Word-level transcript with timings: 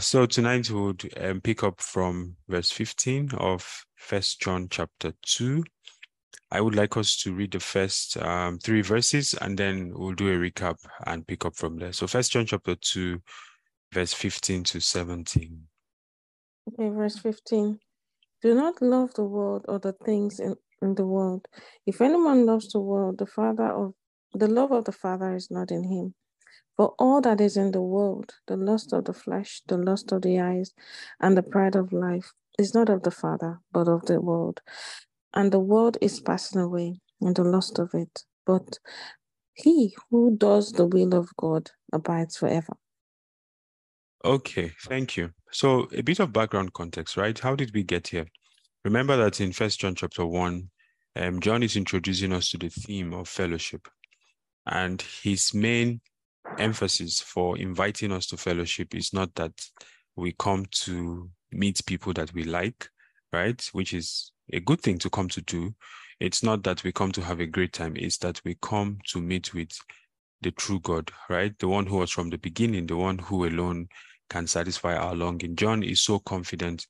So 0.00 0.24
tonight 0.24 0.70
we 0.70 0.80
would 0.80 1.12
um, 1.20 1.42
pick 1.42 1.62
up 1.62 1.78
from 1.78 2.34
verse 2.48 2.70
15 2.70 3.32
of 3.34 3.84
First 3.96 4.40
John 4.40 4.66
chapter 4.70 5.12
2. 5.26 5.62
I 6.50 6.62
would 6.62 6.74
like 6.74 6.96
us 6.96 7.18
to 7.18 7.34
read 7.34 7.52
the 7.52 7.60
first 7.60 8.16
um, 8.16 8.58
three 8.58 8.80
verses 8.80 9.34
and 9.42 9.58
then 9.58 9.92
we'll 9.94 10.14
do 10.14 10.28
a 10.28 10.36
recap 10.36 10.76
and 11.06 11.26
pick 11.26 11.44
up 11.44 11.54
from 11.54 11.76
there. 11.76 11.92
So 11.92 12.06
First 12.06 12.32
John 12.32 12.46
chapter 12.46 12.76
2, 12.76 13.20
verse 13.92 14.14
15 14.14 14.64
to 14.64 14.80
17. 14.80 15.60
Okay, 16.72 16.88
verse 16.88 17.18
15. 17.18 17.78
Do 18.40 18.54
not 18.54 18.80
love 18.80 19.12
the 19.14 19.24
world 19.24 19.66
or 19.68 19.78
the 19.78 19.92
things 19.92 20.40
in, 20.40 20.56
in 20.80 20.94
the 20.94 21.04
world. 21.04 21.46
If 21.86 22.00
anyone 22.00 22.46
loves 22.46 22.72
the 22.72 22.80
world, 22.80 23.18
the 23.18 23.26
father 23.26 23.70
of 23.70 23.92
the 24.32 24.48
love 24.48 24.72
of 24.72 24.84
the 24.84 24.92
Father 24.92 25.34
is 25.34 25.50
not 25.50 25.70
in 25.70 25.84
him. 25.84 26.14
For 26.80 26.94
all 26.98 27.20
that 27.20 27.42
is 27.42 27.58
in 27.58 27.72
the 27.72 27.82
world, 27.82 28.32
the 28.46 28.56
lust 28.56 28.94
of 28.94 29.04
the 29.04 29.12
flesh, 29.12 29.60
the 29.66 29.76
lust 29.76 30.12
of 30.12 30.22
the 30.22 30.40
eyes, 30.40 30.72
and 31.20 31.36
the 31.36 31.42
pride 31.42 31.76
of 31.76 31.92
life, 31.92 32.32
is 32.58 32.72
not 32.72 32.88
of 32.88 33.02
the 33.02 33.10
Father, 33.10 33.58
but 33.70 33.86
of 33.86 34.06
the 34.06 34.18
world. 34.18 34.62
And 35.34 35.52
the 35.52 35.60
world 35.60 35.98
is 36.00 36.20
passing 36.20 36.58
away, 36.58 37.02
and 37.20 37.36
the 37.36 37.44
lust 37.44 37.78
of 37.78 37.90
it. 37.92 38.24
But 38.46 38.78
he 39.52 39.94
who 40.10 40.38
does 40.38 40.72
the 40.72 40.86
will 40.86 41.14
of 41.14 41.28
God 41.36 41.70
abides 41.92 42.38
forever. 42.38 42.72
Okay, 44.24 44.72
thank 44.84 45.18
you. 45.18 45.32
So 45.52 45.86
a 45.94 46.00
bit 46.02 46.18
of 46.18 46.32
background 46.32 46.72
context, 46.72 47.18
right? 47.18 47.38
How 47.38 47.54
did 47.54 47.74
we 47.74 47.82
get 47.82 48.08
here? 48.08 48.24
Remember 48.86 49.18
that 49.18 49.38
in 49.42 49.52
First 49.52 49.80
John 49.80 49.96
chapter 49.96 50.24
one, 50.24 50.70
um, 51.14 51.40
John 51.40 51.62
is 51.62 51.76
introducing 51.76 52.32
us 52.32 52.48
to 52.52 52.56
the 52.56 52.70
theme 52.70 53.12
of 53.12 53.28
fellowship, 53.28 53.86
and 54.64 55.04
his 55.22 55.52
main 55.52 56.00
emphasis 56.58 57.20
for 57.20 57.58
inviting 57.58 58.12
us 58.12 58.26
to 58.26 58.36
fellowship 58.36 58.94
is 58.94 59.12
not 59.12 59.34
that 59.34 59.52
we 60.16 60.32
come 60.38 60.66
to 60.70 61.30
meet 61.52 61.84
people 61.86 62.12
that 62.14 62.32
we 62.34 62.44
like, 62.44 62.88
right? 63.32 63.68
Which 63.72 63.94
is 63.94 64.32
a 64.52 64.60
good 64.60 64.80
thing 64.80 64.98
to 64.98 65.10
come 65.10 65.28
to 65.28 65.40
do. 65.42 65.74
It's 66.18 66.42
not 66.42 66.62
that 66.64 66.84
we 66.84 66.92
come 66.92 67.12
to 67.12 67.22
have 67.22 67.40
a 67.40 67.46
great 67.46 67.72
time, 67.72 67.94
it's 67.96 68.18
that 68.18 68.40
we 68.44 68.56
come 68.60 68.98
to 69.08 69.20
meet 69.20 69.54
with 69.54 69.70
the 70.42 70.50
true 70.52 70.80
God, 70.80 71.10
right? 71.28 71.58
The 71.58 71.68
one 71.68 71.86
who 71.86 71.98
was 71.98 72.10
from 72.10 72.30
the 72.30 72.38
beginning, 72.38 72.86
the 72.86 72.96
one 72.96 73.18
who 73.18 73.46
alone 73.46 73.88
can 74.28 74.46
satisfy 74.46 74.96
our 74.96 75.14
longing. 75.14 75.56
John 75.56 75.82
is 75.82 76.02
so 76.02 76.18
confident 76.20 76.86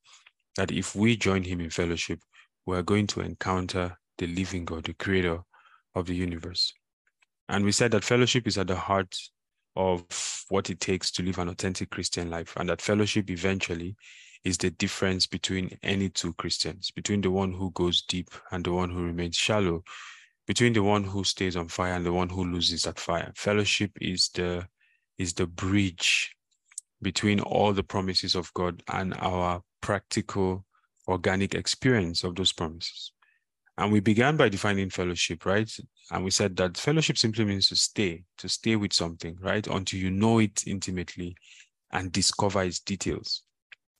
that 0.56 0.70
if 0.70 0.94
we 0.94 1.16
join 1.16 1.42
him 1.42 1.60
in 1.60 1.70
fellowship, 1.70 2.20
we're 2.66 2.82
going 2.82 3.06
to 3.08 3.20
encounter 3.20 3.96
the 4.18 4.26
living 4.26 4.64
God, 4.64 4.84
the 4.84 4.94
creator 4.94 5.40
of 5.94 6.06
the 6.06 6.14
universe. 6.14 6.72
And 7.48 7.64
we 7.64 7.72
said 7.72 7.90
that 7.92 8.04
fellowship 8.04 8.46
is 8.46 8.58
at 8.58 8.68
the 8.68 8.76
heart 8.76 9.16
of 9.76 10.04
what 10.48 10.70
it 10.70 10.80
takes 10.80 11.10
to 11.12 11.22
live 11.22 11.38
an 11.38 11.48
authentic 11.48 11.90
Christian 11.90 12.30
life, 12.30 12.54
and 12.56 12.68
that 12.68 12.82
fellowship 12.82 13.30
eventually 13.30 13.96
is 14.44 14.58
the 14.58 14.70
difference 14.70 15.26
between 15.26 15.76
any 15.82 16.08
two 16.08 16.32
Christians, 16.34 16.90
between 16.90 17.20
the 17.20 17.30
one 17.30 17.52
who 17.52 17.70
goes 17.72 18.02
deep 18.02 18.30
and 18.50 18.64
the 18.64 18.72
one 18.72 18.90
who 18.90 19.04
remains 19.04 19.36
shallow, 19.36 19.84
between 20.46 20.72
the 20.72 20.82
one 20.82 21.04
who 21.04 21.24
stays 21.24 21.56
on 21.56 21.68
fire 21.68 21.94
and 21.94 22.04
the 22.04 22.12
one 22.12 22.28
who 22.28 22.44
loses 22.44 22.82
that 22.82 22.98
fire. 22.98 23.32
Fellowship 23.36 23.92
is 24.00 24.30
the 24.34 24.66
is 25.18 25.34
the 25.34 25.46
bridge 25.46 26.34
between 27.02 27.40
all 27.40 27.72
the 27.72 27.82
promises 27.82 28.34
of 28.34 28.52
God 28.54 28.82
and 28.88 29.14
our 29.18 29.62
practical 29.82 30.64
organic 31.08 31.54
experience 31.54 32.24
of 32.24 32.34
those 32.34 32.52
promises. 32.52 33.12
And 33.80 33.90
we 33.90 34.00
began 34.00 34.36
by 34.36 34.50
defining 34.50 34.90
fellowship, 34.90 35.46
right? 35.46 35.74
And 36.10 36.22
we 36.22 36.30
said 36.30 36.54
that 36.56 36.76
fellowship 36.76 37.16
simply 37.16 37.46
means 37.46 37.66
to 37.68 37.76
stay, 37.76 38.24
to 38.36 38.46
stay 38.46 38.76
with 38.76 38.92
something, 38.92 39.38
right? 39.40 39.66
Until 39.66 40.00
you 40.00 40.10
know 40.10 40.38
it 40.38 40.64
intimately 40.66 41.34
and 41.90 42.12
discover 42.12 42.62
its 42.62 42.80
details. 42.80 43.42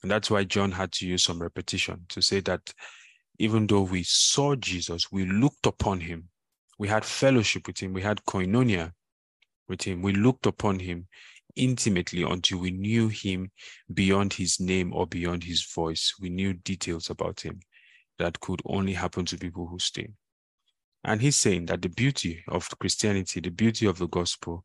And 0.03 0.11
that's 0.11 0.31
why 0.31 0.45
John 0.45 0.71
had 0.71 0.93
to 0.93 1.07
use 1.07 1.25
some 1.25 1.41
repetition 1.41 2.05
to 2.11 2.21
say 2.21 2.41
that 2.41 2.75
even 3.39 3.67
though 3.67 3.81
we 3.81 4.03
saw 4.03 4.55
Jesus, 4.55 5.11
we 5.11 5.25
looked 5.25 5.65
upon 5.65 6.01
him, 6.01 6.29
we 6.79 6.87
had 6.87 7.03
fellowship 7.03 7.67
with 7.67 7.83
him, 7.83 7.95
we 7.95 8.03
had 8.03 8.23
koinonia 8.27 8.93
with 9.67 9.81
him, 9.81 10.03
we 10.03 10.13
looked 10.13 10.45
upon 10.45 10.79
him 10.79 11.09
intimately 11.57 12.23
until 12.23 12.59
we 12.59 12.71
knew 12.71 13.09
him 13.09 13.51
beyond 13.95 14.35
his 14.35 14.61
name 14.61 14.93
or 14.93 15.07
beyond 15.07 15.43
his 15.43 15.73
voice. 15.75 16.13
We 16.21 16.29
knew 16.29 16.53
details 16.53 17.09
about 17.09 17.41
him 17.41 17.61
that 18.21 18.39
could 18.41 18.61
only 18.67 18.93
happen 18.93 19.25
to 19.25 19.37
people 19.39 19.67
who 19.67 19.79
stay. 19.79 20.09
And 21.05 21.21
he's 21.21 21.37
saying 21.37 21.67
that 21.67 21.81
the 21.81 21.89
beauty 21.89 22.45
of 22.49 22.69
Christianity, 22.79 23.41
the 23.41 23.51
beauty 23.51 23.87
of 23.87 23.99
the 23.99 24.09
gospel, 24.09 24.65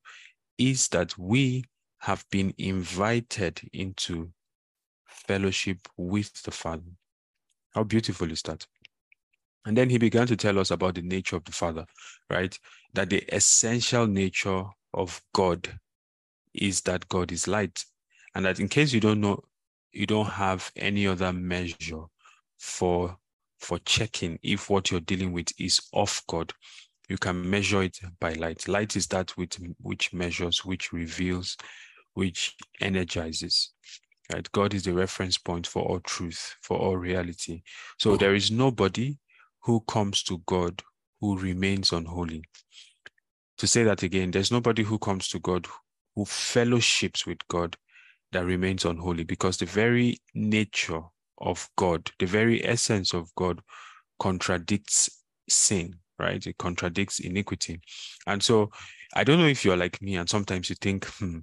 is 0.58 0.90
that 0.90 1.18
we 1.18 1.64
have 2.00 2.26
been 2.30 2.54
invited 2.58 3.62
into 3.74 4.30
fellowship 5.06 5.80
with 5.98 6.44
the 6.44 6.52
Father. 6.52 6.84
How 7.74 7.84
beautiful 7.84 8.30
is 8.30 8.42
that? 8.44 8.68
And 9.66 9.76
then 9.76 9.90
he 9.90 9.98
began 9.98 10.28
to 10.28 10.36
tell 10.36 10.60
us 10.60 10.72
about 10.72 10.96
the 10.96 11.02
nature 11.02 11.38
of 11.38 11.46
the 11.46 11.52
Father, 11.54 11.86
right? 12.30 12.58
That 12.94 13.10
the 13.10 13.24
essential 13.34 14.06
nature 14.06 14.66
of 14.94 15.22
God 15.34 15.80
is 16.54 16.82
that 16.82 17.08
God 17.08 17.32
is 17.32 17.48
light. 17.48 17.86
And 18.36 18.44
that 18.46 18.60
in 18.60 18.68
case 18.68 18.92
you 18.92 19.00
don't 19.00 19.22
know, 19.22 19.42
you 19.94 20.06
don't 20.06 20.28
have 20.28 20.70
any 20.76 21.08
other 21.08 21.32
measure 21.32 22.04
for 22.58 23.18
for 23.66 23.80
checking 23.80 24.38
if 24.44 24.70
what 24.70 24.92
you're 24.92 25.00
dealing 25.00 25.34
with 25.34 25.52
is 25.60 25.82
off 25.92 26.22
God, 26.28 26.54
you 27.10 27.18
can 27.18 27.50
measure 27.50 27.82
it 27.82 28.00
by 28.20 28.34
light. 28.34 28.68
Light 28.68 28.96
is 28.96 29.08
that 29.08 29.32
which, 29.32 29.58
which 29.82 30.14
measures, 30.14 30.64
which 30.64 30.94
reveals, 30.94 31.58
which 32.14 32.56
energizes. 32.80 33.72
Right? 34.32 34.50
God 34.52 34.76
is 34.76 34.84
the 34.84 34.94
reference 34.94 35.40
point 35.40 35.66
for 35.66 35.82
all 35.82 36.00
truth, 36.00 36.56
for 36.62 36.78
all 36.78 36.96
reality. 36.96 37.64
So 37.98 38.18
there 38.18 38.36
is 38.36 38.52
nobody 38.52 39.18
who 39.62 39.82
comes 39.88 40.22
to 40.24 40.42
God 40.46 40.84
who 41.20 41.38
remains 41.38 41.92
unholy. 41.92 42.44
To 43.58 43.68
say 43.68 43.84
that 43.84 44.04
again, 44.04 44.30
there's 44.30 44.52
nobody 44.52 44.84
who 44.84 45.00
comes 45.00 45.28
to 45.30 45.40
God 45.40 45.66
who 46.16 46.26
fellowships 46.26 47.26
with 47.26 47.40
God 47.48 47.78
that 48.32 48.46
remains 48.46 48.86
unholy 48.86 49.24
because 49.24 49.58
the 49.58 49.66
very 49.66 50.20
nature 50.36 51.02
of 51.40 51.68
God, 51.78 52.12
the 52.20 52.26
very 52.26 52.66
essence 52.66 53.14
of 53.14 53.34
God 53.36 53.62
contradicts 54.20 55.10
sin, 55.50 55.96
right? 56.20 56.46
It 56.46 56.58
contradicts 56.58 57.20
iniquity. 57.20 57.82
And 58.28 58.42
so 58.42 58.72
I 59.14 59.24
don't 59.24 59.40
know 59.40 59.48
if 59.48 59.64
you're 59.64 59.78
like 59.78 60.02
me, 60.02 60.16
and 60.16 60.30
sometimes 60.30 60.70
you 60.70 60.76
think, 60.76 61.06
hmm, 61.06 61.40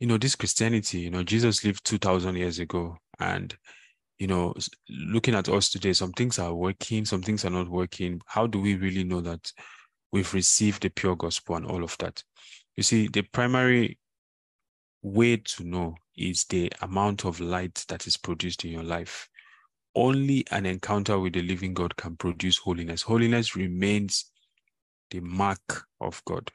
you 0.00 0.06
know, 0.06 0.18
this 0.18 0.36
Christianity, 0.36 1.00
you 1.00 1.10
know, 1.10 1.22
Jesus 1.22 1.64
lived 1.64 1.84
2000 1.84 2.36
years 2.36 2.58
ago. 2.58 2.96
And, 3.18 3.56
you 4.18 4.28
know, 4.28 4.54
looking 4.88 5.34
at 5.34 5.48
us 5.48 5.70
today, 5.70 5.92
some 5.92 6.12
things 6.12 6.38
are 6.38 6.54
working, 6.54 7.04
some 7.04 7.22
things 7.22 7.44
are 7.44 7.50
not 7.50 7.68
working. 7.68 8.20
How 8.26 8.46
do 8.46 8.60
we 8.60 8.76
really 8.76 9.04
know 9.04 9.20
that 9.20 9.52
we've 10.12 10.32
received 10.34 10.82
the 10.82 10.90
pure 10.90 11.16
gospel 11.16 11.56
and 11.56 11.66
all 11.66 11.82
of 11.82 11.96
that? 11.98 12.22
You 12.76 12.84
see, 12.84 13.08
the 13.08 13.22
primary 13.22 13.98
way 15.02 15.36
to 15.36 15.64
know 15.64 15.96
is 16.18 16.44
the 16.44 16.72
amount 16.82 17.24
of 17.24 17.40
light 17.40 17.84
that 17.88 18.06
is 18.06 18.16
produced 18.16 18.64
in 18.64 18.72
your 18.72 18.82
life. 18.82 19.28
Only 19.94 20.44
an 20.50 20.66
encounter 20.66 21.18
with 21.18 21.32
the 21.34 21.42
living 21.42 21.74
God 21.74 21.96
can 21.96 22.16
produce 22.16 22.58
holiness. 22.58 23.02
Holiness 23.02 23.56
remains 23.56 24.30
the 25.10 25.20
mark 25.20 25.84
of 26.00 26.22
God. 26.24 26.50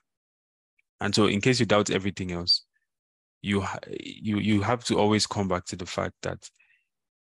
And 1.02 1.14
so, 1.14 1.26
in 1.26 1.42
case 1.42 1.60
you 1.60 1.66
doubt 1.66 1.90
everything 1.90 2.32
else, 2.32 2.64
you 3.42 3.66
you 3.90 4.40
you 4.40 4.62
have 4.62 4.84
to 4.86 4.98
always 4.98 5.28
come 5.28 5.48
back 5.48 5.66
to 5.66 5.76
the 5.76 5.86
fact 5.86 6.16
that 6.22 6.50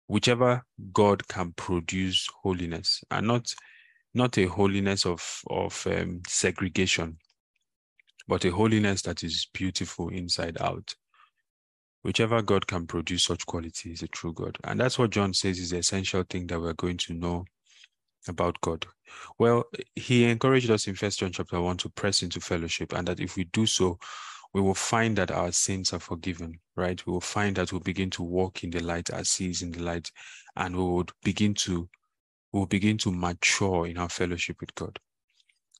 whichever 0.06 0.62
God 0.92 1.26
can 1.28 1.52
produce 1.52 2.28
holiness, 2.42 3.02
and 3.10 3.26
not 3.26 3.52
not 4.14 4.38
a 4.38 4.46
holiness 4.46 5.06
of 5.06 5.42
of 5.48 5.86
um, 5.86 6.22
segregation, 6.28 7.18
but 8.28 8.44
a 8.44 8.50
holiness 8.50 9.02
that 9.02 9.24
is 9.24 9.48
beautiful 9.52 10.10
inside 10.10 10.58
out 10.60 10.94
whichever 12.02 12.42
God 12.42 12.66
can 12.66 12.86
produce 12.86 13.24
such 13.24 13.46
quality 13.46 13.92
is 13.92 14.02
a 14.02 14.08
true 14.08 14.32
God. 14.32 14.58
And 14.64 14.78
that's 14.80 14.98
what 14.98 15.10
John 15.10 15.34
says 15.34 15.58
is 15.58 15.70
the 15.70 15.78
essential 15.78 16.24
thing 16.28 16.46
that 16.48 16.60
we're 16.60 16.72
going 16.74 16.98
to 16.98 17.14
know 17.14 17.44
about 18.28 18.60
God. 18.60 18.86
Well, 19.38 19.64
he 19.94 20.24
encouraged 20.24 20.70
us 20.70 20.86
in 20.86 20.94
First 20.94 21.20
John 21.20 21.32
chapter 21.32 21.60
1 21.60 21.76
to 21.78 21.88
press 21.90 22.22
into 22.22 22.40
fellowship, 22.40 22.92
and 22.92 23.06
that 23.08 23.20
if 23.20 23.36
we 23.36 23.44
do 23.44 23.66
so, 23.66 23.98
we 24.54 24.60
will 24.60 24.74
find 24.74 25.16
that 25.16 25.30
our 25.30 25.50
sins 25.52 25.92
are 25.92 25.98
forgiven, 25.98 26.58
right? 26.76 27.04
We 27.06 27.12
will 27.12 27.20
find 27.20 27.56
that 27.56 27.72
we'll 27.72 27.80
begin 27.80 28.10
to 28.10 28.22
walk 28.22 28.64
in 28.64 28.70
the 28.70 28.80
light 28.80 29.10
as 29.10 29.34
he 29.34 29.50
is 29.50 29.62
in 29.62 29.72
the 29.72 29.82
light, 29.82 30.10
and 30.56 30.76
we 30.76 30.84
would 30.84 31.10
begin 31.22 31.54
to 31.54 31.88
we 32.52 32.58
will 32.58 32.66
begin 32.66 32.98
to 32.98 33.10
mature 33.10 33.86
in 33.86 33.96
our 33.96 34.10
fellowship 34.10 34.60
with 34.60 34.74
God. 34.74 34.98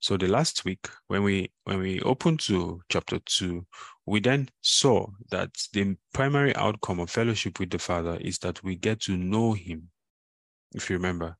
So 0.02 0.16
the 0.16 0.26
last 0.26 0.64
week, 0.64 0.88
when 1.06 1.22
we 1.22 1.52
when 1.62 1.78
we 1.78 2.00
opened 2.00 2.40
to 2.40 2.82
chapter 2.88 3.20
two, 3.20 3.64
we 4.04 4.18
then 4.18 4.48
saw 4.60 5.06
that 5.30 5.50
the 5.72 5.96
primary 6.12 6.54
outcome 6.56 6.98
of 6.98 7.08
fellowship 7.08 7.60
with 7.60 7.70
the 7.70 7.78
Father 7.78 8.18
is 8.20 8.38
that 8.38 8.64
we 8.64 8.74
get 8.74 9.00
to 9.02 9.16
know 9.16 9.52
Him, 9.52 9.90
if 10.74 10.90
you 10.90 10.96
remember. 10.96 11.36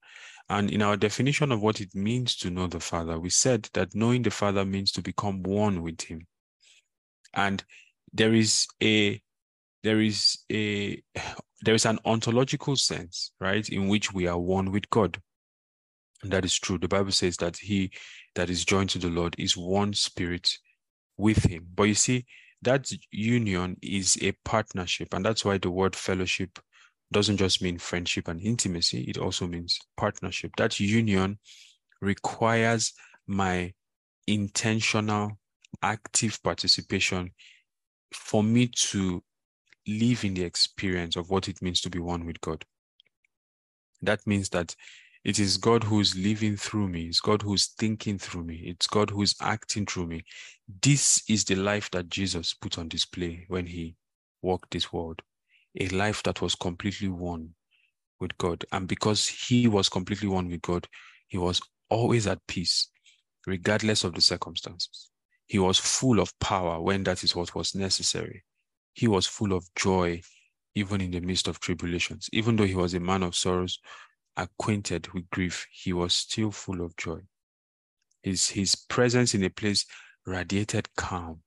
And 0.48 0.70
in 0.70 0.80
our 0.80 0.96
definition 0.96 1.50
of 1.50 1.60
what 1.60 1.80
it 1.80 1.92
means 1.96 2.36
to 2.36 2.50
know 2.50 2.68
the 2.68 2.78
Father, 2.78 3.18
we 3.18 3.30
said 3.30 3.68
that 3.72 3.96
knowing 3.96 4.22
the 4.22 4.30
Father 4.30 4.64
means 4.64 4.92
to 4.92 5.02
become 5.02 5.42
one 5.42 5.82
with 5.82 6.00
Him. 6.00 6.28
And 7.34 7.64
there 8.12 8.32
is 8.32 8.68
a 8.80 9.20
there 9.82 10.00
is 10.00 10.38
a 10.52 11.02
there 11.62 11.74
is 11.74 11.84
an 11.84 11.98
ontological 12.04 12.76
sense, 12.76 13.32
right, 13.40 13.68
in 13.68 13.88
which 13.88 14.12
we 14.12 14.28
are 14.28 14.38
one 14.38 14.70
with 14.70 14.88
God. 14.90 15.20
That 16.22 16.44
is 16.44 16.58
true. 16.58 16.78
The 16.78 16.88
Bible 16.88 17.12
says 17.12 17.36
that 17.38 17.56
he 17.56 17.90
that 18.34 18.48
is 18.48 18.64
joined 18.64 18.90
to 18.90 18.98
the 18.98 19.08
Lord 19.08 19.34
is 19.38 19.56
one 19.56 19.92
spirit 19.92 20.50
with 21.16 21.44
him. 21.44 21.66
But 21.74 21.84
you 21.84 21.94
see, 21.94 22.26
that 22.62 22.90
union 23.10 23.76
is 23.82 24.16
a 24.22 24.32
partnership. 24.44 25.12
And 25.12 25.24
that's 25.24 25.44
why 25.44 25.58
the 25.58 25.70
word 25.70 25.96
fellowship 25.96 26.58
doesn't 27.12 27.36
just 27.36 27.60
mean 27.60 27.78
friendship 27.78 28.28
and 28.28 28.40
intimacy, 28.40 29.02
it 29.02 29.18
also 29.18 29.46
means 29.46 29.78
partnership. 29.96 30.52
That 30.56 30.80
union 30.80 31.38
requires 32.00 32.94
my 33.26 33.72
intentional, 34.26 35.38
active 35.82 36.42
participation 36.42 37.32
for 38.14 38.42
me 38.42 38.68
to 38.68 39.22
live 39.86 40.24
in 40.24 40.34
the 40.34 40.44
experience 40.44 41.16
of 41.16 41.30
what 41.30 41.48
it 41.48 41.60
means 41.60 41.80
to 41.82 41.90
be 41.90 41.98
one 41.98 42.24
with 42.24 42.40
God. 42.40 42.64
That 44.00 44.26
means 44.26 44.48
that 44.50 44.74
it 45.24 45.38
is 45.38 45.56
God 45.56 45.84
who's 45.84 46.16
living 46.16 46.56
through 46.56 46.88
me. 46.88 47.06
It's 47.06 47.20
God 47.20 47.42
who's 47.42 47.68
thinking 47.78 48.18
through 48.18 48.44
me. 48.44 48.56
It's 48.66 48.88
God 48.88 49.10
who's 49.10 49.36
acting 49.40 49.86
through 49.86 50.06
me. 50.08 50.24
This 50.82 51.22
is 51.28 51.44
the 51.44 51.54
life 51.54 51.90
that 51.92 52.08
Jesus 52.08 52.54
put 52.54 52.76
on 52.76 52.88
display 52.88 53.44
when 53.48 53.66
he 53.66 53.94
walked 54.42 54.72
this 54.72 54.92
world. 54.92 55.22
A 55.78 55.88
life 55.88 56.22
that 56.24 56.42
was 56.42 56.56
completely 56.56 57.08
one 57.08 57.50
with 58.20 58.36
God. 58.38 58.64
And 58.72 58.88
because 58.88 59.28
he 59.28 59.68
was 59.68 59.88
completely 59.88 60.28
one 60.28 60.48
with 60.48 60.62
God, 60.62 60.88
he 61.28 61.38
was 61.38 61.60
always 61.88 62.26
at 62.26 62.44
peace, 62.48 62.88
regardless 63.46 64.02
of 64.02 64.14
the 64.14 64.20
circumstances. 64.20 65.10
He 65.46 65.58
was 65.58 65.78
full 65.78 66.18
of 66.18 66.36
power 66.40 66.80
when 66.80 67.04
that 67.04 67.22
is 67.22 67.36
what 67.36 67.54
was 67.54 67.74
necessary. 67.74 68.42
He 68.94 69.06
was 69.06 69.26
full 69.26 69.52
of 69.52 69.66
joy, 69.76 70.22
even 70.74 71.00
in 71.00 71.12
the 71.12 71.20
midst 71.20 71.46
of 71.46 71.60
tribulations. 71.60 72.28
Even 72.32 72.56
though 72.56 72.66
he 72.66 72.74
was 72.74 72.94
a 72.94 73.00
man 73.00 73.22
of 73.22 73.36
sorrows, 73.36 73.78
acquainted 74.36 75.08
with 75.12 75.28
grief, 75.30 75.66
he 75.70 75.92
was 75.92 76.14
still 76.14 76.50
full 76.50 76.80
of 76.82 76.96
joy. 76.96 77.20
His, 78.22 78.48
his 78.48 78.74
presence 78.74 79.34
in 79.34 79.42
a 79.44 79.50
place 79.50 79.84
radiated 80.26 80.88
calm. 80.96 81.40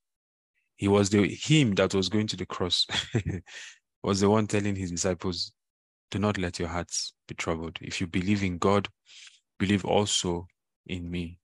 He 0.76 0.88
was 0.88 1.10
the 1.10 1.28
him 1.28 1.74
that 1.76 1.94
was 1.94 2.10
going 2.10 2.28
to 2.28 2.36
the 2.36 2.46
cross, 2.46 2.86
was 4.04 4.20
the 4.20 4.30
one 4.30 4.48
telling 4.48 4.76
his 4.76 4.92
disciples, 4.92 5.54
Do 6.12 6.20
not 6.20 6.38
let 6.38 6.60
your 6.60 6.68
hearts 6.68 7.14
be 7.28 7.36
troubled. 7.36 7.78
If 7.82 8.02
you 8.02 8.08
believe 8.08 8.44
in 8.44 8.58
God, 8.58 8.90
believe 9.58 9.86
also 9.86 10.48
in 10.86 11.10
me. 11.10 11.40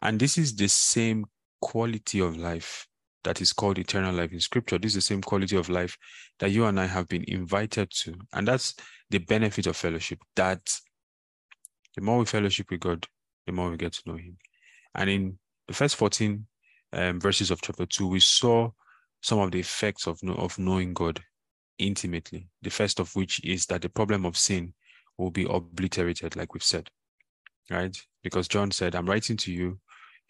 And 0.00 0.18
this 0.18 0.38
is 0.38 0.56
the 0.56 0.68
same 0.68 1.26
quality 1.60 2.20
of 2.20 2.36
life 2.36 2.88
that 3.24 3.40
is 3.40 3.52
called 3.52 3.78
eternal 3.78 4.14
life 4.14 4.32
in 4.32 4.40
scripture. 4.40 4.78
This 4.78 4.92
is 4.92 4.96
the 4.96 5.00
same 5.14 5.22
quality 5.22 5.56
of 5.56 5.68
life 5.68 5.96
that 6.38 6.50
you 6.50 6.64
and 6.66 6.78
I 6.78 6.86
have 6.86 7.08
been 7.08 7.24
invited 7.28 7.90
to. 8.02 8.14
And 8.32 8.46
that's 8.48 8.74
the 9.10 9.18
benefit 9.18 9.66
of 9.66 9.76
fellowship 9.76 10.18
that 10.36 10.60
the 11.94 12.02
more 12.02 12.18
we 12.18 12.24
fellowship 12.24 12.70
with 12.70 12.80
God, 12.80 13.06
the 13.46 13.52
more 13.52 13.70
we 13.70 13.76
get 13.76 13.92
to 13.92 14.02
know 14.06 14.16
Him. 14.16 14.36
And 14.94 15.10
in 15.10 15.38
the 15.68 15.74
first 15.74 15.96
14 15.96 16.46
um, 16.92 17.20
verses 17.20 17.50
of 17.50 17.60
chapter 17.60 17.86
2, 17.86 18.06
we 18.06 18.20
saw 18.20 18.70
some 19.20 19.38
of 19.38 19.52
the 19.52 19.60
effects 19.60 20.06
of, 20.06 20.18
of 20.36 20.58
knowing 20.58 20.94
God 20.94 21.20
intimately. 21.78 22.48
The 22.62 22.70
first 22.70 22.98
of 23.00 23.14
which 23.14 23.44
is 23.44 23.66
that 23.66 23.82
the 23.82 23.88
problem 23.88 24.26
of 24.26 24.36
sin 24.36 24.74
will 25.18 25.30
be 25.30 25.46
obliterated, 25.48 26.36
like 26.36 26.54
we've 26.54 26.62
said, 26.62 26.90
right? 27.70 27.96
Because 28.22 28.48
John 28.48 28.70
said, 28.70 28.94
I'm 28.94 29.06
writing 29.06 29.36
to 29.38 29.52
you 29.52 29.78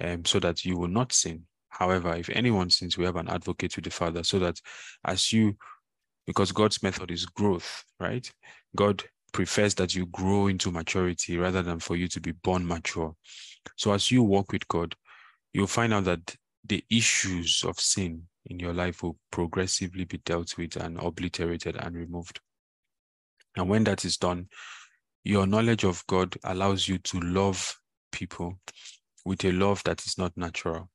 um, 0.01 0.25
so 0.25 0.41
that 0.41 0.65
you 0.65 0.77
will 0.77 0.89
not 0.89 1.13
sin. 1.13 1.45
However, 1.73 2.15
if 2.15 2.29
anyone 2.29 2.69
sins, 2.69 2.99
we 2.99 3.07
have 3.07 3.17
an 3.17 3.29
advocate 3.29 3.75
with 3.77 3.87
the 3.87 3.91
Father, 3.91 4.23
so 4.23 4.39
that 4.41 4.61
as 5.07 5.33
you, 5.33 5.57
because 6.27 6.53
God's 6.53 6.83
method 6.83 7.11
is 7.11 7.25
growth, 7.25 7.85
right? 7.99 8.31
God 8.77 9.03
prefers 9.33 9.75
that 9.77 9.95
you 9.95 10.05
grow 10.07 10.49
into 10.49 10.71
maturity 10.71 11.39
rather 11.39 11.63
than 11.63 11.81
for 11.81 11.97
you 11.97 12.09
to 12.09 12.21
be 12.21 12.33
born 12.33 12.67
mature. 12.67 13.15
So 13.77 13.93
as 13.93 14.11
you 14.11 14.23
walk 14.23 14.53
with 14.53 14.69
God, 14.69 14.95
you'll 15.55 15.67
find 15.67 15.95
out 15.95 16.05
that 16.05 16.37
the 16.67 16.85
issues 16.91 17.65
of 17.67 17.81
sin 17.81 18.23
in 18.47 18.59
your 18.59 18.75
life 18.75 19.03
will 19.03 19.17
progressively 19.31 20.05
be 20.05 20.19
dealt 20.19 20.59
with 20.59 20.77
and 20.77 20.99
obliterated 20.99 21.77
and 21.77 21.97
removed. 21.97 22.39
And 23.57 23.69
when 23.71 23.85
that 23.85 24.05
is 24.05 24.19
done, 24.19 24.49
your 25.25 25.47
knowledge 25.47 25.85
of 25.85 26.07
God 26.07 26.37
allows 26.45 26.87
you 26.87 26.99
to 26.99 27.21
love 27.21 27.81
people 28.11 28.61
with 29.25 29.43
a 29.45 29.53
love 29.53 29.83
that 29.85 30.05
is 30.05 30.19
not 30.19 30.37
natural 30.37 30.91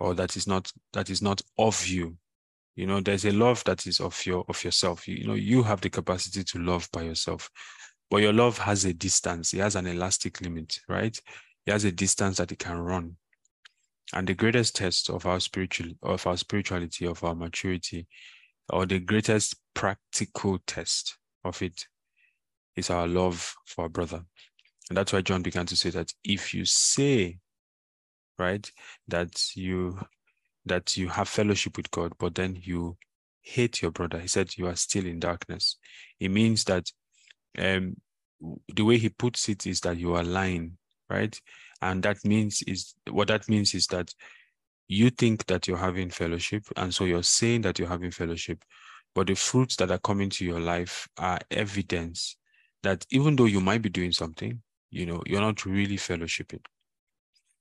or 0.00 0.14
that 0.14 0.36
is 0.36 0.46
not 0.46 0.72
that 0.92 1.10
is 1.10 1.22
not 1.22 1.42
of 1.58 1.86
you. 1.86 2.16
You 2.76 2.86
know 2.86 3.00
there's 3.00 3.24
a 3.24 3.32
love 3.32 3.64
that 3.64 3.86
is 3.86 4.00
of 4.00 4.24
your 4.24 4.44
of 4.48 4.62
yourself. 4.62 5.08
You, 5.08 5.16
you 5.16 5.26
know 5.26 5.34
you 5.34 5.62
have 5.62 5.80
the 5.80 5.90
capacity 5.90 6.44
to 6.44 6.58
love 6.58 6.88
by 6.92 7.02
yourself 7.02 7.50
but 8.10 8.22
your 8.22 8.32
love 8.32 8.58
has 8.58 8.84
a 8.84 8.92
distance. 8.92 9.52
It 9.52 9.58
has 9.58 9.76
an 9.76 9.86
elastic 9.86 10.40
limit 10.40 10.80
right? 10.88 11.16
It 11.66 11.72
has 11.72 11.84
a 11.84 11.92
distance 11.92 12.38
that 12.38 12.52
it 12.52 12.58
can 12.58 12.78
run. 12.78 13.16
And 14.14 14.26
the 14.26 14.34
greatest 14.34 14.76
test 14.76 15.10
of 15.10 15.26
our 15.26 15.38
spiritual 15.38 15.88
of 16.02 16.26
our 16.26 16.36
spirituality 16.36 17.06
of 17.06 17.22
our 17.22 17.34
maturity 17.34 18.06
or 18.70 18.86
the 18.86 18.98
greatest 18.98 19.56
practical 19.74 20.58
test 20.66 21.18
of 21.44 21.60
it 21.62 21.86
is 22.76 22.90
our 22.90 23.06
love 23.06 23.54
for 23.66 23.82
our 23.82 23.88
brother. 23.88 24.22
And 24.88 24.96
that's 24.96 25.12
why 25.12 25.20
john 25.20 25.42
began 25.42 25.66
to 25.66 25.76
say 25.76 25.90
that 25.90 26.12
if 26.24 26.54
you 26.54 26.64
say 26.64 27.38
right? 28.38 28.70
That 29.08 29.56
you 29.56 29.98
that 30.66 30.96
you 30.96 31.08
have 31.08 31.28
fellowship 31.28 31.76
with 31.76 31.90
God, 31.90 32.12
but 32.18 32.34
then 32.34 32.58
you 32.60 32.96
hate 33.40 33.80
your 33.80 33.90
brother. 33.90 34.18
He 34.18 34.28
said 34.28 34.56
you 34.56 34.66
are 34.66 34.76
still 34.76 35.06
in 35.06 35.18
darkness. 35.18 35.76
It 36.20 36.30
means 36.30 36.64
that 36.64 36.90
um, 37.58 37.96
the 38.74 38.84
way 38.84 38.98
he 38.98 39.08
puts 39.08 39.48
it 39.48 39.66
is 39.66 39.80
that 39.80 39.96
you 39.96 40.14
are 40.14 40.24
lying, 40.24 40.76
right? 41.08 41.38
And 41.80 42.02
that 42.02 42.24
means 42.24 42.62
is 42.62 42.94
what 43.10 43.28
that 43.28 43.48
means 43.48 43.74
is 43.74 43.86
that 43.88 44.12
you 44.88 45.10
think 45.10 45.46
that 45.46 45.68
you're 45.68 45.76
having 45.76 46.10
fellowship, 46.10 46.64
and 46.76 46.94
so 46.94 47.04
you're 47.04 47.22
saying 47.22 47.62
that 47.62 47.78
you're 47.78 47.88
having 47.88 48.10
fellowship, 48.10 48.64
but 49.14 49.26
the 49.26 49.34
fruits 49.34 49.76
that 49.76 49.90
are 49.90 49.98
coming 49.98 50.30
to 50.30 50.44
your 50.44 50.60
life 50.60 51.08
are 51.18 51.38
evidence 51.50 52.36
that 52.82 53.04
even 53.10 53.36
though 53.36 53.44
you 53.44 53.60
might 53.60 53.82
be 53.82 53.90
doing 53.90 54.12
something, 54.12 54.62
you 54.90 55.04
know, 55.04 55.22
you're 55.26 55.40
not 55.40 55.64
really 55.66 55.96
fellowshipping. 55.96 56.60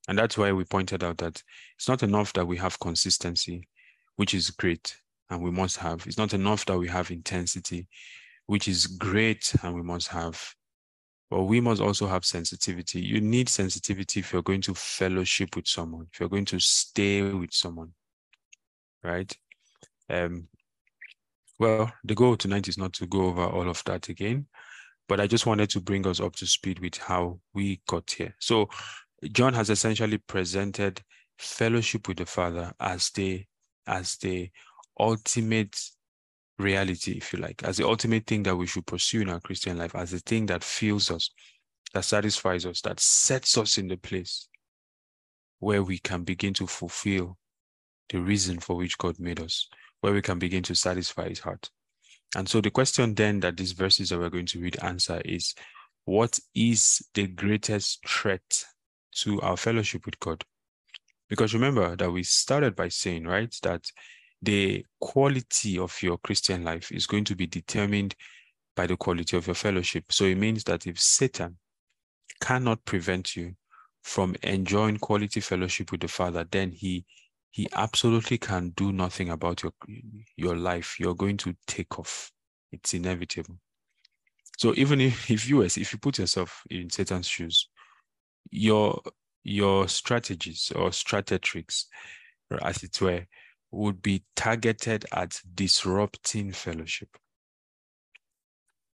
And 0.08 0.18
that's 0.18 0.38
why 0.38 0.52
we 0.52 0.64
pointed 0.64 1.04
out 1.04 1.18
that 1.18 1.42
it's 1.76 1.88
not 1.88 2.04
enough 2.04 2.34
that 2.34 2.46
we 2.46 2.58
have 2.58 2.80
consistency, 2.80 3.68
which 4.16 4.34
is 4.34 4.50
great 4.50 4.98
and 5.30 5.42
we 5.42 5.52
must 5.52 5.78
have. 5.78 6.06
It's 6.08 6.18
not 6.18 6.34
enough 6.34 6.66
that 6.66 6.78
we 6.78 6.88
have 6.88 7.12
intensity, 7.12 7.88
which 8.46 8.68
is 8.68 8.88
great 8.88 9.54
and 9.64 9.76
we 9.76 9.84
must 9.84 10.08
have. 10.10 10.42
But 11.30 11.44
we 11.44 11.60
must 11.60 11.82
also 11.82 12.08
have 12.08 12.24
sensitivity. 12.24 13.02
You 13.02 13.20
need 13.20 13.50
sensitivity 13.50 14.22
if 14.22 14.32
you're 14.32 14.42
going 14.42 14.62
to 14.62 14.74
fellowship 14.74 15.58
with 15.58 15.68
someone, 15.68 16.08
if 16.14 16.20
you're 16.20 16.30
going 16.30 16.46
to 16.46 16.60
stay 16.60 17.22
with 17.22 17.54
someone, 17.54 17.92
right? 19.04 19.36
Um, 20.10 20.48
well, 21.60 21.92
the 22.06 22.16
goal 22.16 22.38
tonight 22.38 22.70
is 22.70 22.78
not 22.78 22.94
to 22.94 23.08
go 23.08 23.26
over 23.26 23.44
all 23.44 23.68
of 23.68 23.84
that 23.86 24.08
again, 24.08 24.48
but 25.10 25.20
I 25.20 25.28
just 25.28 25.46
wanted 25.46 25.70
to 25.72 25.82
bring 25.82 26.08
us 26.08 26.22
up 26.22 26.36
to 26.38 26.46
speed 26.46 26.80
with 26.80 26.96
how 26.96 27.40
we 27.54 27.82
got 27.88 28.10
here. 28.10 28.36
So 28.40 28.70
John 29.32 29.54
has 29.54 29.70
essentially 29.70 30.18
presented 30.20 31.02
fellowship 31.38 32.08
with 32.08 32.18
the 32.18 32.26
Father 32.26 32.74
as 32.80 33.10
the 33.12 33.46
as 33.88 34.18
the 34.18 34.50
ultimate 35.00 35.80
reality, 36.60 37.14
if 37.14 37.32
you 37.32 37.40
like, 37.40 37.64
as 37.64 37.78
the 37.78 37.88
ultimate 37.88 38.26
thing 38.26 38.44
that 38.44 38.56
we 38.56 38.68
should 38.68 38.86
pursue 38.86 39.22
in 39.22 39.30
our 39.30 39.40
Christian 39.40 39.78
life, 39.78 39.96
as 39.96 40.12
the 40.12 40.20
thing 40.20 40.46
that 40.48 40.64
fills 40.64 41.10
us, 41.10 41.30
that 41.94 42.04
satisfies 42.04 42.66
us, 42.66 42.82
that 42.82 43.00
sets 43.00 43.58
us 43.58 43.78
in 43.78 43.88
the 43.88 43.98
place 43.98 44.50
where 45.60 45.84
we 45.84 46.00
can 46.00 46.24
begin 46.24 46.54
to 46.56 46.68
fulfill 46.68 47.38
the 48.10 48.20
reason 48.20 48.60
for 48.60 48.76
which 48.76 48.98
God 48.98 49.20
made 49.20 49.40
us, 49.40 49.70
where 50.02 50.14
we 50.14 50.22
can 50.22 50.40
begin 50.40 50.64
to 50.64 50.76
satisfy 50.76 51.30
his 51.30 51.40
heart. 51.40 51.70
And 52.36 52.48
so 52.48 52.62
the 52.62 52.72
question 52.72 53.16
then 53.16 53.40
that 53.40 53.58
these 53.58 53.72
verses 53.72 54.10
that 54.10 54.20
we're 54.20 54.30
going 54.30 54.46
to 54.48 54.60
read 54.60 54.78
answer 54.84 55.22
is 55.24 55.56
what 56.06 56.40
is 56.54 57.02
the 57.14 57.28
greatest 57.28 58.06
threat 58.08 58.66
to 59.22 59.42
our 59.42 59.58
fellowship 59.58 60.06
with 60.06 60.20
God. 60.20 60.44
Because 61.30 61.54
remember 61.54 61.96
that 61.96 62.12
we 62.12 62.24
started 62.24 62.76
by 62.76 62.90
saying, 62.90 63.26
right, 63.26 63.54
that 63.64 63.86
the 64.42 64.86
quality 65.02 65.78
of 65.78 66.02
your 66.02 66.18
Christian 66.20 66.64
life 66.64 66.92
is 66.92 67.08
going 67.08 67.24
to 67.26 67.36
be 67.36 67.48
determined 67.48 68.16
by 68.76 68.88
the 68.88 68.96
quality 68.96 69.36
of 69.36 69.48
your 69.48 69.56
fellowship. 69.56 70.06
So 70.12 70.26
it 70.26 70.38
means 70.38 70.64
that 70.66 70.88
if 70.88 71.00
Satan 71.00 71.58
cannot 72.40 72.86
prevent 72.86 73.36
you 73.36 73.56
from 74.04 74.36
enjoying 74.44 74.98
quality 74.98 75.42
fellowship 75.42 75.92
with 75.92 76.02
the 76.02 76.08
Father, 76.08 76.46
then 76.50 76.72
he 76.72 77.06
he 77.50 77.68
absolutely 77.74 78.38
can 78.38 78.70
do 78.70 78.92
nothing 78.92 79.30
about 79.32 79.64
your 79.64 79.74
your 80.36 80.56
life. 80.56 81.00
You're 81.00 81.16
going 81.16 81.38
to 81.38 81.56
take 81.66 81.98
off. 82.00 82.32
It's 82.72 82.94
inevitable. 82.94 83.58
So 84.58 84.74
even 84.76 85.02
if, 85.02 85.30
if 85.32 85.50
you 85.50 85.64
as 85.64 85.78
if 85.78 85.92
you 85.92 86.00
put 86.00 86.20
yourself 86.20 86.62
in 86.70 86.90
Satan's 86.90 87.28
shoes, 87.28 87.70
your 88.52 89.02
your 89.44 89.88
strategies 89.88 90.72
or 90.76 90.92
strategies, 90.92 91.88
as 92.62 92.84
it 92.84 93.00
were, 93.00 93.26
would 93.72 94.02
be 94.02 94.24
targeted 94.36 95.06
at 95.14 95.40
disrupting 95.56 96.52
fellowship. 96.52 97.10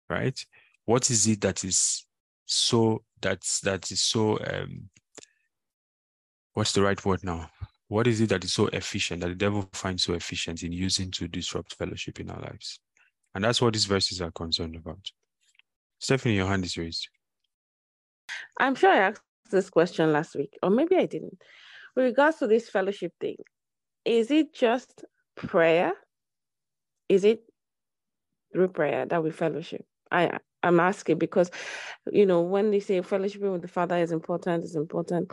Right? 0.10 0.40
What 0.86 1.10
is 1.10 1.28
it 1.28 1.42
that 1.42 1.64
is 1.64 2.06
so 2.46 3.04
that's 3.22 3.62
that 3.62 3.92
is 3.92 4.02
so 4.02 4.38
um 4.46 4.90
what's 6.54 6.74
the 6.74 6.84
right 6.84 7.04
word 7.04 7.24
now? 7.24 7.50
What 7.88 8.08
is 8.08 8.22
it 8.22 8.30
that 8.30 8.44
is 8.44 8.54
so 8.54 8.68
efficient 8.68 9.22
that 9.22 9.30
the 9.30 9.36
devil 9.36 9.68
finds 9.74 10.04
so 10.04 10.14
efficient 10.14 10.64
in 10.64 10.72
using 10.72 11.10
to 11.12 11.28
disrupt 11.28 11.76
fellowship 11.76 12.20
in 12.20 12.30
our 12.30 12.42
lives? 12.42 12.80
And 13.34 13.44
that's 13.44 13.62
what 13.62 13.74
these 13.74 13.86
verses 13.86 14.22
are 14.22 14.32
concerned 14.32 14.76
about. 14.76 15.12
Stephanie, 16.00 16.36
your 16.36 16.48
hand 16.48 16.66
is 16.66 16.78
raised. 16.78 17.08
I'm 18.60 18.76
sure 18.76 18.92
I 18.92 18.98
asked 19.10 19.22
this 19.54 19.70
question 19.70 20.12
last 20.12 20.36
week, 20.36 20.58
or 20.62 20.70
maybe 20.70 20.98
I 20.98 21.06
didn't. 21.06 21.42
With 21.96 22.06
regards 22.06 22.38
to 22.40 22.48
this 22.48 22.70
fellowship 22.70 23.14
thing, 23.22 23.38
is 24.06 24.32
it 24.32 24.54
just 24.54 25.06
prayer? 25.36 25.94
Is 27.08 27.24
it 27.24 27.44
through 28.52 28.70
prayer 28.70 29.06
that 29.06 29.24
we 29.24 29.32
fellowship? 29.32 29.86
I 30.12 30.38
I'm 30.64 30.80
asking 30.80 31.18
because, 31.18 31.52
you 32.12 32.26
know, 32.26 32.42
when 32.42 32.72
they 32.72 32.80
say 32.80 33.02
fellowship 33.02 33.42
with 33.42 33.62
the 33.62 33.68
Father 33.68 33.98
is 33.98 34.12
important, 34.12 34.64
is 34.64 34.76
important. 34.76 35.32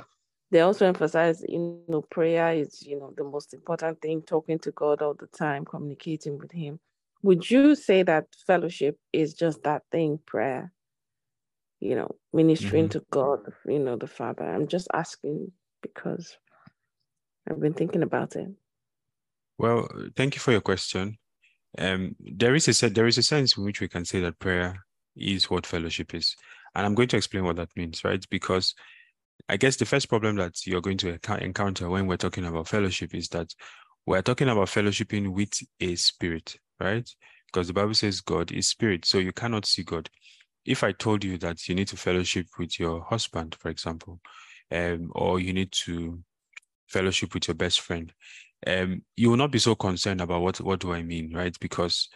They 0.50 0.60
also 0.60 0.86
emphasize, 0.86 1.44
you 1.48 1.84
know, 1.88 2.02
prayer 2.02 2.52
is, 2.52 2.82
you 2.82 2.98
know, 2.98 3.12
the 3.16 3.22
most 3.22 3.54
important 3.54 4.00
thing. 4.02 4.22
Talking 4.22 4.58
to 4.60 4.72
God 4.72 5.02
all 5.02 5.14
the 5.14 5.28
time, 5.28 5.64
communicating 5.64 6.38
with 6.38 6.50
Him. 6.50 6.80
Would 7.22 7.48
you 7.48 7.76
say 7.76 8.02
that 8.02 8.26
fellowship 8.46 8.98
is 9.12 9.34
just 9.34 9.62
that 9.62 9.82
thing, 9.92 10.18
prayer? 10.26 10.72
You 11.80 11.94
know, 11.96 12.14
ministering 12.32 12.88
mm-hmm. 12.88 12.98
to 12.98 13.04
God, 13.10 13.40
you 13.66 13.78
know, 13.78 13.96
the 13.96 14.06
Father. 14.06 14.44
I'm 14.44 14.68
just 14.68 14.88
asking 14.92 15.52
because 15.82 16.36
I've 17.48 17.60
been 17.60 17.72
thinking 17.72 18.02
about 18.02 18.36
it. 18.36 18.48
Well, 19.58 19.88
thank 20.16 20.34
you 20.34 20.40
for 20.40 20.52
your 20.52 20.60
question. 20.60 21.18
Um, 21.78 22.16
there 22.18 22.54
is 22.54 22.82
a 22.82 22.90
there 22.90 23.06
is 23.06 23.18
a 23.18 23.22
sense 23.22 23.56
in 23.56 23.64
which 23.64 23.80
we 23.80 23.88
can 23.88 24.04
say 24.04 24.20
that 24.20 24.38
prayer 24.38 24.84
is 25.16 25.50
what 25.50 25.66
fellowship 25.66 26.14
is, 26.14 26.36
and 26.74 26.84
I'm 26.84 26.94
going 26.94 27.08
to 27.08 27.16
explain 27.16 27.44
what 27.44 27.56
that 27.56 27.76
means, 27.76 28.04
right? 28.04 28.24
Because 28.30 28.74
I 29.48 29.56
guess 29.56 29.76
the 29.76 29.86
first 29.86 30.08
problem 30.08 30.36
that 30.36 30.66
you're 30.66 30.80
going 30.80 30.98
to 30.98 31.18
encounter 31.42 31.88
when 31.88 32.06
we're 32.06 32.16
talking 32.16 32.44
about 32.44 32.68
fellowship 32.68 33.14
is 33.14 33.28
that 33.28 33.52
we're 34.06 34.22
talking 34.22 34.48
about 34.48 34.68
fellowshipping 34.68 35.32
with 35.32 35.52
a 35.80 35.94
spirit, 35.96 36.56
right? 36.80 37.08
Because 37.46 37.66
the 37.66 37.72
Bible 37.72 37.94
says 37.94 38.20
God 38.20 38.52
is 38.52 38.68
spirit, 38.68 39.04
so 39.04 39.18
you 39.18 39.32
cannot 39.32 39.66
see 39.66 39.82
God. 39.82 40.08
If 40.64 40.84
I 40.84 40.92
told 40.92 41.24
you 41.24 41.38
that 41.38 41.68
you 41.68 41.74
need 41.74 41.88
to 41.88 41.96
fellowship 41.96 42.46
with 42.58 42.78
your 42.78 43.02
husband, 43.02 43.56
for 43.58 43.68
example, 43.70 44.20
um, 44.70 45.10
or 45.14 45.40
you 45.40 45.52
need 45.52 45.72
to 45.84 46.22
fellowship 46.88 47.34
with 47.34 47.48
your 47.48 47.54
best 47.54 47.80
friend, 47.80 48.12
um, 48.66 49.02
you 49.16 49.30
will 49.30 49.36
not 49.36 49.52
be 49.52 49.58
so 49.58 49.74
concerned 49.74 50.20
about 50.20 50.42
what 50.42 50.60
what 50.60 50.80
do 50.80 50.92
I 50.92 51.02
mean, 51.02 51.34
right? 51.34 51.56
Because 51.60 52.08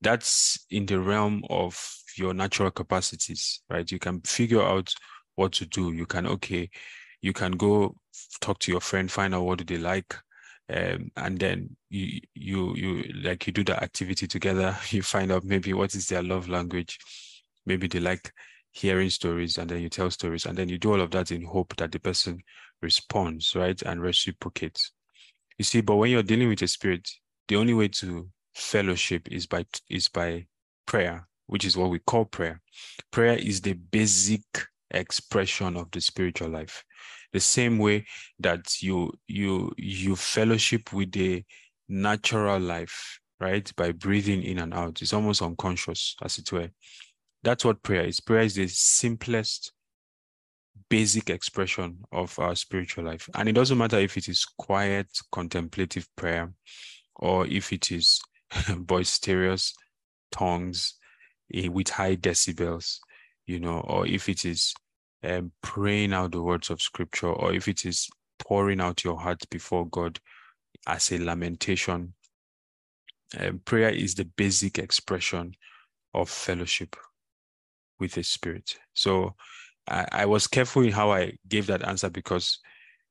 that's 0.00 0.66
in 0.70 0.86
the 0.86 0.98
realm 1.00 1.42
of 1.50 1.78
your 2.16 2.34
natural 2.34 2.70
capacities, 2.70 3.62
right? 3.68 3.90
You 3.90 3.98
can 3.98 4.20
figure 4.22 4.62
out 4.62 4.92
what 5.36 5.52
to 5.52 5.66
do. 5.66 5.92
You 5.92 6.06
can 6.06 6.26
okay, 6.26 6.70
you 7.22 7.32
can 7.32 7.52
go 7.52 7.96
talk 8.40 8.58
to 8.60 8.72
your 8.72 8.80
friend, 8.80 9.10
find 9.10 9.34
out 9.34 9.44
what 9.44 9.58
do 9.58 9.64
they 9.64 9.78
like, 9.80 10.16
um, 10.72 11.10
and 11.16 11.38
then 11.38 11.76
you 11.90 12.20
you 12.34 12.74
you 12.76 13.02
like 13.22 13.46
you 13.46 13.52
do 13.52 13.64
that 13.64 13.82
activity 13.82 14.26
together. 14.26 14.76
You 14.90 15.02
find 15.02 15.30
out 15.32 15.44
maybe 15.44 15.72
what 15.72 15.94
is 15.94 16.08
their 16.08 16.22
love 16.22 16.48
language. 16.48 16.98
Maybe 17.66 17.88
they 17.88 18.00
like 18.00 18.32
hearing 18.72 19.10
stories, 19.10 19.58
and 19.58 19.68
then 19.68 19.80
you 19.82 19.88
tell 19.88 20.10
stories, 20.10 20.46
and 20.46 20.56
then 20.56 20.68
you 20.68 20.78
do 20.78 20.92
all 20.92 21.00
of 21.00 21.10
that 21.10 21.30
in 21.30 21.42
hope 21.42 21.74
that 21.76 21.92
the 21.92 21.98
person 21.98 22.40
responds, 22.82 23.54
right, 23.54 23.80
and 23.82 24.00
reciprocates. 24.00 24.92
You 25.58 25.64
see, 25.64 25.80
but 25.80 25.96
when 25.96 26.10
you're 26.10 26.22
dealing 26.22 26.48
with 26.48 26.62
a 26.62 26.68
spirit, 26.68 27.08
the 27.48 27.56
only 27.56 27.74
way 27.74 27.88
to 27.88 28.28
fellowship 28.54 29.28
is 29.30 29.46
by 29.46 29.66
is 29.88 30.08
by 30.08 30.46
prayer, 30.86 31.28
which 31.46 31.64
is 31.64 31.76
what 31.76 31.90
we 31.90 31.98
call 31.98 32.24
prayer. 32.24 32.60
Prayer 33.10 33.36
is 33.36 33.60
the 33.60 33.74
basic 33.74 34.42
expression 34.90 35.76
of 35.76 35.90
the 35.90 36.00
spiritual 36.00 36.48
life. 36.48 36.84
The 37.32 37.40
same 37.40 37.78
way 37.78 38.06
that 38.38 38.82
you 38.82 39.12
you 39.28 39.72
you 39.76 40.16
fellowship 40.16 40.92
with 40.92 41.12
the 41.12 41.44
natural 41.88 42.58
life, 42.58 43.20
right? 43.38 43.70
By 43.76 43.92
breathing 43.92 44.42
in 44.42 44.58
and 44.58 44.72
out. 44.72 45.02
It's 45.02 45.12
almost 45.12 45.42
unconscious, 45.42 46.16
as 46.22 46.38
it 46.38 46.50
were. 46.52 46.70
That's 47.42 47.64
what 47.64 47.82
prayer 47.82 48.04
is. 48.04 48.20
Prayer 48.20 48.42
is 48.42 48.54
the 48.54 48.68
simplest 48.68 49.72
basic 50.88 51.30
expression 51.30 52.04
of 52.12 52.38
our 52.38 52.54
spiritual 52.54 53.04
life. 53.04 53.28
And 53.34 53.48
it 53.48 53.52
doesn't 53.52 53.78
matter 53.78 53.98
if 53.98 54.16
it 54.16 54.28
is 54.28 54.44
quiet, 54.58 55.06
contemplative 55.32 56.06
prayer, 56.16 56.52
or 57.16 57.46
if 57.46 57.72
it 57.72 57.90
is 57.92 58.20
boisterous 58.76 59.74
tongues 60.32 60.94
eh, 61.54 61.68
with 61.68 61.88
high 61.88 62.16
decibels, 62.16 62.98
you 63.46 63.60
know, 63.60 63.80
or 63.80 64.06
if 64.06 64.28
it 64.28 64.44
is 64.44 64.74
um, 65.24 65.52
praying 65.62 66.12
out 66.12 66.32
the 66.32 66.42
words 66.42 66.70
of 66.70 66.82
scripture, 66.82 67.28
or 67.32 67.54
if 67.54 67.68
it 67.68 67.84
is 67.84 68.08
pouring 68.38 68.80
out 68.80 69.04
your 69.04 69.18
heart 69.18 69.42
before 69.50 69.86
God 69.86 70.18
as 70.86 71.12
a 71.12 71.18
lamentation. 71.18 72.14
Um, 73.38 73.60
prayer 73.64 73.90
is 73.90 74.14
the 74.14 74.24
basic 74.24 74.78
expression 74.78 75.54
of 76.14 76.28
fellowship 76.28 76.96
with 78.00 78.12
the 78.12 78.22
Spirit. 78.22 78.78
So 78.94 79.34
I, 79.88 80.06
I 80.12 80.26
was 80.26 80.46
careful 80.46 80.82
in 80.82 80.92
how 80.92 81.12
I 81.12 81.34
gave 81.48 81.66
that 81.66 81.86
answer 81.86 82.10
because 82.10 82.58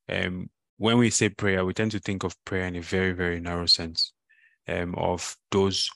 um, 0.09 0.49
when 0.77 0.97
we 0.97 1.09
say 1.09 1.29
prayer, 1.29 1.65
we 1.65 1.73
tend 1.73 1.91
to 1.91 1.99
think 1.99 2.23
of 2.23 2.35
prayer 2.45 2.65
in 2.65 2.75
a 2.75 2.81
very, 2.81 3.11
very 3.11 3.39
narrow 3.39 3.65
sense 3.65 4.13
um, 4.67 4.95
of 4.95 5.35
those 5.51 5.89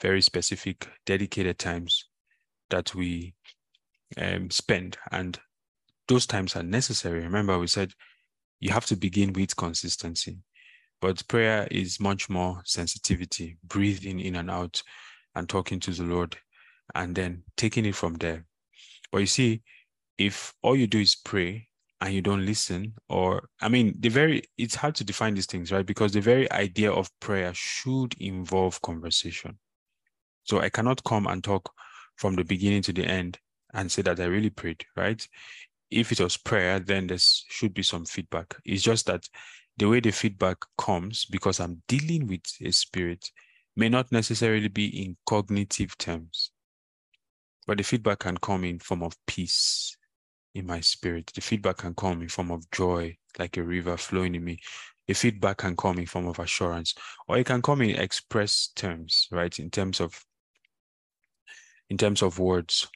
very 0.00 0.22
specific, 0.22 0.88
dedicated 1.04 1.58
times 1.58 2.06
that 2.70 2.94
we 2.94 3.34
um, 4.16 4.50
spend. 4.50 4.96
And 5.12 5.38
those 6.08 6.26
times 6.26 6.56
are 6.56 6.62
necessary. 6.62 7.20
Remember, 7.20 7.58
we 7.58 7.66
said 7.66 7.92
you 8.60 8.70
have 8.72 8.86
to 8.86 8.96
begin 8.96 9.32
with 9.32 9.56
consistency. 9.56 10.38
But 11.00 11.26
prayer 11.28 11.66
is 11.70 12.00
much 12.00 12.28
more 12.28 12.60
sensitivity, 12.64 13.56
breathing 13.64 14.20
in 14.20 14.36
and 14.36 14.50
out 14.50 14.82
and 15.34 15.48
talking 15.48 15.80
to 15.80 15.92
the 15.92 16.02
Lord 16.02 16.36
and 16.94 17.14
then 17.14 17.42
taking 17.56 17.84
it 17.84 17.94
from 17.94 18.14
there. 18.14 18.44
But 19.12 19.18
you 19.18 19.26
see, 19.26 19.62
if 20.18 20.52
all 20.62 20.76
you 20.76 20.86
do 20.86 21.00
is 21.00 21.16
pray 21.16 21.68
and 22.00 22.14
you 22.14 22.22
don't 22.22 22.46
listen, 22.46 22.94
or 23.08 23.48
I 23.60 23.68
mean, 23.68 23.94
the 23.98 24.08
very 24.08 24.42
it's 24.56 24.74
hard 24.74 24.94
to 24.96 25.04
define 25.04 25.34
these 25.34 25.46
things, 25.46 25.72
right? 25.72 25.84
Because 25.84 26.12
the 26.12 26.20
very 26.20 26.50
idea 26.52 26.92
of 26.92 27.10
prayer 27.20 27.52
should 27.54 28.14
involve 28.20 28.80
conversation. 28.82 29.58
So 30.44 30.60
I 30.60 30.68
cannot 30.68 31.04
come 31.04 31.26
and 31.26 31.42
talk 31.42 31.72
from 32.16 32.36
the 32.36 32.44
beginning 32.44 32.82
to 32.82 32.92
the 32.92 33.04
end 33.04 33.38
and 33.74 33.90
say 33.90 34.02
that 34.02 34.20
I 34.20 34.24
really 34.24 34.50
prayed, 34.50 34.84
right? 34.96 35.26
If 35.90 36.12
it 36.12 36.20
was 36.20 36.36
prayer, 36.36 36.78
then 36.78 37.06
there 37.06 37.18
should 37.18 37.74
be 37.74 37.82
some 37.82 38.04
feedback. 38.04 38.56
It's 38.64 38.82
just 38.82 39.06
that 39.06 39.28
the 39.76 39.88
way 39.88 40.00
the 40.00 40.10
feedback 40.10 40.58
comes, 40.76 41.24
because 41.24 41.60
I'm 41.60 41.82
dealing 41.88 42.26
with 42.26 42.42
a 42.60 42.70
spirit, 42.70 43.30
may 43.76 43.88
not 43.88 44.12
necessarily 44.12 44.68
be 44.68 45.02
in 45.02 45.16
cognitive 45.26 45.96
terms, 45.98 46.50
but 47.70 47.78
the 47.78 47.84
feedback 47.84 48.18
can 48.18 48.36
come 48.36 48.64
in 48.64 48.80
form 48.80 49.04
of 49.04 49.16
peace, 49.28 49.96
in 50.56 50.66
my 50.66 50.80
spirit. 50.80 51.30
The 51.32 51.40
feedback 51.40 51.76
can 51.76 51.94
come 51.94 52.20
in 52.20 52.28
form 52.28 52.50
of 52.50 52.68
joy, 52.72 53.16
like 53.38 53.56
a 53.58 53.62
river 53.62 53.96
flowing 53.96 54.34
in 54.34 54.42
me. 54.42 54.58
The 55.06 55.14
feedback 55.14 55.58
can 55.58 55.76
come 55.76 56.00
in 56.00 56.06
form 56.06 56.26
of 56.26 56.40
assurance, 56.40 56.96
or 57.28 57.38
it 57.38 57.46
can 57.46 57.62
come 57.62 57.80
in 57.82 57.90
express 57.90 58.70
terms, 58.74 59.28
right? 59.30 59.56
In 59.60 59.70
terms 59.70 60.00
of 60.00 60.20
in 61.88 61.96
terms 61.96 62.22
of 62.22 62.40
words. 62.40 62.88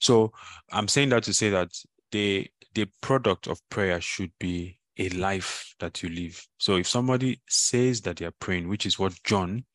So 0.00 0.32
I'm 0.70 0.88
saying 0.88 1.10
that 1.10 1.24
to 1.24 1.34
say 1.34 1.50
that 1.50 1.68
the 2.10 2.48
the 2.72 2.88
product 3.02 3.48
of 3.48 3.60
prayer 3.68 4.00
should 4.00 4.32
be 4.40 4.78
a 4.96 5.10
life 5.10 5.74
that 5.78 6.02
you 6.02 6.08
live. 6.08 6.42
So 6.56 6.76
if 6.76 6.88
somebody 6.88 7.42
says 7.50 8.00
that 8.00 8.16
they 8.16 8.24
are 8.24 8.34
praying, 8.40 8.68
which 8.68 8.86
is 8.86 8.98
what 8.98 9.12
John 9.24 9.66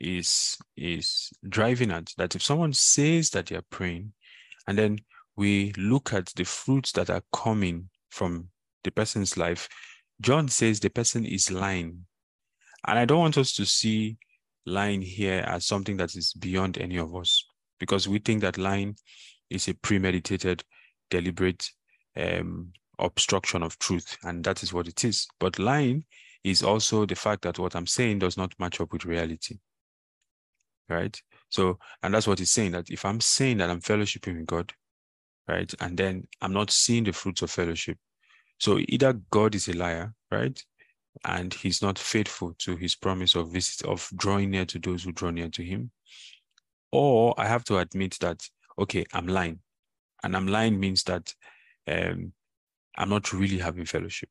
is 0.00 0.56
is 0.76 1.30
driving 1.48 1.90
at, 1.90 2.12
that 2.18 2.34
if 2.34 2.42
someone 2.42 2.72
says 2.72 3.30
that 3.30 3.46
they 3.46 3.56
are 3.56 3.64
praying, 3.70 4.12
and 4.66 4.78
then 4.78 4.98
we 5.36 5.72
look 5.76 6.12
at 6.12 6.26
the 6.36 6.44
fruits 6.44 6.92
that 6.92 7.10
are 7.10 7.22
coming 7.32 7.88
from 8.10 8.48
the 8.84 8.90
person's 8.90 9.36
life, 9.36 9.68
John 10.20 10.48
says 10.48 10.80
the 10.80 10.90
person 10.90 11.24
is 11.24 11.50
lying. 11.50 12.04
And 12.86 12.98
I 12.98 13.04
don't 13.04 13.20
want 13.20 13.38
us 13.38 13.52
to 13.54 13.66
see 13.66 14.18
lying 14.66 15.00
here 15.00 15.44
as 15.46 15.66
something 15.66 15.96
that 15.96 16.14
is 16.14 16.32
beyond 16.34 16.78
any 16.78 16.96
of 16.98 17.14
us 17.14 17.44
because 17.78 18.08
we 18.08 18.18
think 18.18 18.42
that 18.42 18.58
lying 18.58 18.96
is 19.50 19.68
a 19.68 19.74
premeditated, 19.74 20.62
deliberate 21.10 21.68
um, 22.16 22.72
obstruction 22.98 23.62
of 23.62 23.78
truth. 23.78 24.16
And 24.24 24.44
that 24.44 24.62
is 24.62 24.72
what 24.72 24.88
it 24.88 25.04
is. 25.04 25.26
But 25.38 25.58
lying 25.58 26.04
is 26.44 26.62
also 26.62 27.06
the 27.06 27.14
fact 27.14 27.42
that 27.42 27.58
what 27.58 27.74
I'm 27.74 27.86
saying 27.86 28.20
does 28.20 28.36
not 28.36 28.52
match 28.58 28.80
up 28.80 28.92
with 28.92 29.04
reality. 29.04 29.58
Right? 30.88 31.20
So, 31.50 31.78
and 32.02 32.14
that's 32.14 32.26
what 32.26 32.38
he's 32.38 32.50
saying 32.50 32.72
that 32.72 32.90
if 32.90 33.04
I'm 33.04 33.20
saying 33.20 33.58
that 33.58 33.70
I'm 33.70 33.80
fellowshipping 33.80 34.36
with 34.38 34.46
God, 34.46 34.72
right? 35.46 35.72
And 35.80 35.96
then 35.98 36.26
I'm 36.40 36.52
not 36.52 36.70
seeing 36.70 37.04
the 37.04 37.12
fruits 37.12 37.42
of 37.42 37.50
fellowship. 37.50 37.98
So 38.58 38.78
either 38.88 39.20
God 39.30 39.54
is 39.54 39.68
a 39.68 39.74
liar, 39.74 40.14
right? 40.30 40.60
and 41.24 41.52
he's 41.54 41.82
not 41.82 41.98
faithful 41.98 42.54
to 42.58 42.76
his 42.76 42.94
promise 42.94 43.34
of 43.34 43.52
visit 43.52 43.84
of 43.86 44.08
drawing 44.16 44.50
near 44.50 44.64
to 44.66 44.78
those 44.78 45.04
who 45.04 45.12
draw 45.12 45.30
near 45.30 45.48
to 45.48 45.62
him. 45.62 45.90
Or 46.92 47.34
I 47.38 47.46
have 47.46 47.64
to 47.64 47.78
admit 47.78 48.18
that, 48.20 48.42
okay, 48.78 49.04
I'm 49.12 49.26
lying. 49.26 49.60
And 50.22 50.36
I'm 50.36 50.46
lying 50.46 50.78
means 50.78 51.04
that 51.04 51.32
um, 51.86 52.32
I'm 52.96 53.10
not 53.10 53.32
really 53.32 53.58
having 53.58 53.84
fellowship. 53.84 54.30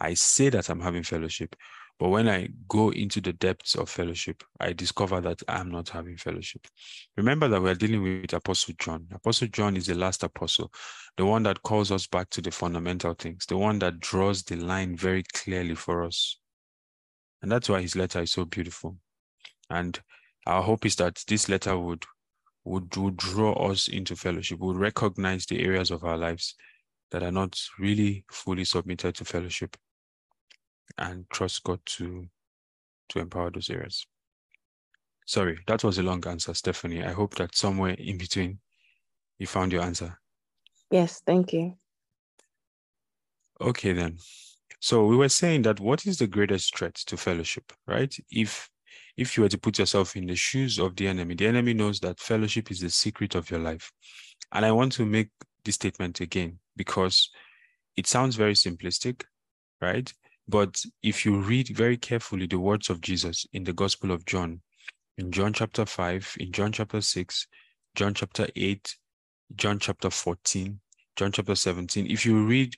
I 0.00 0.14
say 0.14 0.48
that 0.50 0.68
I'm 0.68 0.80
having 0.80 1.02
fellowship, 1.02 1.54
but 2.02 2.08
when 2.08 2.28
I 2.28 2.48
go 2.66 2.90
into 2.90 3.20
the 3.20 3.32
depths 3.32 3.76
of 3.76 3.88
fellowship, 3.88 4.42
I 4.58 4.72
discover 4.72 5.20
that 5.20 5.40
I'm 5.46 5.70
not 5.70 5.88
having 5.88 6.16
fellowship. 6.16 6.66
Remember 7.16 7.46
that 7.46 7.62
we're 7.62 7.76
dealing 7.76 8.02
with 8.02 8.32
Apostle 8.32 8.74
John. 8.80 9.06
Apostle 9.14 9.46
John 9.46 9.76
is 9.76 9.86
the 9.86 9.94
last 9.94 10.24
apostle, 10.24 10.72
the 11.16 11.24
one 11.24 11.44
that 11.44 11.62
calls 11.62 11.92
us 11.92 12.08
back 12.08 12.28
to 12.30 12.42
the 12.42 12.50
fundamental 12.50 13.14
things, 13.14 13.46
the 13.46 13.56
one 13.56 13.78
that 13.78 14.00
draws 14.00 14.42
the 14.42 14.56
line 14.56 14.96
very 14.96 15.22
clearly 15.32 15.76
for 15.76 16.02
us. 16.02 16.40
And 17.40 17.52
that's 17.52 17.68
why 17.68 17.82
his 17.82 17.94
letter 17.94 18.22
is 18.22 18.32
so 18.32 18.46
beautiful. 18.46 18.96
And 19.70 19.96
our 20.44 20.60
hope 20.64 20.84
is 20.84 20.96
that 20.96 21.22
this 21.28 21.48
letter 21.48 21.78
would 21.78 22.04
would, 22.64 22.96
would 22.96 23.16
draw 23.16 23.52
us 23.70 23.86
into 23.86 24.16
fellowship, 24.16 24.58
would 24.58 24.76
recognize 24.76 25.46
the 25.46 25.62
areas 25.62 25.92
of 25.92 26.02
our 26.02 26.18
lives 26.18 26.56
that 27.12 27.22
are 27.22 27.30
not 27.30 27.56
really 27.78 28.24
fully 28.28 28.64
submitted 28.64 29.14
to 29.14 29.24
fellowship 29.24 29.76
and 30.98 31.28
trust 31.30 31.62
God 31.64 31.80
to 31.86 32.26
to 33.10 33.18
empower 33.18 33.50
those 33.50 33.70
areas. 33.70 34.06
Sorry, 35.26 35.58
that 35.66 35.84
was 35.84 35.98
a 35.98 36.02
long 36.02 36.26
answer, 36.26 36.54
Stephanie. 36.54 37.04
I 37.04 37.12
hope 37.12 37.34
that 37.36 37.54
somewhere 37.54 37.94
in 37.94 38.18
between 38.18 38.58
you 39.38 39.46
found 39.46 39.72
your 39.72 39.82
answer. 39.82 40.18
Yes, 40.90 41.20
thank 41.24 41.52
you. 41.52 41.76
Okay, 43.60 43.92
then. 43.92 44.18
So 44.80 45.06
we 45.06 45.16
were 45.16 45.28
saying 45.28 45.62
that 45.62 45.78
what 45.78 46.06
is 46.06 46.18
the 46.18 46.26
greatest 46.26 46.76
threat 46.76 46.94
to 46.94 47.16
fellowship, 47.16 47.72
right? 47.86 48.14
If 48.30 48.68
if 49.16 49.36
you 49.36 49.42
were 49.42 49.48
to 49.48 49.58
put 49.58 49.78
yourself 49.78 50.16
in 50.16 50.26
the 50.26 50.34
shoes 50.34 50.78
of 50.78 50.96
the 50.96 51.06
enemy, 51.06 51.34
the 51.34 51.46
enemy 51.46 51.74
knows 51.74 52.00
that 52.00 52.18
fellowship 52.18 52.70
is 52.70 52.80
the 52.80 52.90
secret 52.90 53.34
of 53.34 53.50
your 53.50 53.60
life. 53.60 53.92
And 54.52 54.64
I 54.64 54.72
want 54.72 54.92
to 54.92 55.06
make 55.06 55.28
this 55.64 55.76
statement 55.76 56.20
again 56.20 56.58
because 56.76 57.30
it 57.96 58.06
sounds 58.06 58.36
very 58.36 58.54
simplistic, 58.54 59.24
right? 59.80 60.12
But 60.48 60.82
if 61.02 61.24
you 61.24 61.40
read 61.40 61.68
very 61.68 61.96
carefully 61.96 62.46
the 62.46 62.58
words 62.58 62.90
of 62.90 63.00
Jesus 63.00 63.46
in 63.52 63.64
the 63.64 63.72
Gospel 63.72 64.10
of 64.10 64.24
John, 64.26 64.60
in 65.18 65.30
John 65.30 65.52
chapter 65.52 65.86
5, 65.86 66.36
in 66.40 66.52
John 66.52 66.72
chapter 66.72 67.00
6, 67.00 67.46
John 67.94 68.14
chapter 68.14 68.48
8, 68.56 68.96
John 69.54 69.78
chapter 69.78 70.10
14, 70.10 70.80
John 71.16 71.32
chapter 71.32 71.54
17, 71.54 72.10
if 72.10 72.26
you 72.26 72.44
read 72.44 72.74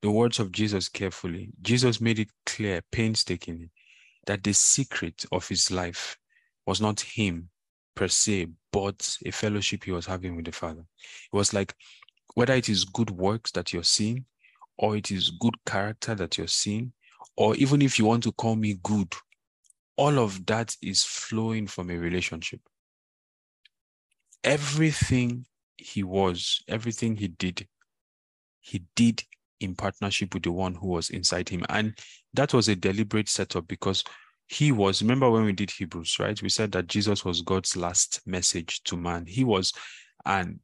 the 0.00 0.10
words 0.10 0.38
of 0.38 0.52
Jesus 0.52 0.88
carefully, 0.88 1.50
Jesus 1.60 2.00
made 2.00 2.18
it 2.18 2.28
clear, 2.46 2.82
painstakingly, 2.90 3.70
that 4.26 4.42
the 4.42 4.52
secret 4.52 5.24
of 5.32 5.46
his 5.48 5.70
life 5.70 6.16
was 6.66 6.80
not 6.80 7.00
him 7.00 7.50
per 7.94 8.08
se, 8.08 8.48
but 8.72 9.16
a 9.26 9.30
fellowship 9.30 9.84
he 9.84 9.92
was 9.92 10.06
having 10.06 10.34
with 10.36 10.46
the 10.46 10.52
Father. 10.52 10.84
It 11.32 11.36
was 11.36 11.52
like 11.52 11.74
whether 12.34 12.54
it 12.54 12.68
is 12.68 12.84
good 12.84 13.10
works 13.10 13.50
that 13.52 13.72
you're 13.72 13.84
seeing, 13.84 14.24
or 14.78 14.96
it 14.96 15.10
is 15.10 15.30
good 15.30 15.54
character 15.66 16.14
that 16.14 16.38
you're 16.38 16.46
seeing, 16.46 16.92
or 17.36 17.54
even 17.56 17.82
if 17.82 17.98
you 17.98 18.04
want 18.04 18.22
to 18.24 18.32
call 18.32 18.56
me 18.56 18.78
good, 18.82 19.12
all 19.96 20.18
of 20.18 20.44
that 20.46 20.76
is 20.82 21.04
flowing 21.04 21.66
from 21.66 21.90
a 21.90 21.96
relationship. 21.96 22.60
Everything 24.44 25.46
he 25.76 26.02
was, 26.02 26.62
everything 26.68 27.16
he 27.16 27.28
did, 27.28 27.66
he 28.60 28.84
did 28.96 29.22
in 29.60 29.74
partnership 29.74 30.34
with 30.34 30.42
the 30.42 30.52
one 30.52 30.74
who 30.74 30.88
was 30.88 31.10
inside 31.10 31.48
him. 31.48 31.64
And 31.68 31.96
that 32.34 32.52
was 32.52 32.68
a 32.68 32.76
deliberate 32.76 33.28
setup 33.28 33.68
because 33.68 34.02
he 34.48 34.72
was, 34.72 35.02
remember 35.02 35.30
when 35.30 35.44
we 35.44 35.52
did 35.52 35.70
Hebrews, 35.70 36.18
right? 36.18 36.40
We 36.42 36.48
said 36.48 36.72
that 36.72 36.88
Jesus 36.88 37.24
was 37.24 37.42
God's 37.42 37.76
last 37.76 38.20
message 38.26 38.82
to 38.84 38.96
man. 38.96 39.24
He 39.26 39.44
was 39.44 39.72
an 40.26 40.60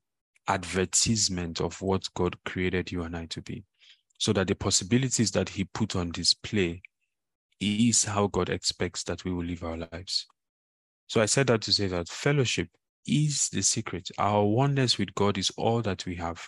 advertisement 0.49 1.61
of 1.61 1.81
what 1.81 2.09
God 2.15 2.37
created 2.45 2.91
you 2.91 3.03
and 3.03 3.17
I 3.17 3.27
to 3.27 3.43
be 3.43 3.65
so 4.19 4.33
that 4.33 4.49
the 4.49 4.55
possibilities 4.55 5.31
that 5.31 5.49
he 5.49 5.65
put 5.65 5.97
on 5.97 6.11
display 6.11 6.83
is 7.61 8.05
how 8.05 8.27
God 8.27 8.49
expects 8.51 9.05
that 9.05 9.25
we 9.25 9.33
will 9.33 9.45
live 9.45 9.65
our 9.65 9.77
lives. 9.77 10.27
So 11.07 11.21
I 11.21 11.27
said 11.27 11.47
that 11.47 11.63
to 11.63 11.73
say 11.73 11.87
that 11.87 12.09
fellowship 12.09 12.69
is 13.07 13.49
the 13.49 13.63
secret. 13.63 14.11
Our 14.19 14.45
oneness 14.45 14.99
with 14.99 15.15
God 15.15 15.39
is 15.39 15.51
all 15.57 15.81
that 15.83 16.05
we 16.05 16.17
have. 16.17 16.47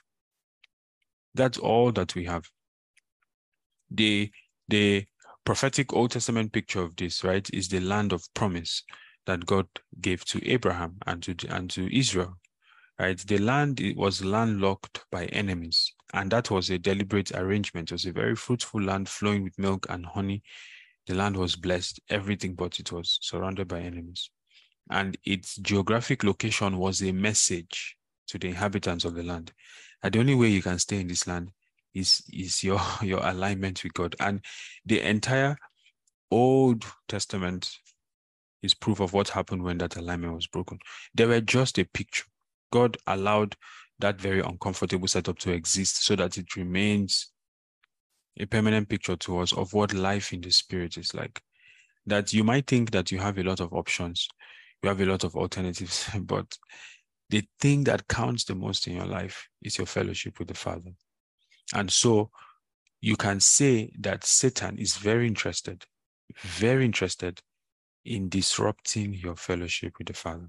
That's 1.35 1.59
all 1.59 1.93
that 1.93 2.15
we 2.15 2.25
have. 2.27 2.45
The 3.91 4.31
the 4.69 5.07
prophetic 5.45 5.93
Old 5.93 6.13
Testament 6.13 6.53
picture 6.53 6.83
of 6.83 6.95
this, 6.97 7.25
right, 7.25 7.49
is 7.53 7.69
the 7.69 7.81
land 7.81 8.13
of 8.13 8.23
promise 8.35 8.85
that 9.27 9.47
God 9.47 9.67
gave 10.01 10.25
to 10.27 10.47
Abraham 10.49 10.97
and 11.07 11.23
to 11.23 11.35
and 11.49 11.71
to 11.71 11.97
Israel. 11.97 12.37
Right, 12.99 13.19
the 13.19 13.39
land 13.39 13.81
was 13.97 14.23
landlocked 14.23 15.07
by 15.11 15.25
enemies, 15.27 15.95
and 16.13 16.31
that 16.31 16.51
was 16.51 16.71
a 16.71 16.79
deliberate 16.79 17.33
arrangement. 17.33 17.91
It 17.91 17.95
was 17.95 18.07
a 18.07 18.13
very 18.13 18.35
fruitful 18.35 18.83
land 18.83 19.09
flowing 19.09 19.45
with 19.45 19.59
milk 19.59 19.87
and 19.89 20.05
honey. 20.05 20.43
The 21.07 21.15
land 21.15 21.37
was 21.37 21.57
blessed, 21.57 22.01
everything 22.09 22.55
but 22.55 22.79
it 22.79 22.93
was 22.93 23.19
surrounded 23.23 23.69
by 23.69 23.81
enemies. 23.81 24.31
And 24.91 25.17
its 25.25 25.57
geographic 25.57 26.25
location 26.25 26.79
was 26.79 27.03
a 27.03 27.13
message 27.13 27.97
to 28.29 28.39
the 28.39 28.49
inhabitants 28.49 29.05
of 29.05 29.15
the 29.15 29.23
land. 29.23 29.53
And 30.03 30.13
the 30.13 30.19
only 30.21 30.35
way 30.35 30.49
you 30.49 30.63
can 30.63 30.79
stay 30.79 31.01
in 31.01 31.09
this 31.09 31.27
land 31.27 31.51
is, 31.95 32.23
is 32.33 32.63
your, 32.65 32.81
your 33.03 33.27
alignment 33.27 33.83
with 33.85 33.95
God. 33.95 34.17
And 34.19 34.45
the 34.85 35.01
entire 35.01 35.57
Old 36.31 36.85
Testament 37.09 37.79
is 38.63 38.75
proof 38.75 39.01
of 39.01 39.13
what 39.13 39.31
happened 39.31 39.63
when 39.63 39.79
that 39.79 39.97
alignment 39.97 40.35
was 40.35 40.47
broken. 40.47 40.79
They 41.15 41.27
were 41.27 41.41
just 41.41 41.79
a 41.79 41.85
picture. 41.85 42.27
God 42.73 42.97
allowed 43.07 43.57
that 44.01 44.21
very 44.21 44.41
uncomfortable 44.41 45.09
setup 45.09 45.39
to 45.41 45.53
exist 45.53 46.05
so 46.05 46.17
that 46.17 46.39
it 46.39 46.57
remains 46.57 47.31
a 48.39 48.47
permanent 48.47 48.89
picture 48.89 49.17
to 49.17 49.39
us 49.39 49.53
of 49.53 49.73
what 49.73 49.93
life 49.93 50.33
in 50.33 50.41
the 50.41 50.51
spirit 50.51 50.97
is 50.97 51.15
like. 51.15 51.41
That 52.07 52.33
you 52.33 52.45
might 52.45 52.67
think 52.67 52.91
that 52.93 53.13
you 53.13 53.19
have 53.19 53.39
a 53.39 53.43
lot 53.43 53.61
of 53.61 53.73
options, 53.73 54.29
you 54.83 54.89
have 54.89 55.01
a 55.01 55.07
lot 55.07 55.25
of 55.25 55.37
alternatives, 55.37 56.09
but 56.21 56.57
the 57.29 57.45
thing 57.61 57.85
that 57.85 58.09
counts 58.09 58.45
the 58.45 58.55
most 58.55 58.87
in 58.87 58.97
your 58.97 59.07
life 59.07 59.49
is 59.63 59.79
your 59.79 59.87
fellowship 59.87 60.39
with 60.39 60.49
the 60.49 60.55
Father. 60.55 60.91
And 61.75 61.91
so 61.91 62.31
you 63.01 63.17
can 63.17 63.41
say 63.41 63.93
that 64.01 64.25
Satan 64.25 64.79
is 64.79 64.97
very 64.97 65.27
interested, 65.27 65.85
very 66.41 66.85
interested 66.85 67.41
in 68.05 68.29
disrupting 68.29 69.15
your 69.15 69.37
fellowship 69.37 69.95
with 69.99 70.09
the 70.09 70.15
Father. 70.15 70.49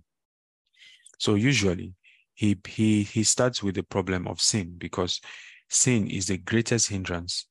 So 1.19 1.35
usually 1.35 1.93
he 2.33 2.57
he 2.67 3.03
he 3.03 3.23
starts 3.23 3.61
with 3.61 3.75
the 3.75 3.83
problem 3.83 4.27
of 4.27 4.41
sin 4.41 4.75
because 4.77 5.21
sin 5.69 6.07
is 6.07 6.27
the 6.27 6.37
greatest 6.37 6.89
hindrance 6.89 7.47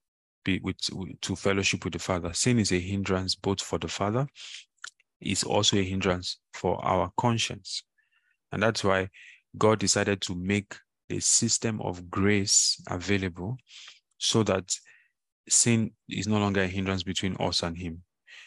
with, 0.62 1.20
to 1.20 1.36
fellowship 1.36 1.84
with 1.84 1.92
the 1.92 1.98
Father. 1.98 2.32
Sin 2.32 2.58
is 2.58 2.72
a 2.72 2.80
hindrance 2.80 3.34
both 3.34 3.60
for 3.60 3.78
the 3.78 3.88
Father, 3.88 4.26
is 5.20 5.44
also 5.44 5.76
a 5.76 5.84
hindrance 5.84 6.38
for 6.54 6.82
our 6.84 7.12
conscience. 7.16 7.82
And 8.52 8.62
that's 8.62 8.82
why 8.82 9.10
God 9.56 9.78
decided 9.78 10.20
to 10.22 10.34
make 10.34 10.74
a 11.10 11.20
system 11.20 11.80
of 11.82 12.10
grace 12.10 12.80
available 12.88 13.58
so 14.18 14.42
that 14.44 14.72
sin 15.48 15.90
is 16.08 16.28
no 16.28 16.38
longer 16.38 16.62
a 16.62 16.66
hindrance 16.66 17.02
between 17.02 17.36
us 17.40 17.62
and 17.62 17.76
him. 17.76 18.02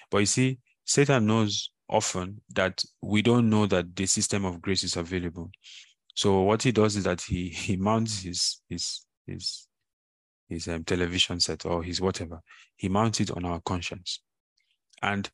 But 0.10 0.20
you 0.20 0.26
see, 0.26 0.60
Satan 0.86 1.26
knows 1.26 1.72
often 1.90 2.42
that 2.54 2.84
we 3.02 3.22
don't 3.22 3.50
know 3.50 3.66
that 3.68 3.96
the 3.96 4.06
system 4.06 4.46
of 4.46 4.62
grace 4.62 4.84
is 4.84 4.98
available. 4.98 5.52
So 6.16 6.42
what 6.42 6.64
he 6.64 6.72
does 6.72 6.96
is 6.96 7.04
that 7.06 7.22
he 7.22 7.50
he 7.50 7.76
mounts 7.76 8.22
his 8.22 8.62
his 8.70 9.06
his 9.26 9.68
his 10.50 10.68
um, 10.68 10.84
television 10.84 11.40
set 11.40 11.66
or 11.66 11.84
his 11.84 12.00
whatever. 12.02 12.42
He 12.76 12.90
mounts 12.90 13.20
it 13.20 13.32
on 13.32 13.46
our 13.46 13.60
conscience, 13.62 14.22
and 15.02 15.30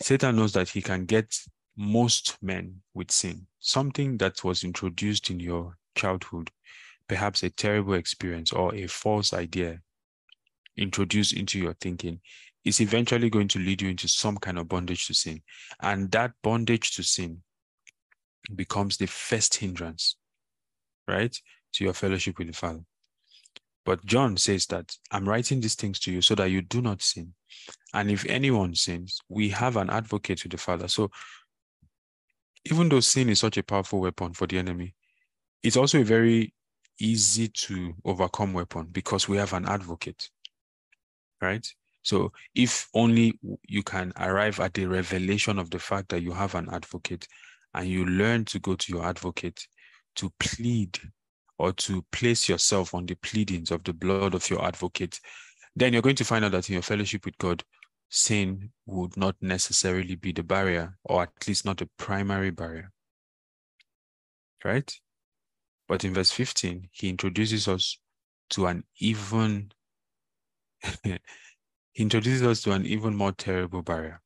Satan 0.00 0.36
knows 0.36 0.52
that 0.52 0.68
he 0.68 0.82
can 0.82 1.04
get 1.04 1.36
most 1.76 2.36
men 2.42 2.82
with 2.94 3.10
sin, 3.10 3.46
something 3.60 4.18
that 4.18 4.42
was 4.44 4.64
introduced 4.64 5.30
in 5.30 5.40
your 5.40 5.76
childhood, 5.94 6.50
perhaps 7.08 7.42
a 7.42 7.50
terrible 7.50 7.94
experience 7.94 8.52
or 8.52 8.74
a 8.74 8.86
false 8.86 9.32
idea 9.32 9.80
introduced 10.76 11.34
into 11.34 11.58
your 11.58 11.74
thinking 11.74 12.20
is 12.64 12.80
eventually 12.80 13.28
going 13.28 13.48
to 13.48 13.58
lead 13.58 13.82
you 13.82 13.88
into 13.90 14.08
some 14.08 14.36
kind 14.36 14.58
of 14.58 14.68
bondage 14.68 15.06
to 15.06 15.14
sin. 15.14 15.42
And 15.80 16.10
that 16.12 16.32
bondage 16.42 16.94
to 16.96 17.02
sin 17.02 17.42
becomes 18.54 18.96
the 18.96 19.06
first 19.06 19.56
hindrance 19.56 20.16
right, 21.08 21.36
to 21.74 21.84
your 21.84 21.92
fellowship 21.92 22.38
with 22.38 22.48
the 22.48 22.52
Father. 22.52 22.80
But 23.84 24.04
John 24.04 24.36
says 24.36 24.66
that 24.66 24.96
I'm 25.10 25.28
writing 25.28 25.60
these 25.60 25.74
things 25.74 25.98
to 26.00 26.12
you 26.12 26.22
so 26.22 26.34
that 26.36 26.50
you 26.50 26.62
do 26.62 26.80
not 26.80 27.02
sin. 27.02 27.34
And 27.94 28.10
if 28.10 28.24
anyone 28.26 28.74
sins, 28.74 29.20
we 29.28 29.48
have 29.50 29.76
an 29.76 29.90
advocate 29.90 30.42
with 30.42 30.52
the 30.52 30.58
Father. 30.58 30.88
So 30.88 31.10
even 32.70 32.88
though 32.88 33.00
sin 33.00 33.28
is 33.28 33.40
such 33.40 33.56
a 33.56 33.62
powerful 33.62 34.00
weapon 34.00 34.34
for 34.34 34.46
the 34.46 34.58
enemy, 34.58 34.94
it's 35.62 35.76
also 35.76 36.00
a 36.00 36.04
very 36.04 36.54
easy 37.00 37.48
to 37.48 37.94
overcome 38.04 38.52
weapon 38.52 38.86
because 38.92 39.28
we 39.28 39.36
have 39.36 39.52
an 39.52 39.66
advocate, 39.66 40.30
right? 41.40 41.66
So 42.02 42.32
if 42.54 42.88
only 42.94 43.38
you 43.68 43.82
can 43.82 44.12
arrive 44.16 44.60
at 44.60 44.74
the 44.74 44.86
revelation 44.86 45.58
of 45.58 45.70
the 45.70 45.78
fact 45.78 46.08
that 46.10 46.22
you 46.22 46.32
have 46.32 46.54
an 46.54 46.68
advocate 46.72 47.26
and 47.74 47.88
you 47.88 48.06
learn 48.06 48.44
to 48.46 48.58
go 48.58 48.74
to 48.74 48.92
your 48.92 49.04
advocate 49.04 49.66
to 50.16 50.32
plead 50.38 50.98
or 51.58 51.72
to 51.72 52.04
place 52.12 52.48
yourself 52.48 52.94
on 52.94 53.06
the 53.06 53.14
pleadings 53.16 53.70
of 53.70 53.84
the 53.84 53.92
blood 53.92 54.34
of 54.34 54.48
your 54.50 54.64
advocate, 54.64 55.20
then 55.76 55.92
you're 55.92 56.02
going 56.02 56.16
to 56.16 56.24
find 56.24 56.44
out 56.44 56.52
that 56.52 56.68
in 56.68 56.74
your 56.74 56.82
fellowship 56.82 57.24
with 57.24 57.38
God, 57.38 57.62
sin 58.08 58.70
would 58.86 59.16
not 59.16 59.36
necessarily 59.40 60.16
be 60.16 60.32
the 60.32 60.42
barrier, 60.42 60.96
or 61.04 61.22
at 61.22 61.48
least 61.48 61.64
not 61.64 61.78
the 61.78 61.88
primary 61.96 62.50
barrier. 62.50 62.90
Right? 64.64 64.92
But 65.88 66.04
in 66.04 66.14
verse 66.14 66.30
15, 66.30 66.88
he 66.92 67.08
introduces 67.08 67.68
us 67.68 67.98
to 68.50 68.66
an 68.66 68.84
even 68.98 69.72
he 71.02 71.18
introduces 71.96 72.42
us 72.42 72.62
to 72.62 72.72
an 72.72 72.84
even 72.86 73.14
more 73.14 73.32
terrible 73.32 73.82
barrier. 73.82 74.20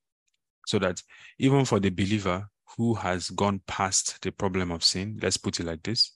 So 0.66 0.78
that 0.80 1.02
even 1.38 1.64
for 1.64 1.78
the 1.78 1.90
believer 1.90 2.48
who 2.76 2.94
has 2.94 3.30
gone 3.30 3.60
past 3.66 4.20
the 4.22 4.30
problem 4.30 4.70
of 4.70 4.84
sin, 4.84 5.18
let's 5.22 5.36
put 5.36 5.60
it 5.60 5.66
like 5.66 5.82
this, 5.82 6.12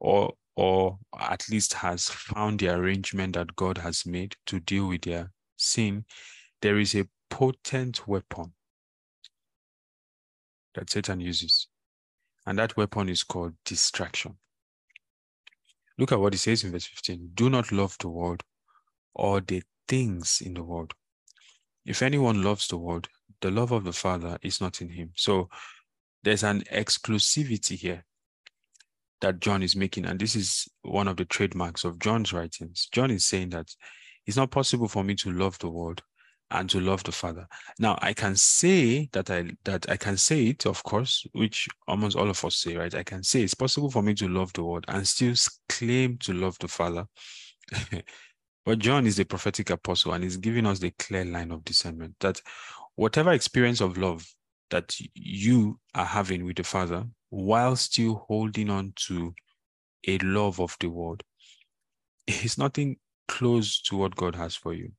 or 0.00 0.34
or 0.58 0.98
at 1.20 1.48
least 1.48 1.72
has 1.72 2.08
found 2.08 2.58
the 2.58 2.68
arrangement 2.68 3.36
that 3.36 3.54
God 3.54 3.78
has 3.78 4.04
made 4.04 4.34
to 4.46 4.58
deal 4.58 4.88
with 4.88 5.02
their 5.02 5.30
sin, 5.56 6.04
there 6.62 6.80
is 6.80 6.96
a 6.96 7.06
potent 7.30 8.08
weapon 8.08 8.52
that 10.74 10.90
Satan 10.90 11.20
uses. 11.20 11.68
And 12.44 12.58
that 12.58 12.76
weapon 12.76 13.08
is 13.08 13.22
called 13.22 13.54
distraction. 13.64 14.36
Look 15.96 16.10
at 16.10 16.18
what 16.18 16.32
he 16.32 16.38
says 16.38 16.64
in 16.64 16.72
verse 16.72 16.86
15 16.86 17.30
Do 17.34 17.50
not 17.50 17.70
love 17.70 17.96
the 18.00 18.08
world 18.08 18.42
or 19.14 19.40
the 19.40 19.62
things 19.86 20.40
in 20.44 20.54
the 20.54 20.64
world. 20.64 20.92
If 21.84 22.02
anyone 22.02 22.42
loves 22.42 22.66
the 22.66 22.78
world, 22.78 23.08
the 23.40 23.52
love 23.52 23.70
of 23.70 23.84
the 23.84 23.92
Father 23.92 24.38
is 24.42 24.60
not 24.60 24.80
in 24.80 24.88
him. 24.88 25.12
So 25.14 25.48
there's 26.24 26.42
an 26.42 26.62
exclusivity 26.72 27.76
here 27.76 28.04
that 29.20 29.40
John 29.40 29.62
is 29.62 29.76
making. 29.76 30.06
And 30.06 30.18
this 30.18 30.36
is 30.36 30.68
one 30.82 31.08
of 31.08 31.16
the 31.16 31.24
trademarks 31.24 31.84
of 31.84 31.98
John's 31.98 32.32
writings. 32.32 32.88
John 32.92 33.10
is 33.10 33.26
saying 33.26 33.50
that 33.50 33.68
it's 34.26 34.36
not 34.36 34.50
possible 34.50 34.88
for 34.88 35.02
me 35.02 35.14
to 35.16 35.32
love 35.32 35.58
the 35.58 35.70
world 35.70 36.02
and 36.50 36.68
to 36.70 36.80
love 36.80 37.02
the 37.04 37.12
Father. 37.12 37.46
Now 37.78 37.98
I 38.00 38.12
can 38.12 38.36
say 38.36 39.08
that 39.12 39.30
I 39.30 39.50
that 39.64 39.90
I 39.90 39.96
can 39.96 40.16
say 40.16 40.46
it, 40.46 40.66
of 40.66 40.82
course, 40.82 41.26
which 41.32 41.68
almost 41.86 42.16
all 42.16 42.30
of 42.30 42.44
us 42.44 42.56
say, 42.56 42.76
right? 42.76 42.94
I 42.94 43.02
can 43.02 43.22
say 43.22 43.42
it's 43.42 43.54
possible 43.54 43.90
for 43.90 44.02
me 44.02 44.14
to 44.14 44.28
love 44.28 44.52
the 44.54 44.64
world 44.64 44.84
and 44.88 45.06
still 45.06 45.34
claim 45.68 46.18
to 46.18 46.32
love 46.32 46.56
the 46.58 46.68
Father. 46.68 47.06
but 48.64 48.78
John 48.78 49.06
is 49.06 49.18
a 49.18 49.24
prophetic 49.24 49.70
apostle 49.70 50.12
and 50.12 50.24
he's 50.24 50.36
giving 50.36 50.66
us 50.66 50.78
the 50.78 50.90
clear 50.98 51.24
line 51.24 51.50
of 51.50 51.64
discernment 51.64 52.14
that 52.20 52.40
whatever 52.96 53.32
experience 53.32 53.80
of 53.80 53.98
love 53.98 54.26
that 54.70 54.96
you 55.14 55.78
are 55.94 56.04
having 56.04 56.44
with 56.44 56.56
the 56.56 56.64
Father 56.64 57.04
while 57.30 57.76
still 57.76 58.24
holding 58.28 58.70
on 58.70 58.92
to 58.96 59.34
a 60.06 60.18
love 60.18 60.60
of 60.60 60.76
the 60.80 60.88
world 60.88 61.22
is 62.26 62.58
nothing 62.58 62.96
close 63.26 63.80
to 63.82 63.96
what 63.96 64.16
God 64.16 64.34
has 64.34 64.54
for 64.54 64.74
you. 64.74 64.92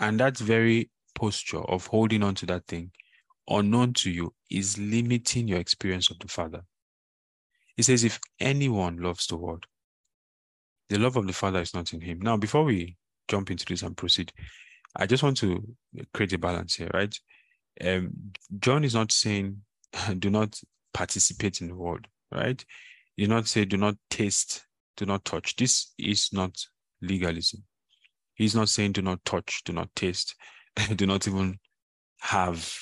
And 0.00 0.20
that 0.20 0.38
very 0.38 0.90
posture 1.14 1.60
of 1.60 1.86
holding 1.86 2.22
on 2.22 2.34
to 2.36 2.46
that 2.46 2.66
thing 2.66 2.90
unknown 3.48 3.94
to 3.94 4.10
you 4.10 4.34
is 4.50 4.78
limiting 4.78 5.48
your 5.48 5.58
experience 5.58 6.10
of 6.10 6.18
the 6.18 6.28
Father. 6.28 6.62
He 7.76 7.82
says, 7.82 8.04
if 8.04 8.20
anyone 8.40 8.98
loves 8.98 9.26
the 9.26 9.36
world, 9.36 9.64
the 10.88 10.98
love 10.98 11.16
of 11.16 11.26
the 11.26 11.32
Father 11.32 11.60
is 11.60 11.74
not 11.74 11.92
in 11.92 12.00
him. 12.00 12.20
Now, 12.20 12.36
before 12.36 12.64
we 12.64 12.96
jump 13.28 13.50
into 13.50 13.64
this 13.64 13.82
and 13.82 13.96
proceed, 13.96 14.32
I 14.96 15.06
just 15.06 15.22
want 15.22 15.36
to 15.38 15.62
create 16.12 16.32
a 16.32 16.38
balance 16.38 16.74
here, 16.74 16.90
right? 16.92 17.14
Um, 17.84 18.32
John 18.58 18.84
is 18.84 18.94
not 18.94 19.12
saying 19.12 19.58
do 20.18 20.30
not 20.30 20.60
participate 20.92 21.60
in 21.60 21.68
the 21.68 21.74
world, 21.74 22.06
right? 22.32 22.64
You 23.16 23.28
not 23.28 23.46
say 23.46 23.64
do 23.64 23.76
not 23.76 23.96
taste, 24.10 24.64
do 24.96 25.06
not 25.06 25.24
touch. 25.24 25.56
This 25.56 25.92
is 25.98 26.30
not 26.32 26.56
legalism. 27.02 27.64
He's 28.34 28.54
not 28.54 28.68
saying 28.68 28.92
do 28.92 29.02
not 29.02 29.24
touch, 29.24 29.62
do 29.64 29.72
not 29.72 29.94
taste, 29.96 30.34
do 30.94 31.06
not 31.06 31.26
even 31.26 31.58
have, 32.20 32.72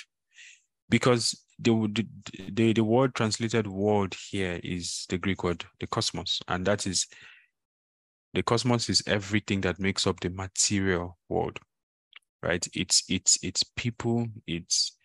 because 0.88 1.42
the 1.58 2.06
the 2.52 2.72
the 2.74 2.84
word 2.84 3.14
translated 3.14 3.66
world 3.66 4.14
here 4.30 4.60
is 4.62 5.06
the 5.08 5.16
Greek 5.16 5.42
word 5.42 5.64
the 5.80 5.86
cosmos, 5.86 6.40
and 6.48 6.66
that 6.66 6.86
is 6.86 7.06
the 8.34 8.42
cosmos 8.42 8.90
is 8.90 9.02
everything 9.06 9.62
that 9.62 9.80
makes 9.80 10.06
up 10.06 10.20
the 10.20 10.28
material 10.28 11.16
world, 11.30 11.58
right? 12.46 12.66
It's 12.74 13.02
it's 13.08 13.38
it's 13.42 13.62
people, 13.64 14.26
it's 14.46 14.96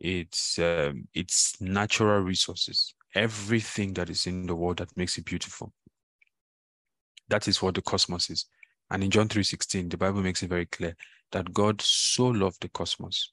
it's 0.00 0.58
um, 0.58 1.06
it's 1.14 1.60
natural 1.60 2.20
resources, 2.20 2.94
everything 3.14 3.94
that 3.94 4.10
is 4.10 4.26
in 4.26 4.46
the 4.46 4.54
world 4.54 4.78
that 4.78 4.96
makes 4.96 5.16
it 5.16 5.24
beautiful. 5.24 5.72
That 7.28 7.46
is 7.46 7.62
what 7.62 7.74
the 7.74 7.82
cosmos 7.82 8.30
is. 8.30 8.46
And 8.90 9.04
in 9.04 9.10
John 9.10 9.28
3:16, 9.28 9.90
the 9.90 9.96
Bible 9.96 10.22
makes 10.22 10.42
it 10.42 10.48
very 10.48 10.66
clear 10.66 10.96
that 11.30 11.52
God 11.52 11.80
so 11.80 12.26
loved 12.26 12.62
the 12.62 12.68
cosmos, 12.68 13.30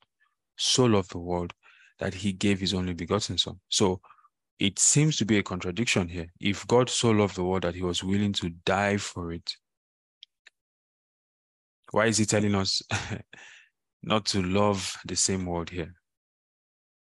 so 0.58 0.86
loved 0.86 1.12
the 1.12 1.20
world, 1.20 1.54
that 2.00 2.14
he 2.14 2.34
gave 2.34 2.60
his 2.60 2.74
only 2.74 2.94
begotten 2.94 3.38
son. 3.38 3.60
So 3.70 4.00
it 4.60 4.80
seems 4.80 5.18
to 5.18 5.26
be 5.26 5.38
a 5.38 5.44
contradiction 5.44 6.08
here. 6.08 6.28
If 6.40 6.68
God 6.68 6.90
so 6.90 7.12
loved 7.12 7.36
the 7.36 7.44
world 7.44 7.64
that 7.64 7.76
he 7.76 7.82
was 7.82 8.04
willing 8.04 8.34
to 8.34 8.50
die 8.50 8.98
for 8.98 9.32
it, 9.32 9.56
why 11.92 12.08
is 12.08 12.18
he 12.18 12.26
telling 12.26 12.56
us 12.56 12.82
not 14.06 14.26
to 14.28 14.42
love 14.42 14.96
the 15.06 15.16
same 15.16 15.46
world 15.46 15.70
here? 15.70 15.94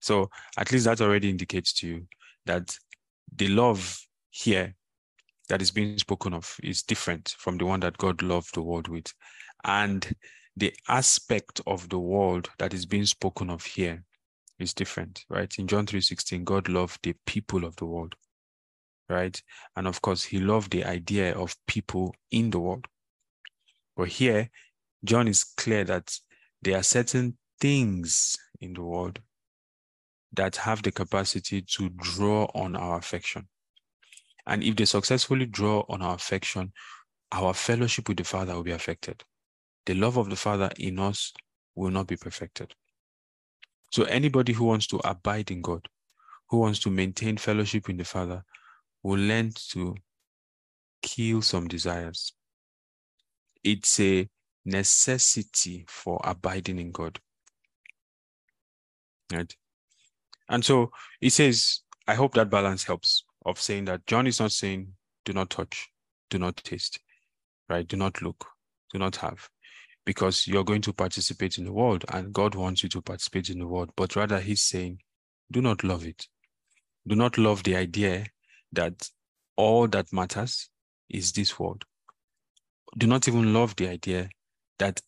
So 0.01 0.31
at 0.57 0.71
least 0.71 0.85
that 0.85 1.01
already 1.01 1.31
indicates 1.31 1.73
to 1.75 1.89
you 1.89 2.07
that 2.47 2.77
the 3.35 3.49
love 3.49 3.99
here 4.31 4.75
that 5.49 5.63
is 5.63 5.71
being 5.71 5.99
spoken 5.99 6.35
of 6.35 6.57
is 6.63 6.83
different 6.83 7.35
from 7.39 7.59
the 7.59 7.67
one 7.67 7.81
that 7.81 7.99
God 7.99 8.23
loved 8.23 8.55
the 8.55 8.63
world 8.63 8.89
with. 8.89 9.13
And 9.65 10.15
the 10.57 10.75
aspect 10.89 11.61
of 11.67 11.89
the 11.89 11.99
world 11.99 12.49
that 12.59 12.75
is 12.75 12.87
being 12.87 13.07
spoken 13.07 13.51
of 13.51 13.65
here 13.65 14.05
is 14.59 14.75
different, 14.75 15.25
right? 15.29 15.53
In 15.59 15.67
John 15.67 15.87
3:16, 15.87 16.45
God 16.45 16.69
loved 16.69 17.01
the 17.03 17.15
people 17.27 17.65
of 17.65 17.75
the 17.77 17.87
world, 17.87 18.15
right? 19.09 19.43
And 19.77 19.87
of 19.87 20.01
course, 20.01 20.23
he 20.25 20.39
loved 20.39 20.71
the 20.71 20.85
idea 20.85 21.35
of 21.35 21.57
people 21.67 22.15
in 22.31 22.51
the 22.51 22.61
world. 22.61 22.87
But 23.97 24.09
here, 24.09 24.51
John 25.05 25.29
is 25.29 25.45
clear 25.45 25.85
that 25.85 26.17
there 26.65 26.79
are 26.79 26.83
certain 26.83 27.37
things 27.61 28.37
in 28.61 28.73
the 28.73 28.83
world 28.83 29.21
that 30.33 30.57
have 30.57 30.83
the 30.83 30.91
capacity 30.91 31.63
to 31.63 31.91
draw 31.91 32.47
on 32.55 32.75
our 32.75 32.99
affection. 32.99 33.47
And 34.47 34.63
if 34.63 34.77
they 34.77 34.85
successfully 34.85 35.47
draw 35.47 35.85
on 35.89 36.03
our 36.03 36.15
affection, 36.15 36.73
our 37.33 37.55
fellowship 37.55 38.09
with 38.09 38.19
the 38.19 38.25
Father 38.25 38.55
will 38.55 38.63
be 38.63 38.73
affected. 38.73 39.23
The 39.87 39.95
love 39.95 40.17
of 40.17 40.31
the 40.31 40.37
Father 40.37 40.71
in 40.79 40.99
us 40.99 41.33
will 41.75 41.91
not 41.91 42.07
be 42.07 42.17
perfected. 42.17 42.75
So, 43.91 44.05
anybody 44.05 44.53
who 44.53 44.65
wants 44.65 44.87
to 44.89 45.01
abide 45.05 45.51
in 45.51 45.61
God, 45.61 45.87
who 46.49 46.59
wants 46.59 46.81
to 46.81 46.91
maintain 46.91 47.37
fellowship 47.37 47.89
in 47.89 47.97
the 47.97 48.05
Father, 48.05 48.43
will 49.03 49.19
learn 49.19 49.53
to 49.71 49.95
kill 51.03 51.43
some 51.43 51.69
desires. 51.69 52.33
It's 53.63 54.01
a 54.01 54.29
necessity 54.65 55.85
for 55.89 56.21
abiding 56.25 56.79
in 56.79 56.91
God. 56.93 57.19
Right? 59.33 59.55
And 60.49 60.65
so 60.65 60.91
he 61.21 61.31
says, 61.31 61.81
I 62.07 62.15
hope 62.15 62.35
that 62.35 62.51
balance 62.51 62.85
helps 62.85 63.25
of 63.47 63.61
saying 63.61 63.87
that 63.87 64.07
John 64.07 64.27
is 64.27 64.41
not 64.41 64.53
saying, 64.53 64.89
do 65.25 65.33
not 65.33 65.51
touch, 65.51 65.89
do 66.31 66.39
not 66.39 66.57
taste, 66.59 67.01
right? 67.69 67.87
Do 67.87 67.97
not 67.97 68.21
look, 68.21 68.47
do 68.93 68.99
not 68.99 69.17
have, 69.17 69.49
because 70.05 70.47
you're 70.47 70.65
going 70.65 70.83
to 70.83 70.93
participate 70.93 71.57
in 71.57 71.65
the 71.65 71.73
world 71.73 72.05
and 72.13 72.33
God 72.33 72.55
wants 72.55 72.83
you 72.83 72.89
to 72.91 73.01
participate 73.01 73.49
in 73.49 73.59
the 73.59 73.67
world. 73.67 73.91
But 73.97 74.17
rather, 74.17 74.39
he's 74.39 74.63
saying, 74.63 75.01
do 75.51 75.63
not 75.63 75.83
love 75.83 76.07
it. 76.07 76.27
Do 77.07 77.17
not 77.17 77.39
love 77.39 77.63
the 77.63 77.77
idea 77.77 78.27
that 78.73 79.09
all 79.57 79.89
that 79.89 80.13
matters 80.13 80.69
is 81.09 81.33
this 81.33 81.59
world. 81.59 81.85
Do 82.97 83.07
not 83.07 83.29
even 83.29 83.55
love 83.55 83.77
the 83.77 83.89
idea 83.89 84.29
that 84.79 85.01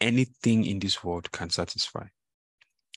anything 0.00 0.64
in 0.64 0.78
this 0.78 1.02
world 1.02 1.30
can 1.32 1.50
satisfy 1.50 2.06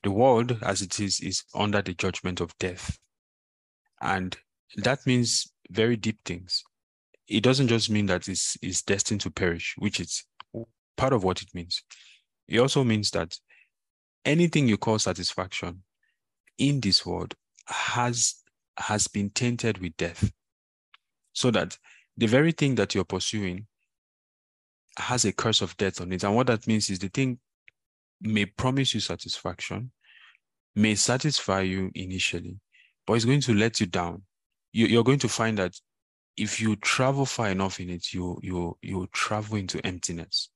the 0.02 0.10
world 0.10 0.58
as 0.62 0.80
it 0.82 0.98
is 1.00 1.20
is 1.20 1.44
under 1.54 1.82
the 1.82 1.94
judgment 1.94 2.40
of 2.40 2.56
death. 2.58 2.98
And 4.00 4.36
that 4.76 5.06
means 5.06 5.52
very 5.70 5.96
deep 5.96 6.18
things. 6.24 6.62
It 7.28 7.42
doesn't 7.42 7.68
just 7.68 7.90
mean 7.90 8.06
that 8.06 8.28
it's, 8.28 8.56
it's 8.62 8.82
destined 8.82 9.20
to 9.22 9.30
perish, 9.30 9.74
which 9.78 10.00
is 10.00 10.24
part 10.96 11.12
of 11.12 11.22
what 11.22 11.42
it 11.42 11.48
means. 11.54 11.82
It 12.48 12.58
also 12.58 12.82
means 12.82 13.10
that 13.10 13.36
anything 14.24 14.68
you 14.68 14.76
call 14.76 14.98
satisfaction 14.98 15.82
in 16.58 16.80
this 16.80 17.06
world 17.06 17.34
has 17.66 18.34
has 18.76 19.06
been 19.06 19.30
tainted 19.30 19.78
with 19.78 19.96
death. 19.96 20.32
So 21.34 21.50
that 21.50 21.76
the 22.16 22.26
very 22.26 22.52
thing 22.52 22.74
that 22.76 22.94
you're 22.94 23.04
pursuing 23.04 23.66
has 25.00 25.24
a 25.24 25.32
curse 25.32 25.62
of 25.62 25.76
death 25.76 26.00
on 26.00 26.12
it. 26.12 26.24
And 26.24 26.34
what 26.34 26.46
that 26.48 26.66
means 26.66 26.90
is 26.90 26.98
the 26.98 27.08
thing 27.08 27.38
may 28.20 28.46
promise 28.46 28.94
you 28.94 29.00
satisfaction, 29.00 29.90
may 30.74 30.94
satisfy 30.94 31.62
you 31.62 31.90
initially, 31.94 32.58
but 33.06 33.14
it's 33.14 33.24
going 33.24 33.40
to 33.42 33.54
let 33.54 33.80
you 33.80 33.86
down. 33.86 34.22
You, 34.72 34.86
you're 34.86 35.04
going 35.04 35.18
to 35.20 35.28
find 35.28 35.58
that 35.58 35.74
if 36.36 36.60
you 36.60 36.76
travel 36.76 37.26
far 37.26 37.48
enough 37.48 37.80
in 37.80 37.90
it, 37.90 38.12
you 38.12 38.38
you 38.42 38.78
you 38.82 39.08
travel 39.12 39.56
into 39.56 39.84
emptiness. 39.84 40.50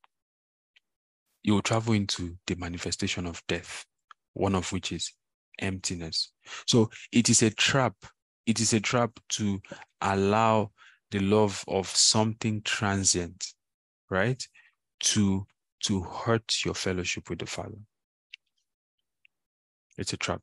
You 1.43 1.55
will 1.55 1.63
travel 1.63 1.93
into 1.93 2.37
the 2.47 2.55
manifestation 2.57 3.27
of 3.27 3.43
death, 3.49 3.85
one 4.33 4.55
of 4.55 4.73
which 4.73 4.93
is 4.93 5.13
emptiness. 5.59 6.33
So 6.67 6.91
it 7.13 7.29
is 7.29 7.43
a 7.43 7.51
trap. 7.51 7.95
It 8.47 8.61
is 8.61 8.73
a 8.73 8.81
trap 8.81 9.19
to 9.31 9.61
allow 10.01 10.71
the 11.11 11.21
love 11.21 11.65
of 11.69 11.87
something 11.89 12.63
transient, 12.63 13.54
right? 14.15 14.43
To 15.11 15.47
to 15.87 16.01
hurt 16.03 16.65
your 16.65 16.75
fellowship 16.75 17.29
with 17.29 17.41
the 17.41 17.47
Father. 17.47 17.81
It's 19.99 20.13
a 20.13 20.17
trap. 20.17 20.43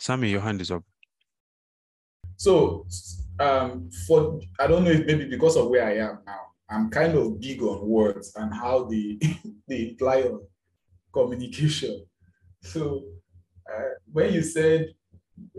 Sammy, 0.00 0.30
your 0.30 0.40
hand 0.40 0.60
is 0.60 0.70
up. 0.70 0.84
So, 2.36 2.86
um, 3.40 3.90
for 4.06 4.40
I 4.60 4.66
don't 4.68 4.84
know 4.84 4.92
if 4.92 5.04
maybe 5.06 5.24
because 5.26 5.56
of 5.56 5.68
where 5.68 5.84
I 5.84 5.96
am 5.96 6.18
now, 6.24 6.42
I'm 6.70 6.90
kind 6.90 7.14
of 7.18 7.40
big 7.40 7.60
on 7.62 7.88
words 7.88 8.32
and 8.36 8.54
how 8.54 8.84
they 8.84 9.18
they 9.68 9.88
imply 9.90 10.22
on 10.22 10.40
communication. 11.12 12.04
So, 12.62 13.04
uh, 13.72 13.94
when 14.12 14.32
you 14.34 14.42
said 14.42 14.94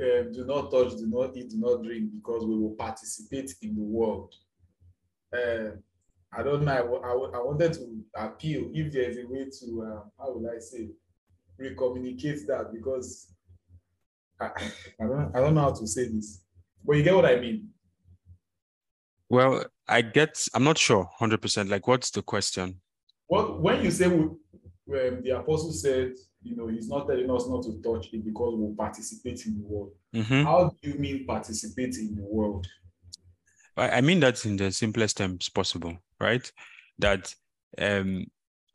uh, 0.01 0.23
"do 0.31 0.45
not 0.45 0.71
touch, 0.71 0.91
do 0.97 1.07
not 1.07 1.35
eat, 1.35 1.49
do 1.49 1.57
not 1.57 1.83
drink," 1.83 2.11
because 2.15 2.45
we 2.45 2.55
will 2.57 2.75
participate 2.77 3.53
in 3.61 3.75
the 3.75 3.87
world, 3.97 4.33
uh, 5.33 5.71
I 6.31 6.43
don't 6.43 6.63
know. 6.63 6.71
I, 6.71 7.07
I, 7.07 7.39
I 7.39 7.43
wanted 7.43 7.73
to 7.73 8.03
appeal 8.15 8.69
if 8.73 8.91
there's 8.93 9.17
a 9.17 9.25
way 9.27 9.45
to 9.59 9.81
uh, 9.83 10.01
how 10.19 10.33
would 10.33 10.49
I 10.49 10.59
say 10.59 10.89
recommunicate 11.59 12.45
that 12.47 12.71
because 12.71 13.33
I, 14.39 14.51
I 15.01 15.05
don't 15.05 15.35
I 15.35 15.39
don't 15.39 15.55
know 15.55 15.61
how 15.61 15.71
to 15.71 15.87
say 15.87 16.07
this, 16.07 16.41
but 16.85 16.93
you 16.97 17.03
get 17.03 17.15
what 17.15 17.25
I 17.25 17.39
mean. 17.39 17.69
Well, 19.29 19.65
I 19.87 20.01
get. 20.01 20.43
I'm 20.53 20.63
not 20.63 20.77
sure, 20.77 21.09
hundred 21.17 21.41
percent. 21.41 21.69
Like, 21.69 21.87
what's 21.87 22.11
the 22.11 22.21
question? 22.21 22.79
Well, 23.27 23.59
when 23.59 23.83
you 23.83 23.91
say 23.91 24.07
we, 24.07 24.29
when 24.85 25.21
the 25.23 25.31
apostle 25.37 25.71
said, 25.71 26.13
you 26.41 26.55
know, 26.55 26.67
he's 26.67 26.89
not 26.89 27.07
telling 27.07 27.29
us 27.29 27.47
not 27.47 27.63
to 27.63 27.79
touch 27.83 28.11
it 28.13 28.25
because 28.25 28.53
we'll 28.57 28.75
participate 28.75 29.45
in 29.45 29.59
the 29.59 29.67
world. 29.67 29.91
Mhm. 30.15 30.43
How 30.43 30.69
do 30.81 30.89
you 30.89 30.97
mean 30.97 31.25
participate 31.27 31.97
in 31.97 32.15
the 32.15 32.23
world? 32.23 32.65
I, 33.79 34.01
mean 34.01 34.19
that 34.21 34.45
in 34.45 34.57
the 34.57 34.71
simplest 34.71 35.17
terms 35.17 35.49
possible, 35.49 35.97
right? 36.19 36.51
That 36.99 37.33
um 37.77 38.25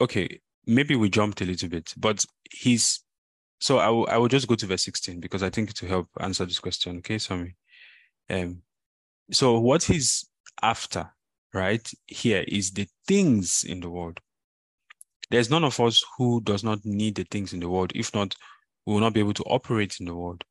okay, 0.01 0.40
maybe 0.67 0.97
we 0.97 1.09
jumped 1.09 1.40
a 1.40 1.45
little 1.45 1.69
bit, 1.69 1.93
but 1.97 2.25
he's 2.51 3.01
so 3.61 3.79
I 3.79 3.88
will 3.88 4.09
I 4.11 4.17
will 4.17 4.29
just 4.29 4.49
go 4.49 4.55
to 4.55 4.67
verse 4.67 4.85
16 4.85 5.21
because 5.21 5.43
I 5.43 5.51
think 5.51 5.73
to 5.75 5.87
help 5.87 6.09
answer 6.21 6.45
this 6.45 6.61
question. 6.61 6.99
Okay, 6.99 7.19
sorry. 7.19 7.57
Um 8.31 8.62
so 9.31 9.59
what 9.59 9.83
he's 9.83 10.29
after, 10.62 11.11
right, 11.53 11.90
here 12.07 12.45
is 12.47 12.71
the 12.71 12.87
things 13.07 13.64
in 13.64 13.81
the 13.81 13.90
world. 13.90 14.21
There's 15.31 15.51
none 15.51 15.64
of 15.64 15.81
us 15.81 16.05
who 16.19 16.40
does 16.43 16.62
not 16.62 16.85
need 16.85 17.14
the 17.14 17.27
things 17.31 17.53
in 17.53 17.61
the 17.61 17.69
world. 17.69 17.93
If 17.95 18.14
not, 18.14 18.35
we 18.87 18.93
will 18.93 19.01
not 19.01 19.14
be 19.14 19.21
able 19.21 19.35
to 19.35 19.45
operate 19.45 19.97
in 19.99 20.07
the 20.07 20.14
world. 20.14 20.45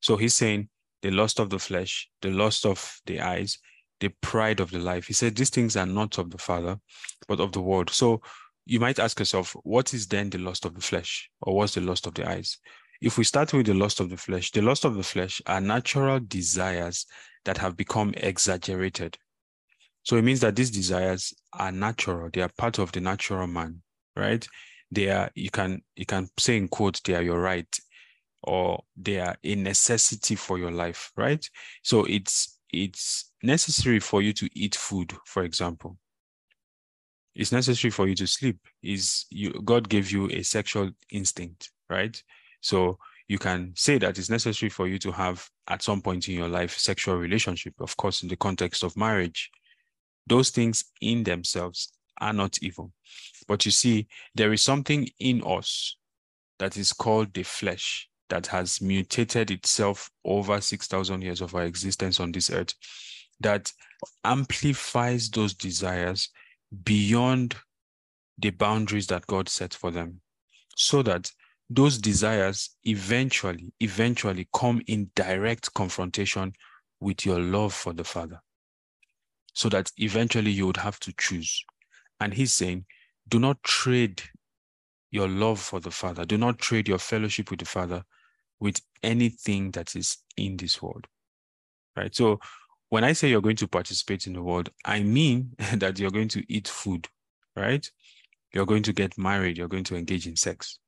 So 0.00 0.16
he's 0.16 0.34
saying 0.34 0.68
the 1.02 1.10
lust 1.10 1.38
of 1.38 1.50
the 1.50 1.58
flesh, 1.58 2.08
the 2.22 2.30
lust 2.30 2.64
of 2.64 3.00
the 3.06 3.20
eyes, 3.20 3.58
the 4.00 4.08
pride 4.20 4.60
of 4.60 4.70
the 4.70 4.78
life. 4.78 5.06
He 5.06 5.12
said 5.12 5.36
these 5.36 5.50
things 5.50 5.76
are 5.76 5.86
not 5.86 6.18
of 6.18 6.30
the 6.30 6.38
Father, 6.38 6.78
but 7.28 7.40
of 7.40 7.52
the 7.52 7.60
world. 7.60 7.90
So 7.90 8.20
you 8.66 8.80
might 8.80 8.98
ask 8.98 9.18
yourself, 9.18 9.56
what 9.62 9.94
is 9.94 10.06
then 10.06 10.30
the 10.30 10.38
lust 10.38 10.64
of 10.64 10.74
the 10.74 10.80
flesh, 10.80 11.30
or 11.40 11.56
what's 11.56 11.74
the 11.74 11.80
lust 11.80 12.06
of 12.06 12.14
the 12.14 12.28
eyes? 12.28 12.58
If 13.00 13.18
we 13.18 13.24
start 13.24 13.52
with 13.52 13.66
the 13.66 13.74
lust 13.74 14.00
of 14.00 14.10
the 14.10 14.16
flesh, 14.16 14.50
the 14.50 14.62
lust 14.62 14.84
of 14.84 14.94
the 14.94 15.02
flesh 15.02 15.40
are 15.46 15.60
natural 15.60 16.18
desires 16.18 17.06
that 17.44 17.58
have 17.58 17.76
become 17.76 18.14
exaggerated. 18.16 19.16
So 20.02 20.16
it 20.16 20.22
means 20.22 20.40
that 20.40 20.56
these 20.56 20.70
desires 20.70 21.34
are 21.52 21.72
natural; 21.72 22.30
they 22.32 22.40
are 22.40 22.50
part 22.56 22.78
of 22.78 22.92
the 22.92 23.00
natural 23.00 23.46
man, 23.46 23.82
right? 24.14 24.46
They 24.90 25.10
are 25.10 25.30
you 25.34 25.50
can 25.50 25.82
you 25.94 26.06
can 26.06 26.28
say 26.38 26.56
in 26.56 26.68
quotes 26.68 27.00
they 27.00 27.14
are 27.14 27.22
your 27.22 27.40
right, 27.40 27.68
or 28.42 28.82
they 28.96 29.20
are 29.20 29.36
a 29.42 29.54
necessity 29.54 30.36
for 30.36 30.58
your 30.58 30.70
life, 30.70 31.12
right? 31.16 31.44
So 31.82 32.04
it's 32.04 32.55
it's 32.76 33.32
necessary 33.42 34.00
for 34.00 34.20
you 34.22 34.32
to 34.34 34.48
eat 34.54 34.74
food, 34.74 35.14
for 35.24 35.44
example. 35.44 35.96
It's 37.34 37.52
necessary 37.52 37.90
for 37.90 38.08
you 38.08 38.14
to 38.16 38.26
sleep. 38.26 38.58
Is 38.82 39.26
you 39.30 39.52
God 39.64 39.88
gave 39.88 40.10
you 40.10 40.28
a 40.30 40.42
sexual 40.42 40.90
instinct, 41.10 41.70
right? 41.88 42.22
So 42.60 42.98
you 43.28 43.38
can 43.38 43.72
say 43.76 43.98
that 43.98 44.18
it's 44.18 44.30
necessary 44.30 44.70
for 44.70 44.86
you 44.86 44.98
to 45.00 45.12
have 45.12 45.48
at 45.68 45.82
some 45.82 46.00
point 46.00 46.28
in 46.28 46.34
your 46.34 46.48
life 46.48 46.78
sexual 46.78 47.16
relationship, 47.16 47.74
of 47.80 47.96
course, 47.96 48.22
in 48.22 48.28
the 48.28 48.36
context 48.36 48.82
of 48.82 48.96
marriage. 48.96 49.50
Those 50.26 50.50
things 50.50 50.84
in 51.00 51.24
themselves 51.24 51.92
are 52.20 52.32
not 52.32 52.62
evil. 52.62 52.92
But 53.48 53.64
you 53.64 53.70
see, 53.70 54.06
there 54.34 54.52
is 54.52 54.62
something 54.62 55.08
in 55.18 55.42
us 55.44 55.96
that 56.58 56.76
is 56.76 56.92
called 56.92 57.34
the 57.34 57.42
flesh 57.42 58.08
that 58.28 58.46
has 58.48 58.80
mutated 58.80 59.50
itself 59.50 60.10
over 60.24 60.60
6,000 60.60 61.22
years 61.22 61.40
of 61.40 61.54
our 61.54 61.64
existence 61.64 62.20
on 62.20 62.32
this 62.32 62.50
earth 62.50 62.74
that 63.40 63.72
amplifies 64.24 65.30
those 65.30 65.54
desires 65.54 66.30
beyond 66.84 67.54
the 68.38 68.50
boundaries 68.50 69.06
that 69.06 69.26
God 69.26 69.48
set 69.48 69.72
for 69.72 69.90
them 69.90 70.20
so 70.76 71.02
that 71.02 71.30
those 71.68 71.98
desires 71.98 72.76
eventually 72.84 73.72
eventually 73.80 74.48
come 74.54 74.80
in 74.86 75.10
direct 75.16 75.72
confrontation 75.74 76.52
with 77.00 77.26
your 77.26 77.40
love 77.40 77.74
for 77.74 77.92
the 77.92 78.04
father. 78.04 78.40
So 79.52 79.68
that 79.70 79.90
eventually 79.96 80.50
you 80.50 80.66
would 80.66 80.76
have 80.76 81.00
to 81.00 81.14
choose. 81.18 81.64
And 82.20 82.34
he's 82.34 82.52
saying 82.52 82.84
do 83.28 83.38
not 83.38 83.62
trade 83.62 84.22
your 85.10 85.28
love 85.28 85.58
for 85.58 85.80
the 85.80 85.90
father. 85.90 86.24
Do 86.24 86.36
not 86.36 86.58
trade 86.58 86.86
your 86.88 86.98
fellowship 86.98 87.50
with 87.50 87.60
the 87.60 87.66
father 87.66 88.04
with 88.60 88.80
anything 89.02 89.70
that 89.72 89.94
is 89.96 90.18
in 90.36 90.56
this 90.56 90.80
world 90.82 91.06
right? 91.96 92.14
So 92.14 92.40
when 92.88 93.02
i 93.02 93.12
say 93.12 93.28
you're 93.28 93.40
going 93.40 93.56
to 93.56 93.66
participate 93.66 94.26
in 94.28 94.32
the 94.32 94.42
world 94.42 94.68
i 94.84 95.02
mean 95.02 95.50
that 95.74 95.98
you're 95.98 96.10
going 96.10 96.28
to 96.28 96.44
eat 96.52 96.68
food 96.68 97.08
right? 97.56 97.90
You're 98.52 98.66
going 98.66 98.82
to 98.84 98.92
get 98.92 99.18
married 99.18 99.58
you're 99.58 99.68
going 99.68 99.84
to 99.84 99.96
engage 99.96 100.26
in 100.26 100.36
sex 100.36 100.78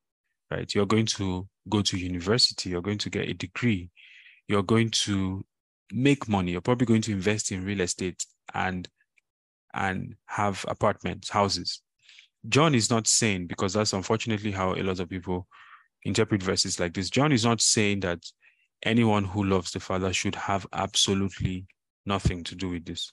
right? 0.50 0.72
You're 0.74 0.86
going 0.86 1.06
to 1.06 1.46
go 1.68 1.82
to 1.82 1.98
university 1.98 2.70
you're 2.70 2.82
going 2.82 2.98
to 2.98 3.10
get 3.10 3.28
a 3.28 3.34
degree 3.34 3.90
you're 4.46 4.62
going 4.62 4.90
to 4.90 5.44
make 5.92 6.28
money 6.28 6.52
you're 6.52 6.60
probably 6.60 6.86
going 6.86 7.02
to 7.02 7.12
invest 7.12 7.52
in 7.52 7.64
real 7.64 7.80
estate 7.80 8.24
and 8.54 8.88
and 9.74 10.14
have 10.26 10.64
apartments 10.68 11.28
houses. 11.30 11.82
John 12.48 12.74
is 12.74 12.90
not 12.90 13.06
saying 13.06 13.46
because 13.46 13.72
that's 13.72 13.92
unfortunately 13.92 14.52
how 14.52 14.74
a 14.74 14.82
lot 14.82 15.00
of 15.00 15.08
people 15.08 15.46
interpret 16.08 16.42
verses 16.42 16.80
like 16.80 16.94
this. 16.94 17.10
John 17.10 17.32
is 17.32 17.44
not 17.44 17.60
saying 17.60 18.00
that 18.00 18.20
anyone 18.82 19.24
who 19.24 19.44
loves 19.44 19.72
the 19.72 19.80
father 19.80 20.12
should 20.12 20.34
have 20.34 20.66
absolutely 20.72 21.66
nothing 22.06 22.42
to 22.44 22.54
do 22.54 22.70
with 22.70 22.86
this 22.86 23.12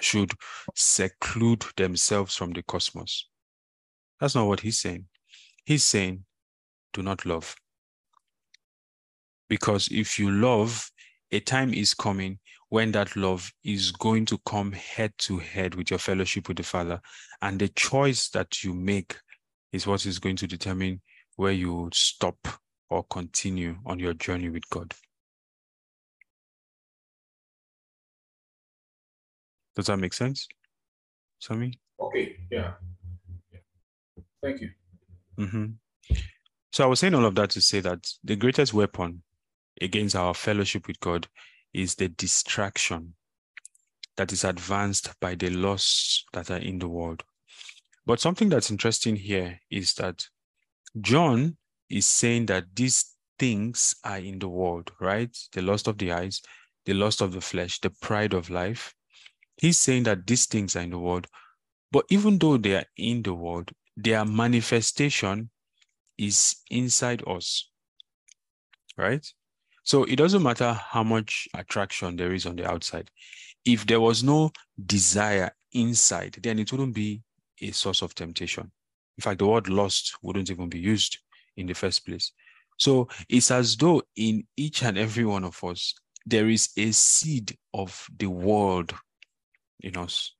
should 0.00 0.32
seclude 0.74 1.64
themselves 1.76 2.36
from 2.36 2.52
the 2.52 2.62
cosmos. 2.64 3.28
That's 4.20 4.34
not 4.34 4.46
what 4.46 4.60
he's 4.60 4.78
saying. 4.78 5.06
He's 5.64 5.84
saying 5.84 6.24
do 6.92 7.02
not 7.02 7.24
love. 7.24 7.56
Because 9.48 9.88
if 9.90 10.18
you 10.18 10.30
love 10.30 10.90
a 11.32 11.40
time 11.40 11.72
is 11.72 11.94
coming 11.94 12.38
when 12.68 12.92
that 12.92 13.16
love 13.16 13.52
is 13.64 13.90
going 13.92 14.26
to 14.26 14.38
come 14.46 14.72
head 14.72 15.12
to 15.18 15.38
head 15.38 15.74
with 15.74 15.90
your 15.90 15.98
fellowship 15.98 16.48
with 16.48 16.56
the 16.56 16.62
father. 16.62 17.00
And 17.40 17.58
the 17.58 17.68
choice 17.68 18.28
that 18.30 18.62
you 18.62 18.74
make 18.74 19.16
is 19.72 19.86
what 19.86 20.06
is 20.06 20.18
going 20.18 20.36
to 20.36 20.46
determine 20.46 21.00
where 21.36 21.52
you 21.52 21.90
stop 21.92 22.36
or 22.90 23.04
continue 23.04 23.76
on 23.86 23.98
your 23.98 24.14
journey 24.14 24.48
with 24.48 24.68
god 24.70 24.94
does 29.76 29.86
that 29.86 29.98
make 29.98 30.12
sense 30.12 30.46
Sami? 31.44 31.78
Okay, 32.00 32.36
yeah. 32.50 32.72
yeah. 33.52 33.60
Thank 34.42 34.62
you. 34.62 34.70
hmm 35.36 35.66
So 36.72 36.84
I 36.84 36.86
was 36.86 37.00
saying 37.00 37.14
all 37.14 37.26
of 37.26 37.34
that 37.34 37.50
to 37.50 37.60
say 37.60 37.80
that 37.80 38.06
the 38.22 38.36
greatest 38.36 38.72
weapon 38.72 39.22
against 39.80 40.16
our 40.16 40.32
fellowship 40.32 40.86
with 40.86 40.98
God 41.00 41.26
is 41.74 41.96
the 41.96 42.08
distraction 42.08 43.14
that 44.16 44.32
is 44.32 44.44
advanced 44.44 45.12
by 45.20 45.34
the 45.34 45.50
lusts 45.50 46.24
that 46.32 46.50
are 46.50 46.58
in 46.58 46.78
the 46.78 46.88
world. 46.88 47.24
But 48.06 48.20
something 48.20 48.48
that's 48.48 48.70
interesting 48.70 49.16
here 49.16 49.60
is 49.70 49.94
that 49.94 50.26
John 51.00 51.56
is 51.90 52.06
saying 52.06 52.46
that 52.46 52.74
these 52.74 53.14
things 53.38 53.94
are 54.04 54.18
in 54.18 54.38
the 54.38 54.48
world, 54.48 54.92
right? 55.00 55.36
The 55.52 55.62
lust 55.62 55.88
of 55.88 55.98
the 55.98 56.12
eyes, 56.12 56.40
the 56.86 56.94
lust 56.94 57.20
of 57.20 57.32
the 57.32 57.40
flesh, 57.40 57.80
the 57.80 57.90
pride 57.90 58.32
of 58.32 58.50
life. 58.50 58.94
He's 59.56 59.78
saying 59.78 60.04
that 60.04 60.26
these 60.26 60.46
things 60.46 60.76
are 60.76 60.82
in 60.82 60.90
the 60.90 60.98
world. 60.98 61.26
But 61.90 62.04
even 62.10 62.38
though 62.38 62.56
they 62.56 62.76
are 62.76 62.86
in 62.96 63.22
the 63.22 63.34
world, 63.34 63.70
their 63.96 64.24
manifestation 64.24 65.50
is 66.18 66.56
inside 66.70 67.22
us, 67.26 67.70
right? 68.96 69.26
So 69.84 70.04
it 70.04 70.16
doesn't 70.16 70.42
matter 70.42 70.72
how 70.72 71.02
much 71.02 71.48
attraction 71.54 72.16
there 72.16 72.32
is 72.32 72.46
on 72.46 72.56
the 72.56 72.68
outside. 72.68 73.10
If 73.64 73.86
there 73.86 74.00
was 74.00 74.22
no 74.22 74.50
desire 74.86 75.54
inside, 75.72 76.38
then 76.42 76.58
it 76.58 76.72
wouldn't 76.72 76.94
be 76.94 77.22
a 77.60 77.70
source 77.70 78.02
of 78.02 78.14
temptation. 78.14 78.70
In 79.18 79.22
fact, 79.22 79.38
the 79.38 79.46
word 79.46 79.68
lost 79.68 80.16
wouldn't 80.22 80.50
even 80.50 80.68
be 80.68 80.78
used 80.78 81.18
in 81.56 81.66
the 81.66 81.74
first 81.74 82.04
place. 82.06 82.32
So 82.76 83.08
it's 83.28 83.50
as 83.50 83.76
though 83.76 84.02
in 84.16 84.46
each 84.56 84.82
and 84.82 84.98
every 84.98 85.24
one 85.24 85.44
of 85.44 85.62
us, 85.62 85.94
there 86.26 86.48
is 86.48 86.70
a 86.76 86.90
seed 86.90 87.56
of 87.72 88.06
the 88.16 88.26
world 88.26 88.94
in 89.80 89.96
us. 89.96 90.34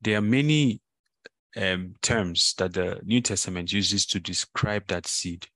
There 0.00 0.18
are 0.18 0.22
many 0.22 0.80
um, 1.56 1.94
terms 2.02 2.54
that 2.58 2.74
the 2.74 3.00
New 3.04 3.20
Testament 3.20 3.72
uses 3.72 4.06
to 4.06 4.20
describe 4.20 4.86
that 4.88 5.06
seed. 5.06 5.46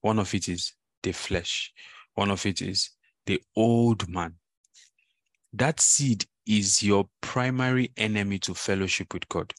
One 0.00 0.18
of 0.18 0.32
it 0.34 0.48
is 0.48 0.72
the 1.02 1.12
flesh, 1.12 1.72
one 2.14 2.30
of 2.30 2.46
it 2.46 2.62
is 2.62 2.90
the 3.26 3.42
old 3.56 4.08
man. 4.08 4.34
That 5.52 5.80
seed 5.80 6.24
is 6.46 6.82
your 6.82 7.08
primary 7.20 7.92
enemy 7.96 8.38
to 8.40 8.54
fellowship 8.54 9.12
with 9.12 9.28
God, 9.28 9.52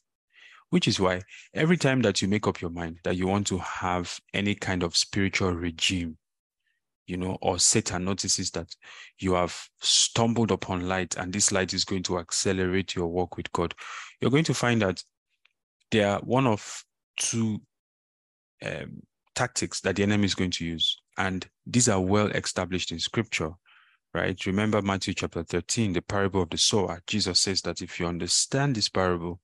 which 0.76 0.88
is 0.88 1.00
why 1.00 1.22
every 1.54 1.78
time 1.78 2.02
that 2.02 2.20
you 2.20 2.28
make 2.28 2.46
up 2.46 2.60
your 2.60 2.70
mind 2.70 2.98
that 3.02 3.16
you 3.16 3.26
want 3.26 3.46
to 3.46 3.56
have 3.56 4.20
any 4.34 4.54
kind 4.54 4.82
of 4.82 4.94
spiritual 4.94 5.50
regime, 5.54 6.18
you 7.06 7.16
know, 7.16 7.38
or 7.40 7.58
Satan 7.58 8.04
notices 8.04 8.50
that 8.50 8.76
you 9.18 9.32
have 9.32 9.58
stumbled 9.80 10.50
upon 10.50 10.86
light 10.86 11.16
and 11.16 11.32
this 11.32 11.50
light 11.50 11.72
is 11.72 11.86
going 11.86 12.02
to 12.02 12.18
accelerate 12.18 12.94
your 12.94 13.06
walk 13.06 13.38
with 13.38 13.50
God, 13.52 13.72
you're 14.20 14.30
going 14.30 14.44
to 14.44 14.52
find 14.52 14.82
that 14.82 15.02
there 15.90 16.10
are 16.10 16.20
one 16.20 16.46
of 16.46 16.84
two 17.18 17.58
um, 18.62 19.00
tactics 19.34 19.80
that 19.80 19.96
the 19.96 20.02
enemy 20.02 20.26
is 20.26 20.34
going 20.34 20.50
to 20.50 20.66
use. 20.66 21.00
And 21.16 21.48
these 21.64 21.88
are 21.88 22.02
well 22.02 22.26
established 22.26 22.92
in 22.92 22.98
scripture, 22.98 23.52
right? 24.12 24.44
Remember 24.44 24.82
Matthew 24.82 25.14
chapter 25.14 25.42
13, 25.42 25.94
the 25.94 26.02
parable 26.02 26.42
of 26.42 26.50
the 26.50 26.58
sower. 26.58 27.00
Jesus 27.06 27.40
says 27.40 27.62
that 27.62 27.80
if 27.80 27.98
you 27.98 28.06
understand 28.06 28.74
this 28.74 28.90
parable, 28.90 29.40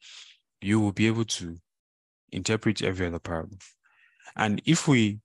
you 0.63 0.81
will 0.81 0.93
be 0.93 1.07
able 1.07 1.25
to 1.25 1.59
interpret 2.31 2.83
every 2.83 3.07
other 3.07 3.19
parable. 3.19 3.59
And 4.37 4.63
if 4.65 4.89
we 4.89 5.21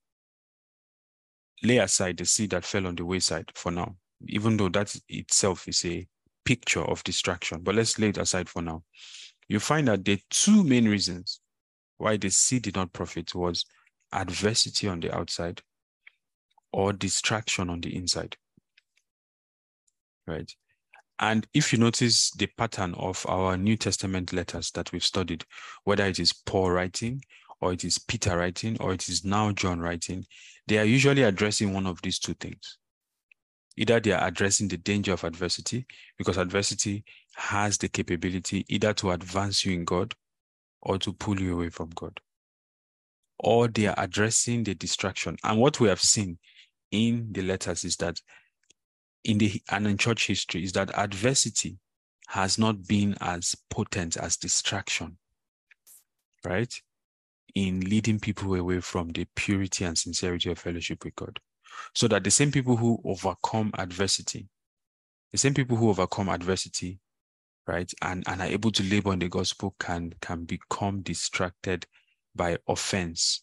lay 1.63 1.77
aside 1.77 2.17
the 2.17 2.25
seed 2.25 2.51
that 2.51 2.65
fell 2.65 2.87
on 2.87 2.95
the 2.95 3.05
wayside 3.05 3.51
for 3.55 3.71
now, 3.71 3.95
even 4.27 4.57
though 4.57 4.69
that 4.69 4.95
itself 5.07 5.67
is 5.67 5.85
a 5.85 6.07
picture 6.43 6.83
of 6.83 7.03
distraction, 7.03 7.61
but 7.61 7.75
let's 7.75 7.99
lay 7.99 8.09
it 8.09 8.17
aside 8.17 8.49
for 8.49 8.61
now. 8.61 8.83
You 9.47 9.59
find 9.59 9.87
that 9.87 10.03
the 10.03 10.19
two 10.29 10.63
main 10.63 10.87
reasons 10.87 11.39
why 11.97 12.17
the 12.17 12.29
seed 12.29 12.63
did 12.63 12.75
not 12.75 12.93
profit 12.93 13.33
was 13.33 13.65
adversity 14.11 14.87
on 14.87 14.99
the 14.99 15.15
outside 15.15 15.61
or 16.71 16.93
distraction 16.93 17.69
on 17.69 17.81
the 17.81 17.95
inside. 17.95 18.35
Right? 20.25 20.51
And 21.19 21.47
if 21.53 21.73
you 21.73 21.79
notice 21.79 22.31
the 22.31 22.47
pattern 22.47 22.93
of 22.95 23.25
our 23.27 23.57
New 23.57 23.75
Testament 23.75 24.33
letters 24.33 24.71
that 24.71 24.91
we've 24.91 25.03
studied, 25.03 25.45
whether 25.83 26.05
it 26.05 26.19
is 26.19 26.31
Paul 26.31 26.71
writing, 26.71 27.23
or 27.59 27.73
it 27.73 27.83
is 27.83 27.97
Peter 27.97 28.37
writing, 28.37 28.77
or 28.79 28.93
it 28.93 29.09
is 29.09 29.25
now 29.25 29.51
John 29.51 29.79
writing, 29.79 30.25
they 30.67 30.77
are 30.77 30.85
usually 30.85 31.23
addressing 31.23 31.73
one 31.73 31.87
of 31.87 32.01
these 32.01 32.19
two 32.19 32.35
things. 32.35 32.77
Either 33.77 33.99
they 33.99 34.11
are 34.11 34.27
addressing 34.27 34.67
the 34.67 34.77
danger 34.77 35.13
of 35.13 35.23
adversity, 35.23 35.85
because 36.17 36.37
adversity 36.37 37.03
has 37.35 37.77
the 37.77 37.87
capability 37.87 38.65
either 38.69 38.93
to 38.93 39.11
advance 39.11 39.65
you 39.65 39.73
in 39.73 39.85
God 39.85 40.13
or 40.81 40.97
to 40.99 41.13
pull 41.13 41.39
you 41.39 41.55
away 41.55 41.69
from 41.69 41.89
God. 41.95 42.19
Or 43.39 43.67
they 43.67 43.87
are 43.87 43.95
addressing 43.97 44.63
the 44.63 44.75
distraction. 44.75 45.37
And 45.43 45.59
what 45.59 45.79
we 45.79 45.89
have 45.89 46.01
seen 46.01 46.39
in 46.91 47.27
the 47.31 47.41
letters 47.41 47.83
is 47.83 47.95
that 47.97 48.19
in 49.27 49.37
the 49.37 49.61
and 49.69 49.85
in 49.85 49.97
church 49.97 50.27
history 50.27 50.63
is 50.63 50.71
that 50.71 50.97
adversity 50.97 51.77
has 52.29 52.57
not 52.57 52.87
been 52.87 53.15
as 53.19 53.55
potent 53.69 54.17
as 54.17 54.37
distraction, 54.37 55.17
right? 56.45 56.73
In 57.53 57.81
leading 57.81 58.19
people 58.19 58.53
away 58.55 58.79
from 58.79 59.09
the 59.09 59.25
purity 59.35 59.83
and 59.83 59.97
sincerity 59.97 60.49
of 60.49 60.59
fellowship 60.59 61.03
with 61.03 61.15
God. 61.15 61.39
So 61.93 62.07
that 62.07 62.23
the 62.23 62.31
same 62.31 62.51
people 62.51 62.77
who 62.77 62.99
overcome 63.03 63.71
adversity, 63.77 64.47
the 65.31 65.37
same 65.37 65.53
people 65.53 65.75
who 65.77 65.89
overcome 65.89 66.29
adversity, 66.29 66.99
right, 67.67 67.91
and, 68.01 68.23
and 68.27 68.41
are 68.41 68.47
able 68.47 68.71
to 68.71 68.83
labor 68.83 69.11
in 69.13 69.19
the 69.19 69.29
gospel 69.29 69.75
can 69.77 70.13
can 70.21 70.45
become 70.45 71.01
distracted 71.01 71.85
by 72.33 72.57
offense 72.67 73.41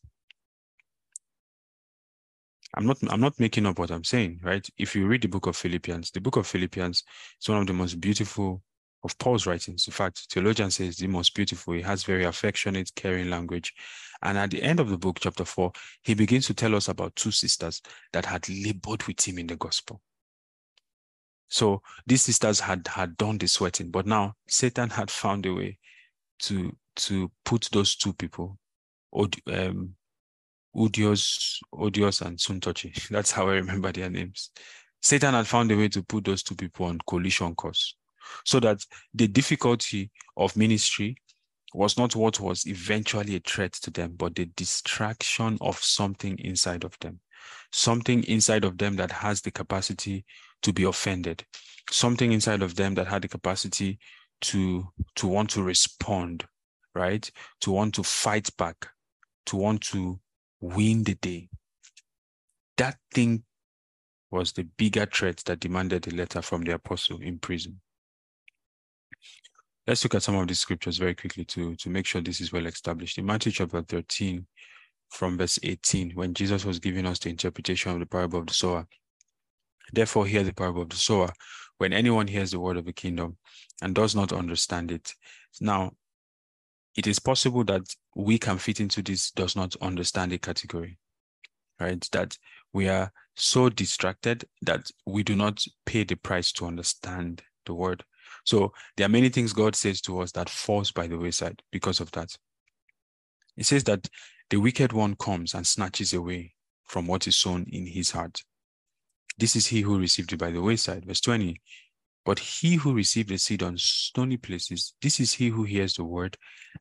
I'm 2.76 2.87
not 2.87 2.98
I'm 3.08 3.20
not 3.20 3.38
making 3.38 3.66
up 3.66 3.78
what 3.78 3.90
I'm 3.90 4.04
saying, 4.04 4.40
right? 4.42 4.68
If 4.76 4.94
you 4.96 5.06
read 5.06 5.22
the 5.22 5.28
book 5.28 5.46
of 5.46 5.56
Philippians, 5.56 6.10
the 6.10 6.20
book 6.20 6.37
of 6.37 6.46
Philippians 6.46 7.04
is 7.40 7.48
one 7.48 7.58
of 7.58 7.66
the 7.66 7.72
most 7.72 8.00
beautiful 8.00 8.62
of 9.04 9.16
Paul's 9.18 9.46
writings. 9.46 9.87
In 9.87 9.92
fact, 9.92 10.26
theologian 10.30 10.70
says 10.70 10.96
the 10.96 11.06
most 11.06 11.34
beautiful. 11.34 11.74
He 11.74 11.82
has 11.82 12.04
very 12.04 12.24
affectionate, 12.24 12.90
caring 12.96 13.30
language. 13.30 13.74
And 14.22 14.38
at 14.38 14.50
the 14.50 14.62
end 14.62 14.80
of 14.80 14.88
the 14.88 14.96
book, 14.96 15.18
chapter 15.20 15.44
four, 15.44 15.72
he 16.02 16.14
begins 16.14 16.46
to 16.46 16.54
tell 16.54 16.74
us 16.74 16.88
about 16.88 17.14
two 17.14 17.30
sisters 17.30 17.82
that 18.12 18.24
had 18.24 18.48
labored 18.48 19.02
with 19.04 19.20
him 19.26 19.38
in 19.38 19.46
the 19.46 19.56
gospel. 19.56 20.00
So 21.48 21.82
these 22.06 22.22
sisters 22.22 22.58
had 22.60 22.87
had 22.88 23.16
done 23.16 23.38
the 23.38 23.46
sweating, 23.46 23.90
but 23.90 24.06
now 24.06 24.34
Satan 24.48 24.90
had 24.90 25.10
found 25.10 25.46
a 25.46 25.54
way 25.54 25.78
to 26.40 26.74
to 26.96 27.30
put 27.44 27.68
those 27.72 27.96
two 27.96 28.12
people, 28.12 28.58
or 29.12 29.28
um, 29.52 29.94
Euodias, 30.74 31.58
Euodias 31.72 32.22
and 32.22 32.38
Syntyche. 32.38 33.08
That's 33.10 33.30
how 33.30 33.48
I 33.48 33.54
remember 33.54 33.92
their 33.92 34.10
names. 34.10 34.50
Satan 35.02 35.34
had 35.34 35.46
found 35.46 35.70
a 35.70 35.76
way 35.76 35.88
to 35.88 36.02
put 36.02 36.24
those 36.24 36.42
two 36.42 36.54
people 36.54 36.87
on 36.87 36.98
collision 37.06 37.54
course 37.54 37.94
so 38.44 38.58
that 38.60 38.84
the 39.12 39.28
difficulty 39.28 40.10
of 40.37 40.56
ministry 40.56 41.16
was 41.74 41.98
not 41.98 42.16
what 42.16 42.40
was 42.40 42.66
eventually 42.66 43.37
a 43.37 43.40
threat 43.40 43.72
to 43.72 43.90
them, 43.90 44.14
but 44.16 44.34
the 44.34 44.46
distraction 44.56 45.58
of 45.60 45.76
something 45.78 46.38
inside 46.38 46.84
of 46.84 46.96
them, 47.00 47.20
something 47.72 48.22
inside 48.24 48.64
of 48.64 48.78
them 48.78 48.96
that 48.96 49.10
has 49.10 49.40
the 49.42 49.50
capacity 49.50 50.24
to 50.62 50.72
be 50.72 50.84
offended, 50.84 51.44
something 51.90 52.32
inside 52.32 52.62
of 52.62 52.76
them 52.76 52.94
that 52.94 53.08
had 53.08 53.22
the 53.22 53.28
capacity 53.28 53.98
to 54.40 54.87
to 55.16 55.26
want 55.26 55.50
to 55.50 55.62
respond, 55.62 56.46
right? 56.94 57.30
To 57.62 57.72
want 57.72 57.94
to 57.96 58.02
fight 58.02 58.48
back, 58.56 58.87
to 59.46 59.56
want 59.56 59.80
to 59.82 60.20
win 60.64 61.05
the 61.05 61.14
day. 61.14 61.48
That 62.79 62.96
thing 63.12 63.44
was 64.31 64.53
the 64.53 64.64
bigger 64.64 65.07
threat 65.07 65.42
that 65.46 65.61
demanded 65.61 66.07
a 66.07 66.14
letter 66.14 66.42
from 66.42 66.62
the 66.62 66.74
apostle 66.74 67.20
in 67.20 67.38
prison. 67.38 67.81
Let's 69.87 70.03
look 70.03 70.14
at 70.14 70.22
some 70.22 70.37
of 70.37 70.48
these 70.48 70.61
scriptures 70.61 70.96
very 70.96 71.14
quickly 71.14 71.44
to, 71.44 71.77
to 71.77 71.90
make 71.90 72.07
sure 72.07 72.22
this 72.22 72.40
is 72.40 72.53
well 72.53 72.66
established. 72.66 73.18
In 73.18 73.27
Matthew 73.27 73.53
chapter 73.53 73.83
13, 73.83 74.46
from 75.11 75.37
verse 75.37 75.59
18, 75.62 76.12
when 76.12 76.33
Jesus 76.33 76.64
was 76.64 76.79
giving 76.79 77.07
us 77.07 77.18
the 77.18 77.29
interpretation 77.29 77.92
of 77.92 78.00
the 78.00 78.07
parable 78.07 78.40
of 78.40 78.46
the 78.46 78.55
sower, 78.55 78.87
therefore 79.92 80.27
hear 80.27 80.42
the 80.42 80.55
parable 80.55 80.83
of 80.83 80.88
the 80.88 80.96
sower. 80.96 81.31
When 81.77 81.92
anyone 81.92 82.27
hears 82.27 82.53
the 82.53 82.61
word 82.61 82.79
of 82.79 82.87
the 82.87 82.92
kingdom 82.92 83.37
and 83.83 83.94
does 83.94 84.16
not 84.16 84.33
understand 84.33 84.90
it. 84.90 85.12
Now, 85.61 85.92
it 86.96 87.07
is 87.07 87.18
possible 87.18 87.64
that 87.64 87.83
we 88.14 88.38
can 88.38 88.59
fit 88.59 88.80
into 88.80 89.02
this 89.02 89.30
does 89.30 89.57
not 89.57 89.74
understand 89.80 90.33
a 90.33 90.38
category, 90.38 90.98
right? 91.80 92.07
That 92.12 92.37
we 92.72 92.88
are 92.88 93.12
so 93.37 93.68
distracted 93.68 94.44
that 94.62 94.90
we 95.07 95.22
do 95.22 95.35
not 95.35 95.64
pay 95.87 96.04
the 96.04 96.14
price 96.14 96.52
to 96.52 96.66
understand 96.66 97.42
the 97.66 97.74
word. 97.74 98.04
So 98.44 98.72
there 98.96 99.07
are 99.07 99.11
many 99.11 99.28
things 99.28 99.53
God 99.53 99.74
says 99.74 100.01
to 100.03 100.20
us 100.20 100.32
that 100.32 100.49
falls 100.49 100.92
by 100.92 101.07
the 101.07 101.18
wayside 101.18 101.62
because 101.72 102.01
of 102.01 102.11
that. 102.12 102.36
It 103.57 103.66
says 103.66 103.84
that 103.84 104.09
the 104.51 104.59
wicked 104.59 104.92
one 104.92 105.16
comes 105.16 105.55
and 105.55 105.66
snatches 105.66 106.12
away 106.12 106.55
from 106.84 107.07
what 107.07 107.26
is 107.26 107.36
sown 107.36 107.66
in 107.72 107.86
his 107.86 108.11
heart. 108.11 108.42
This 109.38 109.57
is 109.57 109.66
he 109.66 109.80
who 109.80 109.99
received 109.99 110.32
it 110.32 110.38
by 110.38 110.51
the 110.51 110.62
wayside. 110.62 111.07
Verse 111.07 111.20
20. 111.20 111.61
But 112.25 112.39
he 112.39 112.77
who 112.77 112.95
received 112.95 113.29
the 113.29 113.39
seed 113.39 113.62
on 113.62 113.77
stony 113.77 114.39
places, 114.39 114.95
this 115.03 115.20
is 115.20 115.35
he 115.35 115.49
who 115.49 115.64
hears 115.64 115.95
the 115.95 116.05
word 116.05 116.37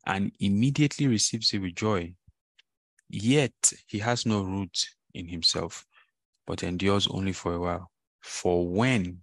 and 0.05 0.31
immediately 0.39 1.07
receives 1.07 1.53
it 1.53 1.59
with 1.59 1.75
joy. 1.75 2.13
Yet 3.09 3.73
he 3.87 3.99
has 3.99 4.25
no 4.25 4.43
root 4.43 4.87
in 5.13 5.27
himself, 5.27 5.85
but 6.47 6.63
endures 6.63 7.07
only 7.07 7.33
for 7.33 7.53
a 7.53 7.59
while. 7.59 7.91
For 8.21 8.67
when, 8.67 9.19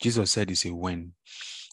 Jesus 0.00 0.30
said 0.30 0.50
it's 0.50 0.64
a 0.64 0.74
when, 0.74 1.12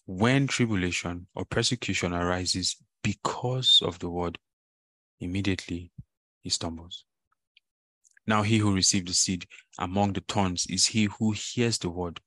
when 0.06 0.48
tribulation 0.48 1.28
or 1.34 1.46
persecution 1.46 2.14
arises 2.14 2.76
because 3.04 3.82
of 3.82 4.00
the 4.00 4.10
word, 4.10 4.38
immediately 5.22 5.92
he 6.42 6.50
stumbles. 6.50 7.06
Now, 8.28 8.44
he 8.44 8.58
who 8.58 8.76
received 8.76 9.08
the 9.08 9.14
seed 9.14 9.48
among 9.80 10.14
the 10.14 10.24
thorns 10.28 10.68
is 10.70 10.88
he 10.88 11.06
who 11.06 11.32
hears 11.32 11.78
the 11.78 11.90
word 11.90 12.20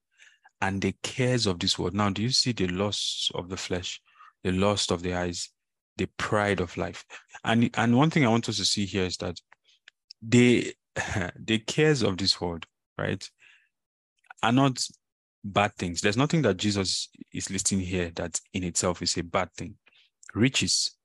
and 0.65 0.81
the 0.81 0.95
cares 1.03 1.47
of 1.47 1.59
this 1.59 1.79
world. 1.79 1.93
Now, 1.93 2.09
do 2.09 2.23
you 2.23 2.31
see 2.31 2.53
the 2.53 2.69
loss 2.69 3.31
of 3.35 3.51
the 3.51 3.57
flesh, 3.57 4.01
the 4.43 4.51
lust 4.51 4.91
of 4.91 5.03
the 5.03 5.12
eyes, 5.12 5.51
the 5.99 6.07
pride 6.17 6.59
of 6.59 6.75
life. 6.79 7.05
And, 7.45 7.69
and 7.75 7.95
one 7.95 8.09
thing 8.09 8.25
I 8.25 8.31
want 8.31 8.49
us 8.49 8.57
to 8.57 8.65
see 8.65 8.87
here 8.87 9.05
is 9.05 9.19
that 9.19 9.39
the, 10.23 10.75
the 11.39 11.59
cares 11.59 12.03
of 12.03 12.17
this 12.17 12.41
world, 12.41 12.65
right, 12.97 13.29
are 14.43 14.53
not 14.53 14.83
bad 15.45 15.75
things. 15.75 16.01
There's 16.01 16.17
nothing 16.17 16.41
that 16.43 16.57
Jesus 16.57 17.11
is 17.31 17.51
listing 17.51 17.81
here 17.81 18.11
that 18.15 18.41
in 18.55 18.65
itself 18.65 19.03
is 19.03 19.19
a 19.19 19.23
bad 19.23 19.53
thing. 19.53 19.75
Riches 20.35 20.97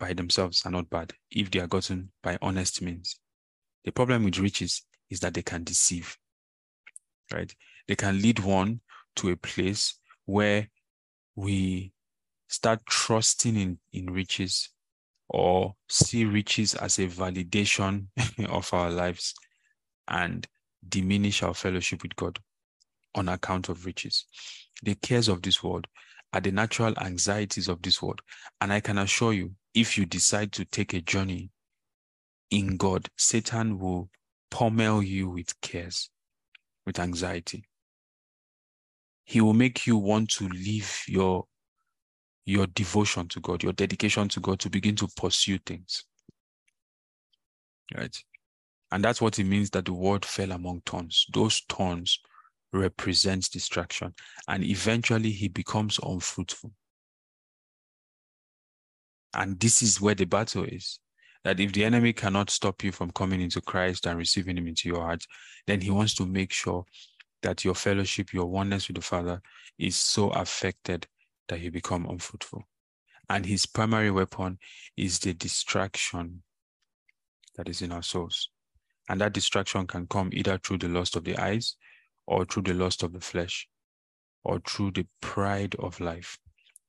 by 0.00 0.14
themselves 0.14 0.62
are 0.64 0.72
not 0.72 0.88
bad 0.88 1.12
if 1.30 1.50
they 1.50 1.60
are 1.60 1.66
gotten 1.66 2.12
by 2.22 2.38
honest 2.40 2.80
means. 2.80 3.18
The 3.84 3.92
problem 3.92 4.24
with 4.24 4.38
riches 4.38 4.82
is 5.10 5.20
that 5.20 5.34
they 5.34 5.42
can 5.42 5.64
deceive, 5.64 6.16
right? 7.30 7.54
They 7.86 7.94
can 7.94 8.22
lead 8.22 8.38
one 8.38 8.80
to 9.16 9.30
a 9.30 9.36
place 9.36 9.94
where 10.24 10.68
we 11.34 11.92
start 12.48 12.80
trusting 12.86 13.56
in, 13.56 13.78
in 13.92 14.06
riches 14.06 14.70
or 15.28 15.74
see 15.88 16.24
riches 16.24 16.74
as 16.74 16.98
a 16.98 17.06
validation 17.06 18.06
of 18.48 18.72
our 18.72 18.90
lives 18.90 19.34
and 20.08 20.46
diminish 20.88 21.42
our 21.42 21.54
fellowship 21.54 22.02
with 22.02 22.14
God 22.16 22.38
on 23.14 23.28
account 23.28 23.68
of 23.68 23.84
riches. 23.86 24.24
The 24.82 24.94
cares 24.94 25.28
of 25.28 25.42
this 25.42 25.62
world 25.62 25.86
are 26.32 26.40
the 26.40 26.52
natural 26.52 26.94
anxieties 27.00 27.68
of 27.68 27.82
this 27.82 28.00
world. 28.02 28.20
And 28.60 28.72
I 28.72 28.80
can 28.80 28.98
assure 28.98 29.32
you, 29.32 29.52
if 29.74 29.98
you 29.98 30.06
decide 30.06 30.52
to 30.52 30.64
take 30.64 30.94
a 30.94 31.00
journey 31.00 31.50
in 32.50 32.76
God, 32.76 33.08
Satan 33.16 33.78
will 33.78 34.10
pummel 34.50 35.02
you 35.02 35.28
with 35.30 35.60
cares, 35.60 36.10
with 36.84 36.98
anxiety. 36.98 37.64
He 39.26 39.40
will 39.40 39.54
make 39.54 39.86
you 39.86 39.96
want 39.96 40.30
to 40.34 40.48
leave 40.48 41.02
your, 41.08 41.44
your 42.44 42.66
devotion 42.68 43.26
to 43.28 43.40
God, 43.40 43.62
your 43.62 43.72
dedication 43.72 44.28
to 44.28 44.40
God, 44.40 44.60
to 44.60 44.70
begin 44.70 44.94
to 44.96 45.08
pursue 45.16 45.58
things. 45.58 46.04
Right? 47.94 48.16
And 48.92 49.04
that's 49.04 49.20
what 49.20 49.38
it 49.40 49.44
means 49.44 49.70
that 49.70 49.84
the 49.84 49.92
word 49.92 50.24
fell 50.24 50.52
among 50.52 50.82
thorns. 50.86 51.26
Those 51.32 51.60
thorns 51.68 52.20
represents 52.72 53.48
distraction, 53.48 54.14
and 54.46 54.62
eventually 54.64 55.32
he 55.32 55.48
becomes 55.48 55.98
unfruitful. 56.02 56.70
And 59.34 59.58
this 59.58 59.82
is 59.82 60.00
where 60.00 60.14
the 60.14 60.24
battle 60.24 60.64
is. 60.64 61.00
That 61.44 61.60
if 61.60 61.72
the 61.72 61.84
enemy 61.84 62.12
cannot 62.12 62.50
stop 62.50 62.82
you 62.82 62.92
from 62.92 63.10
coming 63.10 63.40
into 63.40 63.60
Christ 63.60 64.06
and 64.06 64.18
receiving 64.18 64.56
him 64.56 64.66
into 64.66 64.88
your 64.88 65.02
heart, 65.02 65.24
then 65.66 65.80
he 65.80 65.90
wants 65.90 66.14
to 66.14 66.26
make 66.26 66.52
sure 66.52 66.84
that 67.46 67.64
your 67.64 67.74
fellowship, 67.74 68.32
your 68.32 68.46
oneness 68.46 68.88
with 68.88 68.96
the 68.96 69.02
Father 69.02 69.40
is 69.78 69.96
so 69.96 70.30
affected 70.30 71.06
that 71.48 71.60
you 71.60 71.70
become 71.70 72.06
unfruitful. 72.06 72.62
And 73.28 73.46
his 73.46 73.66
primary 73.66 74.10
weapon 74.10 74.58
is 74.96 75.18
the 75.18 75.32
distraction 75.34 76.42
that 77.56 77.68
is 77.68 77.82
in 77.82 77.92
our 77.92 78.02
souls. 78.02 78.50
And 79.08 79.20
that 79.20 79.32
distraction 79.32 79.86
can 79.86 80.06
come 80.06 80.30
either 80.32 80.58
through 80.58 80.78
the 80.78 80.88
lust 80.88 81.16
of 81.16 81.24
the 81.24 81.36
eyes, 81.38 81.76
or 82.26 82.44
through 82.44 82.64
the 82.64 82.74
lust 82.74 83.02
of 83.02 83.12
the 83.12 83.20
flesh 83.20 83.68
or 84.44 84.60
through 84.60 84.92
the 84.92 85.06
pride 85.20 85.74
of 85.78 86.00
life. 86.00 86.38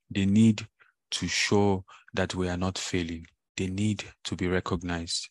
They 0.09 0.25
need 0.25 0.67
to 1.11 1.27
show 1.27 1.85
that 2.13 2.35
we 2.35 2.49
are 2.49 2.57
not 2.57 2.77
failing. 2.77 3.25
They 3.55 3.67
need 3.67 4.03
to 4.25 4.35
be 4.35 4.47
recognized, 4.47 5.29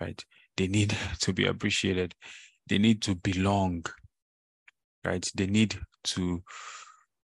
right? 0.00 0.22
They 0.56 0.68
need 0.68 0.96
to 1.20 1.32
be 1.32 1.46
appreciated. 1.46 2.14
They 2.68 2.78
need 2.78 3.02
to 3.02 3.14
belong, 3.14 3.86
right? 5.06 5.30
They 5.34 5.46
need 5.46 5.78
to 6.04 6.42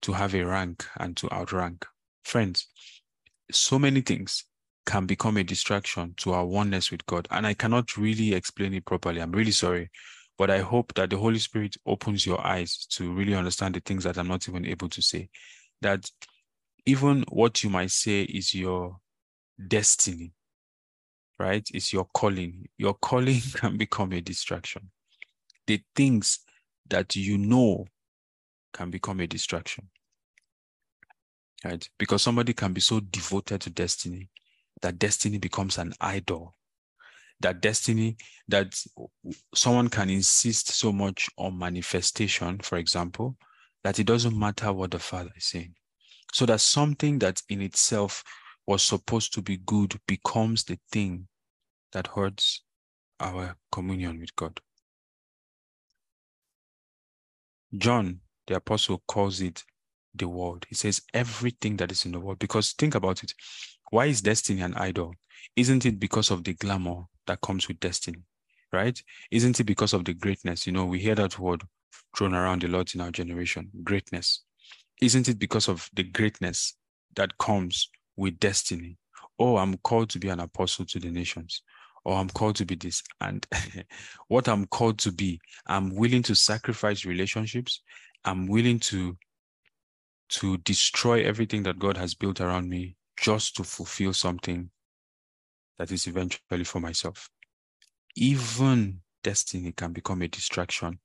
to 0.02 0.12
have 0.12 0.34
a 0.34 0.44
rank 0.44 0.84
and 0.98 1.16
to 1.16 1.32
outrank. 1.32 1.84
Friends, 2.24 2.68
so 3.50 3.78
many 3.78 4.00
things 4.02 4.44
can 4.84 5.06
become 5.06 5.36
a 5.36 5.44
distraction 5.44 6.14
to 6.18 6.32
our 6.32 6.46
oneness 6.46 6.90
with 6.90 7.04
God. 7.06 7.26
And 7.30 7.46
I 7.46 7.54
cannot 7.54 7.96
really 7.96 8.34
explain 8.34 8.74
it 8.74 8.84
properly. 8.84 9.20
I'm 9.20 9.32
really 9.32 9.50
sorry. 9.50 9.90
But 10.38 10.50
I 10.50 10.60
hope 10.60 10.94
that 10.94 11.10
the 11.10 11.16
Holy 11.16 11.38
Spirit 11.38 11.76
opens 11.86 12.26
your 12.26 12.46
eyes 12.46 12.86
to 12.90 13.12
really 13.12 13.34
understand 13.34 13.74
the 13.74 13.80
things 13.80 14.04
that 14.04 14.18
I'm 14.18 14.28
not 14.28 14.48
even 14.48 14.66
able 14.66 14.88
to 14.90 15.02
say. 15.02 15.28
That 15.80 16.08
even 16.84 17.24
what 17.30 17.64
you 17.64 17.70
might 17.70 17.90
say 17.90 18.22
is 18.22 18.54
your 18.54 18.98
destiny, 19.66 20.32
right? 21.38 21.66
It's 21.72 21.92
your 21.92 22.06
calling. 22.14 22.68
Your 22.76 22.94
calling 22.94 23.40
can 23.54 23.76
become 23.76 24.12
a 24.12 24.20
distraction. 24.20 24.90
The 25.66 25.80
things 25.96 26.40
that 26.88 27.16
you 27.16 27.38
know 27.38 27.86
can 28.72 28.90
become 28.90 29.20
a 29.20 29.26
distraction, 29.26 29.88
right? 31.64 31.88
Because 31.98 32.22
somebody 32.22 32.52
can 32.52 32.72
be 32.72 32.80
so 32.80 33.00
devoted 33.00 33.60
to 33.62 33.70
destiny 33.70 34.30
that 34.82 34.98
destiny 34.98 35.38
becomes 35.38 35.78
an 35.78 35.92
idol 36.00 36.52
that 37.40 37.60
destiny 37.60 38.16
that 38.48 38.74
someone 39.54 39.88
can 39.88 40.08
insist 40.08 40.68
so 40.68 40.92
much 40.92 41.28
on 41.36 41.58
manifestation 41.58 42.58
for 42.60 42.78
example 42.78 43.36
that 43.84 43.98
it 43.98 44.06
doesn't 44.06 44.38
matter 44.38 44.72
what 44.72 44.90
the 44.90 44.98
father 44.98 45.30
is 45.36 45.44
saying 45.44 45.74
so 46.32 46.46
that 46.46 46.60
something 46.60 47.18
that 47.18 47.42
in 47.48 47.60
itself 47.60 48.22
was 48.66 48.82
supposed 48.82 49.32
to 49.32 49.42
be 49.42 49.58
good 49.58 49.98
becomes 50.06 50.64
the 50.64 50.78
thing 50.90 51.26
that 51.92 52.06
hurts 52.08 52.62
our 53.20 53.56
communion 53.70 54.18
with 54.18 54.34
god 54.36 54.58
john 57.78 58.20
the 58.46 58.54
apostle 58.54 59.02
calls 59.06 59.40
it 59.40 59.64
the 60.14 60.28
world 60.28 60.64
he 60.68 60.74
says 60.74 61.02
everything 61.12 61.76
that 61.76 61.92
is 61.92 62.04
in 62.06 62.12
the 62.12 62.20
world 62.20 62.38
because 62.38 62.72
think 62.72 62.94
about 62.94 63.22
it 63.22 63.32
why 63.90 64.06
is 64.06 64.22
destiny 64.22 64.62
an 64.62 64.74
idol 64.74 65.14
isn't 65.54 65.86
it 65.86 66.00
because 66.00 66.30
of 66.30 66.44
the 66.44 66.54
glamour 66.54 67.04
that 67.26 67.40
comes 67.40 67.68
with 67.68 67.80
destiny, 67.80 68.22
right? 68.72 69.00
Isn't 69.30 69.60
it 69.60 69.64
because 69.64 69.92
of 69.92 70.04
the 70.04 70.14
greatness? 70.14 70.66
You 70.66 70.72
know, 70.72 70.86
we 70.86 70.98
hear 70.98 71.14
that 71.14 71.38
word 71.38 71.62
thrown 72.16 72.34
around 72.34 72.64
a 72.64 72.68
lot 72.68 72.94
in 72.94 73.00
our 73.00 73.10
generation 73.10 73.70
greatness. 73.84 74.42
Isn't 75.00 75.28
it 75.28 75.38
because 75.38 75.68
of 75.68 75.88
the 75.92 76.04
greatness 76.04 76.74
that 77.16 77.36
comes 77.38 77.90
with 78.16 78.38
destiny? 78.38 78.96
Oh, 79.38 79.58
I'm 79.58 79.76
called 79.78 80.10
to 80.10 80.18
be 80.18 80.28
an 80.28 80.40
apostle 80.40 80.86
to 80.86 80.98
the 80.98 81.10
nations. 81.10 81.62
Or 82.06 82.18
I'm 82.18 82.28
called 82.28 82.54
to 82.56 82.64
be 82.64 82.76
this. 82.76 83.02
And 83.20 83.44
what 84.28 84.48
I'm 84.48 84.66
called 84.66 84.98
to 85.00 85.10
be, 85.10 85.40
I'm 85.66 85.92
willing 85.92 86.22
to 86.22 86.36
sacrifice 86.36 87.04
relationships. 87.04 87.82
I'm 88.24 88.46
willing 88.46 88.78
to 88.80 89.18
to 90.28 90.56
destroy 90.58 91.24
everything 91.24 91.64
that 91.64 91.80
God 91.80 91.96
has 91.96 92.14
built 92.14 92.40
around 92.40 92.68
me 92.68 92.94
just 93.16 93.56
to 93.56 93.64
fulfill 93.64 94.12
something 94.12 94.70
that 95.78 95.90
is 95.90 96.06
eventually 96.06 96.64
for 96.64 96.80
myself. 96.80 97.28
Even 98.14 99.00
destiny 99.24 99.72
can 99.72 99.92
become 99.92 100.22
a 100.22 100.28
distraction 100.28 101.00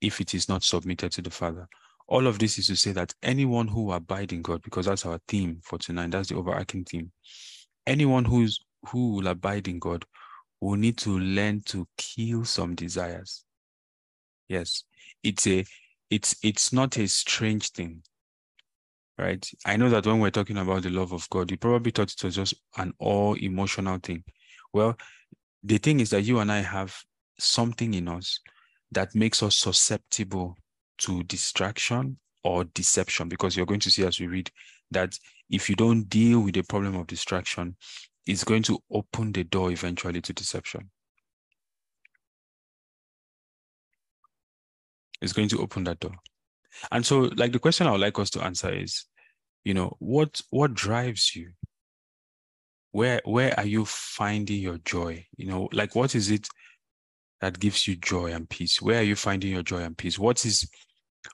if 0.00 0.20
it 0.20 0.34
is 0.34 0.48
not 0.48 0.62
submitted 0.62 1.10
to 1.12 1.22
the 1.22 1.30
Father. 1.30 1.68
All 2.06 2.28
of 2.28 2.38
this 2.38 2.58
is 2.58 2.68
to 2.68 2.76
say 2.76 2.92
that 2.92 3.12
anyone 3.24 3.66
who 3.66 3.90
abide 3.90 4.32
in 4.32 4.42
God, 4.42 4.62
because 4.62 4.86
that's 4.86 5.04
our 5.04 5.20
theme 5.26 5.58
for 5.64 5.78
tonight, 5.78 6.12
that's 6.12 6.28
the 6.28 6.36
overarching 6.36 6.84
theme. 6.84 7.10
Anyone 7.88 8.24
who's 8.24 8.60
who 8.88 9.14
will 9.14 9.28
abide 9.28 9.66
in 9.66 9.78
God 9.78 10.04
will 10.64 10.76
need 10.76 10.96
to 10.98 11.18
learn 11.18 11.60
to 11.62 11.86
kill 11.96 12.44
some 12.44 12.74
desires. 12.74 13.44
Yes, 14.48 14.84
it's 15.22 15.46
a 15.46 15.64
it's 16.10 16.36
it's 16.42 16.72
not 16.72 16.96
a 16.98 17.08
strange 17.08 17.70
thing 17.70 18.02
right? 19.18 19.48
I 19.64 19.76
know 19.76 19.88
that 19.90 20.06
when 20.06 20.20
we're 20.20 20.30
talking 20.30 20.56
about 20.56 20.82
the 20.82 20.90
love 20.90 21.12
of 21.12 21.28
God, 21.30 21.50
you 21.50 21.56
probably 21.56 21.92
thought 21.92 22.12
it 22.12 22.24
was 22.24 22.34
just 22.34 22.54
an 22.76 22.92
all 22.98 23.34
emotional 23.34 23.98
thing. 23.98 24.24
Well, 24.72 24.96
the 25.62 25.78
thing 25.78 26.00
is 26.00 26.10
that 26.10 26.22
you 26.22 26.40
and 26.40 26.50
I 26.50 26.60
have 26.60 26.96
something 27.38 27.94
in 27.94 28.08
us 28.08 28.40
that 28.92 29.14
makes 29.14 29.42
us 29.42 29.56
susceptible 29.56 30.56
to 30.98 31.22
distraction 31.24 32.18
or 32.42 32.64
deception 32.64 33.28
because 33.28 33.56
you're 33.56 33.66
going 33.66 33.80
to 33.80 33.90
see 33.90 34.04
as 34.04 34.20
we 34.20 34.26
read 34.26 34.50
that 34.90 35.18
if 35.50 35.68
you 35.68 35.76
don't 35.76 36.08
deal 36.08 36.40
with 36.40 36.54
the 36.54 36.62
problem 36.62 36.96
of 36.96 37.06
distraction, 37.06 37.76
it's 38.26 38.44
going 38.44 38.62
to 38.64 38.78
open 38.90 39.32
the 39.32 39.44
door 39.44 39.70
eventually 39.70 40.20
to 40.22 40.32
deception. 40.32 40.90
It's 45.20 45.32
going 45.32 45.48
to 45.50 45.60
open 45.60 45.84
that 45.84 46.00
door. 46.00 46.14
And 46.90 47.04
so, 47.04 47.30
like 47.36 47.52
the 47.52 47.58
question 47.58 47.86
I 47.86 47.92
would 47.92 48.00
like 48.00 48.18
us 48.18 48.30
to 48.30 48.42
answer 48.42 48.72
is, 48.72 49.04
you 49.64 49.74
know, 49.74 49.96
what 49.98 50.40
what 50.50 50.74
drives 50.74 51.34
you? 51.34 51.52
Where 52.92 53.20
where 53.24 53.58
are 53.58 53.66
you 53.66 53.84
finding 53.84 54.60
your 54.60 54.78
joy? 54.78 55.26
You 55.36 55.46
know, 55.46 55.68
like 55.72 55.94
what 55.94 56.14
is 56.14 56.30
it 56.30 56.48
that 57.40 57.58
gives 57.58 57.86
you 57.86 57.96
joy 57.96 58.32
and 58.32 58.48
peace? 58.48 58.82
Where 58.82 59.00
are 59.00 59.04
you 59.04 59.16
finding 59.16 59.52
your 59.52 59.62
joy 59.62 59.82
and 59.82 59.96
peace? 59.96 60.18
What 60.18 60.44
is 60.44 60.68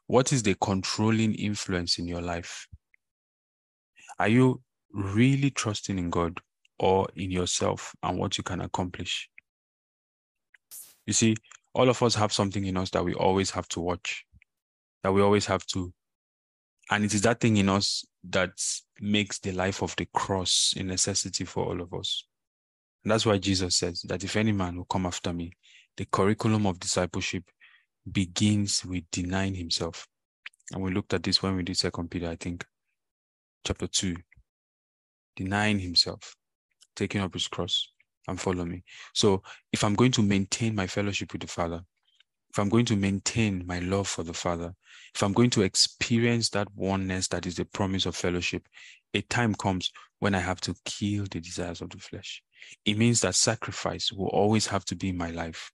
what 0.06 0.32
is 0.32 0.42
the 0.42 0.54
controlling 0.60 1.34
influence 1.34 1.98
in 1.98 2.06
your 2.06 2.22
life? 2.22 2.66
Are 4.18 4.28
you 4.28 4.62
really 4.92 5.50
trusting 5.50 5.98
in 5.98 6.10
God 6.10 6.40
or 6.80 7.08
in 7.16 7.30
yourself 7.30 7.94
and 8.02 8.18
what 8.18 8.38
you 8.38 8.44
can 8.44 8.62
accomplish? 8.62 9.30
You 11.06 11.12
see, 11.12 11.36
all 11.74 11.88
of 11.88 12.02
us 12.02 12.16
have 12.16 12.32
something 12.32 12.64
in 12.66 12.76
us 12.76 12.90
that 12.90 13.04
we 13.04 13.14
always 13.14 13.52
have 13.52 13.68
to 13.68 13.80
watch 13.80 14.24
that 15.02 15.12
we 15.12 15.22
always 15.22 15.46
have 15.46 15.66
to 15.66 15.92
And 16.90 17.04
it 17.04 17.14
is 17.14 17.22
that 17.22 17.40
thing 17.40 17.56
in 17.56 17.68
us 17.68 18.04
that 18.30 18.52
makes 19.00 19.38
the 19.38 19.52
life 19.52 19.82
of 19.82 19.94
the 19.96 20.06
cross 20.12 20.74
a 20.76 20.82
necessity 20.82 21.44
for 21.44 21.64
all 21.64 21.80
of 21.80 21.94
us. 21.94 22.24
And 23.04 23.12
that's 23.12 23.26
why 23.26 23.38
Jesus 23.38 23.76
says 23.76 24.02
that 24.08 24.24
if 24.24 24.36
any 24.36 24.52
man 24.52 24.76
will 24.76 24.84
come 24.86 25.06
after 25.06 25.32
me, 25.32 25.52
the 25.96 26.06
curriculum 26.06 26.66
of 26.66 26.80
discipleship 26.80 27.44
begins 28.10 28.84
with 28.84 29.04
denying 29.12 29.54
himself. 29.54 30.06
And 30.72 30.82
we 30.82 30.90
looked 30.92 31.14
at 31.14 31.22
this 31.22 31.42
when 31.42 31.56
we 31.56 31.62
did 31.62 31.76
Second 31.76 32.10
Peter, 32.10 32.28
I 32.28 32.36
think, 32.36 32.64
chapter 33.66 33.86
2. 33.86 34.16
Denying 35.36 35.78
himself, 35.78 36.36
taking 37.00 37.22
up 37.22 37.32
his 37.32 37.48
cross, 37.48 37.88
and 38.28 38.38
follow 38.38 38.64
me. 38.66 38.84
So 39.14 39.42
if 39.72 39.82
I'm 39.82 39.94
going 39.94 40.12
to 40.12 40.22
maintain 40.22 40.74
my 40.74 40.86
fellowship 40.86 41.32
with 41.32 41.40
the 41.40 41.48
Father, 41.48 41.80
if 42.50 42.58
I'm 42.58 42.68
going 42.68 42.84
to 42.86 42.96
maintain 42.96 43.64
my 43.66 43.78
love 43.78 44.06
for 44.06 44.22
the 44.22 44.34
Father, 44.34 44.74
if 45.14 45.22
I'm 45.22 45.32
going 45.32 45.50
to 45.50 45.62
experience 45.62 46.50
that 46.50 46.68
oneness 46.76 47.28
that 47.28 47.46
is 47.46 47.54
the 47.56 47.64
promise 47.64 48.04
of 48.04 48.14
fellowship, 48.14 48.68
a 49.14 49.22
time 49.22 49.54
comes 49.54 49.90
when 50.18 50.34
I 50.34 50.40
have 50.40 50.60
to 50.62 50.74
kill 50.84 51.24
the 51.30 51.40
desires 51.40 51.80
of 51.80 51.88
the 51.88 51.98
flesh. 51.98 52.42
It 52.84 52.98
means 52.98 53.22
that 53.22 53.34
sacrifice 53.34 54.12
will 54.12 54.28
always 54.28 54.66
have 54.66 54.84
to 54.86 54.96
be 54.96 55.08
in 55.08 55.16
my 55.16 55.30
life. 55.30 55.72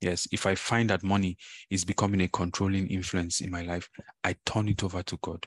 Yes, 0.00 0.28
if 0.30 0.46
I 0.46 0.54
find 0.54 0.88
that 0.90 1.02
money 1.02 1.36
is 1.68 1.84
becoming 1.84 2.20
a 2.22 2.28
controlling 2.28 2.86
influence 2.86 3.40
in 3.40 3.50
my 3.50 3.62
life, 3.62 3.88
I 4.22 4.36
turn 4.46 4.68
it 4.68 4.84
over 4.84 5.02
to 5.02 5.18
God. 5.20 5.46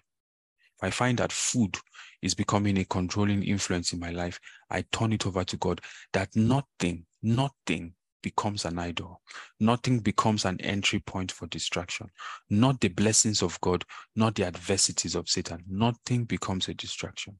I 0.83 0.89
find 0.89 1.17
that 1.19 1.31
food 1.31 1.77
is 2.21 2.33
becoming 2.33 2.77
a 2.77 2.83
controlling 2.85 3.41
influence 3.43 3.93
in 3.93 3.99
my 3.99 4.11
life, 4.11 4.37
I 4.69 4.83
turn 4.91 5.13
it 5.13 5.25
over 5.25 5.45
to 5.45 5.57
God. 5.57 5.79
That 6.11 6.35
nothing, 6.35 7.05
nothing 7.21 7.93
becomes 8.21 8.65
an 8.65 8.77
idol. 8.77 9.21
Nothing 9.61 9.99
becomes 9.99 10.43
an 10.43 10.59
entry 10.59 10.99
point 10.99 11.31
for 11.31 11.47
distraction. 11.47 12.09
Not 12.49 12.81
the 12.81 12.89
blessings 12.89 13.41
of 13.41 13.59
God, 13.61 13.85
not 14.15 14.35
the 14.35 14.45
adversities 14.45 15.15
of 15.15 15.29
Satan. 15.29 15.63
Nothing 15.69 16.25
becomes 16.25 16.67
a 16.67 16.73
distraction. 16.73 17.39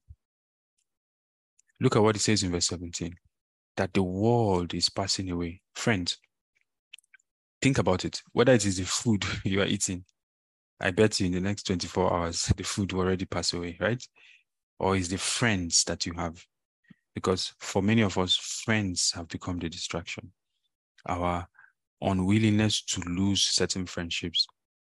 Look 1.80 1.96
at 1.96 2.02
what 2.02 2.16
it 2.16 2.20
says 2.20 2.42
in 2.42 2.50
verse 2.50 2.68
17 2.68 3.14
that 3.76 3.92
the 3.92 4.02
world 4.02 4.72
is 4.72 4.88
passing 4.88 5.30
away. 5.30 5.60
Friends, 5.74 6.16
think 7.60 7.76
about 7.76 8.06
it. 8.06 8.22
Whether 8.32 8.52
it 8.52 8.64
is 8.64 8.78
the 8.78 8.84
food 8.84 9.24
you 9.44 9.60
are 9.60 9.66
eating, 9.66 10.06
I 10.84 10.92
bet 10.92 11.18
you 11.18 11.26
in 11.26 11.32
the 11.32 11.40
next 11.40 11.64
24 11.64 12.12
hours, 12.12 12.52
the 12.56 12.62
food 12.62 12.92
will 12.92 13.00
already 13.00 13.24
pass 13.24 13.52
away, 13.52 13.76
right? 13.80 14.06
Or 14.78 14.94
is 14.94 15.08
the 15.08 15.18
friends 15.18 15.82
that 15.84 16.06
you 16.06 16.12
have? 16.12 16.44
Because 17.14 17.54
for 17.58 17.82
many 17.82 18.02
of 18.02 18.16
us, 18.18 18.36
friends 18.36 19.10
have 19.12 19.26
become 19.26 19.58
the 19.58 19.68
distraction 19.68 20.32
our 21.06 21.46
unwillingness 22.00 22.82
to 22.82 23.00
lose 23.08 23.42
certain 23.42 23.86
friendships 23.86 24.46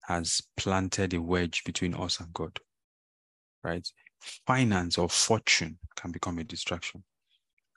has 0.02 0.42
planted 0.56 1.14
a 1.14 1.22
wedge 1.22 1.64
between 1.64 1.96
us 1.96 2.20
and 2.20 2.32
God. 2.34 2.60
Right? 3.64 3.88
Finance 4.46 4.98
or 4.98 5.10
fortune 5.10 5.80
can 5.96 6.12
become 6.12 6.38
a 6.40 6.44
distraction. 6.44 7.04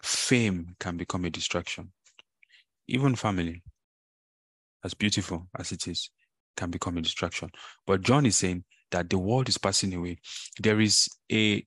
Fame 0.03 0.77
can 0.79 0.97
become 0.97 1.25
a 1.25 1.31
distraction. 1.31 1.93
Even 2.87 3.17
family, 3.17 3.63
as 4.85 4.95
beautiful 4.95 5.49
as 5.59 5.73
it 5.73 5.89
is, 5.89 6.11
can 6.59 6.71
become 6.71 6.99
a 6.99 7.01
distraction. 7.01 7.51
But 7.87 8.03
John 8.03 8.27
is 8.27 8.37
saying 8.37 8.65
that 8.91 9.09
the 9.09 9.19
world 9.19 9.49
is 9.49 9.57
passing 9.57 9.95
away. 9.95 10.19
There 10.61 10.81
is 10.81 11.09
a, 11.33 11.65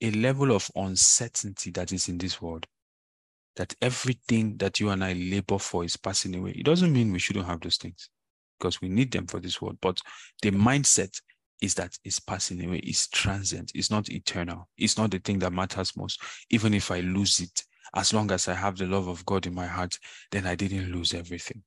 a 0.00 0.10
level 0.12 0.52
of 0.52 0.70
uncertainty 0.76 1.70
that 1.72 1.92
is 1.92 2.08
in 2.08 2.16
this 2.16 2.40
world 2.40 2.66
that 3.56 3.74
everything 3.82 4.56
that 4.58 4.78
you 4.78 4.90
and 4.90 5.04
I 5.04 5.14
labor 5.14 5.58
for 5.58 5.84
is 5.84 5.96
passing 5.96 6.36
away. 6.36 6.52
It 6.52 6.64
doesn't 6.64 6.92
mean 6.92 7.12
we 7.12 7.18
shouldn't 7.18 7.46
have 7.46 7.60
those 7.60 7.76
things 7.76 8.08
because 8.58 8.80
we 8.80 8.88
need 8.88 9.10
them 9.10 9.26
for 9.26 9.40
this 9.40 9.60
world. 9.60 9.78
But 9.82 9.98
the 10.42 10.52
mindset 10.52 11.20
is 11.60 11.74
that 11.74 11.98
it's 12.04 12.20
passing 12.20 12.64
away, 12.64 12.78
it's 12.78 13.08
transient, 13.08 13.72
it's 13.74 13.90
not 13.90 14.10
eternal, 14.10 14.68
it's 14.78 14.96
not 14.96 15.10
the 15.10 15.18
thing 15.18 15.40
that 15.40 15.52
matters 15.52 15.96
most. 15.96 16.22
Even 16.50 16.72
if 16.72 16.92
I 16.92 17.00
lose 17.00 17.40
it, 17.40 17.64
as 17.96 18.12
long 18.12 18.30
as 18.30 18.46
I 18.46 18.54
have 18.54 18.76
the 18.76 18.86
love 18.86 19.08
of 19.08 19.26
God 19.26 19.46
in 19.46 19.54
my 19.54 19.66
heart, 19.66 19.98
then 20.30 20.46
I 20.46 20.54
didn't 20.54 20.92
lose 20.92 21.12
everything. 21.14 21.64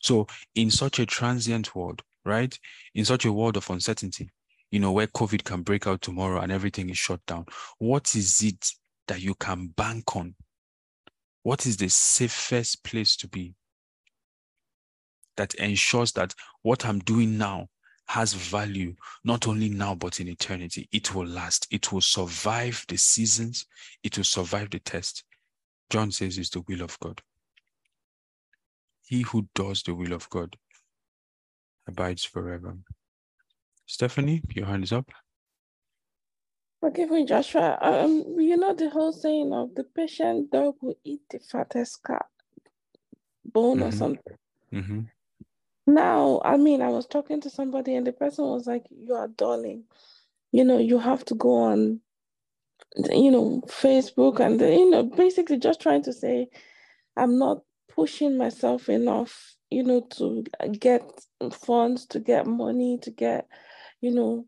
So, 0.00 0.26
in 0.54 0.70
such 0.70 0.98
a 0.98 1.06
transient 1.06 1.74
world, 1.74 2.02
right, 2.24 2.58
in 2.94 3.04
such 3.04 3.24
a 3.24 3.32
world 3.32 3.56
of 3.56 3.68
uncertainty, 3.70 4.30
you 4.70 4.80
know, 4.80 4.92
where 4.92 5.06
COVID 5.06 5.44
can 5.44 5.62
break 5.62 5.86
out 5.86 6.00
tomorrow 6.00 6.40
and 6.40 6.50
everything 6.50 6.90
is 6.90 6.98
shut 6.98 7.24
down, 7.26 7.46
what 7.78 8.14
is 8.14 8.42
it 8.42 8.70
that 9.08 9.20
you 9.20 9.34
can 9.34 9.68
bank 9.68 10.16
on 10.16 10.34
what 11.42 11.66
is 11.66 11.76
the 11.76 11.88
safest 11.88 12.84
place 12.84 13.16
to 13.16 13.28
be 13.28 13.54
that 15.36 15.54
ensures 15.54 16.12
that 16.12 16.34
what 16.62 16.84
I'm 16.86 17.00
doing 17.00 17.36
now 17.36 17.68
has 18.06 18.34
value, 18.34 18.94
not 19.24 19.48
only 19.48 19.68
now, 19.68 19.94
but 19.94 20.20
in 20.20 20.28
eternity. 20.28 20.88
It 20.92 21.14
will 21.14 21.26
last. 21.26 21.66
It 21.70 21.92
will 21.92 22.00
survive 22.00 22.84
the 22.88 22.98
seasons. 22.98 23.66
It 24.02 24.16
will 24.16 24.24
survive 24.24 24.70
the 24.70 24.80
test. 24.80 25.24
John 25.88 26.12
says 26.12 26.38
it's 26.38 26.50
the 26.50 26.62
will 26.68 26.82
of 26.82 26.98
God. 27.00 27.22
He 29.12 29.20
who 29.20 29.46
does 29.54 29.82
the 29.82 29.94
will 29.94 30.14
of 30.14 30.30
God 30.30 30.56
abides 31.86 32.24
forever. 32.24 32.78
Stephanie, 33.84 34.40
your 34.54 34.64
hand 34.64 34.84
is 34.84 34.92
up. 34.92 35.10
Forgive 36.80 37.10
me, 37.10 37.26
Joshua. 37.26 37.76
Um, 37.82 38.36
you 38.38 38.56
know 38.56 38.72
the 38.72 38.88
whole 38.88 39.12
saying 39.12 39.52
of 39.52 39.74
the 39.74 39.84
patient 39.84 40.50
dog 40.50 40.76
will 40.80 40.96
eat 41.04 41.20
the 41.28 41.40
fattest 41.40 42.02
cat 42.02 42.24
bone 43.44 43.80
mm-hmm. 43.80 43.88
or 43.88 43.92
something. 43.92 44.38
Mm-hmm. 44.72 45.00
Now, 45.88 46.40
I 46.42 46.56
mean, 46.56 46.80
I 46.80 46.88
was 46.88 47.06
talking 47.06 47.42
to 47.42 47.50
somebody 47.50 47.94
and 47.94 48.06
the 48.06 48.12
person 48.12 48.46
was 48.46 48.66
like, 48.66 48.86
"You 48.88 49.12
are 49.12 49.28
darling. 49.28 49.84
You 50.52 50.64
know, 50.64 50.78
you 50.78 50.98
have 50.98 51.22
to 51.26 51.34
go 51.34 51.64
on, 51.64 52.00
you 52.96 53.30
know, 53.30 53.62
Facebook 53.66 54.40
and 54.40 54.58
you 54.58 54.88
know, 54.88 55.02
basically 55.02 55.58
just 55.58 55.82
trying 55.82 56.02
to 56.04 56.14
say, 56.14 56.48
I'm 57.14 57.38
not 57.38 57.58
pushing 57.94 58.36
myself 58.36 58.88
enough, 58.88 59.56
you 59.70 59.82
know, 59.82 60.00
to 60.16 60.44
get 60.78 61.02
funds, 61.52 62.06
to 62.06 62.20
get 62.20 62.46
money, 62.46 62.98
to 63.02 63.10
get, 63.10 63.46
you 64.00 64.10
know, 64.10 64.46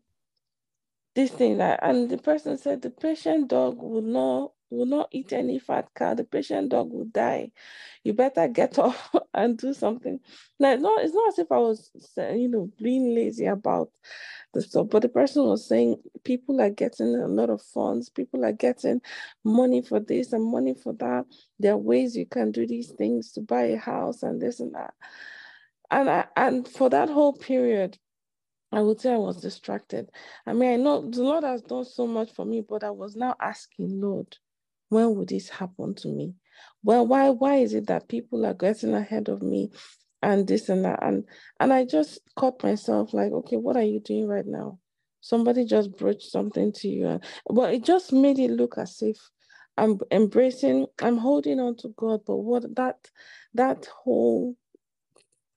this 1.15 1.31
thing 1.31 1.57
that 1.59 1.79
and 1.81 2.09
the 2.09 2.17
person 2.17 2.57
said 2.57 2.81
the 2.81 2.89
patient 2.89 3.47
dog 3.47 3.81
will 3.81 4.01
not 4.01 4.51
will 4.69 4.85
not 4.85 5.09
eat 5.11 5.33
any 5.33 5.59
fat 5.59 5.87
cow 5.95 6.13
the 6.13 6.23
patient 6.23 6.69
dog 6.69 6.91
will 6.91 7.05
die. 7.05 7.51
You 8.03 8.13
better 8.13 8.47
get 8.47 8.79
off 8.79 9.13
and 9.33 9.57
do 9.57 9.73
something. 9.73 10.19
It's 10.59 10.81
not, 10.81 11.03
it's 11.03 11.13
not 11.13 11.27
as 11.29 11.39
if 11.39 11.51
i 11.51 11.57
was 11.57 11.91
you 12.17 12.47
know 12.47 12.69
being 12.81 13.13
lazy 13.13 13.45
about 13.45 13.89
the 14.53 14.61
stuff 14.61 14.87
but 14.89 15.01
the 15.01 15.09
person 15.09 15.43
was 15.43 15.67
saying 15.67 15.97
people 16.23 16.61
are 16.61 16.69
getting 16.69 17.13
a 17.15 17.27
lot 17.27 17.49
of 17.49 17.61
funds 17.61 18.09
people 18.09 18.45
are 18.45 18.53
getting 18.53 19.01
money 19.43 19.81
for 19.81 19.99
this 19.99 20.33
and 20.33 20.43
money 20.43 20.73
for 20.73 20.93
that. 20.93 21.25
There 21.59 21.73
are 21.73 21.77
ways 21.77 22.15
you 22.15 22.25
can 22.25 22.51
do 22.51 22.65
these 22.65 22.91
things 22.91 23.31
to 23.33 23.41
buy 23.41 23.63
a 23.63 23.77
house 23.77 24.23
and 24.23 24.41
this 24.41 24.59
and 24.59 24.73
that. 24.75 24.93
And 25.91 26.09
I, 26.09 26.25
and 26.35 26.67
for 26.67 26.89
that 26.89 27.09
whole 27.09 27.33
period 27.33 27.97
I 28.71 28.81
would 28.81 28.99
say 28.99 29.13
I 29.13 29.17
was 29.17 29.41
distracted. 29.41 30.09
I 30.45 30.53
mean, 30.53 30.73
I 30.73 30.75
know 30.75 31.09
the 31.09 31.23
Lord 31.23 31.43
has 31.45 31.61
done 31.61 31.85
so 31.85 32.05
much 32.05 32.33
for 32.33 32.45
me, 32.45 32.61
but 32.67 32.83
I 32.83 32.89
was 32.89 33.15
now 33.15 33.35
asking, 33.39 34.01
Lord, 34.01 34.35
when 34.95 35.15
would 35.17 35.29
this 35.29 35.49
happen 35.49 35.93
to 35.97 36.09
me? 36.09 36.35
Well, 36.83 37.05
why 37.05 37.29
why 37.31 37.57
is 37.57 37.75
it 37.75 37.87
that 37.87 38.09
people 38.09 38.45
are 38.47 38.55
getting 38.55 38.95
ahead 38.95 39.29
of 39.29 39.43
me 39.43 39.71
and 40.23 40.47
this 40.47 40.69
and 40.69 40.85
that? 40.85 41.03
And 41.03 41.25
and 41.59 41.73
I 41.73 41.85
just 41.85 42.19
caught 42.37 42.63
myself 42.63 43.13
like, 43.13 43.33
okay, 43.33 43.57
what 43.57 43.77
are 43.77 43.83
you 43.83 43.99
doing 43.99 44.27
right 44.27 44.47
now? 44.47 44.79
Somebody 45.21 45.65
just 45.65 45.97
broached 45.97 46.31
something 46.31 46.73
to 46.73 46.87
you. 46.87 47.07
And, 47.07 47.25
but 47.49 47.73
it 47.75 47.83
just 47.83 48.13
made 48.13 48.39
it 48.39 48.51
look 48.51 48.77
as 48.79 48.99
if 49.01 49.17
I'm 49.77 49.99
embracing, 50.11 50.87
I'm 51.01 51.17
holding 51.17 51.59
on 51.59 51.75
to 51.79 51.89
God, 51.97 52.21
but 52.25 52.37
what 52.37 52.63
that 52.77 53.11
that 53.55 53.87
whole 54.03 54.55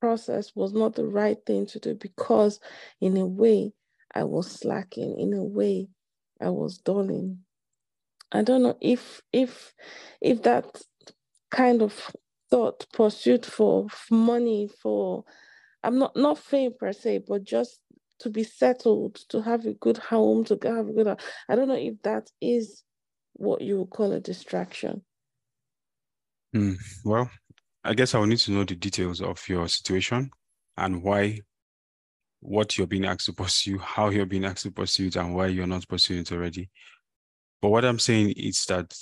process 0.01 0.53
was 0.57 0.75
not 0.75 0.97
the 0.97 1.07
right 1.07 1.39
thing 1.47 1.67
to 1.67 1.81
do 1.81 1.95
because, 1.95 2.61
in 3.01 3.17
a 3.19 3.27
way, 3.27 3.73
I 4.15 4.25
was 4.25 4.51
slacking. 4.51 5.21
In 5.21 5.35
a 5.35 5.45
way, 5.45 5.89
I 6.41 6.51
was 6.51 6.79
dulling. 6.79 7.41
I 8.33 8.43
don't 8.43 8.63
know 8.63 8.77
if 8.81 9.23
if 9.33 9.73
if 10.21 10.43
that 10.43 10.83
kind 11.51 11.83
of 11.83 12.11
thought 12.51 12.87
pursuit 12.93 13.47
for 13.47 13.87
money 14.11 14.69
for 14.83 15.25
I'm 15.83 15.99
not 15.99 16.17
not 16.17 16.39
fame 16.39 16.73
per 16.79 16.93
se, 16.93 17.25
but 17.29 17.45
just 17.45 17.81
to 18.21 18.31
be 18.31 18.43
settled, 18.43 19.15
to 19.29 19.41
have 19.41 19.65
a 19.67 19.75
good 19.75 19.97
home, 19.99 20.45
to 20.45 20.59
have 20.65 20.89
a 20.89 20.93
good. 20.93 21.21
I 21.49 21.55
don't 21.55 21.69
know 21.69 21.75
if 21.75 22.03
that 22.03 22.31
is 22.41 22.83
what 23.35 23.61
you 23.61 23.79
would 23.79 23.91
call 23.91 24.13
a 24.13 24.21
distraction. 24.21 25.03
Mm, 26.55 26.77
well, 27.05 27.31
I 27.85 27.95
guess 27.95 28.15
I 28.15 28.19
will 28.19 28.27
need 28.27 28.39
to 28.39 28.51
know 28.51 28.65
the 28.65 28.75
details 28.75 29.21
of 29.21 29.47
your 29.49 29.69
situation 29.69 30.31
and 30.77 31.03
why, 31.03 31.41
what 32.41 32.77
you're 32.77 32.87
being 32.87 33.05
asked 33.05 33.27
to 33.27 33.33
pursue, 33.33 33.79
how 33.79 34.11
you're 34.11 34.27
being 34.27 34.45
asked 34.45 34.65
to 34.65 34.73
pursue 34.73 35.07
it, 35.07 35.17
and 35.17 35.35
why 35.35 35.47
you're 35.47 35.67
not 35.67 35.87
pursuing 35.89 36.21
it 36.21 36.33
already. 36.33 36.71
But 37.61 37.71
what 37.71 37.85
I'm 37.85 37.99
saying 37.99 38.33
is 38.37 38.65
that 38.67 38.97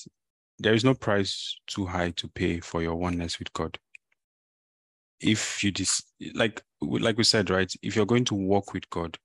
there 0.59 0.75
is 0.75 0.85
no 0.85 0.95
price 0.95 1.57
too 1.67 1.87
high 1.87 2.11
to 2.13 2.29
pay 2.29 2.61
for 2.61 2.83
your 2.83 2.97
oneness 2.97 3.39
with 3.39 3.53
God. 3.53 3.79
If 5.21 5.63
you 5.63 5.71
dis 5.71 6.03
like 6.35 6.63
like 6.81 7.17
we 7.17 7.25
said, 7.25 7.51
right? 7.51 7.73
If 7.83 7.97
you're 7.97 8.07
going 8.07 8.25
to 8.27 8.35
walk 8.35 8.73
with 8.73 8.89
God, 8.91 9.19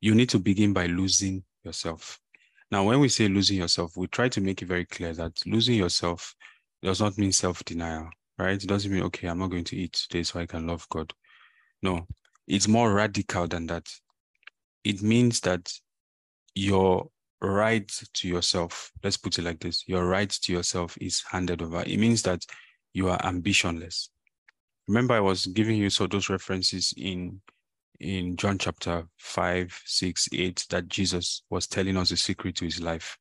you 0.00 0.14
need 0.14 0.28
to 0.30 0.38
begin 0.38 0.72
by 0.72 0.86
losing 0.86 1.44
yourself. 1.64 2.20
Now, 2.70 2.84
when 2.84 3.00
we 3.00 3.08
say 3.08 3.28
losing 3.28 3.56
yourself, 3.58 3.96
we 3.96 4.06
try 4.08 4.28
to 4.28 4.40
make 4.40 4.62
it 4.62 4.68
very 4.68 4.84
clear 4.84 5.12
that 5.14 5.32
losing 5.46 5.74
yourself 5.76 6.34
does 6.82 7.00
not 7.00 7.18
mean 7.18 7.32
self 7.32 7.64
denial, 7.64 8.10
right? 8.38 8.62
It 8.62 8.68
doesn't 8.68 8.92
mean, 8.92 9.02
okay, 9.04 9.28
I'm 9.28 9.38
not 9.38 9.50
going 9.50 9.64
to 9.64 9.76
eat 9.76 9.94
today 9.94 10.22
so 10.22 10.40
I 10.40 10.46
can 10.46 10.66
love 10.66 10.86
God. 10.90 11.12
No, 11.82 12.06
it's 12.46 12.68
more 12.68 12.92
radical 12.92 13.46
than 13.46 13.66
that. 13.68 13.88
It 14.84 15.02
means 15.02 15.40
that 15.40 15.72
your 16.54 17.08
right 17.40 17.88
to 18.14 18.28
yourself, 18.28 18.90
let's 19.02 19.16
put 19.16 19.38
it 19.38 19.42
like 19.42 19.60
this 19.60 19.84
your 19.86 20.06
right 20.06 20.30
to 20.30 20.52
yourself 20.52 20.96
is 21.00 21.22
handed 21.30 21.62
over. 21.62 21.82
It 21.86 21.98
means 21.98 22.22
that 22.22 22.44
you 22.92 23.08
are 23.08 23.18
ambitionless. 23.18 24.08
Remember, 24.88 25.14
I 25.14 25.20
was 25.20 25.46
giving 25.46 25.76
you 25.76 25.90
so 25.90 26.06
those 26.06 26.30
references 26.30 26.94
in 26.96 27.40
in 28.00 28.36
John 28.36 28.58
chapter 28.58 29.08
5, 29.16 29.82
6, 29.84 30.28
8, 30.32 30.66
that 30.70 30.88
Jesus 30.88 31.42
was 31.50 31.66
telling 31.66 31.96
us 31.96 32.10
the 32.10 32.16
secret 32.16 32.54
to 32.56 32.64
his 32.64 32.80
life. 32.80 33.18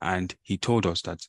And 0.00 0.32
he 0.42 0.56
told 0.56 0.86
us 0.86 1.02
that 1.02 1.26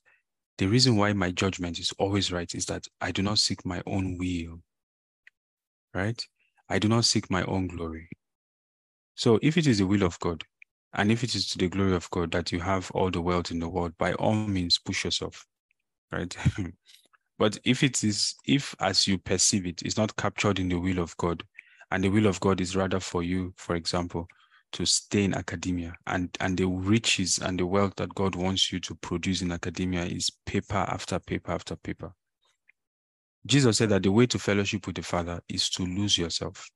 the 0.58 0.68
reason 0.68 0.96
why 0.96 1.14
my 1.14 1.32
judgment 1.32 1.80
is 1.80 1.92
always 1.98 2.32
right 2.32 2.54
is 2.54 2.68
that 2.68 2.88
I 3.02 3.12
do 3.12 3.24
not 3.24 3.40
seek 3.40 3.66
my 3.66 3.82
own 3.88 4.18
will, 4.20 4.62
right? 5.94 6.24
I 6.70 6.80
do 6.80 6.88
not 6.88 7.06
seek 7.06 7.32
my 7.32 7.44
own 7.46 7.68
glory. 7.68 8.10
So 9.16 9.40
if 9.42 9.58
it 9.58 9.68
is 9.68 9.80
the 9.80 9.88
will 9.88 10.04
of 10.04 10.20
God, 10.20 10.44
and 10.94 11.12
if 11.12 11.24
it 11.24 11.36
is 11.36 11.48
to 11.50 11.58
the 11.58 11.70
glory 11.70 11.96
of 11.96 12.10
God 12.12 12.32
that 12.32 12.52
you 12.52 12.60
have 12.60 12.92
all 12.92 13.10
the 13.10 13.22
wealth 13.22 13.52
in 13.52 13.60
the 13.60 13.70
world, 13.70 13.98
by 13.98 14.14
all 14.14 14.36
means 14.36 14.78
push 14.78 15.06
yourself, 15.06 15.46
right? 16.12 16.36
but 17.40 17.58
if 17.64 17.84
it 17.84 18.04
is, 18.04 18.36
if 18.46 18.76
as 18.80 19.08
you 19.08 19.18
perceive 19.18 19.66
it, 19.66 19.82
is 19.84 19.98
not 19.98 20.16
captured 20.16 20.60
in 20.60 20.70
the 20.70 20.80
will 20.80 21.00
of 21.00 21.16
God, 21.18 21.44
and 21.92 22.04
the 22.04 22.10
will 22.10 22.28
of 22.28 22.40
God 22.40 22.62
is 22.62 22.76
rather 22.76 23.00
for 23.00 23.24
you, 23.24 23.54
for 23.58 23.76
example, 23.76 24.28
to 24.74 24.86
stay 24.86 25.24
in 25.24 25.34
academia 25.36 25.94
and 26.08 26.36
and 26.40 26.58
the 26.58 26.66
riches 26.66 27.38
and 27.38 27.60
the 27.60 27.66
wealth 27.66 27.94
that 27.98 28.14
God 28.16 28.36
wants 28.36 28.72
you 28.72 28.80
to 28.82 28.96
produce 28.96 29.42
in 29.42 29.52
academia 29.52 30.04
is 30.04 30.32
paper 30.46 30.86
after 30.90 31.20
paper 31.20 31.52
after 31.52 31.76
paper. 31.76 32.12
Jesus 33.46 33.78
said 33.78 33.90
that 33.90 34.04
the 34.04 34.12
way 34.12 34.26
to 34.28 34.40
fellowship 34.40 34.88
with 34.88 34.96
the 34.96 35.04
Father 35.04 35.42
is 35.50 35.70
to 35.72 35.84
lose 35.84 36.18
yourself. 36.18 36.70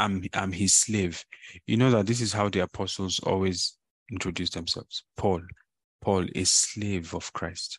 I'm 0.00 0.24
I'm 0.34 0.52
his 0.52 0.74
slave. 0.74 1.24
You 1.66 1.76
know 1.76 1.90
that 1.90 2.06
this 2.06 2.20
is 2.20 2.32
how 2.32 2.48
the 2.48 2.60
apostles 2.60 3.20
always 3.20 3.76
introduce 4.10 4.50
themselves. 4.50 5.04
Paul, 5.16 5.42
Paul, 6.00 6.26
a 6.34 6.44
slave 6.44 7.14
of 7.14 7.32
Christ, 7.32 7.78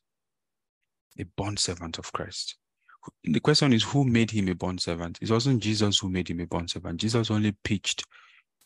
a 1.20 1.24
bond 1.36 1.60
servant 1.60 1.98
of 1.98 2.12
Christ 2.14 2.58
the 3.24 3.40
question 3.40 3.74
is 3.74 3.84
who 3.84 4.04
made 4.04 4.32
him 4.32 4.48
a 4.50 4.56
bond 4.56 4.82
servant? 4.82 5.18
It 5.22 5.32
wasn't 5.32 5.64
Jesus 5.64 6.00
who 6.00 6.10
made 6.10 6.30
him 6.30 6.40
a 6.40 6.46
bond 6.46 6.70
servant. 6.70 7.00
Jesus 7.00 7.32
only 7.32 7.54
pitched 7.64 8.04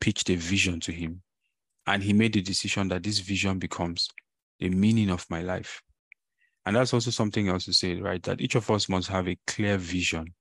pitched 0.02 0.30
a 0.30 0.36
vision 0.36 0.80
to 0.82 0.92
him, 0.92 1.22
and 1.88 2.04
he 2.04 2.14
made 2.14 2.34
the 2.34 2.42
decision 2.42 2.90
that 2.90 3.04
this 3.04 3.20
vision 3.20 3.60
becomes 3.60 4.10
the 4.60 4.70
meaning 4.70 5.10
of 5.10 5.26
my 5.30 5.42
life. 5.42 5.82
And 6.66 6.76
that's 6.76 6.94
also 6.94 7.12
something 7.12 7.48
else 7.48 7.66
to 7.66 7.74
say, 7.74 7.96
right? 7.96 8.22
That 8.24 8.42
each 8.42 8.56
of 8.56 8.70
us 8.72 8.90
must 8.90 9.08
have 9.08 9.28
a 9.28 9.38
clear 9.48 9.78
vision 9.78 10.34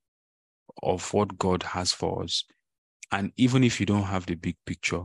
of 0.83 1.13
what 1.13 1.39
God 1.39 1.63
has 1.63 1.93
for 1.93 2.23
us. 2.25 2.45
And 3.13 3.33
even 3.37 3.65
if 3.65 3.81
you 3.81 3.87
don't 3.87 4.05
have 4.05 4.27
the 4.27 4.35
big 4.35 4.57
picture, 4.67 5.03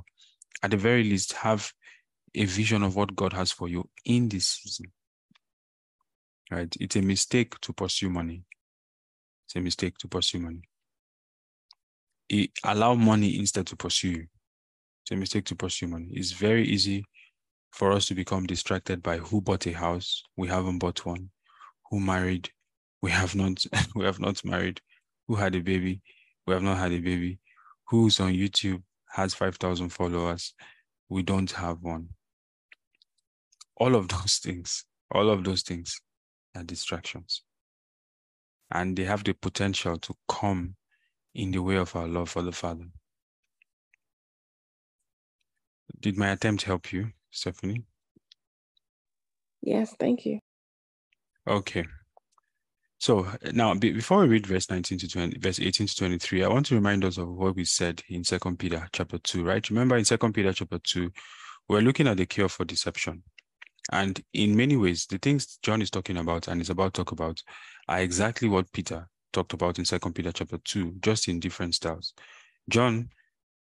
at 0.64 0.72
the 0.72 0.78
very 0.78 1.04
least, 1.04 1.34
have 1.34 1.72
a 2.36 2.46
vision 2.46 2.84
of 2.84 2.96
what 2.96 3.16
God 3.16 3.34
has 3.34 3.52
for 3.52 3.68
you 3.68 3.90
in 4.06 4.30
this 4.30 4.48
season. 4.48 4.92
Right? 6.52 6.74
It's 6.80 6.96
a 6.96 7.02
mistake 7.02 7.60
to 7.62 7.74
pursue 7.74 8.10
money. 8.10 8.44
It's 9.46 9.56
a 9.56 9.62
mistake 9.62 9.98
to 10.00 10.08
pursue 10.08 10.40
money. 10.40 10.62
It, 12.30 12.52
allow 12.64 12.96
money 12.96 13.38
instead 13.38 13.68
to 13.68 13.76
pursue 13.76 14.10
you. 14.10 14.28
It's 15.04 15.12
a 15.12 15.16
mistake 15.16 15.46
to 15.46 15.56
pursue 15.56 15.88
money. 15.88 16.10
It's 16.12 16.32
very 16.32 16.68
easy 16.68 17.04
for 17.72 17.92
us 17.92 18.08
to 18.08 18.16
become 18.16 18.46
distracted 18.46 19.02
by 19.02 19.18
who 19.18 19.42
bought 19.42 19.68
a 19.68 19.72
house, 19.72 20.24
we 20.36 20.48
haven't 20.48 20.80
bought 20.80 21.06
one, 21.06 21.30
who 21.90 22.00
married, 22.00 22.50
we 23.02 23.12
have 23.12 23.36
not 23.36 23.64
we 23.96 24.06
have 24.06 24.20
not 24.20 24.44
married, 24.44 24.82
who 25.28 25.36
had 25.36 25.56
a 25.56 25.62
baby, 25.62 26.02
we 26.46 26.54
have 26.54 26.64
not 26.64 26.78
had 26.78 26.92
a 26.92 27.00
baby, 27.00 27.40
who's 27.90 28.20
on 28.20 28.34
YouTube 28.34 28.84
has 29.12 29.34
5,000 29.34 29.90
followers, 29.90 30.54
we 31.10 31.24
don't 31.24 31.52
have 31.52 31.82
one. 31.82 32.10
All 33.78 33.96
of 33.96 34.08
those 34.08 34.38
things, 34.44 34.86
all 35.12 35.30
of 35.30 35.44
those 35.44 35.64
things 35.64 36.00
are 36.56 36.64
distractions 36.64 37.44
and 38.72 38.96
they 38.96 39.04
have 39.04 39.24
the 39.24 39.34
potential 39.34 39.98
to 39.98 40.14
come 40.28 40.76
in 41.34 41.52
the 41.52 41.62
way 41.62 41.76
of 41.76 41.96
our 41.96 42.08
love 42.08 42.30
for 42.30 42.42
the 42.42 42.52
Father. 42.52 42.86
Did 46.00 46.18
my 46.18 46.30
attempt 46.30 46.64
help 46.64 46.94
you, 46.94 47.12
Stephanie? 47.32 47.84
Yes, 49.62 49.96
thank 50.00 50.26
you. 50.26 50.40
Okay. 51.48 51.86
So 53.00 53.26
eh, 53.42 53.52
now, 53.54 53.74
before 53.74 54.20
we 54.20 54.28
read 54.28 54.46
verse 54.46 54.70
19 54.70 55.00
to 55.00 55.08
20, 55.08 55.40
verse 55.40 55.60
18 55.60 55.88
to 55.88 55.96
23, 55.96 56.44
I 56.44 56.50
want 56.50 56.66
to 56.68 56.76
remind 56.76 57.06
us 57.06 57.18
of 57.18 57.30
what 57.30 57.56
we 57.56 57.66
said 57.66 58.04
in 58.10 58.24
Second 58.24 58.60
Peter 58.60 58.88
chapter 58.92 59.18
2, 59.18 59.44
right? 59.44 59.68
Remember 59.70 59.98
in 59.98 60.06
Second 60.06 60.34
Peter 60.34 60.54
chapter 60.54 60.80
2, 60.80 61.10
we're 61.70 61.82
looking 61.82 62.08
at 62.08 62.18
the 62.18 62.26
cure 62.26 62.50
for 62.50 62.66
deception. 62.66 63.24
And 63.92 64.22
in 64.34 64.56
many 64.56 64.76
ways, 64.76 65.06
the 65.06 65.18
things 65.18 65.58
John 65.64 65.82
is 65.82 65.90
talking 65.90 66.18
about 66.18 66.48
and 66.48 66.62
is 66.62 66.70
about 66.70 66.94
to 66.94 67.02
talk 67.02 67.14
about 67.14 67.42
are 67.88 68.02
exactly 68.02 68.50
what 68.50 68.72
Peter 68.74 69.08
talked 69.32 69.54
about 69.54 69.80
in 69.80 69.86
Second 69.86 70.14
Peter 70.14 70.32
chapter 70.32 70.58
2, 70.58 70.96
just 71.02 71.28
in 71.30 71.40
different 71.40 71.76
styles. 71.76 72.14
John, 72.70 73.10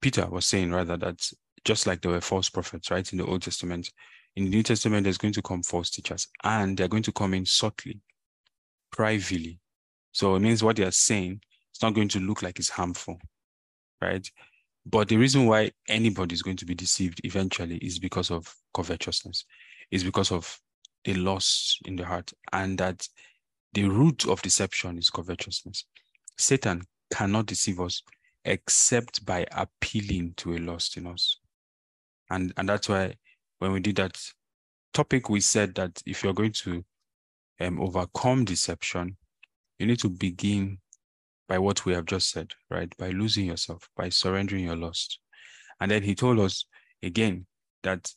Peter 0.01 0.27
was 0.27 0.47
saying 0.47 0.73
rather 0.73 0.97
that 0.97 1.31
just 1.65 1.87
like 1.87 2.03
there 2.03 2.11
were 2.11 2.21
false 2.21 2.51
prophets, 2.51 2.91
right, 2.91 3.11
in 3.13 3.19
the 3.19 3.27
Old 3.27 3.43
Testament, 3.43 3.91
in 4.35 4.45
the 4.45 4.51
New 4.51 4.63
Testament, 4.63 5.05
there's 5.05 5.19
going 5.19 5.35
to 5.35 5.43
come 5.43 5.63
false 5.63 5.91
teachers, 5.91 6.27
and 6.43 6.77
they're 6.77 6.89
going 6.89 7.03
to 7.05 7.13
come 7.13 7.35
in 7.35 7.47
subtly, 7.47 8.01
privately. 8.91 9.61
So 10.13 10.35
it 10.35 10.41
means 10.41 10.63
what 10.63 10.77
they 10.77 10.85
are 10.85 10.91
saying, 10.91 11.41
it's 11.71 11.83
not 11.83 11.95
going 11.95 12.09
to 12.09 12.21
look 12.21 12.43
like 12.43 12.59
it's 12.59 12.71
harmful, 12.71 13.19
right? 14.01 14.29
But 14.85 15.09
the 15.09 15.17
reason 15.17 15.47
why 15.47 15.73
anybody 15.89 16.35
is 16.35 16.43
going 16.43 16.57
to 16.57 16.67
be 16.67 16.75
deceived 16.75 17.21
eventually 17.25 17.77
is 17.77 17.99
because 17.99 18.31
of 18.31 18.53
covetousness, 18.75 19.45
is 19.91 20.03
because 20.03 20.33
of 20.33 20.59
the 21.05 21.15
loss 21.15 21.79
in 21.85 21.97
the 21.97 22.05
heart, 22.05 22.33
and 22.53 22.79
that 22.79 23.07
the 23.75 23.85
root 23.85 24.27
of 24.27 24.43
deception 24.43 24.99
is 24.99 25.11
covetousness. 25.11 25.85
Satan 26.39 26.83
cannot 27.13 27.47
deceive 27.47 27.81
us 27.81 28.03
except 28.45 29.25
by 29.27 29.47
appealing 29.53 30.35
to 30.39 30.55
a 30.55 30.59
lust 30.59 30.97
in 30.97 31.07
us. 31.07 31.39
And, 32.31 32.53
and 32.57 32.69
that's 32.69 32.89
why 32.89 33.15
when 33.59 33.73
we 33.73 33.81
did 33.81 33.97
that 33.97 34.19
topic, 34.95 35.29
we 35.29 35.41
said 35.41 35.75
that 35.75 36.03
if 36.07 36.25
you're 36.25 36.33
going 36.33 36.53
to 36.53 36.85
um, 37.61 37.81
overcome 37.81 38.45
deception, 38.45 39.17
you 39.79 39.87
need 39.87 40.01
to 40.01 40.09
begin 40.09 40.79
by 41.49 41.59
what 41.59 41.85
we 41.87 41.95
have 41.95 42.05
just 42.05 42.31
said, 42.31 42.53
right? 42.71 42.95
By 42.99 43.11
losing 43.11 43.47
yourself, 43.47 43.89
by 43.97 44.11
surrendering 44.11 44.65
your 44.65 44.77
lust. 44.77 45.19
And 45.81 45.91
then 45.91 46.03
he 46.03 46.15
told 46.15 46.39
us 46.41 46.67
again 47.03 47.47
that, 47.83 48.13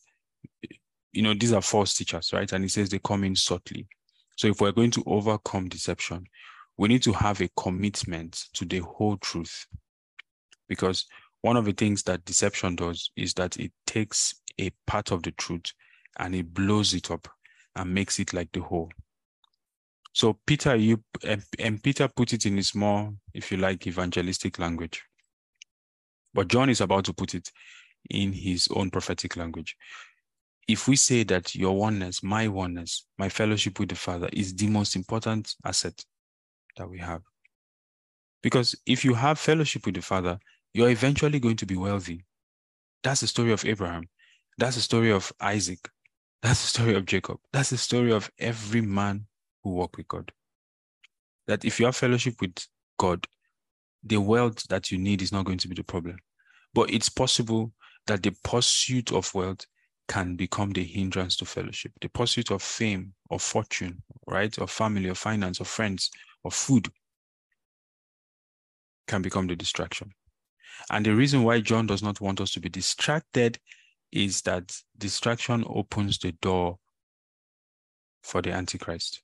you 1.13 1.21
know, 1.21 1.33
these 1.33 1.53
are 1.53 1.61
false 1.61 1.93
teachers, 1.93 2.33
right? 2.33 2.51
And 2.51 2.63
he 2.63 2.67
says 2.67 2.89
they 2.89 2.99
come 2.99 3.23
in 3.23 3.35
subtly. 3.35 3.87
So 4.37 4.47
if 4.47 4.59
we're 4.59 4.71
going 4.71 4.91
to 4.91 5.03
overcome 5.05 5.69
deception, 5.69 6.25
we 6.77 6.87
need 6.87 7.03
to 7.03 7.13
have 7.13 7.41
a 7.41 7.49
commitment 7.57 8.43
to 8.53 8.65
the 8.65 8.79
whole 8.79 9.17
truth. 9.17 9.65
Because 10.67 11.05
one 11.41 11.57
of 11.57 11.65
the 11.65 11.73
things 11.73 12.03
that 12.03 12.25
deception 12.25 12.75
does 12.75 13.11
is 13.15 13.33
that 13.35 13.57
it 13.57 13.71
takes 13.85 14.35
a 14.59 14.71
part 14.87 15.11
of 15.11 15.23
the 15.23 15.31
truth 15.31 15.73
and 16.17 16.35
it 16.35 16.53
blows 16.53 16.93
it 16.93 17.11
up 17.11 17.27
and 17.75 17.93
makes 17.93 18.19
it 18.19 18.33
like 18.33 18.51
the 18.51 18.61
whole. 18.61 18.89
So 20.13 20.39
Peter, 20.45 20.75
you 20.75 21.03
and 21.23 21.81
Peter 21.81 22.07
put 22.07 22.33
it 22.33 22.45
in 22.45 22.57
his 22.57 22.75
more, 22.75 23.13
if 23.33 23.51
you 23.51 23.57
like, 23.57 23.87
evangelistic 23.87 24.59
language. 24.59 25.03
But 26.33 26.47
John 26.47 26.69
is 26.69 26.81
about 26.81 27.05
to 27.05 27.13
put 27.13 27.33
it 27.33 27.51
in 28.09 28.33
his 28.33 28.67
own 28.73 28.89
prophetic 28.89 29.37
language 29.37 29.77
if 30.67 30.87
we 30.87 30.95
say 30.95 31.23
that 31.23 31.55
your 31.55 31.75
oneness, 31.75 32.23
my 32.23 32.47
oneness, 32.47 33.05
my 33.17 33.29
fellowship 33.29 33.79
with 33.79 33.89
the 33.89 33.95
Father 33.95 34.29
is 34.31 34.55
the 34.55 34.67
most 34.67 34.95
important 34.95 35.53
asset 35.65 36.03
that 36.77 36.89
we 36.89 36.99
have. 36.99 37.21
Because 38.41 38.75
if 38.85 39.03
you 39.03 39.13
have 39.13 39.39
fellowship 39.39 39.85
with 39.85 39.95
the 39.95 40.01
Father, 40.01 40.39
you're 40.73 40.89
eventually 40.89 41.39
going 41.39 41.57
to 41.57 41.65
be 41.65 41.75
wealthy. 41.75 42.25
That's 43.03 43.21
the 43.21 43.27
story 43.27 43.51
of 43.51 43.65
Abraham. 43.65 44.07
That's 44.57 44.75
the 44.75 44.81
story 44.81 45.11
of 45.11 45.31
Isaac. 45.41 45.89
That's 46.41 46.61
the 46.61 46.67
story 46.67 46.95
of 46.95 47.05
Jacob. 47.05 47.37
That's 47.51 47.71
the 47.71 47.77
story 47.77 48.11
of 48.13 48.31
every 48.39 48.81
man 48.81 49.27
who 49.63 49.71
walked 49.71 49.97
with 49.97 50.07
God. 50.07 50.31
That 51.47 51.65
if 51.65 51.79
you 51.79 51.85
have 51.85 51.95
fellowship 51.95 52.35
with 52.41 52.65
God, 52.97 53.25
the 54.03 54.17
wealth 54.17 54.67
that 54.69 54.91
you 54.91 54.97
need 54.97 55.21
is 55.21 55.31
not 55.31 55.45
going 55.45 55.59
to 55.59 55.67
be 55.67 55.75
the 55.75 55.83
problem. 55.83 56.17
But 56.73 56.91
it's 56.91 57.09
possible 57.09 57.71
that 58.07 58.23
the 58.23 58.35
pursuit 58.43 59.11
of 59.11 59.33
wealth 59.35 59.65
can 60.07 60.35
become 60.35 60.71
the 60.71 60.83
hindrance 60.83 61.35
to 61.37 61.45
fellowship. 61.45 61.91
The 62.01 62.09
pursuit 62.09 62.51
of 62.51 62.61
fame 62.61 63.13
or 63.29 63.39
fortune, 63.39 64.01
right, 64.27 64.57
or 64.59 64.67
family 64.67 65.09
or 65.09 65.15
finance 65.15 65.61
or 65.61 65.65
friends 65.65 66.09
or 66.43 66.51
food 66.51 66.89
can 69.07 69.21
become 69.21 69.47
the 69.47 69.55
distraction. 69.55 70.11
And 70.89 71.05
the 71.05 71.15
reason 71.15 71.43
why 71.43 71.61
John 71.61 71.85
does 71.85 72.01
not 72.01 72.21
want 72.21 72.41
us 72.41 72.51
to 72.53 72.59
be 72.59 72.69
distracted 72.69 73.59
is 74.11 74.41
that 74.41 74.75
distraction 74.97 75.63
opens 75.67 76.17
the 76.17 76.31
door 76.33 76.79
for 78.23 78.41
the 78.41 78.51
Antichrist. 78.51 79.21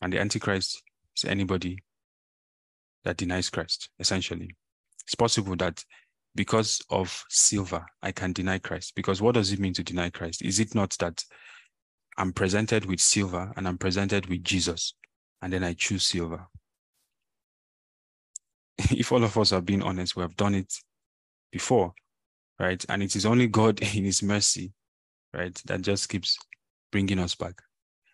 And 0.00 0.12
the 0.12 0.20
Antichrist 0.20 0.82
is 1.16 1.24
anybody 1.24 1.78
that 3.04 3.16
denies 3.16 3.50
Christ, 3.50 3.90
essentially. 3.98 4.50
It's 5.04 5.14
possible 5.14 5.56
that 5.56 5.84
because 6.34 6.80
of 6.90 7.24
silver, 7.28 7.84
I 8.02 8.12
can 8.12 8.32
deny 8.32 8.58
Christ. 8.58 8.92
Because 8.94 9.20
what 9.20 9.34
does 9.34 9.52
it 9.52 9.58
mean 9.58 9.72
to 9.74 9.82
deny 9.82 10.10
Christ? 10.10 10.42
Is 10.42 10.60
it 10.60 10.74
not 10.74 10.96
that 11.00 11.24
I'm 12.16 12.32
presented 12.32 12.86
with 12.86 13.00
silver 13.00 13.52
and 13.56 13.66
I'm 13.66 13.78
presented 13.78 14.26
with 14.26 14.44
Jesus, 14.44 14.94
and 15.42 15.52
then 15.52 15.64
I 15.64 15.72
choose 15.72 16.06
silver? 16.06 16.46
if 18.90 19.10
all 19.10 19.24
of 19.24 19.36
us 19.36 19.52
are 19.52 19.60
being 19.60 19.82
honest, 19.82 20.16
we 20.16 20.22
have 20.22 20.36
done 20.36 20.54
it 20.54 20.72
before, 21.50 21.92
right? 22.58 22.84
And 22.88 23.02
it 23.02 23.16
is 23.16 23.26
only 23.26 23.46
God 23.46 23.80
in 23.94 24.04
His 24.04 24.22
mercy, 24.22 24.72
right, 25.34 25.60
that 25.66 25.82
just 25.82 26.08
keeps 26.08 26.38
bringing 26.92 27.18
us 27.18 27.34
back. 27.34 27.60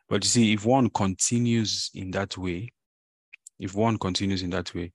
But 0.09 0.25
you 0.25 0.29
see, 0.29 0.53
if 0.53 0.65
one 0.65 0.91
continues 0.91 1.91
in 1.95 2.11
that 2.13 2.37
way, 2.37 2.71
if 3.59 3.75
one 3.75 3.99
continues 3.99 4.43
in 4.43 4.51
that 4.51 4.75
way, 4.75 4.93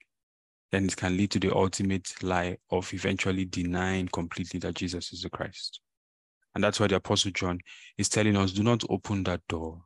then 0.71 0.85
it 0.85 0.95
can 0.95 1.17
lead 1.17 1.31
to 1.31 1.39
the 1.39 1.53
ultimate 1.55 2.21
lie 2.21 2.57
of 2.69 2.93
eventually 2.93 3.45
denying 3.45 4.07
completely 4.09 4.59
that 4.59 4.75
Jesus 4.75 5.11
is 5.11 5.23
the 5.23 5.29
Christ. 5.29 5.79
And 6.53 6.63
that's 6.63 6.79
why 6.79 6.87
the 6.87 6.95
Apostle 6.95 7.31
John 7.31 7.59
is 7.97 8.09
telling 8.09 8.35
us 8.35 8.51
do 8.51 8.63
not 8.63 8.83
open 8.89 9.23
that 9.23 9.41
door. 9.47 9.81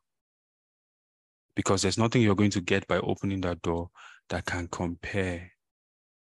Because 1.55 1.81
there's 1.81 1.97
nothing 1.97 2.21
you're 2.21 2.35
going 2.35 2.49
to 2.51 2.61
get 2.61 2.87
by 2.87 2.97
opening 2.97 3.41
that 3.41 3.61
door 3.61 3.89
that 4.29 4.45
can 4.45 4.67
compare. 4.69 5.51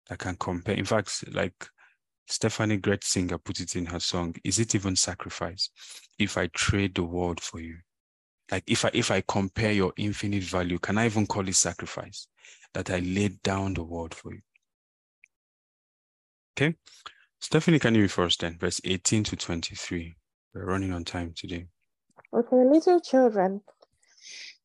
That 0.09 0.19
can 0.19 0.37
compare. 0.37 0.77
In 0.77 0.85
fact, 0.85 1.25
like 1.33 1.67
Steffany 2.31 2.81
Gretzinger 2.81 3.43
put 3.43 3.61
it 3.61 3.77
in 3.77 3.87
her 3.87 4.01
song, 4.01 4.35
is 4.45 4.59
it 4.59 4.75
even 4.75 4.95
sacrifice 4.97 5.69
if 6.19 6.39
I 6.39 6.47
trade 6.49 6.95
the 6.95 7.03
world 7.03 7.41
for 7.41 7.61
you? 7.61 7.77
Like 8.51 8.65
if 8.67 8.85
I 8.85 8.91
if 8.95 9.11
I 9.11 9.23
compare 9.27 9.73
your 9.73 9.93
infinite 9.97 10.45
value, 10.45 10.79
can 10.79 10.99
I 10.99 11.07
even 11.07 11.27
call 11.27 11.49
it 11.49 11.57
sacrifice? 11.57 12.29
That 12.75 12.91
I 12.91 12.99
laid 12.99 13.43
down 13.43 13.75
the 13.75 13.85
world 13.85 14.15
for 14.15 14.35
you. 14.35 14.41
Okay. 16.57 16.77
Stephanie, 17.41 17.79
can 17.79 17.95
you 17.95 18.03
read 18.03 18.13
first 18.13 18.41
then? 18.41 18.59
Verse 18.59 18.81
18 18.85 19.25
to 19.25 19.37
23. 19.37 20.17
We're 20.55 20.65
running 20.65 20.93
on 20.93 21.05
time 21.05 21.33
today. 21.35 21.67
Okay, 22.35 22.57
little 22.57 23.01
children. 23.01 23.63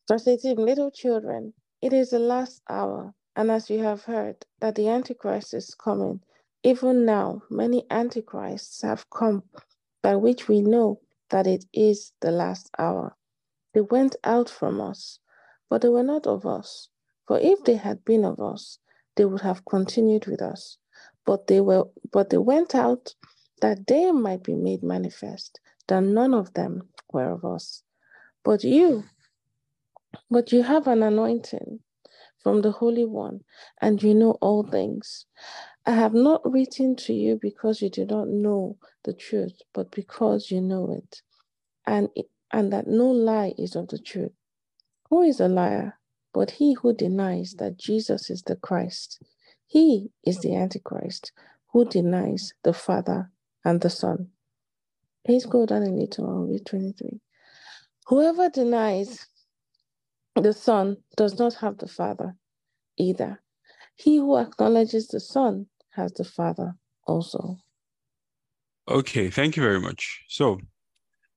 Verse 0.07 0.27
18, 0.27 0.57
little 0.57 0.91
children, 0.91 1.53
it 1.81 1.93
is 1.93 2.09
the 2.09 2.19
last 2.19 2.61
hour, 2.69 3.13
and 3.35 3.49
as 3.51 3.69
you 3.69 3.79
have 3.83 4.03
heard 4.03 4.35
that 4.59 4.75
the 4.75 4.89
Antichrist 4.89 5.53
is 5.53 5.73
coming, 5.75 6.21
even 6.63 7.05
now 7.05 7.41
many 7.49 7.85
Antichrists 7.89 8.81
have 8.81 9.09
come, 9.09 9.43
by 10.03 10.15
which 10.15 10.47
we 10.47 10.61
know 10.61 10.99
that 11.29 11.47
it 11.47 11.65
is 11.73 12.11
the 12.19 12.31
last 12.31 12.69
hour. 12.77 13.15
They 13.73 13.81
went 13.81 14.15
out 14.23 14.49
from 14.49 14.81
us, 14.81 15.19
but 15.69 15.81
they 15.81 15.89
were 15.89 16.03
not 16.03 16.27
of 16.27 16.45
us. 16.45 16.89
For 17.27 17.39
if 17.39 17.63
they 17.63 17.75
had 17.75 18.03
been 18.05 18.25
of 18.25 18.39
us, 18.41 18.79
they 19.15 19.25
would 19.25 19.41
have 19.41 19.65
continued 19.65 20.27
with 20.27 20.41
us. 20.41 20.77
But 21.25 21.47
they 21.47 21.61
were 21.61 21.85
but 22.11 22.29
they 22.31 22.37
went 22.39 22.75
out 22.75 23.15
that 23.61 23.87
they 23.87 24.11
might 24.11 24.43
be 24.43 24.55
made 24.55 24.83
manifest 24.83 25.59
that 25.87 26.01
none 26.03 26.33
of 26.33 26.53
them 26.55 26.89
were 27.13 27.31
of 27.31 27.45
us. 27.45 27.83
But 28.43 28.63
you 28.63 29.05
but 30.31 30.51
you 30.51 30.63
have 30.63 30.87
an 30.87 31.03
anointing 31.03 31.79
from 32.43 32.61
the 32.61 32.71
holy 32.71 33.05
one 33.05 33.41
and 33.81 34.01
you 34.03 34.15
know 34.15 34.33
all 34.41 34.63
things. 34.63 35.25
I 35.85 35.91
have 35.93 36.13
not 36.13 36.41
written 36.45 36.95
to 36.97 37.13
you 37.13 37.39
because 37.41 37.81
you 37.81 37.89
do 37.89 38.05
not 38.05 38.27
know 38.29 38.77
the 39.05 39.13
truth 39.13 39.61
but 39.73 39.91
because 39.91 40.51
you 40.51 40.61
know 40.61 40.93
it. 40.97 41.21
And 41.87 42.09
and 42.51 42.71
that 42.71 42.87
no 42.87 43.09
lie 43.09 43.53
is 43.57 43.75
of 43.75 43.87
the 43.89 43.99
truth 43.99 44.33
who 45.09 45.21
is 45.21 45.39
a 45.39 45.47
liar 45.47 45.97
but 46.33 46.51
he 46.51 46.73
who 46.73 46.93
denies 46.93 47.55
that 47.57 47.77
jesus 47.77 48.29
is 48.29 48.41
the 48.43 48.55
christ 48.55 49.21
he 49.71 50.11
is 50.25 50.39
the 50.39 50.53
Antichrist 50.53 51.31
who 51.71 51.85
denies 51.85 52.53
the 52.63 52.73
Father 52.73 53.31
and 53.63 53.79
the 53.79 53.89
Son. 53.89 54.27
Please 55.25 55.45
go 55.45 55.65
down 55.65 55.83
a 55.83 55.89
little 55.89 56.25
on 56.25 56.49
read 56.49 56.65
23. 56.65 57.21
Whoever 58.07 58.49
denies 58.49 59.27
the 60.35 60.51
Son 60.51 60.97
does 61.15 61.39
not 61.39 61.53
have 61.53 61.77
the 61.77 61.87
Father 61.87 62.35
either. 62.97 63.41
He 63.95 64.17
who 64.17 64.37
acknowledges 64.37 65.07
the 65.07 65.21
Son 65.21 65.67
has 65.91 66.11
the 66.11 66.25
Father 66.25 66.75
also. 67.07 67.59
Okay, 68.89 69.29
thank 69.29 69.55
you 69.55 69.63
very 69.63 69.79
much. 69.79 70.25
So, 70.27 70.59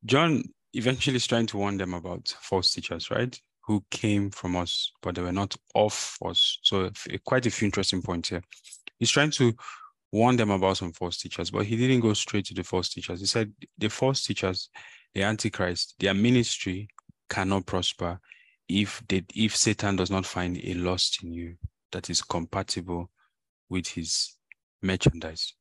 John 0.04 0.42
eventually 0.74 1.18
trying 1.20 1.46
to 1.46 1.56
warn 1.56 1.76
them 1.76 1.94
about 1.94 2.28
false 2.40 2.72
teachers, 2.72 3.10
right? 3.10 3.38
who 3.66 3.84
came 3.90 4.30
from 4.30 4.56
us, 4.56 4.92
but 5.02 5.14
they 5.14 5.22
were 5.22 5.32
not 5.32 5.56
of 5.74 6.18
us. 6.24 6.58
So 6.62 6.90
quite 7.24 7.46
a 7.46 7.50
few 7.50 7.66
interesting 7.66 8.02
points 8.02 8.28
here. 8.28 8.42
He's 8.98 9.10
trying 9.10 9.30
to 9.32 9.54
warn 10.12 10.36
them 10.36 10.50
about 10.50 10.76
some 10.76 10.92
false 10.92 11.18
teachers, 11.18 11.50
but 11.50 11.66
he 11.66 11.76
didn't 11.76 12.00
go 12.00 12.12
straight 12.12 12.44
to 12.46 12.54
the 12.54 12.62
false 12.62 12.90
teachers. 12.90 13.20
He 13.20 13.26
said 13.26 13.52
the 13.78 13.88
false 13.88 14.22
teachers, 14.22 14.68
the 15.14 15.22
Antichrist, 15.22 15.94
their 15.98 16.14
ministry 16.14 16.88
cannot 17.30 17.66
prosper 17.66 18.20
if 18.68 19.02
they 19.08 19.24
if 19.34 19.56
Satan 19.56 19.96
does 19.96 20.10
not 20.10 20.26
find 20.26 20.58
a 20.62 20.74
lust 20.74 21.22
in 21.22 21.32
you 21.32 21.56
that 21.92 22.10
is 22.10 22.22
compatible 22.22 23.10
with 23.68 23.88
his 23.88 24.34
merchandise. 24.82 25.54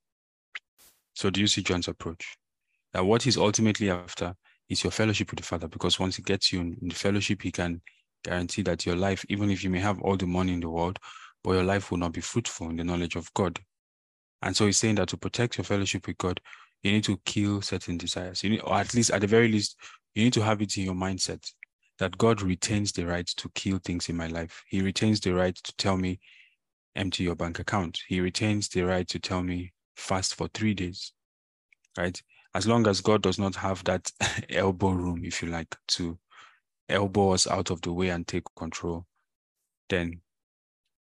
So 1.13 1.29
do 1.29 1.39
you 1.39 1.47
see 1.47 1.61
John's 1.61 1.87
approach? 1.87 2.37
That 2.91 3.05
what 3.05 3.23
he's 3.23 3.37
ultimately 3.37 3.89
after 3.89 4.35
is 4.73 4.83
your 4.83 4.91
fellowship 4.91 5.31
with 5.31 5.39
the 5.39 5.45
Father, 5.45 5.67
because 5.67 5.99
once 5.99 6.17
he 6.17 6.21
gets 6.21 6.51
you 6.51 6.61
in, 6.61 6.77
in 6.81 6.89
the 6.89 6.95
fellowship, 6.95 7.41
he 7.41 7.51
can 7.51 7.81
guarantee 8.23 8.61
that 8.63 8.85
your 8.85 8.95
life, 8.95 9.25
even 9.29 9.49
if 9.49 9.63
you 9.63 9.69
may 9.69 9.79
have 9.79 9.99
all 10.01 10.17
the 10.17 10.27
money 10.27 10.53
in 10.53 10.59
the 10.59 10.69
world, 10.69 10.99
but 11.43 11.53
your 11.53 11.63
life 11.63 11.91
will 11.91 11.97
not 11.97 12.13
be 12.13 12.21
fruitful 12.21 12.69
in 12.69 12.75
the 12.75 12.83
knowledge 12.83 13.15
of 13.15 13.33
God. 13.33 13.59
And 14.41 14.55
so 14.55 14.65
he's 14.65 14.77
saying 14.77 14.95
that 14.95 15.07
to 15.09 15.17
protect 15.17 15.57
your 15.57 15.65
fellowship 15.65 16.07
with 16.07 16.17
God, 16.17 16.39
you 16.83 16.91
need 16.91 17.03
to 17.05 17.19
kill 17.25 17.61
certain 17.61 17.97
desires. 17.97 18.43
You 18.43 18.51
need, 18.51 18.61
or 18.61 18.75
at 18.75 18.93
least, 18.93 19.11
at 19.11 19.21
the 19.21 19.27
very 19.27 19.47
least, 19.47 19.77
you 20.15 20.23
need 20.25 20.33
to 20.33 20.43
have 20.43 20.61
it 20.61 20.77
in 20.77 20.83
your 20.83 20.93
mindset 20.93 21.49
that 21.99 22.17
God 22.17 22.41
retains 22.41 22.91
the 22.91 23.05
right 23.05 23.25
to 23.25 23.49
kill 23.55 23.79
things 23.79 24.09
in 24.09 24.17
my 24.17 24.27
life. 24.27 24.63
He 24.67 24.81
retains 24.81 25.19
the 25.19 25.33
right 25.33 25.55
to 25.55 25.75
tell 25.77 25.97
me, 25.97 26.19
empty 26.95 27.23
your 27.23 27.35
bank 27.35 27.59
account. 27.59 27.99
He 28.07 28.19
retains 28.19 28.67
the 28.69 28.81
right 28.81 29.07
to 29.07 29.19
tell 29.19 29.43
me, 29.43 29.73
fast 29.95 30.35
for 30.35 30.47
three 30.53 30.73
days. 30.73 31.13
Right? 31.97 32.21
As 32.55 32.67
long 32.67 32.87
as 32.87 33.01
God 33.01 33.21
does 33.21 33.39
not 33.39 33.55
have 33.55 33.83
that 33.85 34.11
elbow 34.49 34.91
room, 34.91 35.21
if 35.23 35.41
you 35.41 35.49
like, 35.49 35.75
to 35.89 36.17
elbow 36.89 37.31
us 37.31 37.47
out 37.47 37.71
of 37.71 37.81
the 37.81 37.91
way 37.91 38.09
and 38.09 38.27
take 38.27 38.43
control, 38.55 39.05
then 39.89 40.21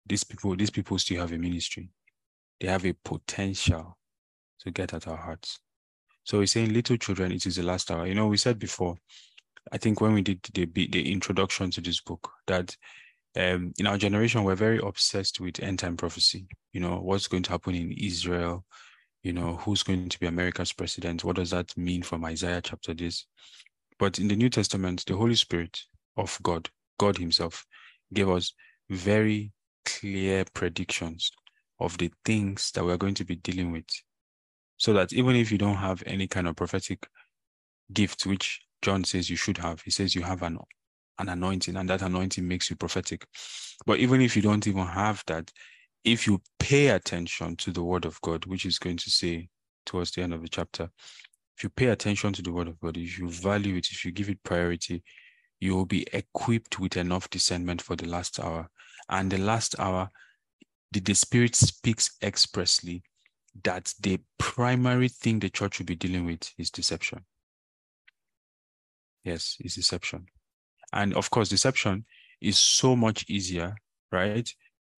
these 0.06 0.24
people, 0.24 0.56
these 0.56 0.70
people 0.70 0.98
still 0.98 1.22
have 1.22 1.32
a 1.32 1.38
ministry. 1.38 1.90
They 2.60 2.68
have 2.68 2.86
a 2.86 2.94
potential 3.06 3.98
to 4.62 4.72
get 4.72 4.94
at 4.94 5.08
our 5.08 5.18
hearts. 5.18 5.60
So 6.24 6.40
he's 6.42 6.52
saying, 6.52 6.74
little 6.74 6.98
children, 6.98 7.32
it 7.32 7.46
is 7.46 7.56
the 7.56 7.64
last 7.64 7.90
hour. 7.90 8.06
You 8.06 8.16
know, 8.16 8.28
we 8.28 8.38
said 8.38 8.60
before, 8.60 8.96
I 9.72 9.78
think 9.78 10.02
when 10.02 10.14
we 10.14 10.22
did 10.22 10.42
the 10.54 10.66
the 10.66 11.12
introduction 11.12 11.72
to 11.72 11.82
this 11.82 12.02
book, 12.02 12.30
that 12.48 12.76
um, 13.38 13.74
in 13.78 13.88
our 13.88 13.98
generation 13.98 14.44
we're 14.44 14.56
very 14.56 14.80
obsessed 14.80 15.40
with 15.40 15.60
end 15.60 15.80
time 15.80 15.98
prophecy. 15.98 16.48
You 16.74 16.82
know, 16.82 17.00
what's 17.00 17.28
going 17.28 17.44
to 17.44 17.52
happen 17.52 17.76
in 17.76 17.92
Israel? 17.92 18.66
You 19.24 19.34
know, 19.34 19.58
who's 19.58 19.84
going 19.84 20.10
to 20.10 20.20
be 20.20 20.28
America's 20.28 20.72
president? 20.72 21.24
What 21.24 21.36
does 21.36 21.50
that 21.50 21.76
mean 21.78 22.04
from 22.04 22.24
Isaiah 22.26 22.62
chapter 22.62 22.94
this? 22.94 23.26
But 23.98 24.18
in 24.18 24.30
the 24.30 24.36
New 24.36 24.50
Testament, 24.50 25.04
the 25.06 25.18
Holy 25.18 25.36
Spirit 25.36 25.82
of 26.16 26.40
God, 26.42 26.70
God 26.98 27.18
Himself, 27.18 27.66
gave 28.14 28.30
us 28.30 28.54
very 28.90 29.52
clear 29.86 30.46
predictions 30.54 31.32
of 31.80 31.98
the 31.98 32.12
things 32.26 32.72
that 32.72 32.84
we're 32.84 32.98
going 32.98 33.16
to 33.16 33.26
be 33.26 33.36
dealing 33.36 33.72
with. 33.72 33.86
So 34.78 34.94
that 34.94 35.12
even 35.12 35.36
if 35.36 35.52
you 35.52 35.58
don't 35.58 35.76
have 35.76 36.02
any 36.06 36.28
kind 36.28 36.48
of 36.48 36.56
prophetic 36.56 37.08
gift, 37.92 38.26
which 38.26 38.62
John 38.82 39.04
says 39.04 39.30
you 39.30 39.36
should 39.36 39.58
have, 39.58 39.82
he 39.82 39.92
says 39.92 40.16
you 40.16 40.22
have 40.22 40.42
an, 40.44 40.58
an 41.20 41.30
anointing, 41.30 41.76
and 41.76 41.90
that 41.90 42.02
anointing 42.02 42.48
makes 42.48 42.70
you 42.70 42.78
prophetic. 42.78 43.26
But 43.86 44.00
even 44.00 44.22
if 44.22 44.36
you 44.36 44.42
don't 44.42 44.66
even 44.68 44.86
have 44.86 45.24
that, 45.28 45.52
if 46.04 46.28
you 46.28 46.42
pay 46.60 46.88
attention 46.90 47.56
to 47.58 47.72
the 47.72 47.84
word 47.84 48.06
of 48.06 48.20
God, 48.22 48.46
which 48.46 48.66
is 48.66 48.80
going 48.80 48.98
to 48.98 49.10
say 49.10 49.50
towards 49.86 50.12
the 50.12 50.22
end 50.22 50.34
of 50.34 50.42
the 50.42 50.48
chapter, 50.48 50.90
if 51.58 51.64
you 51.64 51.70
pay 51.70 51.88
attention 51.88 52.32
to 52.34 52.42
the 52.42 52.52
word 52.52 52.68
of 52.68 52.80
God, 52.80 52.98
if 52.98 53.20
you 53.20 53.30
value 53.30 53.76
it, 53.76 53.88
if 53.92 54.06
you 54.06 54.12
give 54.12 54.30
it 54.30 54.42
priority, 54.44 55.04
you 55.60 55.76
will 55.76 55.86
be 55.86 56.08
equipped 56.14 56.80
with 56.80 56.96
enough 56.96 57.30
discernment 57.30 57.82
for 57.82 57.96
the 57.96 58.08
last 58.08 58.40
hour. 58.40 58.70
And 59.10 59.30
the 59.30 59.38
last 59.38 59.78
hour, 59.78 60.10
the, 60.92 61.02
the 61.02 61.16
Spirit 61.16 61.56
speaks 61.56 62.12
expressly 62.22 63.04
that 63.64 63.94
the 64.00 64.20
primary 64.38 65.10
thing 65.10 65.40
the 65.40 65.50
church 65.50 65.80
will 65.80 65.86
be 65.86 65.96
dealing 65.96 66.26
with 66.26 66.50
is 66.58 66.72
deception. 66.72 67.26
Yes, 69.24 69.58
is 69.60 69.76
deception. 69.76 70.28
And 70.94 71.14
of 71.14 71.30
course, 71.30 71.50
deception 71.50 72.06
is 72.42 72.58
so 72.58 72.96
much 72.96 73.26
easier, 73.30 73.76
right, 74.12 74.50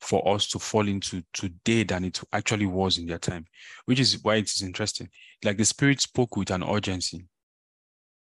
for 0.02 0.28
us 0.34 0.47
to 0.47 0.60
fall 0.60 0.88
into 0.88 1.24
today 1.32 1.84
than 1.84 2.04
it 2.04 2.20
actually 2.34 2.66
was 2.66 2.97
in 2.97 3.06
their 3.06 3.20
time, 3.20 3.45
which 3.86 3.99
is 3.99 4.22
why 4.24 4.36
it 4.36 4.52
is 4.52 4.64
interesting. 4.64 5.08
Like 5.43 5.58
the 5.58 5.66
Spirit 5.66 6.02
spoke 6.02 6.36
with 6.36 6.49
an 6.49 6.64
urgency, 6.64 7.28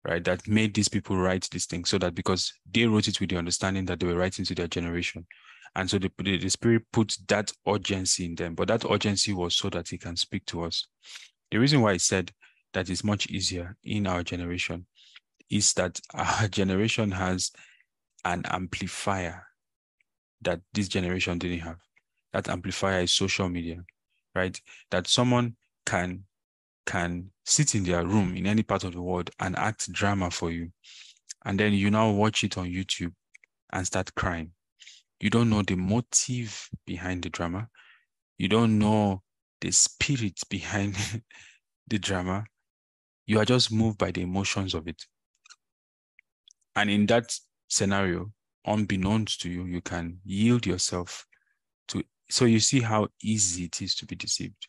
right? 0.05 0.23
That 0.23 0.47
made 0.49 0.75
these 0.75 0.89
people 0.89 1.17
write 1.17 1.49
these 1.51 1.67
things 1.67 1.89
so 1.89 1.99
that 1.99 2.15
because 2.15 2.53
they 2.71 2.85
wrote 2.87 3.09
it 3.09 3.21
with 3.21 3.31
the 3.31 3.37
understanding 3.37 3.85
that 3.87 4.01
they 4.01 4.07
were 4.07 4.17
writing 4.17 4.45
to 4.45 4.55
their 4.55 4.67
generation. 4.67 5.25
And 5.77 5.89
so 5.89 5.99
the, 5.99 6.11
the, 6.19 6.37
the 6.37 6.51
Spirit 6.51 6.83
put 6.93 7.17
that 7.29 7.53
urgency 7.67 8.27
in 8.27 8.35
them, 8.35 8.55
but 8.55 8.69
that 8.69 8.85
urgency 8.91 9.33
was 9.33 9.55
so 9.55 9.71
that 9.71 9.89
He 9.89 9.99
can 9.99 10.17
speak 10.17 10.45
to 10.47 10.65
us. 10.65 10.87
The 11.53 11.59
reason 11.59 11.81
why 11.81 11.93
I 11.93 11.99
said 11.99 12.33
that 12.75 12.91
is 12.91 13.05
much 13.05 13.29
easier 13.29 13.77
in 13.85 14.07
our 14.07 14.23
generation 14.25 14.87
is 15.49 15.73
that 15.75 16.01
our 16.13 16.49
generation 16.51 17.13
has 17.13 17.53
an 18.25 18.43
amplifier 18.47 19.47
that 20.43 20.61
this 20.73 20.89
generation 20.89 21.39
didn't 21.39 21.61
have. 21.61 21.79
That 22.33 22.49
amplifier 22.49 23.03
is 23.03 23.13
social 23.13 23.49
media, 23.49 23.85
right? 24.35 24.59
That 24.91 25.07
someone 25.07 25.57
can 25.87 26.25
can 26.87 27.31
sit 27.45 27.75
in 27.75 27.85
their 27.85 28.05
room 28.05 28.37
in 28.37 28.47
any 28.47 28.63
part 28.63 28.85
of 28.85 28.93
the 28.93 29.03
world 29.03 29.31
and 29.39 29.57
act 29.57 29.91
drama 29.93 30.31
for 30.31 30.51
you. 30.51 30.71
And 31.45 31.59
then 31.59 31.73
you 31.73 31.91
now 31.91 32.11
watch 32.11 32.45
it 32.45 32.59
on 32.59 32.67
YouTube 32.67 33.13
and 33.73 33.87
start 33.87 34.15
crying. 34.15 34.53
You 35.21 35.31
don't 35.31 35.51
know 35.51 35.63
the 35.63 35.77
motive 35.77 36.69
behind 36.87 37.23
the 37.23 37.31
drama. 37.31 37.69
You 38.39 38.49
don't 38.49 38.79
know 38.79 39.23
the 39.61 39.71
spirit 39.71 40.41
behind 40.51 40.97
the 41.89 41.99
drama. 41.99 42.45
You 43.27 43.39
are 43.39 43.45
just 43.45 43.71
moved 43.71 43.99
by 43.99 44.11
the 44.11 44.23
emotions 44.23 44.75
of 44.75 44.89
it. 44.89 45.01
And 46.75 46.91
in 46.91 47.07
that 47.07 47.33
scenario, 47.69 48.33
unbeknownst 48.67 49.41
to 49.43 49.51
you, 49.51 49.65
you 49.65 49.81
can 49.81 50.19
yield 50.25 50.67
yourself 50.67 51.27
to. 51.89 52.03
So 52.31 52.45
you 52.45 52.61
see 52.61 52.81
how 52.81 53.09
easy 53.23 53.65
it 53.65 53.83
is 53.83 53.95
to 53.97 54.07
be 54.07 54.17
deceived. 54.17 54.69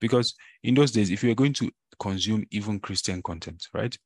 Because 0.00 0.34
in 0.62 0.74
those 0.74 0.90
days, 0.90 1.10
if 1.10 1.22
you 1.22 1.30
were 1.30 1.34
going 1.34 1.54
to 1.54 1.70
consume 1.98 2.44
even 2.50 2.80
Christian 2.80 3.22
content, 3.22 3.66
right? 3.72 3.96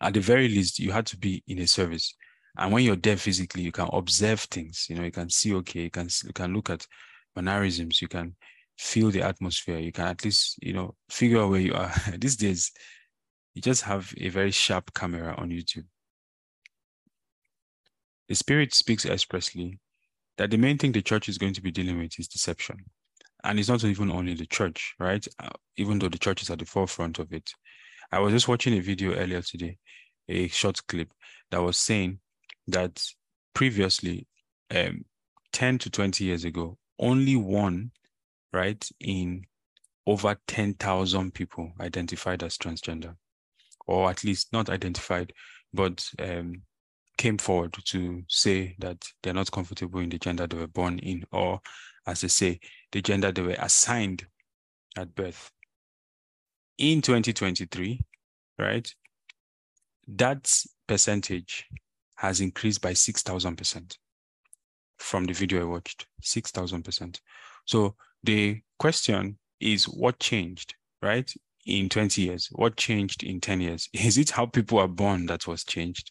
At 0.00 0.14
the 0.14 0.20
very 0.20 0.48
least, 0.48 0.78
you 0.78 0.92
had 0.92 1.06
to 1.06 1.16
be 1.16 1.42
in 1.48 1.58
a 1.60 1.66
service. 1.66 2.14
And 2.56 2.72
when 2.72 2.84
you're 2.84 2.96
there 2.96 3.16
physically, 3.16 3.62
you 3.62 3.72
can 3.72 3.88
observe 3.92 4.40
things. 4.40 4.86
You 4.88 4.96
know, 4.96 5.04
you 5.04 5.10
can 5.10 5.30
see, 5.30 5.54
okay, 5.54 5.82
you 5.82 5.90
can 5.90 6.08
you 6.24 6.32
can 6.32 6.52
look 6.52 6.70
at 6.70 6.86
mannerisms, 7.34 8.02
you 8.02 8.08
can 8.08 8.36
feel 8.76 9.10
the 9.10 9.22
atmosphere, 9.22 9.78
you 9.78 9.92
can 9.92 10.06
at 10.06 10.24
least, 10.24 10.58
you 10.62 10.72
know, 10.72 10.94
figure 11.10 11.40
out 11.40 11.50
where 11.50 11.60
you 11.60 11.74
are. 11.74 11.92
These 12.18 12.36
days, 12.36 12.72
you 13.54 13.62
just 13.62 13.82
have 13.82 14.12
a 14.18 14.28
very 14.28 14.50
sharp 14.50 14.92
camera 14.94 15.34
on 15.36 15.50
YouTube. 15.50 15.86
The 18.28 18.34
Spirit 18.34 18.74
speaks 18.74 19.06
expressly 19.06 19.78
that 20.36 20.50
the 20.50 20.56
main 20.56 20.78
thing 20.78 20.92
the 20.92 21.02
church 21.02 21.28
is 21.28 21.38
going 21.38 21.54
to 21.54 21.62
be 21.62 21.70
dealing 21.70 21.98
with 21.98 22.18
is 22.18 22.28
deception. 22.28 22.76
And 23.44 23.58
it's 23.58 23.68
not 23.68 23.84
even 23.84 24.10
only 24.10 24.34
the 24.34 24.46
church, 24.46 24.94
right? 24.98 25.26
Uh, 25.38 25.50
even 25.76 25.98
though 25.98 26.08
the 26.08 26.18
church 26.18 26.42
is 26.42 26.50
at 26.50 26.58
the 26.58 26.64
forefront 26.64 27.18
of 27.18 27.32
it. 27.32 27.50
I 28.10 28.18
was 28.20 28.32
just 28.32 28.48
watching 28.48 28.74
a 28.74 28.80
video 28.80 29.14
earlier 29.14 29.42
today, 29.42 29.78
a 30.28 30.48
short 30.48 30.80
clip 30.88 31.12
that 31.50 31.62
was 31.62 31.76
saying 31.76 32.18
that 32.68 33.02
previously, 33.54 34.26
um, 34.74 35.04
10 35.52 35.78
to 35.78 35.90
20 35.90 36.24
years 36.24 36.44
ago, 36.44 36.78
only 36.98 37.36
one, 37.36 37.90
right, 38.52 38.86
in 39.00 39.44
over 40.06 40.36
10,000 40.46 41.34
people 41.34 41.72
identified 41.80 42.42
as 42.42 42.56
transgender, 42.56 43.14
or 43.86 44.10
at 44.10 44.24
least 44.24 44.52
not 44.52 44.70
identified, 44.70 45.32
but 45.72 46.08
um, 46.18 46.62
came 47.18 47.36
forward 47.36 47.74
to 47.84 48.22
say 48.28 48.74
that 48.78 49.04
they're 49.22 49.34
not 49.34 49.50
comfortable 49.50 50.00
in 50.00 50.08
the 50.08 50.18
gender 50.18 50.46
they 50.46 50.56
were 50.56 50.66
born 50.66 50.98
in, 51.00 51.24
or 51.32 51.60
as 52.06 52.22
they 52.22 52.28
say, 52.28 52.60
the 52.92 53.02
gender 53.02 53.30
they 53.30 53.42
were 53.42 53.56
assigned 53.58 54.24
at 54.96 55.14
birth. 55.14 55.50
In 56.78 57.02
2023, 57.02 58.00
right, 58.58 58.94
that 60.06 60.50
percentage 60.86 61.66
has 62.14 62.40
increased 62.40 62.80
by 62.80 62.92
6,000% 62.92 63.96
from 64.98 65.24
the 65.24 65.32
video 65.32 65.62
I 65.62 65.64
watched, 65.64 66.06
6,000%. 66.22 67.20
So 67.66 67.94
the 68.22 68.60
question 68.78 69.38
is 69.60 69.84
what 69.84 70.18
changed, 70.18 70.74
right? 71.02 71.32
In 71.66 71.88
20 71.88 72.22
years, 72.22 72.48
what 72.52 72.76
changed 72.76 73.22
in 73.22 73.40
10 73.40 73.60
years? 73.60 73.88
Is 73.92 74.18
it 74.18 74.30
how 74.30 74.46
people 74.46 74.78
are 74.78 74.88
born 74.88 75.26
that 75.26 75.46
was 75.46 75.64
changed? 75.64 76.10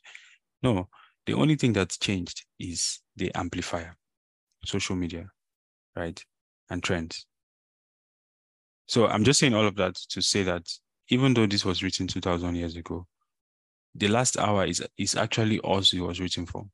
No, 0.63 0.89
the 1.25 1.33
only 1.33 1.55
thing 1.55 1.73
that's 1.73 1.97
changed 1.97 2.45
is 2.59 2.99
the 3.15 3.33
amplifier, 3.35 3.95
social 4.65 4.95
media, 4.95 5.29
right? 5.95 6.23
And 6.69 6.83
trends. 6.83 7.25
So 8.87 9.07
I'm 9.07 9.23
just 9.23 9.39
saying 9.39 9.53
all 9.53 9.67
of 9.67 9.75
that 9.75 9.95
to 10.09 10.21
say 10.21 10.43
that 10.43 10.67
even 11.09 11.33
though 11.33 11.45
this 11.45 11.65
was 11.65 11.83
written 11.83 12.07
2000 12.07 12.55
years 12.55 12.75
ago, 12.75 13.05
the 13.95 14.07
last 14.07 14.37
hour 14.37 14.65
is, 14.65 14.85
is 14.97 15.15
actually 15.15 15.59
us 15.63 15.93
it 15.93 15.99
was 15.99 16.19
written 16.19 16.45
for. 16.45 16.65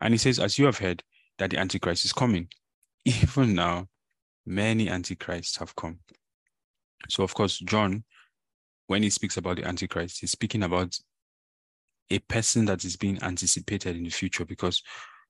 And 0.00 0.14
he 0.14 0.18
says, 0.18 0.38
as 0.38 0.58
you 0.58 0.66
have 0.66 0.78
heard, 0.78 1.02
that 1.38 1.50
the 1.50 1.58
Antichrist 1.58 2.04
is 2.04 2.12
coming. 2.12 2.48
Even 3.04 3.54
now, 3.54 3.88
many 4.46 4.88
Antichrists 4.88 5.56
have 5.58 5.74
come. 5.74 5.98
So, 7.08 7.22
of 7.22 7.34
course, 7.34 7.58
John, 7.58 8.04
when 8.86 9.02
he 9.02 9.10
speaks 9.10 9.36
about 9.36 9.56
the 9.56 9.64
Antichrist, 9.64 10.20
he's 10.20 10.30
speaking 10.30 10.62
about 10.62 10.96
a 12.10 12.18
person 12.20 12.64
that 12.66 12.84
is 12.84 12.96
being 12.96 13.22
anticipated 13.22 13.96
in 13.96 14.04
the 14.04 14.10
future 14.10 14.44
because 14.44 14.82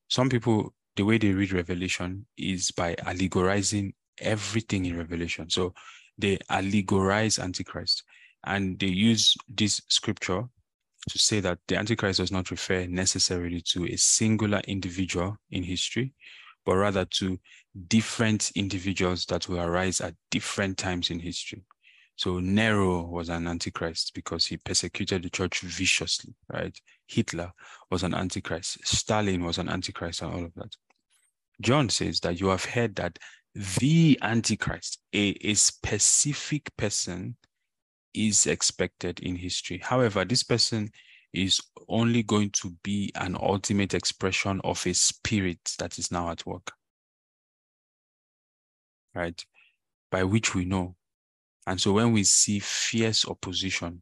some 0.09 0.29
people 0.29 0.72
the 0.97 1.05
way 1.05 1.18
they 1.18 1.33
read 1.33 1.53
revelation 1.53 2.26
is 2.37 2.70
by 2.72 2.95
allegorizing 3.07 3.93
everything 4.20 4.85
in 4.85 4.99
revelation. 4.99 5.49
So 5.49 5.72
they 6.18 6.39
allegorize 6.51 7.39
antichrist 7.39 8.03
and 8.45 8.79
they 8.79 8.89
use 8.89 9.37
this 9.49 9.81
scripture 9.89 10.45
to 11.09 11.18
say 11.18 11.41
that 11.41 11.59
the 11.68 11.76
antichrist 11.76 12.18
does 12.18 12.33
not 12.33 12.51
refer 12.51 12.87
necessarily 12.87 13.61
to 13.61 13.87
a 13.87 13.97
singular 13.97 14.61
individual 14.66 15.37
in 15.51 15.62
history 15.62 16.12
but 16.66 16.76
rather 16.76 17.05
to 17.05 17.39
different 17.87 18.51
individuals 18.55 19.24
that 19.26 19.49
will 19.49 19.61
arise 19.61 20.01
at 20.01 20.14
different 20.31 20.76
times 20.76 21.11
in 21.11 21.18
history 21.20 21.62
so 22.19 22.41
Nero 22.41 23.03
was 23.05 23.29
an 23.29 23.47
antichrist 23.47 24.12
because 24.12 24.45
he 24.45 24.57
persecuted 24.57 25.23
the 25.23 25.31
church 25.31 25.61
viciously, 25.61 26.35
right? 26.53 26.77
Hitler 27.07 27.53
was 27.93 28.03
an 28.03 28.12
antichrist. 28.12 28.85
Stalin 28.85 29.45
was 29.45 29.59
an 29.59 29.69
antichrist 29.69 30.23
and 30.23 30.35
all 30.35 30.45
of 30.45 30.53
that. 30.57 30.75
John 31.61 31.89
says 31.89 32.19
that 32.21 32.41
you 32.41 32.49
have 32.49 32.64
heard 32.64 32.97
that 32.97 33.21
the 33.55 34.19
antichrist, 34.21 34.99
a, 35.14 35.37
a 35.43 35.55
specific 35.55 36.77
person, 36.77 37.37
is 38.12 38.49
expected 38.49 39.21
in 39.21 39.37
history. 39.37 39.79
However, 39.79 40.25
this 40.25 40.43
person 40.43 40.91
is 41.33 41.61
only 41.89 42.25
going 42.25 42.51
to 42.62 42.75
be 42.83 43.12
an 43.14 43.37
ultimate 43.41 43.95
expression 43.95 44.61
of 44.64 44.85
a 44.89 44.93
spirit 44.93 45.61
that 45.79 46.01
is 46.01 46.11
now 46.11 46.31
at 46.31 46.45
work. 46.45 46.73
Right? 49.14 49.41
By 50.11 50.25
which 50.25 50.57
we 50.57 50.64
know 50.64 50.97
and 51.69 51.79
so 51.79 51.93
when 51.93 52.12
we 52.12 52.25
see 52.25 52.61
fierce 52.61 53.29
opposition 53.29 54.01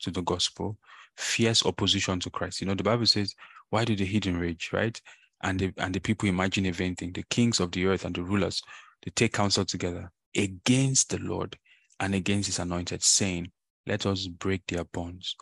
to 0.00 0.10
the 0.10 0.22
gospel, 0.22 0.76
fierce 1.16 1.64
opposition 1.64 2.18
to 2.18 2.28
Christ, 2.28 2.60
you 2.60 2.66
know, 2.66 2.74
the 2.74 2.82
Bible 2.82 3.06
says, 3.06 3.32
why 3.70 3.84
do 3.84 3.94
the 3.94 4.04
heathen 4.04 4.36
rage, 4.36 4.70
right? 4.72 5.00
And 5.44 5.60
the, 5.60 5.72
and 5.78 5.94
the 5.94 6.00
people 6.00 6.28
imagine 6.28 6.66
a 6.66 6.72
vain 6.72 6.96
thing. 6.96 7.12
The 7.12 7.22
kings 7.30 7.60
of 7.60 7.70
the 7.70 7.86
earth 7.86 8.04
and 8.04 8.16
the 8.16 8.24
rulers, 8.24 8.60
they 9.04 9.12
take 9.12 9.32
counsel 9.32 9.64
together 9.64 10.10
against 10.36 11.10
the 11.10 11.18
Lord 11.18 11.56
and 12.00 12.16
against 12.16 12.48
his 12.48 12.58
anointed, 12.58 13.00
saying, 13.04 13.52
let 13.86 14.06
us 14.06 14.26
break 14.26 14.62
their 14.66 14.84
bonds. 14.84 15.36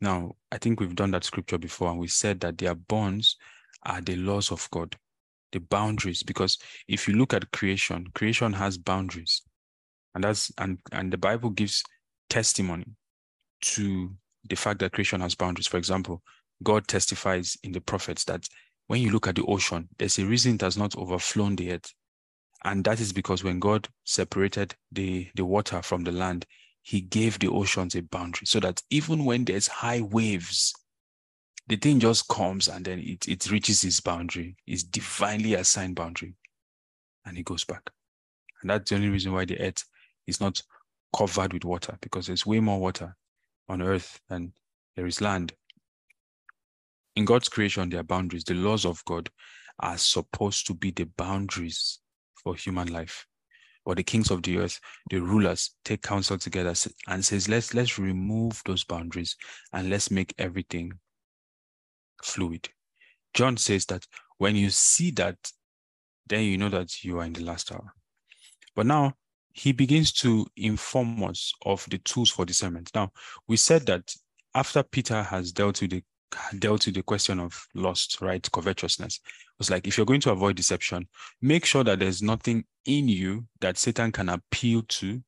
Now, 0.00 0.36
I 0.52 0.58
think 0.58 0.78
we've 0.78 0.94
done 0.94 1.10
that 1.10 1.24
scripture 1.24 1.58
before, 1.58 1.90
and 1.90 1.98
we 1.98 2.06
said 2.06 2.38
that 2.40 2.58
their 2.58 2.76
bonds 2.76 3.36
are 3.84 4.00
the 4.00 4.14
laws 4.14 4.52
of 4.52 4.68
God, 4.70 4.94
the 5.50 5.58
boundaries. 5.58 6.22
Because 6.22 6.56
if 6.86 7.08
you 7.08 7.14
look 7.14 7.34
at 7.34 7.50
creation, 7.50 8.06
creation 8.14 8.52
has 8.52 8.78
boundaries 8.78 9.42
and 10.16 10.24
that's 10.24 10.50
and 10.58 10.78
and 10.92 11.12
the 11.12 11.18
bible 11.18 11.50
gives 11.50 11.84
testimony 12.30 12.86
to 13.60 14.10
the 14.48 14.56
fact 14.56 14.80
that 14.80 14.92
creation 14.92 15.20
has 15.20 15.34
boundaries. 15.34 15.66
For 15.66 15.76
example 15.76 16.22
god 16.62 16.88
testifies 16.88 17.56
in 17.62 17.72
the 17.72 17.82
prophets 17.82 18.24
that 18.24 18.48
when 18.86 19.02
you 19.02 19.10
look 19.10 19.28
at 19.28 19.34
the 19.34 19.44
ocean 19.44 19.88
there's 19.98 20.18
a 20.18 20.24
reason 20.24 20.54
it 20.54 20.62
has 20.62 20.78
not 20.78 20.96
overflown 20.96 21.54
the 21.56 21.72
earth. 21.72 21.92
And 22.64 22.82
that 22.84 22.98
is 22.98 23.12
because 23.12 23.44
when 23.44 23.60
god 23.60 23.88
separated 24.04 24.74
the 24.90 25.28
the 25.34 25.44
water 25.44 25.82
from 25.82 26.02
the 26.02 26.12
land 26.12 26.46
he 26.80 27.02
gave 27.02 27.38
the 27.38 27.48
oceans 27.48 27.94
a 27.94 28.00
boundary 28.00 28.46
so 28.46 28.58
that 28.60 28.82
even 28.90 29.26
when 29.26 29.44
there's 29.44 29.68
high 29.68 30.00
waves 30.00 30.72
the 31.66 31.76
thing 31.76 32.00
just 32.00 32.26
comes 32.28 32.68
and 32.68 32.86
then 32.86 33.00
it, 33.00 33.28
it 33.28 33.50
reaches 33.50 33.84
its 33.84 34.00
boundary 34.00 34.56
its 34.66 34.82
divinely 34.82 35.52
assigned 35.52 35.94
boundary 35.94 36.34
and 37.26 37.36
it 37.36 37.44
goes 37.44 37.64
back. 37.64 37.90
And 38.62 38.70
that's 38.70 38.88
the 38.88 38.96
only 38.96 39.10
reason 39.10 39.32
why 39.32 39.44
the 39.44 39.60
earth 39.60 39.84
is 40.26 40.40
not 40.40 40.62
covered 41.16 41.52
with 41.52 41.64
water 41.64 41.96
because 42.00 42.26
there's 42.26 42.46
way 42.46 42.60
more 42.60 42.80
water 42.80 43.16
on 43.68 43.82
earth 43.82 44.20
than 44.28 44.52
there 44.96 45.06
is 45.06 45.20
land. 45.20 45.52
In 47.14 47.24
God's 47.24 47.48
creation, 47.48 47.88
there 47.88 48.00
are 48.00 48.04
boundaries, 48.04 48.44
the 48.44 48.54
laws 48.54 48.84
of 48.84 49.04
God. 49.04 49.30
are 49.80 49.98
supposed 49.98 50.66
to 50.66 50.74
be 50.74 50.90
the 50.90 51.04
boundaries 51.16 51.98
for 52.42 52.54
human 52.54 52.92
life. 52.92 53.26
Or 53.84 53.94
the 53.94 54.02
kings 54.02 54.30
of 54.30 54.42
the 54.42 54.58
earth, 54.58 54.80
the 55.10 55.20
rulers, 55.20 55.74
take 55.84 56.02
counsel 56.02 56.38
together 56.38 56.74
and 57.08 57.24
says, 57.24 57.48
let's 57.48 57.72
let's 57.72 57.98
remove 57.98 58.60
those 58.64 58.82
boundaries 58.82 59.36
and 59.72 59.88
let's 59.90 60.10
make 60.10 60.34
everything 60.38 60.92
fluid. 62.22 62.68
John 63.32 63.56
says 63.56 63.86
that 63.86 64.04
when 64.38 64.56
you 64.56 64.70
see 64.70 65.12
that, 65.12 65.36
then 66.26 66.42
you 66.42 66.58
know 66.58 66.68
that 66.70 67.04
you 67.04 67.20
are 67.20 67.24
in 67.24 67.32
the 67.32 67.44
last 67.44 67.70
hour. 67.70 67.94
But 68.74 68.86
now 68.86 69.14
he 69.56 69.72
begins 69.72 70.12
to 70.12 70.46
inform 70.56 71.24
us 71.24 71.54
of 71.64 71.86
the 71.90 71.96
tools 71.98 72.30
for 72.30 72.44
discernment. 72.44 72.90
Now, 72.94 73.10
we 73.48 73.56
said 73.56 73.86
that 73.86 74.14
after 74.54 74.82
Peter 74.82 75.22
has 75.22 75.50
dealt 75.50 75.80
with 75.80 75.90
the 75.90 76.04
dealt 76.58 76.84
with 76.84 76.94
the 76.94 77.02
question 77.02 77.40
of 77.40 77.66
lust, 77.74 78.20
right? 78.20 78.46
Covetousness. 78.52 79.16
It 79.16 79.58
was 79.58 79.70
like 79.70 79.86
if 79.86 79.96
you're 79.96 80.04
going 80.04 80.20
to 80.22 80.30
avoid 80.30 80.56
deception, 80.56 81.08
make 81.40 81.64
sure 81.64 81.84
that 81.84 82.00
there's 82.00 82.20
nothing 82.20 82.64
in 82.84 83.08
you 83.08 83.46
that 83.60 83.78
Satan 83.78 84.12
can 84.12 84.28
appeal 84.28 84.82
to, 84.88 85.22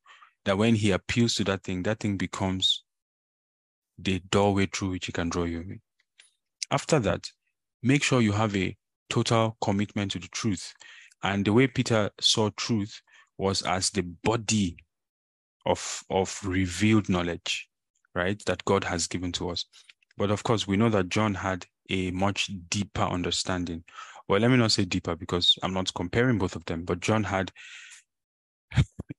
that 0.44 0.58
when 0.58 0.74
he 0.74 0.90
appeals 0.90 1.34
to 1.36 1.44
that 1.44 1.62
thing, 1.62 1.82
that 1.84 2.00
thing 2.00 2.18
becomes 2.18 2.84
the 3.98 4.20
doorway 4.30 4.66
through 4.66 4.90
which 4.90 5.06
he 5.06 5.12
can 5.12 5.30
draw 5.30 5.44
you 5.44 5.60
in. 5.60 5.80
After 6.70 6.98
that, 6.98 7.30
make 7.82 8.02
sure 8.02 8.20
you 8.20 8.32
have 8.32 8.54
a 8.54 8.76
total 9.08 9.56
commitment 9.62 10.10
to 10.12 10.18
the 10.18 10.28
truth. 10.28 10.74
And 11.22 11.46
the 11.46 11.52
way 11.54 11.66
Peter 11.66 12.10
saw 12.20 12.50
truth 12.56 13.00
was 13.39 13.62
as 13.62 13.91
the 13.91 14.03
body 14.03 14.76
of, 15.64 16.03
of 16.11 16.39
revealed 16.45 17.09
knowledge, 17.09 17.68
right? 18.14 18.43
That 18.47 18.64
God 18.64 18.84
has 18.84 19.07
given 19.07 19.32
to 19.32 19.51
us. 19.51 19.64
But 20.16 20.30
of 20.30 20.43
course, 20.43 20.66
we 20.66 20.76
know 20.76 20.91
that 20.91 21.09
John 21.09 21.34
had 21.34 21.64
a 21.89 22.11
much 22.11 22.51
deeper 22.68 23.03
understanding. 23.03 23.84
Well, 24.28 24.41
let 24.41 24.51
me 24.51 24.57
not 24.57 24.72
say 24.72 24.84
deeper 24.84 25.16
because 25.16 25.57
I'm 25.62 25.72
not 25.72 25.95
comparing 25.95 26.39
both 26.39 26.57
of 26.57 26.64
them, 26.66 26.84
but 26.84 27.01
John 27.01 27.24
had 27.24 27.53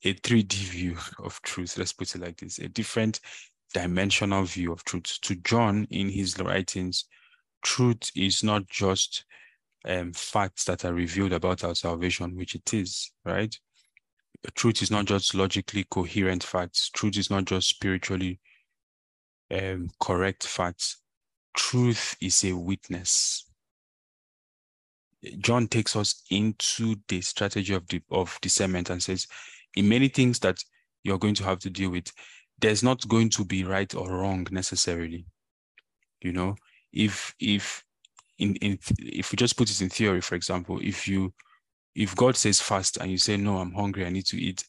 a 0.04 0.14
3D 0.14 0.54
view 0.54 0.98
of 1.24 1.42
truth. 1.42 1.78
Let's 1.78 1.94
put 1.94 2.14
it 2.14 2.22
like 2.22 2.38
this 2.38 2.60
a 2.60 2.68
different 2.68 3.20
dimensional 3.74 4.44
view 4.44 4.72
of 4.72 4.84
truth. 4.84 5.18
To 5.22 5.36
John, 5.36 5.88
in 5.90 6.10
his 6.10 6.38
writings, 6.40 7.06
truth 7.64 8.12
is 8.16 8.44
not 8.44 8.68
just 8.68 9.26
um, 9.86 10.14
facts 10.14 10.66
that 10.66 10.86
are 10.86 10.94
revealed 10.94 11.34
about 11.34 11.64
our 11.64 11.76
salvation, 11.76 12.36
which 12.36 12.56
it 12.56 12.74
is, 12.74 13.12
right? 13.26 13.56
Truth 14.56 14.82
is 14.82 14.92
not 14.92 15.06
just 15.06 15.36
logically 15.36 15.86
coherent 15.90 16.44
facts. 16.44 16.90
Truth 16.90 17.18
is 17.18 17.30
not 17.30 17.46
just 17.46 17.70
spiritually 17.70 18.40
um, 19.52 19.90
correct 20.00 20.46
facts. 20.46 20.98
Truth 21.56 22.16
is 22.22 22.44
a 22.44 22.54
witness. 22.54 23.46
John 25.40 25.68
takes 25.68 25.96
us 25.96 26.24
into 26.30 26.96
the 27.10 27.22
strategy 27.22 27.74
of 27.74 27.86
the, 27.88 28.02
of 28.10 28.40
discernment 28.42 28.90
and 28.90 29.04
says, 29.04 29.28
in 29.76 29.90
many 29.90 30.08
things 30.08 30.40
that 30.40 30.64
you're 31.04 31.18
going 31.18 31.36
to 31.36 31.44
have 31.44 31.60
to 31.60 31.70
deal 31.70 31.90
with, 31.90 32.12
there's 32.60 32.84
not 32.84 33.08
going 33.08 33.30
to 33.32 33.46
be 33.46 33.64
right 33.64 33.94
or 33.94 34.10
wrong 34.10 34.48
necessarily. 34.52 35.26
You 36.22 36.34
know, 36.34 36.56
if 36.92 37.34
if 37.40 37.84
in, 38.38 38.56
in 38.56 38.80
if 38.98 39.32
we 39.32 39.36
just 39.38 39.58
put 39.58 39.70
it 39.70 39.82
in 39.82 39.90
theory, 39.90 40.22
for 40.22 40.36
example, 40.36 40.80
if 40.82 41.08
you 41.08 41.34
if 42.00 42.16
God 42.16 42.38
says 42.38 42.62
fast 42.62 42.96
and 42.98 43.12
you 43.12 43.18
say, 43.18 43.36
No, 43.36 43.58
I'm 43.58 43.74
hungry, 43.74 44.06
I 44.06 44.10
need 44.10 44.26
to 44.28 44.42
eat, 44.42 44.64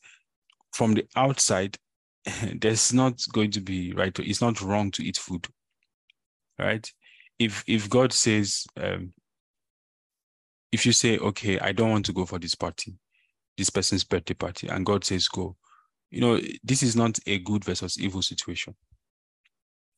from 0.73 0.95
the 0.95 1.07
outside, 1.15 1.79
there's 2.61 2.93
not 2.93 3.23
going 3.33 3.53
to 3.53 3.61
be 3.61 3.93
right. 3.93 4.17
It's 4.19 4.43
not 4.43 4.61
wrong 4.61 4.91
to 4.93 5.05
eat 5.05 5.17
food, 5.17 5.47
right? 6.59 6.91
If 7.39 7.63
if 7.69 7.89
God 7.89 8.13
says, 8.13 8.67
um, 8.77 9.13
if 10.73 10.85
you 10.85 10.93
say, 10.93 11.19
okay, 11.19 11.59
I 11.61 11.71
don't 11.71 11.91
want 11.91 12.07
to 12.07 12.13
go 12.13 12.27
for 12.27 12.41
this 12.41 12.57
party, 12.57 12.95
this 13.57 13.71
person's 13.71 14.03
birthday 14.05 14.35
party, 14.35 14.67
and 14.67 14.85
God 14.85 15.05
says 15.05 15.29
go, 15.29 15.57
you 16.11 16.21
know, 16.21 16.41
this 16.65 16.83
is 16.83 16.97
not 16.97 17.19
a 17.29 17.39
good 17.39 17.65
versus 17.65 17.99
evil 17.99 18.23
situation, 18.23 18.75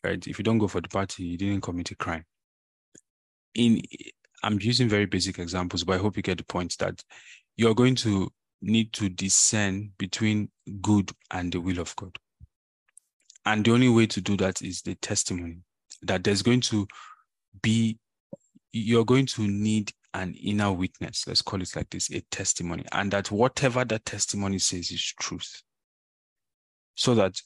right? 0.04 0.24
If 0.26 0.38
you 0.38 0.44
don't 0.44 0.58
go 0.58 0.68
for 0.68 0.82
the 0.82 0.88
party, 0.88 1.24
you 1.24 1.38
didn't 1.38 1.62
commit 1.62 1.90
a 1.92 1.96
crime. 1.96 2.24
In 3.54 3.80
I'm 4.42 4.58
using 4.60 4.88
very 4.88 5.06
basic 5.06 5.38
examples, 5.38 5.84
but 5.84 5.94
I 5.94 5.98
hope 5.98 6.16
you 6.16 6.22
get 6.22 6.38
the 6.38 6.44
point 6.44 6.76
that 6.78 7.02
you're 7.56 7.74
going 7.74 7.94
to 7.96 8.30
need 8.60 8.92
to 8.94 9.08
discern 9.08 9.92
between 9.98 10.50
good 10.80 11.10
and 11.30 11.52
the 11.52 11.60
will 11.60 11.78
of 11.78 11.94
God. 11.96 12.16
And 13.44 13.64
the 13.64 13.72
only 13.72 13.88
way 13.88 14.06
to 14.06 14.20
do 14.20 14.36
that 14.38 14.62
is 14.62 14.82
the 14.82 14.94
testimony 14.96 15.58
that 16.02 16.24
there's 16.24 16.42
going 16.42 16.60
to 16.62 16.86
be, 17.62 17.98
you're 18.72 19.04
going 19.04 19.26
to 19.26 19.42
need 19.42 19.92
an 20.14 20.34
inner 20.34 20.72
witness, 20.72 21.26
let's 21.26 21.42
call 21.42 21.62
it 21.62 21.74
like 21.74 21.90
this, 21.90 22.10
a 22.10 22.20
testimony, 22.30 22.84
and 22.92 23.10
that 23.12 23.30
whatever 23.30 23.84
that 23.84 24.04
testimony 24.04 24.58
says 24.58 24.90
is 24.90 25.14
truth. 25.18 25.62
So 26.94 27.14
that 27.14 27.40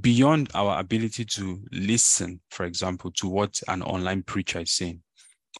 beyond 0.00 0.50
our 0.54 0.80
ability 0.80 1.24
to 1.24 1.62
listen, 1.72 2.40
for 2.50 2.66
example, 2.66 3.10
to 3.12 3.28
what 3.28 3.60
an 3.68 3.82
online 3.82 4.22
preacher 4.22 4.60
is 4.60 4.72
saying 4.72 5.02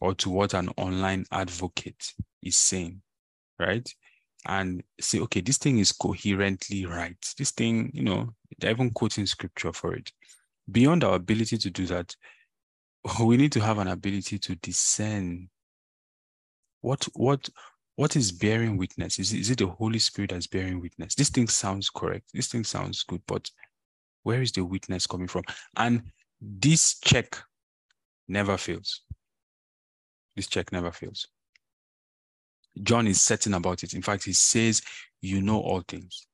or 0.01 0.13
to 0.15 0.29
what 0.29 0.53
an 0.53 0.69
online 0.77 1.25
advocate 1.31 2.13
is 2.41 2.57
saying, 2.57 3.01
right? 3.59 3.87
and 4.47 4.83
say, 4.99 5.19
okay, 5.19 5.41
this 5.41 5.57
thing 5.57 5.79
is 5.79 5.91
coherently 5.91 6.85
right. 6.85 7.17
This 7.37 7.51
thing, 7.51 7.91
you 7.93 8.03
know, 8.03 8.33
they're 8.57 8.71
even 8.71 8.91
quoting 8.91 9.25
scripture 9.25 9.73
for 9.73 9.93
it. 9.93 10.11
Beyond 10.71 11.03
our 11.03 11.15
ability 11.15 11.57
to 11.57 11.69
do 11.69 11.85
that, 11.87 12.15
we 13.23 13.37
need 13.37 13.51
to 13.53 13.61
have 13.61 13.79
an 13.79 13.87
ability 13.87 14.39
to 14.39 14.55
discern 14.55 15.49
what 16.81 17.03
what 17.13 17.49
what 17.95 18.15
is 18.15 18.31
bearing 18.31 18.77
witness. 18.77 19.19
Is, 19.19 19.33
is 19.33 19.49
it 19.49 19.57
the 19.57 19.67
Holy 19.67 19.99
Spirit 19.99 20.31
that's 20.31 20.47
bearing 20.47 20.79
witness? 20.79 21.15
This 21.15 21.29
thing 21.29 21.47
sounds 21.49 21.89
correct. 21.89 22.29
This 22.33 22.47
thing 22.47 22.63
sounds 22.63 23.03
good, 23.03 23.21
but 23.27 23.51
where 24.23 24.41
is 24.41 24.53
the 24.53 24.63
witness 24.63 25.05
coming 25.05 25.27
from? 25.27 25.43
And 25.75 26.03
this 26.39 26.97
check 26.99 27.37
never 28.29 28.55
fails. 28.55 29.01
This 30.39 30.47
check 30.47 30.71
never 30.71 30.89
fails. 30.89 31.27
John 32.81 33.07
is 33.07 33.19
certain 33.19 33.55
about 33.55 33.83
it. 33.83 33.93
In 33.93 34.01
fact, 34.01 34.23
he 34.23 34.31
says, 34.31 34.81
You 35.19 35.41
know 35.41 35.59
all 35.59 35.81
things. 35.85 36.27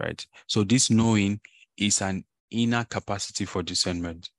Right? 0.00 0.26
So, 0.48 0.64
this 0.64 0.90
knowing 0.90 1.40
is 1.76 2.02
an 2.02 2.24
inner 2.50 2.82
capacity 2.82 3.44
for 3.44 3.62
discernment. 3.62 4.30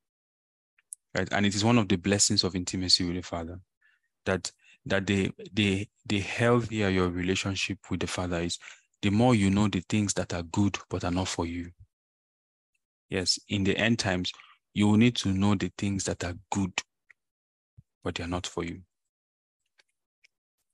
Right? 1.16 1.30
And 1.32 1.46
it 1.46 1.56
is 1.56 1.64
one 1.64 1.78
of 1.78 1.88
the 1.88 1.96
blessings 1.96 2.44
of 2.44 2.54
intimacy 2.54 3.06
with 3.06 3.16
the 3.16 3.22
Father. 3.22 3.62
That 4.26 4.52
that 4.86 5.08
the 5.08 5.32
the 5.54 5.88
the 6.06 6.20
healthier 6.20 6.90
your 6.90 7.08
relationship 7.08 7.78
with 7.90 8.02
the 8.02 8.08
Father 8.08 8.42
is, 8.42 8.60
the 9.02 9.10
more 9.10 9.36
you 9.36 9.50
know 9.50 9.70
the 9.70 9.86
things 9.88 10.14
that 10.16 10.34
are 10.34 10.44
good 10.44 10.78
but 10.90 11.06
are 11.06 11.12
not 11.12 11.30
for 11.30 11.46
you. 11.46 11.72
Yes, 13.10 13.40
in 13.48 13.64
the 13.64 13.78
end 13.78 14.00
times, 14.00 14.34
you 14.74 14.90
will 14.90 14.98
need 14.98 15.16
to 15.16 15.30
know 15.30 15.56
the 15.56 15.72
things 15.78 16.04
that 16.04 16.26
are 16.26 16.36
good, 16.52 16.74
but 18.04 18.16
they 18.16 18.24
are 18.24 18.28
not 18.28 18.48
for 18.48 18.64
you. 18.64 18.82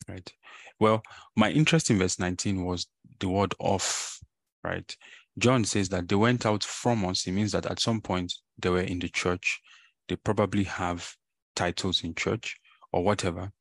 Right. 0.07 0.31
Well, 0.79 1.03
my 1.35 1.49
interest 1.49 1.89
in 1.89 1.97
verse 1.97 2.19
19 2.19 2.63
was 2.63 2.87
the 3.19 3.27
word 3.27 3.55
off, 3.59 4.19
right? 4.63 4.95
John 5.37 5.65
says 5.65 5.89
that 5.89 6.07
they 6.07 6.15
went 6.15 6.45
out 6.45 6.63
from 6.63 7.05
us. 7.05 7.27
It 7.27 7.31
means 7.31 7.51
that 7.53 7.65
at 7.65 7.79
some 7.79 8.01
point 8.01 8.33
they 8.57 8.69
were 8.69 8.81
in 8.81 8.99
the 8.99 9.09
church. 9.09 9.61
They 10.07 10.15
probably 10.15 10.63
have 10.65 11.15
titles 11.55 12.03
in 12.03 12.13
church 12.15 12.57
or 12.91 13.03
whatever, 13.03 13.51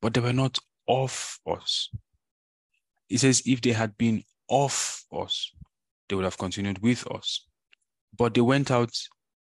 but 0.00 0.14
they 0.14 0.20
were 0.20 0.32
not 0.32 0.58
off 0.86 1.40
us. 1.46 1.90
It 3.10 3.18
says 3.18 3.42
if 3.44 3.60
they 3.60 3.72
had 3.72 3.98
been 3.98 4.22
off 4.48 5.04
us, 5.12 5.52
they 6.08 6.16
would 6.16 6.24
have 6.24 6.38
continued 6.38 6.80
with 6.80 7.06
us. 7.10 7.46
But 8.16 8.34
they 8.34 8.40
went 8.40 8.70
out 8.70 8.92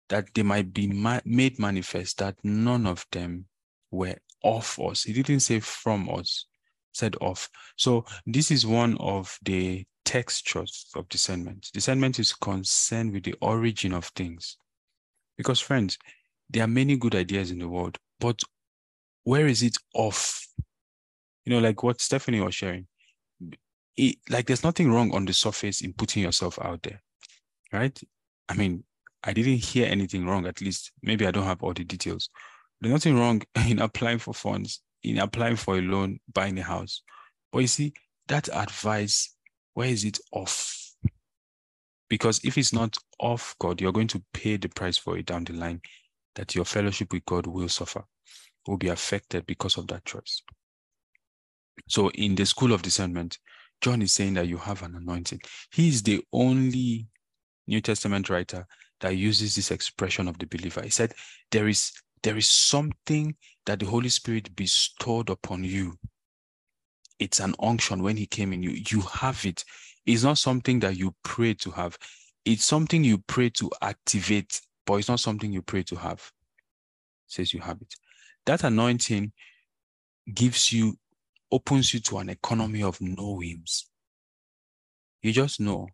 that 0.08 0.32
they 0.34 0.42
might 0.42 0.72
be 0.72 0.86
ma- 0.86 1.20
made 1.24 1.58
manifest 1.58 2.18
that 2.18 2.36
none 2.44 2.86
of 2.86 3.06
them 3.10 3.46
were 3.94 4.16
of 4.42 4.78
us. 4.78 5.04
He 5.04 5.12
didn't 5.12 5.40
say 5.40 5.60
from 5.60 6.08
us, 6.10 6.46
said 6.92 7.16
of. 7.20 7.48
So 7.76 8.04
this 8.26 8.50
is 8.50 8.66
one 8.66 8.96
of 8.98 9.36
the 9.42 9.84
textures 10.04 10.86
of 10.94 11.08
discernment. 11.08 11.70
Discernment 11.72 12.18
is 12.18 12.32
concerned 12.32 13.12
with 13.12 13.24
the 13.24 13.34
origin 13.40 13.92
of 13.92 14.06
things. 14.06 14.56
Because 15.36 15.60
friends, 15.60 15.98
there 16.50 16.64
are 16.64 16.68
many 16.68 16.96
good 16.96 17.14
ideas 17.14 17.50
in 17.50 17.58
the 17.58 17.68
world, 17.68 17.98
but 18.20 18.40
where 19.24 19.46
is 19.46 19.62
it 19.62 19.76
off? 19.94 20.46
You 21.44 21.54
know, 21.54 21.58
like 21.58 21.82
what 21.82 22.00
Stephanie 22.00 22.40
was 22.40 22.54
sharing. 22.54 22.86
It, 23.96 24.16
like 24.28 24.46
there's 24.46 24.64
nothing 24.64 24.90
wrong 24.90 25.14
on 25.14 25.24
the 25.24 25.32
surface 25.32 25.80
in 25.80 25.92
putting 25.92 26.22
yourself 26.22 26.58
out 26.60 26.82
there, 26.82 27.00
right? 27.72 27.98
I 28.48 28.54
mean, 28.54 28.84
I 29.22 29.32
didn't 29.32 29.64
hear 29.64 29.86
anything 29.86 30.26
wrong, 30.26 30.46
at 30.46 30.60
least 30.60 30.92
maybe 31.02 31.26
I 31.26 31.30
don't 31.30 31.46
have 31.46 31.62
all 31.62 31.72
the 31.72 31.84
details, 31.84 32.28
there's 32.80 32.92
nothing 32.92 33.18
wrong 33.18 33.42
in 33.68 33.80
applying 33.80 34.18
for 34.18 34.34
funds, 34.34 34.80
in 35.02 35.18
applying 35.18 35.56
for 35.56 35.76
a 35.76 35.82
loan, 35.82 36.20
buying 36.32 36.58
a 36.58 36.62
house. 36.62 37.02
But 37.52 37.60
you 37.60 37.66
see, 37.68 37.94
that 38.28 38.48
advice, 38.52 39.34
where 39.74 39.88
is 39.88 40.04
it 40.04 40.18
off? 40.32 40.80
Because 42.08 42.40
if 42.44 42.58
it's 42.58 42.72
not 42.72 42.96
off 43.18 43.54
God, 43.58 43.80
you're 43.80 43.92
going 43.92 44.08
to 44.08 44.22
pay 44.32 44.56
the 44.56 44.68
price 44.68 44.98
for 44.98 45.16
it 45.16 45.26
down 45.26 45.44
the 45.44 45.52
line 45.52 45.80
that 46.34 46.54
your 46.54 46.64
fellowship 46.64 47.12
with 47.12 47.24
God 47.24 47.46
will 47.46 47.68
suffer, 47.68 48.04
will 48.66 48.76
be 48.76 48.88
affected 48.88 49.46
because 49.46 49.76
of 49.78 49.86
that 49.88 50.04
choice. 50.04 50.42
So 51.88 52.10
in 52.10 52.34
the 52.34 52.46
school 52.46 52.72
of 52.72 52.82
discernment, 52.82 53.38
John 53.80 54.02
is 54.02 54.12
saying 54.12 54.34
that 54.34 54.48
you 54.48 54.56
have 54.58 54.82
an 54.82 54.94
anointing. 54.94 55.40
He 55.72 55.88
is 55.88 56.02
the 56.02 56.22
only 56.32 57.08
New 57.66 57.80
Testament 57.80 58.30
writer 58.30 58.66
that 59.00 59.16
uses 59.16 59.54
this 59.54 59.70
expression 59.70 60.28
of 60.28 60.38
the 60.38 60.46
believer. 60.46 60.82
He 60.82 60.90
said, 60.90 61.12
There 61.50 61.68
is 61.68 61.92
there 62.24 62.36
is 62.38 62.48
something 62.48 63.36
that 63.66 63.78
the 63.78 63.86
Holy 63.86 64.08
Spirit 64.08 64.56
bestowed 64.56 65.30
upon 65.30 65.62
you. 65.62 65.98
It's 67.18 67.38
an 67.38 67.54
unction 67.60 68.02
when 68.02 68.16
He 68.16 68.26
came 68.26 68.52
in 68.52 68.62
you. 68.62 68.82
You 68.88 69.02
have 69.02 69.44
it. 69.44 69.64
It's 70.06 70.24
not 70.24 70.38
something 70.38 70.80
that 70.80 70.96
you 70.96 71.14
pray 71.22 71.54
to 71.54 71.70
have. 71.70 71.98
It's 72.44 72.64
something 72.64 73.04
you 73.04 73.18
pray 73.18 73.50
to 73.50 73.70
activate, 73.82 74.60
but 74.86 74.94
it's 74.94 75.08
not 75.08 75.20
something 75.20 75.52
you 75.52 75.62
pray 75.62 75.82
to 75.84 75.96
have. 75.96 76.32
It 77.28 77.32
says 77.32 77.52
you 77.54 77.60
have 77.60 77.80
it. 77.80 77.94
That 78.46 78.64
anointing 78.64 79.32
gives 80.32 80.72
you, 80.72 80.98
opens 81.52 81.94
you 81.94 82.00
to 82.00 82.18
an 82.18 82.30
economy 82.30 82.82
of 82.82 83.00
knowings. 83.00 83.86
You 85.22 85.32
just 85.32 85.60
know. 85.60 85.88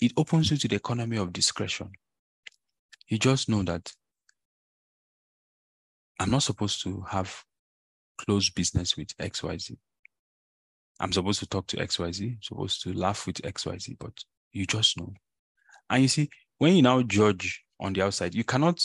It 0.00 0.12
opens 0.16 0.52
you 0.52 0.56
to 0.56 0.68
the 0.68 0.76
economy 0.76 1.16
of 1.16 1.32
discretion. 1.32 1.90
You 3.08 3.18
just 3.18 3.48
know 3.48 3.62
that 3.64 3.92
I'm 6.18 6.30
not 6.30 6.42
supposed 6.42 6.82
to 6.82 7.04
have 7.08 7.44
close 8.18 8.50
business 8.50 8.96
with 8.96 9.16
XYZ. 9.18 9.76
I'm 11.00 11.12
supposed 11.12 11.40
to 11.40 11.46
talk 11.46 11.66
to 11.68 11.76
XYZ, 11.76 12.44
supposed 12.44 12.82
to 12.82 12.92
laugh 12.92 13.26
with 13.26 13.36
XYZ, 13.36 13.96
but 13.98 14.12
you 14.52 14.66
just 14.66 14.98
know. 14.98 15.12
And 15.88 16.02
you 16.02 16.08
see, 16.08 16.28
when 16.58 16.74
you 16.74 16.82
now 16.82 17.02
judge 17.02 17.62
on 17.80 17.92
the 17.92 18.02
outside, 18.02 18.34
you 18.34 18.44
cannot 18.44 18.84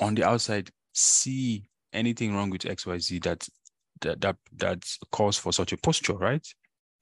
on 0.00 0.14
the 0.14 0.24
outside 0.24 0.70
see 0.94 1.68
anything 1.92 2.34
wrong 2.34 2.50
with 2.50 2.62
XYZ 2.62 3.22
that 3.24 3.46
that 4.00 4.20
that, 4.22 4.36
that 4.56 4.84
calls 5.12 5.36
for 5.36 5.52
such 5.52 5.72
a 5.72 5.76
posture, 5.76 6.14
right? 6.14 6.46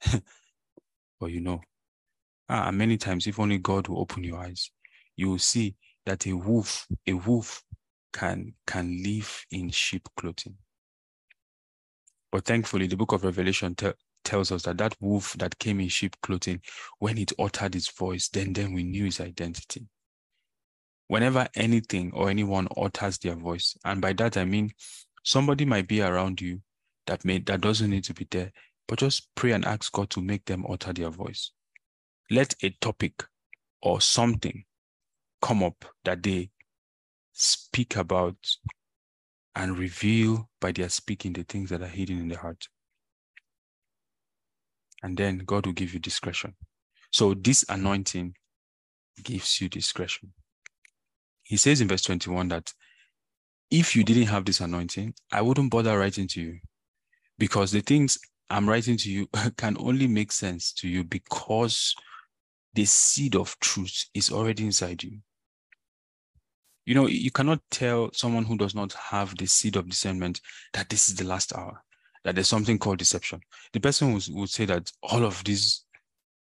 but 1.19 1.27
you 1.27 1.39
know, 1.39 1.61
ah, 2.49 2.71
many 2.71 2.97
times, 2.97 3.25
if 3.25 3.39
only 3.39 3.57
God 3.57 3.87
will 3.87 4.01
open 4.01 4.23
your 4.23 4.39
eyes, 4.39 4.69
you 5.15 5.29
will 5.29 5.39
see 5.39 5.75
that 6.05 6.27
a 6.27 6.33
wolf, 6.33 6.87
a 7.07 7.13
wolf 7.13 7.63
can 8.13 8.53
can 8.67 9.01
live 9.03 9.45
in 9.51 9.69
sheep 9.69 10.07
clothing. 10.17 10.55
But 12.31 12.45
thankfully, 12.45 12.87
the 12.87 12.97
book 12.97 13.11
of 13.11 13.23
Revelation 13.23 13.75
te- 13.75 13.93
tells 14.23 14.51
us 14.51 14.63
that 14.63 14.77
that 14.77 14.95
wolf 14.99 15.33
that 15.39 15.57
came 15.57 15.79
in 15.79 15.87
sheep 15.89 16.15
clothing, 16.21 16.61
when 16.99 17.17
it 17.17 17.31
uttered 17.39 17.75
its 17.75 17.91
voice, 17.91 18.29
then 18.29 18.53
then 18.53 18.73
we 18.73 18.83
knew 18.83 19.05
his 19.05 19.19
identity. 19.19 19.87
Whenever 21.07 21.47
anything 21.55 22.11
or 22.13 22.29
anyone 22.29 22.67
utters 22.77 23.17
their 23.17 23.35
voice, 23.35 23.75
and 23.83 24.01
by 24.01 24.13
that 24.13 24.37
I 24.37 24.45
mean 24.45 24.71
somebody 25.23 25.65
might 25.65 25.87
be 25.87 26.01
around 26.01 26.39
you 26.39 26.61
that 27.07 27.25
may 27.25 27.39
that 27.39 27.61
doesn't 27.61 27.89
need 27.89 28.03
to 28.05 28.13
be 28.13 28.27
there, 28.29 28.51
but 28.87 28.99
just 28.99 29.27
pray 29.35 29.51
and 29.53 29.65
ask 29.65 29.91
God 29.91 30.09
to 30.11 30.21
make 30.21 30.45
them 30.45 30.65
utter 30.69 30.93
their 30.93 31.09
voice. 31.09 31.51
Let 32.29 32.53
a 32.61 32.69
topic 32.81 33.23
or 33.81 34.01
something 34.01 34.65
come 35.41 35.63
up 35.63 35.85
that 36.05 36.21
they 36.21 36.51
speak 37.39 37.95
about 37.95 38.35
and 39.55 39.77
reveal 39.77 40.49
by 40.59 40.71
their 40.71 40.89
speaking 40.89 41.33
the 41.33 41.43
things 41.43 41.69
that 41.69 41.81
are 41.81 41.87
hidden 41.87 42.19
in 42.19 42.27
the 42.27 42.37
heart. 42.37 42.67
And 45.01 45.17
then 45.17 45.39
God 45.39 45.65
will 45.65 45.73
give 45.73 45.93
you 45.93 45.99
discretion. 45.99 46.55
So 47.11 47.33
this 47.33 47.63
anointing 47.69 48.35
gives 49.23 49.61
you 49.61 49.69
discretion. 49.69 50.33
He 51.43 51.55
says 51.55 51.79
in 51.79 51.87
verse 51.87 52.01
21 52.01 52.49
that 52.49 52.73
if 53.71 53.95
you 53.95 54.03
didn't 54.03 54.27
have 54.27 54.45
this 54.45 54.59
anointing, 54.59 55.13
I 55.31 55.41
wouldn't 55.41 55.71
bother 55.71 55.97
writing 55.97 56.27
to 56.29 56.41
you 56.41 56.59
because 57.37 57.71
the 57.71 57.81
things 57.81 58.17
I'm 58.49 58.67
writing 58.69 58.97
to 58.97 59.09
you 59.09 59.27
can 59.57 59.77
only 59.79 60.07
make 60.07 60.33
sense 60.33 60.73
to 60.73 60.89
you 60.89 61.05
because 61.05 61.95
the 62.73 62.85
seed 62.85 63.35
of 63.35 63.57
truth 63.59 64.05
is 64.13 64.29
already 64.29 64.65
inside 64.65 65.03
you 65.03 65.19
you 66.89 66.95
know, 66.95 67.05
you 67.05 67.29
cannot 67.29 67.61
tell 67.69 68.09
someone 68.13 68.43
who 68.43 68.57
does 68.57 68.73
not 68.73 68.91
have 68.93 69.37
the 69.37 69.45
seed 69.45 69.75
of 69.75 69.87
discernment 69.87 70.41
that 70.73 70.89
this 70.89 71.07
is 71.07 71.13
the 71.13 71.23
last 71.23 71.55
hour, 71.55 71.83
that 72.23 72.33
there's 72.33 72.49
something 72.49 72.79
called 72.79 72.97
deception. 72.97 73.39
The 73.73 73.79
person 73.79 74.11
would, 74.11 74.23
would 74.31 74.49
say 74.49 74.65
that 74.65 74.91
all 75.03 75.23
of 75.23 75.43
these 75.43 75.85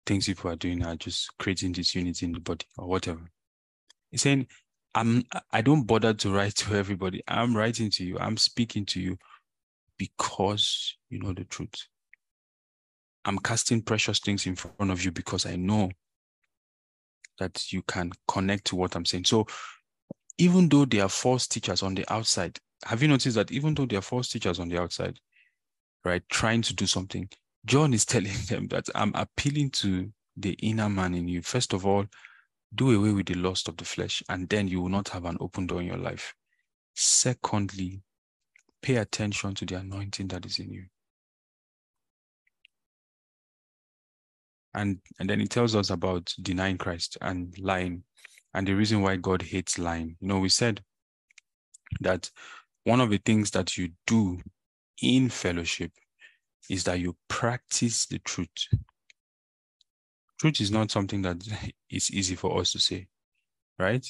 things 0.06 0.26
people 0.26 0.48
are 0.48 0.54
doing 0.54 0.86
are 0.86 0.94
just 0.94 1.36
creating 1.40 1.72
disunity 1.72 2.26
in 2.26 2.32
the 2.32 2.38
body 2.38 2.64
or 2.78 2.86
whatever. 2.86 3.28
He's 4.12 4.22
saying, 4.22 4.46
I'm 4.94 5.24
I 5.50 5.62
don't 5.62 5.82
bother 5.82 6.14
to 6.14 6.30
write 6.30 6.54
to 6.58 6.76
everybody. 6.76 7.24
I'm 7.26 7.56
writing 7.56 7.90
to 7.90 8.04
you. 8.04 8.16
I'm 8.16 8.36
speaking 8.36 8.86
to 8.86 9.00
you 9.00 9.18
because 9.98 10.96
you 11.10 11.18
know 11.18 11.32
the 11.32 11.42
truth. 11.42 11.88
I'm 13.24 13.40
casting 13.40 13.82
precious 13.82 14.20
things 14.20 14.46
in 14.46 14.54
front 14.54 14.92
of 14.92 15.04
you 15.04 15.10
because 15.10 15.44
I 15.44 15.56
know 15.56 15.90
that 17.40 17.72
you 17.72 17.82
can 17.82 18.12
connect 18.28 18.66
to 18.66 18.76
what 18.76 18.94
I'm 18.94 19.04
saying. 19.04 19.24
So 19.24 19.46
even 20.38 20.68
though 20.68 20.84
they 20.84 21.00
are 21.00 21.08
false 21.08 21.46
teachers 21.46 21.82
on 21.82 21.94
the 21.94 22.10
outside, 22.12 22.58
have 22.84 23.02
you 23.02 23.08
noticed 23.08 23.36
that 23.36 23.50
even 23.50 23.74
though 23.74 23.86
they 23.86 23.96
are 23.96 24.02
false 24.02 24.28
teachers 24.28 24.58
on 24.60 24.68
the 24.68 24.78
outside, 24.78 25.18
right, 26.04 26.22
trying 26.30 26.62
to 26.62 26.74
do 26.74 26.86
something, 26.86 27.28
John 27.64 27.94
is 27.94 28.04
telling 28.06 28.36
them 28.48 28.68
that 28.68 28.88
I'm 28.94 29.12
appealing 29.14 29.70
to 29.70 30.10
the 30.36 30.52
inner 30.62 30.88
man 30.88 31.14
in 31.14 31.28
you. 31.28 31.42
First 31.42 31.72
of 31.72 31.86
all, 31.86 32.06
do 32.74 32.94
away 32.94 33.12
with 33.12 33.26
the 33.26 33.34
lust 33.34 33.68
of 33.68 33.76
the 33.76 33.84
flesh, 33.84 34.22
and 34.28 34.48
then 34.48 34.68
you 34.68 34.82
will 34.82 34.90
not 34.90 35.08
have 35.08 35.24
an 35.24 35.38
open 35.40 35.66
door 35.66 35.80
in 35.80 35.86
your 35.86 35.96
life. 35.96 36.34
Secondly, 36.94 38.02
pay 38.82 38.96
attention 38.96 39.54
to 39.54 39.64
the 39.64 39.76
anointing 39.76 40.28
that 40.28 40.44
is 40.44 40.58
in 40.58 40.70
you. 40.70 40.84
And, 44.74 44.98
and 45.18 45.30
then 45.30 45.40
he 45.40 45.46
tells 45.46 45.74
us 45.74 45.88
about 45.88 46.34
denying 46.42 46.76
Christ 46.76 47.16
and 47.22 47.56
lying 47.58 48.02
and 48.54 48.66
the 48.66 48.74
reason 48.74 49.02
why 49.02 49.16
God 49.16 49.42
hates 49.42 49.78
lying. 49.78 50.16
You 50.20 50.28
know, 50.28 50.38
we 50.38 50.48
said 50.48 50.82
that 52.00 52.30
one 52.84 53.00
of 53.00 53.10
the 53.10 53.18
things 53.18 53.50
that 53.50 53.76
you 53.76 53.90
do 54.06 54.40
in 55.02 55.28
fellowship 55.28 55.92
is 56.70 56.84
that 56.84 57.00
you 57.00 57.16
practice 57.28 58.06
the 58.06 58.18
truth. 58.20 58.48
Truth 60.38 60.60
is 60.60 60.70
not 60.70 60.90
something 60.90 61.22
that 61.22 61.42
is 61.90 62.10
easy 62.10 62.34
for 62.34 62.58
us 62.60 62.72
to 62.72 62.78
say, 62.78 63.08
right? 63.78 64.06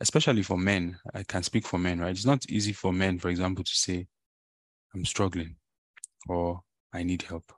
Especially 0.00 0.42
for 0.42 0.56
men. 0.56 0.98
I 1.14 1.22
can 1.22 1.42
speak 1.42 1.66
for 1.66 1.78
men, 1.78 2.00
right? 2.00 2.10
It's 2.10 2.26
not 2.26 2.48
easy 2.48 2.72
for 2.72 2.92
men, 2.92 3.18
for 3.18 3.28
example, 3.28 3.64
to 3.64 3.74
say, 3.74 4.06
I'm 4.94 5.04
struggling, 5.04 5.56
or 6.28 6.62
I 6.92 7.02
need 7.02 7.22
help, 7.22 7.52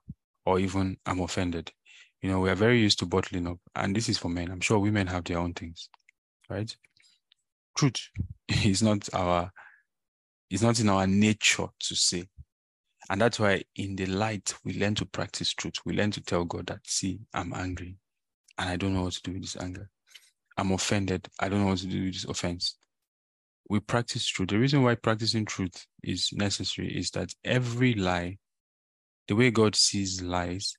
or 0.45 0.59
even 0.59 0.97
I'm 1.07 1.21
offended. 1.21 1.71
You 2.21 2.31
know, 2.31 2.41
we 2.41 2.51
are 2.51 2.57
very 2.57 2.81
used 2.81 2.99
to 3.01 3.07
bottling 3.07 3.47
up, 3.47 3.59
and 3.75 3.95
this 3.95 4.09
is 4.09 4.19
for 4.19 4.29
men. 4.29 4.51
I'm 4.51 4.61
sure 4.61 4.79
women 4.79 5.07
have 5.07 5.25
their 5.25 5.39
own 5.39 5.55
things 5.55 5.89
right? 6.53 6.77
Truth 7.77 8.09
is 8.65 8.83
not 8.83 9.09
our 9.15 9.51
is 10.51 10.63
not 10.63 10.79
in 10.81 10.89
our 10.91 11.07
nature 11.07 11.69
to 11.81 11.95
say. 11.97 12.25
And 13.09 13.21
that's 13.21 13.41
why 13.41 13.63
in 13.75 13.97
the 13.97 14.07
light 14.07 14.55
we 14.65 14.79
learn 14.79 14.95
to 14.97 15.07
practice 15.07 15.55
truth. 15.55 15.75
We 15.85 15.95
learn 15.95 16.11
to 16.13 16.23
tell 16.23 16.45
God 16.45 16.67
that, 16.67 16.81
see, 16.85 17.21
I'm 17.35 17.53
angry 17.55 17.97
and 18.59 18.69
I 18.69 18.77
don't 18.77 18.95
know 18.95 19.03
what 19.03 19.15
to 19.15 19.23
do 19.23 19.33
with 19.33 19.43
this 19.43 19.57
anger. 19.57 19.89
I'm 20.57 20.73
offended. 20.73 21.29
I 21.41 21.49
don't 21.49 21.63
know 21.63 21.69
what 21.69 21.79
to 21.79 21.87
do 21.87 22.05
with 22.05 22.15
this 22.15 22.25
offense. 22.25 22.77
We 23.69 23.81
practice 23.81 24.27
truth. 24.27 24.51
The 24.51 24.59
reason 24.59 24.83
why 24.83 24.95
practicing 24.95 25.47
truth 25.47 25.87
is 26.03 26.31
necessary 26.33 26.97
is 26.97 27.11
that 27.13 27.33
every 27.45 27.95
lie, 27.95 28.39
the 29.29 29.35
way 29.35 29.51
God 29.51 29.75
sees 29.75 30.21
lies, 30.21 30.77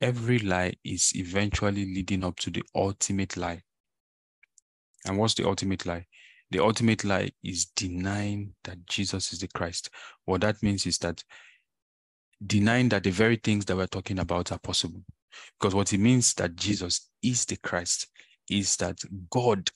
every 0.00 0.38
lie 0.38 0.74
is 0.84 1.12
eventually 1.14 1.84
leading 1.84 2.24
up 2.24 2.36
to 2.40 2.50
the 2.50 2.62
ultimate 2.74 3.36
lie. 3.36 3.62
And 5.06 5.18
what's 5.18 5.34
the 5.34 5.46
ultimate 5.46 5.86
lie? 5.86 6.06
The 6.50 6.60
ultimate 6.60 7.04
lie 7.04 7.30
is 7.42 7.66
denying 7.76 8.54
that 8.64 8.86
Jesus 8.86 9.32
is 9.32 9.38
the 9.38 9.48
Christ. 9.48 9.90
What 10.24 10.40
that 10.40 10.62
means 10.62 10.86
is 10.86 10.98
that 10.98 11.22
denying 12.44 12.88
that 12.90 13.04
the 13.04 13.10
very 13.10 13.36
things 13.36 13.64
that 13.66 13.76
we're 13.76 13.86
talking 13.86 14.18
about 14.18 14.50
are 14.52 14.58
possible. 14.58 15.02
Because 15.58 15.74
what 15.74 15.92
it 15.92 15.98
means 15.98 16.34
that 16.34 16.56
Jesus 16.56 17.08
is 17.22 17.44
the 17.44 17.56
Christ 17.56 18.08
is 18.48 18.76
that 18.76 18.98
God 19.30 19.70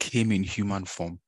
came 0.00 0.32
in 0.32 0.42
human 0.42 0.84
form, 0.84 1.20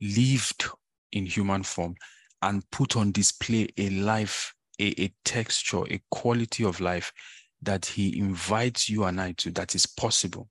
lived 0.00 0.66
in 1.12 1.24
human 1.24 1.62
form, 1.62 1.94
and 2.42 2.68
put 2.70 2.96
on 2.96 3.12
display 3.12 3.68
a 3.78 3.88
life, 3.90 4.54
a, 4.78 5.02
a 5.02 5.14
texture, 5.24 5.84
a 5.90 6.00
quality 6.10 6.64
of 6.64 6.80
life 6.80 7.12
that 7.62 7.86
he 7.86 8.18
invites 8.18 8.88
you 8.88 9.04
and 9.04 9.20
I 9.20 9.32
to 9.32 9.50
that 9.52 9.74
is 9.74 9.86
possible. 9.86 10.48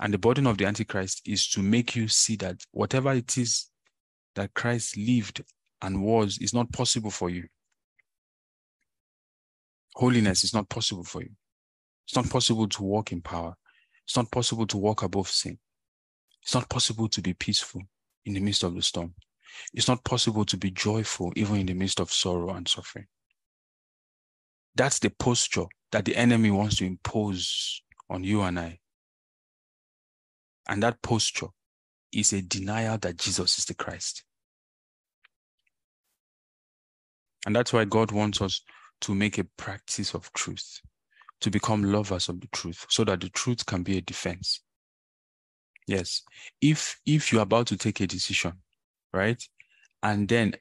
And 0.00 0.12
the 0.12 0.18
burden 0.18 0.46
of 0.46 0.58
the 0.58 0.66
Antichrist 0.66 1.22
is 1.24 1.48
to 1.48 1.62
make 1.62 1.96
you 1.96 2.08
see 2.08 2.36
that 2.36 2.60
whatever 2.70 3.12
it 3.12 3.38
is 3.38 3.70
that 4.34 4.52
Christ 4.54 4.96
lived 4.96 5.42
and 5.80 6.02
was 6.02 6.38
is 6.38 6.52
not 6.52 6.72
possible 6.72 7.10
for 7.10 7.30
you. 7.30 7.46
Holiness 9.94 10.44
is 10.44 10.52
not 10.52 10.68
possible 10.68 11.04
for 11.04 11.22
you. 11.22 11.30
It's 12.06 12.16
not 12.16 12.28
possible 12.28 12.68
to 12.68 12.82
walk 12.82 13.12
in 13.12 13.22
power. 13.22 13.54
It's 14.04 14.16
not 14.16 14.30
possible 14.30 14.66
to 14.66 14.76
walk 14.76 15.02
above 15.02 15.28
sin. 15.28 15.58
It's 16.42 16.54
not 16.54 16.68
possible 16.68 17.08
to 17.08 17.22
be 17.22 17.32
peaceful 17.32 17.82
in 18.26 18.34
the 18.34 18.40
midst 18.40 18.62
of 18.62 18.74
the 18.74 18.82
storm. 18.82 19.14
It's 19.72 19.88
not 19.88 20.04
possible 20.04 20.44
to 20.44 20.56
be 20.56 20.70
joyful 20.70 21.32
even 21.34 21.56
in 21.56 21.66
the 21.66 21.74
midst 21.74 21.98
of 21.98 22.12
sorrow 22.12 22.50
and 22.50 22.68
suffering. 22.68 23.06
That's 24.74 24.98
the 24.98 25.10
posture 25.10 25.64
that 25.92 26.04
the 26.04 26.14
enemy 26.14 26.50
wants 26.50 26.76
to 26.76 26.84
impose 26.84 27.82
on 28.10 28.22
you 28.22 28.42
and 28.42 28.58
I. 28.60 28.80
And 30.68 30.82
that 30.82 31.02
posture 31.02 31.48
is 32.12 32.32
a 32.32 32.42
denial 32.42 32.98
that 32.98 33.18
Jesus 33.18 33.58
is 33.58 33.64
the 33.64 33.74
Christ. 33.74 34.24
And 37.44 37.54
that's 37.54 37.72
why 37.72 37.84
God 37.84 38.10
wants 38.10 38.40
us 38.40 38.62
to 39.02 39.14
make 39.14 39.38
a 39.38 39.44
practice 39.44 40.14
of 40.14 40.32
truth, 40.32 40.80
to 41.40 41.50
become 41.50 41.84
lovers 41.84 42.28
of 42.28 42.40
the 42.40 42.48
truth, 42.48 42.86
so 42.88 43.04
that 43.04 43.20
the 43.20 43.28
truth 43.28 43.64
can 43.66 43.82
be 43.82 43.98
a 43.98 44.00
defense. 44.00 44.60
Yes. 45.86 46.22
If 46.60 46.98
if 47.06 47.32
you're 47.32 47.42
about 47.42 47.68
to 47.68 47.76
take 47.76 48.00
a 48.00 48.06
decision, 48.06 48.54
right? 49.12 49.40
And 50.02 50.28
then 50.28 50.54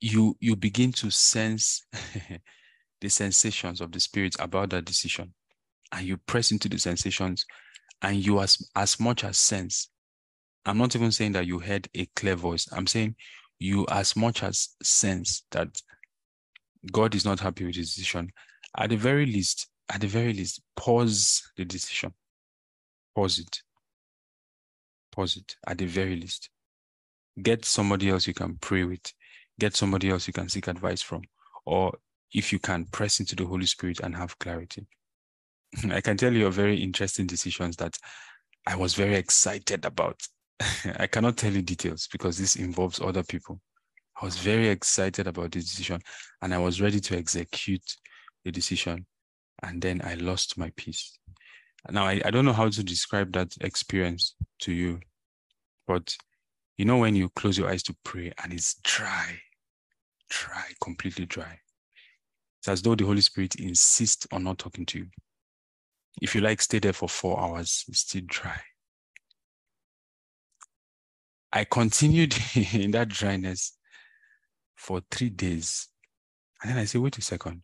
you 0.00 0.36
you 0.40 0.56
begin 0.56 0.92
to 0.92 1.10
sense 1.10 1.86
the 3.00 3.08
sensations 3.08 3.80
of 3.80 3.92
the 3.92 4.00
spirit 4.00 4.36
about 4.38 4.70
that 4.70 4.84
decision 4.84 5.34
and 5.92 6.06
you 6.06 6.16
press 6.16 6.50
into 6.50 6.68
the 6.68 6.78
sensations 6.78 7.44
and 8.02 8.16
you 8.24 8.40
as 8.40 8.58
as 8.76 9.00
much 9.00 9.24
as 9.24 9.38
sense. 9.38 9.90
I'm 10.64 10.78
not 10.78 10.94
even 10.94 11.12
saying 11.12 11.32
that 11.32 11.46
you 11.46 11.58
heard 11.58 11.88
a 11.94 12.06
clear 12.16 12.36
voice. 12.36 12.68
I'm 12.72 12.86
saying 12.86 13.16
you 13.58 13.86
as 13.90 14.14
much 14.16 14.42
as 14.42 14.68
sense 14.82 15.44
that 15.50 15.80
god 16.92 17.14
is 17.14 17.24
not 17.24 17.40
happy 17.40 17.64
with 17.64 17.76
his 17.76 17.94
decision. 17.94 18.30
At 18.76 18.90
the 18.90 18.96
very 18.96 19.26
least 19.26 19.68
at 19.92 20.00
the 20.00 20.06
very 20.06 20.32
least 20.32 20.60
pause 20.76 21.50
the 21.56 21.64
decision. 21.64 22.12
Pause 23.14 23.40
it. 23.40 23.62
Pause 25.12 25.38
it 25.38 25.56
at 25.66 25.78
the 25.78 25.86
very 25.86 26.16
least. 26.16 26.50
Get 27.42 27.64
somebody 27.64 28.10
else 28.10 28.26
you 28.26 28.34
can 28.34 28.56
pray 28.60 28.84
with. 28.84 29.12
Get 29.58 29.74
somebody 29.74 30.10
else 30.10 30.26
you 30.26 30.32
can 30.32 30.48
seek 30.48 30.68
advice 30.68 31.02
from. 31.02 31.22
Or 31.64 31.96
if 32.32 32.52
you 32.52 32.58
can 32.58 32.84
press 32.84 33.18
into 33.18 33.34
the 33.34 33.46
holy 33.46 33.66
spirit 33.66 34.00
and 34.00 34.14
have 34.14 34.38
clarity 34.38 34.86
I 35.90 36.00
can 36.00 36.16
tell 36.16 36.32
you 36.32 36.46
a 36.46 36.50
very 36.50 36.82
interesting 36.82 37.26
decisions 37.26 37.76
that 37.76 37.96
I 38.66 38.76
was 38.76 38.94
very 38.94 39.14
excited 39.14 39.84
about. 39.84 40.20
I 40.98 41.06
cannot 41.06 41.36
tell 41.36 41.52
you 41.52 41.62
details 41.62 42.08
because 42.10 42.36
this 42.38 42.56
involves 42.56 43.00
other 43.00 43.22
people. 43.22 43.60
I 44.20 44.24
was 44.24 44.36
very 44.36 44.68
excited 44.68 45.26
about 45.26 45.52
the 45.52 45.60
decision 45.60 46.00
and 46.42 46.52
I 46.52 46.58
was 46.58 46.80
ready 46.80 47.00
to 47.00 47.16
execute 47.16 47.96
the 48.44 48.50
decision. 48.50 49.06
And 49.62 49.80
then 49.80 50.00
I 50.04 50.14
lost 50.14 50.58
my 50.58 50.72
peace. 50.76 51.18
Now, 51.90 52.06
I, 52.06 52.20
I 52.24 52.30
don't 52.30 52.44
know 52.44 52.52
how 52.52 52.68
to 52.68 52.82
describe 52.82 53.32
that 53.32 53.54
experience 53.60 54.34
to 54.60 54.72
you, 54.72 55.00
but 55.86 56.16
you 56.76 56.84
know, 56.84 56.98
when 56.98 57.16
you 57.16 57.28
close 57.30 57.58
your 57.58 57.68
eyes 57.68 57.82
to 57.84 57.96
pray 58.04 58.32
and 58.42 58.52
it's 58.52 58.76
dry, 58.84 59.38
dry, 60.30 60.64
completely 60.82 61.26
dry. 61.26 61.58
It's 62.60 62.68
as 62.68 62.82
though 62.82 62.94
the 62.94 63.06
Holy 63.06 63.20
Spirit 63.20 63.56
insists 63.56 64.26
on 64.32 64.44
not 64.44 64.58
talking 64.58 64.86
to 64.86 64.98
you. 64.98 65.06
If 66.20 66.34
you 66.34 66.40
like, 66.40 66.60
stay 66.60 66.78
there 66.78 66.92
for 66.92 67.08
four 67.08 67.40
hours, 67.40 67.84
it's 67.88 68.00
still 68.00 68.22
dry. 68.26 68.60
I 71.52 71.64
continued 71.64 72.36
in 72.72 72.90
that 72.92 73.08
dryness 73.08 73.76
for 74.76 75.00
three 75.10 75.30
days. 75.30 75.88
And 76.62 76.70
then 76.70 76.78
I 76.78 76.84
said, 76.84 77.00
wait 77.00 77.18
a 77.18 77.22
second. 77.22 77.62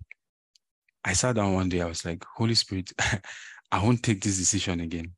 I 1.05 1.12
sat 1.12 1.36
down 1.36 1.55
one 1.55 1.68
day, 1.68 1.82
I 1.82 1.86
was 1.86 2.05
like, 2.05 2.24
Holy 2.36 2.55
Spirit, 2.55 2.93
I 3.72 3.82
won't 3.82 4.02
take 4.02 4.22
this 4.22 4.39
decision 4.39 4.81
again. 4.81 5.12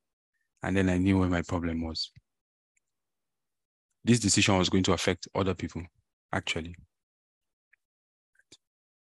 And 0.62 0.76
then 0.76 0.88
I 0.88 0.96
knew 0.96 1.18
where 1.18 1.28
my 1.28 1.42
problem 1.42 1.82
was. 1.86 2.10
This 4.04 4.18
decision 4.18 4.56
was 4.56 4.68
going 4.68 4.84
to 4.84 4.92
affect 4.92 5.28
other 5.34 5.54
people, 5.54 5.82
actually. 6.32 6.74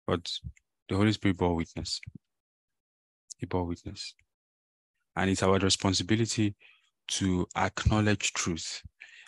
But 0.06 0.32
the 0.88 0.96
Holy 0.96 1.12
Spirit 1.14 1.38
bore 1.38 1.56
witness 1.56 2.00
he 3.42 3.48
bore 3.48 3.66
witness. 3.66 4.14
And 5.18 5.30
it's 5.30 5.44
our 5.44 5.60
responsibility 5.60 6.56
to 7.10 7.46
acknowledge 7.58 8.32
truth, 8.34 8.82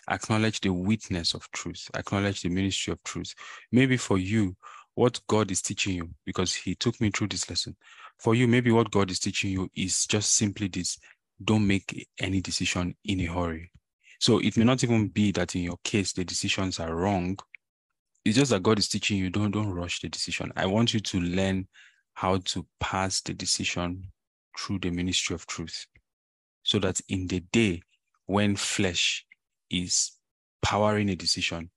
acknowledge 0.08 0.60
the 0.60 0.72
witness 0.72 1.34
of 1.34 1.50
truth, 1.50 1.90
acknowledge 1.94 2.40
the 2.40 2.48
ministry 2.48 2.92
of 2.92 3.02
truth. 3.02 3.34
Maybe 3.70 3.98
for 3.98 4.16
you, 4.16 4.56
what 4.94 5.20
God 5.26 5.50
is 5.50 5.60
teaching 5.60 5.96
you, 5.96 6.10
because 6.24 6.54
He 6.54 6.74
took 6.76 6.98
me 7.00 7.10
through 7.10 7.28
this 7.28 7.50
lesson. 7.50 7.76
For 8.20 8.34
you, 8.34 8.46
maybe 8.46 8.70
what 8.70 8.92
God 8.92 9.10
is 9.10 9.18
teaching 9.18 9.50
you 9.50 9.68
is 9.74 10.06
just 10.06 10.36
simply 10.36 10.68
this 10.68 10.96
don't 11.44 11.66
make 11.66 12.06
any 12.20 12.40
decision 12.40 12.94
in 13.04 13.20
a 13.20 13.24
hurry. 13.24 13.70
So 14.20 14.38
it 14.38 14.56
may 14.56 14.64
not 14.64 14.84
even 14.84 15.08
be 15.08 15.32
that 15.32 15.56
in 15.56 15.62
your 15.62 15.78
case 15.82 16.12
the 16.12 16.24
decisions 16.24 16.78
are 16.78 16.94
wrong. 16.94 17.36
It's 18.24 18.38
just 18.38 18.52
that 18.52 18.62
God 18.62 18.78
is 18.78 18.88
teaching 18.88 19.18
you 19.18 19.28
don't 19.30 19.50
don't 19.50 19.72
rush 19.72 20.00
the 20.00 20.08
decision. 20.08 20.52
I 20.56 20.66
want 20.66 20.94
you 20.94 21.00
to 21.00 21.20
learn 21.20 21.66
how 22.14 22.38
to 22.38 22.66
pass 22.80 23.20
the 23.20 23.34
decision 23.34 24.10
through 24.58 24.78
the 24.78 24.90
ministry 24.90 25.34
of 25.34 25.46
truth. 25.46 25.86
So 26.62 26.78
that 26.78 27.00
in 27.08 27.26
the 27.26 27.40
day 27.40 27.82
when 28.26 28.56
flesh 28.56 29.26
is 29.70 30.12
powering 30.62 31.10
a 31.10 31.16
decision 31.16 31.70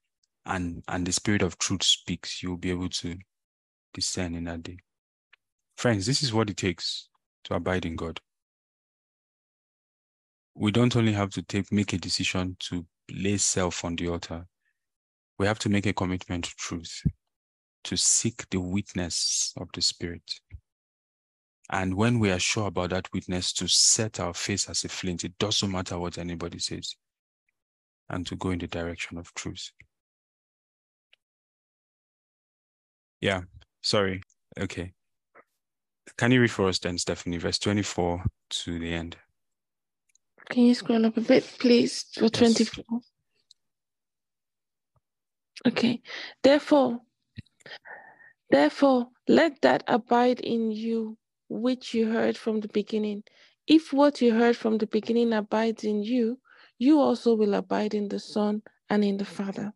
and 0.46 0.82
and 0.88 1.06
the 1.06 1.12
spirit 1.12 1.42
of 1.42 1.58
truth 1.58 1.84
speaks 1.84 2.42
you'll 2.42 2.58
be 2.58 2.70
able 2.70 2.88
to 2.88 3.18
discern 3.94 4.36
in 4.36 4.46
that 4.46 4.64
day. 4.64 4.78
Friends 5.76 6.06
this 6.06 6.24
is 6.24 6.34
what 6.34 6.50
it 6.50 6.58
takes 6.58 7.10
to 7.46 7.56
abide 7.56 7.86
in 7.86 7.96
god. 7.96 8.22
We 10.56 10.72
don't 10.72 10.96
only 10.96 11.14
have 11.14 11.32
to 11.32 11.42
take 11.42 11.72
make 11.72 11.94
a 11.94 11.98
decision 11.98 12.56
to 12.62 12.86
lay 13.12 13.38
self 13.38 13.84
on 13.84 13.96
the 13.96 14.08
altar. 14.08 14.46
We 15.38 15.48
have 15.48 15.60
to 15.60 15.70
make 15.70 15.86
a 15.86 15.94
commitment 15.94 16.46
to 16.46 16.56
truth 16.56 17.02
to 17.88 17.96
seek 17.96 18.50
the 18.50 18.60
witness 18.60 19.54
of 19.56 19.70
the 19.74 19.82
Spirit. 19.82 20.42
And 21.70 21.96
when 21.96 22.20
we 22.20 22.32
are 22.32 22.40
sure 22.40 22.68
about 22.68 22.90
that 22.90 23.08
witness, 23.14 23.54
to 23.54 23.68
set 23.68 24.20
our 24.20 24.34
face 24.34 24.70
as 24.70 24.84
a 24.84 24.90
flint, 24.90 25.24
it 25.24 25.38
doesn't 25.38 25.72
matter 25.72 25.98
what 25.98 26.18
anybody 26.18 26.60
says, 26.60 26.96
and 28.10 28.28
to 28.28 28.36
go 28.36 28.52
in 28.52 28.60
the 28.60 28.68
direction 28.68 29.18
of 29.18 29.34
truth. 29.34 29.72
Yeah, 33.22 33.42
sorry. 33.82 34.22
Okay. 34.60 34.92
Can 36.18 36.32
you 36.32 36.42
read 36.42 36.52
for 36.52 36.68
us 36.68 36.80
then, 36.80 36.98
Stephanie, 36.98 37.38
verse 37.38 37.60
24 37.60 38.24
to 38.50 38.80
the 38.80 38.94
end? 38.94 39.16
Can 40.50 40.64
you 40.64 40.74
scroll 40.74 41.06
up 41.06 41.16
a 41.16 41.22
bit, 41.22 41.44
please, 41.60 42.06
for 42.14 42.26
yes. 42.26 42.32
24? 42.32 42.84
Okay. 45.68 46.02
Therefore, 46.44 47.02
Therefore, 48.50 49.10
let 49.28 49.62
that 49.62 49.84
abide 49.88 50.40
in 50.40 50.72
you 50.72 51.18
which 51.50 51.94
you 51.94 52.12
heard 52.12 52.38
from 52.38 52.62
the 52.62 52.70
beginning. 52.70 53.24
If 53.68 53.92
what 53.94 54.22
you 54.22 54.34
heard 54.34 54.56
from 54.56 54.78
the 54.78 54.88
beginning 54.88 55.34
abides 55.34 55.84
in 55.84 56.04
you, 56.04 56.40
you 56.80 57.00
also 57.00 57.36
will 57.36 57.56
abide 57.56 57.94
in 57.94 58.10
the 58.10 58.20
Son 58.20 58.64
and 58.90 59.04
in 59.04 59.18
the 59.18 59.26
Father. 59.26 59.74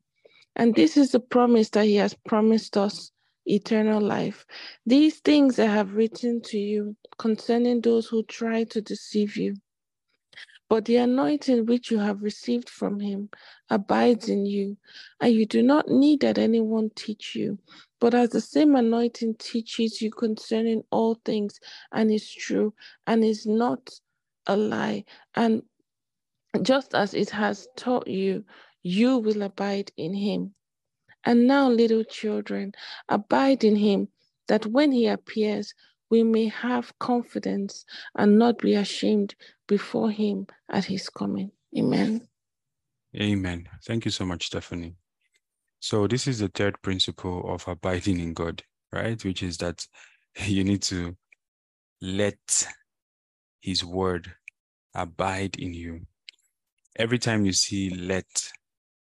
And 0.55 0.75
this 0.75 0.97
is 0.97 1.11
the 1.11 1.19
promise 1.19 1.69
that 1.71 1.85
He 1.85 1.95
has 1.95 2.13
promised 2.13 2.77
us 2.77 3.11
eternal 3.45 4.01
life. 4.01 4.45
These 4.85 5.19
things 5.19 5.59
I 5.59 5.65
have 5.65 5.95
written 5.95 6.41
to 6.45 6.57
you 6.57 6.95
concerning 7.17 7.81
those 7.81 8.07
who 8.07 8.23
try 8.23 8.65
to 8.65 8.81
deceive 8.81 9.37
you. 9.37 9.55
But 10.71 10.85
the 10.85 10.97
anointing 10.97 11.67
which 11.67 11.91
you 11.91 11.99
have 11.99 12.23
received 12.23 12.69
from 12.69 13.01
him 13.01 13.29
abides 13.69 14.29
in 14.29 14.47
you, 14.47 14.77
and 15.21 15.33
you 15.35 15.45
do 15.45 15.63
not 15.63 15.89
need 15.89 16.21
that 16.21 16.39
anyone 16.39 16.91
teach 16.95 17.35
you. 17.35 17.59
But 18.01 18.15
as 18.15 18.31
the 18.31 18.41
same 18.41 18.75
anointing 18.75 19.35
teaches 19.39 20.01
you 20.01 20.11
concerning 20.11 20.83
all 20.91 21.15
things, 21.25 21.59
and 21.93 22.11
is 22.11 22.31
true, 22.31 22.73
and 23.07 23.23
is 23.25 23.47
not 23.47 23.91
a 24.47 24.57
lie, 24.57 25.05
and 25.35 25.63
just 26.63 26.95
as 26.95 27.13
it 27.15 27.31
has 27.31 27.67
taught 27.77 28.07
you, 28.07 28.45
you 28.83 29.19
will 29.19 29.43
abide 29.43 29.91
in 29.97 30.13
him. 30.15 30.55
And 31.25 31.47
now, 31.47 31.69
little 31.69 32.03
children, 32.03 32.73
abide 33.09 33.63
in 33.63 33.75
him, 33.77 34.09
that 34.47 34.65
when 34.67 34.91
he 34.91 35.07
appears, 35.07 35.73
we 36.11 36.23
may 36.23 36.49
have 36.49 36.93
confidence 36.99 37.85
and 38.15 38.37
not 38.37 38.59
be 38.59 38.75
ashamed 38.75 39.33
before 39.67 40.11
him 40.11 40.45
at 40.69 40.85
his 40.85 41.09
coming. 41.09 41.49
Amen. 41.75 42.27
Amen. 43.15 43.67
Thank 43.87 44.05
you 44.05 44.11
so 44.11 44.25
much, 44.25 44.47
Stephanie. 44.47 44.95
So, 45.79 46.05
this 46.05 46.27
is 46.27 46.39
the 46.39 46.49
third 46.49 46.79
principle 46.81 47.51
of 47.51 47.67
abiding 47.67 48.19
in 48.19 48.33
God, 48.33 48.61
right? 48.91 49.23
Which 49.23 49.41
is 49.41 49.57
that 49.57 49.87
you 50.45 50.63
need 50.63 50.83
to 50.83 51.15
let 52.01 52.67
his 53.61 53.83
word 53.83 54.33
abide 54.93 55.55
in 55.57 55.73
you. 55.73 56.01
Every 56.97 57.19
time 57.19 57.45
you 57.45 57.53
see 57.53 57.89
let, 57.89 58.25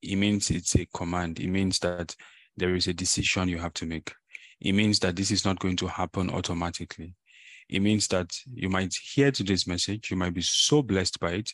it 0.02 0.16
means 0.16 0.52
it's 0.52 0.76
a 0.76 0.86
command. 0.94 1.40
It 1.40 1.48
means 1.48 1.80
that 1.80 2.16
there 2.56 2.76
is 2.76 2.88
a 2.88 2.94
decision 2.94 3.50
you 3.50 3.58
have 3.58 3.74
to 3.74 3.86
make 3.86 4.14
it 4.62 4.74
means 4.74 5.00
that 5.00 5.16
this 5.16 5.32
is 5.32 5.46
not 5.46 5.60
going 5.60 5.78
to 5.78 5.88
happen 5.88 6.30
automatically. 6.30 7.16
It 7.70 7.82
means 7.82 8.08
that 8.08 8.32
you 8.54 8.70
might 8.70 8.94
hear 9.14 9.32
today's 9.32 9.68
message, 9.68 10.10
you 10.10 10.18
might 10.18 10.34
be 10.34 10.42
so 10.42 10.82
blessed 10.82 11.20
by 11.20 11.32
it, 11.34 11.52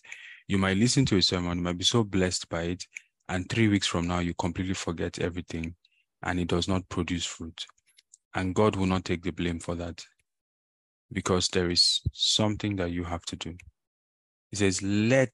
you 0.48 0.58
might 0.58 0.78
listen 0.78 1.06
to 1.08 1.18
a 1.18 1.22
sermon, 1.22 1.58
you 1.58 1.64
might 1.64 1.78
be 1.78 1.84
so 1.84 2.04
blessed 2.04 2.48
by 2.50 2.62
it, 2.64 2.86
and 3.28 3.50
three 3.50 3.68
weeks 3.68 3.88
from 3.88 4.08
now, 4.08 4.20
you 4.20 4.34
completely 4.36 4.74
forget 4.74 5.20
everything 5.20 5.76
and 6.24 6.40
it 6.40 6.48
does 6.48 6.68
not 6.68 6.88
produce 6.90 7.26
fruit. 7.26 7.66
And 8.34 8.56
God 8.56 8.76
will 8.76 8.86
not 8.86 9.06
take 9.06 9.24
the 9.24 9.32
blame 9.32 9.60
for 9.60 9.76
that 9.76 10.04
because 11.12 11.50
there 11.50 11.70
is 11.70 12.02
something 12.14 12.76
that 12.78 12.92
you 12.92 13.04
have 13.04 13.24
to 13.26 13.36
do. 13.36 13.56
He 14.52 14.58
says, 14.58 14.82
let, 14.82 15.32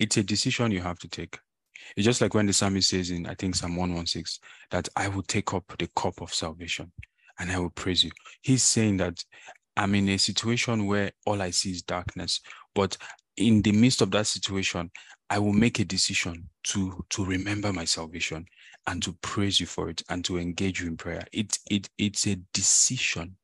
it's 0.00 0.16
a 0.16 0.22
decision 0.22 0.72
you 0.72 0.80
have 0.80 0.98
to 1.00 1.08
take. 1.08 1.38
It's 1.96 2.04
just 2.04 2.20
like 2.20 2.34
when 2.34 2.46
the 2.46 2.52
psalmist 2.52 2.88
says 2.88 3.10
in, 3.10 3.26
I 3.26 3.34
think, 3.34 3.54
Psalm 3.54 3.76
116, 3.76 4.40
that 4.70 4.88
I 4.96 5.08
will 5.08 5.22
take 5.22 5.54
up 5.54 5.64
the 5.78 5.88
cup 5.94 6.20
of 6.20 6.32
salvation 6.32 6.92
and 7.38 7.50
I 7.50 7.58
will 7.58 7.70
praise 7.70 8.04
you. 8.04 8.10
He's 8.42 8.62
saying 8.62 8.98
that 8.98 9.24
I'm 9.76 9.94
in 9.94 10.08
a 10.08 10.18
situation 10.18 10.86
where 10.86 11.10
all 11.26 11.42
I 11.42 11.50
see 11.50 11.70
is 11.72 11.82
darkness, 11.82 12.40
but 12.74 12.96
in 13.36 13.62
the 13.62 13.72
midst 13.72 14.00
of 14.00 14.10
that 14.12 14.26
situation, 14.26 14.90
I 15.30 15.38
will 15.38 15.52
make 15.52 15.80
a 15.80 15.84
decision 15.84 16.48
to 16.64 17.04
to 17.10 17.24
remember 17.24 17.72
my 17.72 17.84
salvation 17.84 18.46
and 18.86 19.02
to 19.02 19.14
praise 19.22 19.58
you 19.58 19.66
for 19.66 19.88
it 19.88 20.02
and 20.08 20.24
to 20.26 20.38
engage 20.38 20.80
you 20.80 20.86
in 20.86 20.96
prayer. 20.96 21.24
It 21.32 21.58
it 21.70 21.88
it's 21.98 22.26
a 22.26 22.36
decision. 22.52 23.36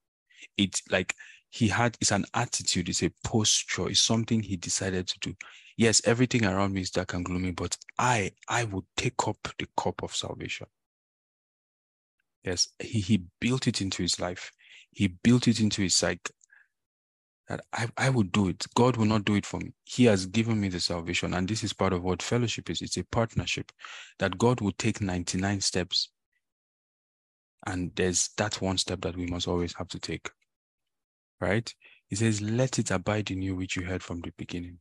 It's 0.57 0.83
like 0.91 1.15
he 1.51 1.69
had 1.69 1.97
it's 2.01 2.13
an 2.13 2.25
attitude, 2.35 2.89
it's 2.89 3.03
a 3.03 3.11
posture, 3.25 3.89
it's 3.89 4.01
something 4.01 4.43
he 4.43 4.57
decided 4.57 5.07
to 5.09 5.19
do. 5.19 5.35
Yes, 5.77 6.01
everything 6.07 6.45
around 6.45 6.73
me 6.73 6.83
is 6.83 6.91
dark 6.91 7.15
and 7.15 7.25
gloomy, 7.25 7.51
but 7.53 7.77
I 7.99 8.33
I 8.49 8.65
will 8.65 8.87
take 8.97 9.27
up 9.27 9.37
the 9.59 9.67
cup 9.77 10.03
of 10.03 10.15
salvation. 10.15 10.67
Yes, 12.45 12.69
he, 12.79 13.01
he 13.01 13.25
built 13.41 13.67
it 13.67 13.81
into 13.81 14.03
his 14.03 14.19
life. 14.19 14.51
He 14.93 15.09
built 15.09 15.47
it 15.49 15.61
into 15.61 15.83
his 15.83 15.95
psyche 15.95 16.33
that 17.51 17.61
I, 17.73 17.89
I 17.97 18.09
would 18.11 18.31
do 18.31 18.49
it. 18.49 18.65
God 18.77 18.97
will 18.97 19.07
not 19.07 19.25
do 19.25 19.35
it 19.35 19.45
for 19.45 19.59
me. 19.59 19.73
He 19.85 20.05
has 20.05 20.25
given 20.27 20.61
me 20.61 20.69
the 20.69 20.79
salvation. 20.79 21.35
And 21.35 21.49
this 21.49 21.65
is 21.65 21.73
part 21.73 21.93
of 21.93 22.05
what 22.05 22.23
fellowship 22.23 22.71
is. 22.71 22.81
It's 22.81 22.97
a 22.97 23.05
partnership 23.05 23.73
that 24.21 24.39
God 24.39 24.61
will 24.61 24.73
take 24.79 25.01
99 25.01 25.61
steps. 25.61 26.11
And 27.67 27.91
there's 27.97 28.31
that 28.37 28.61
one 28.63 28.79
step 28.79 29.01
that 29.01 29.17
we 29.17 29.27
must 29.27 29.49
always 29.49 29.75
have 29.75 29.89
to 29.89 29.99
take. 29.99 30.31
Right? 31.41 31.73
He 32.09 32.17
says, 32.17 32.43
let 32.43 32.79
it 32.79 32.91
abide 32.91 33.31
in 33.31 33.41
you, 33.41 33.55
which 33.55 33.77
you 33.77 33.85
heard 33.85 34.03
from 34.03 34.21
the 34.21 34.33
beginning. 34.37 34.79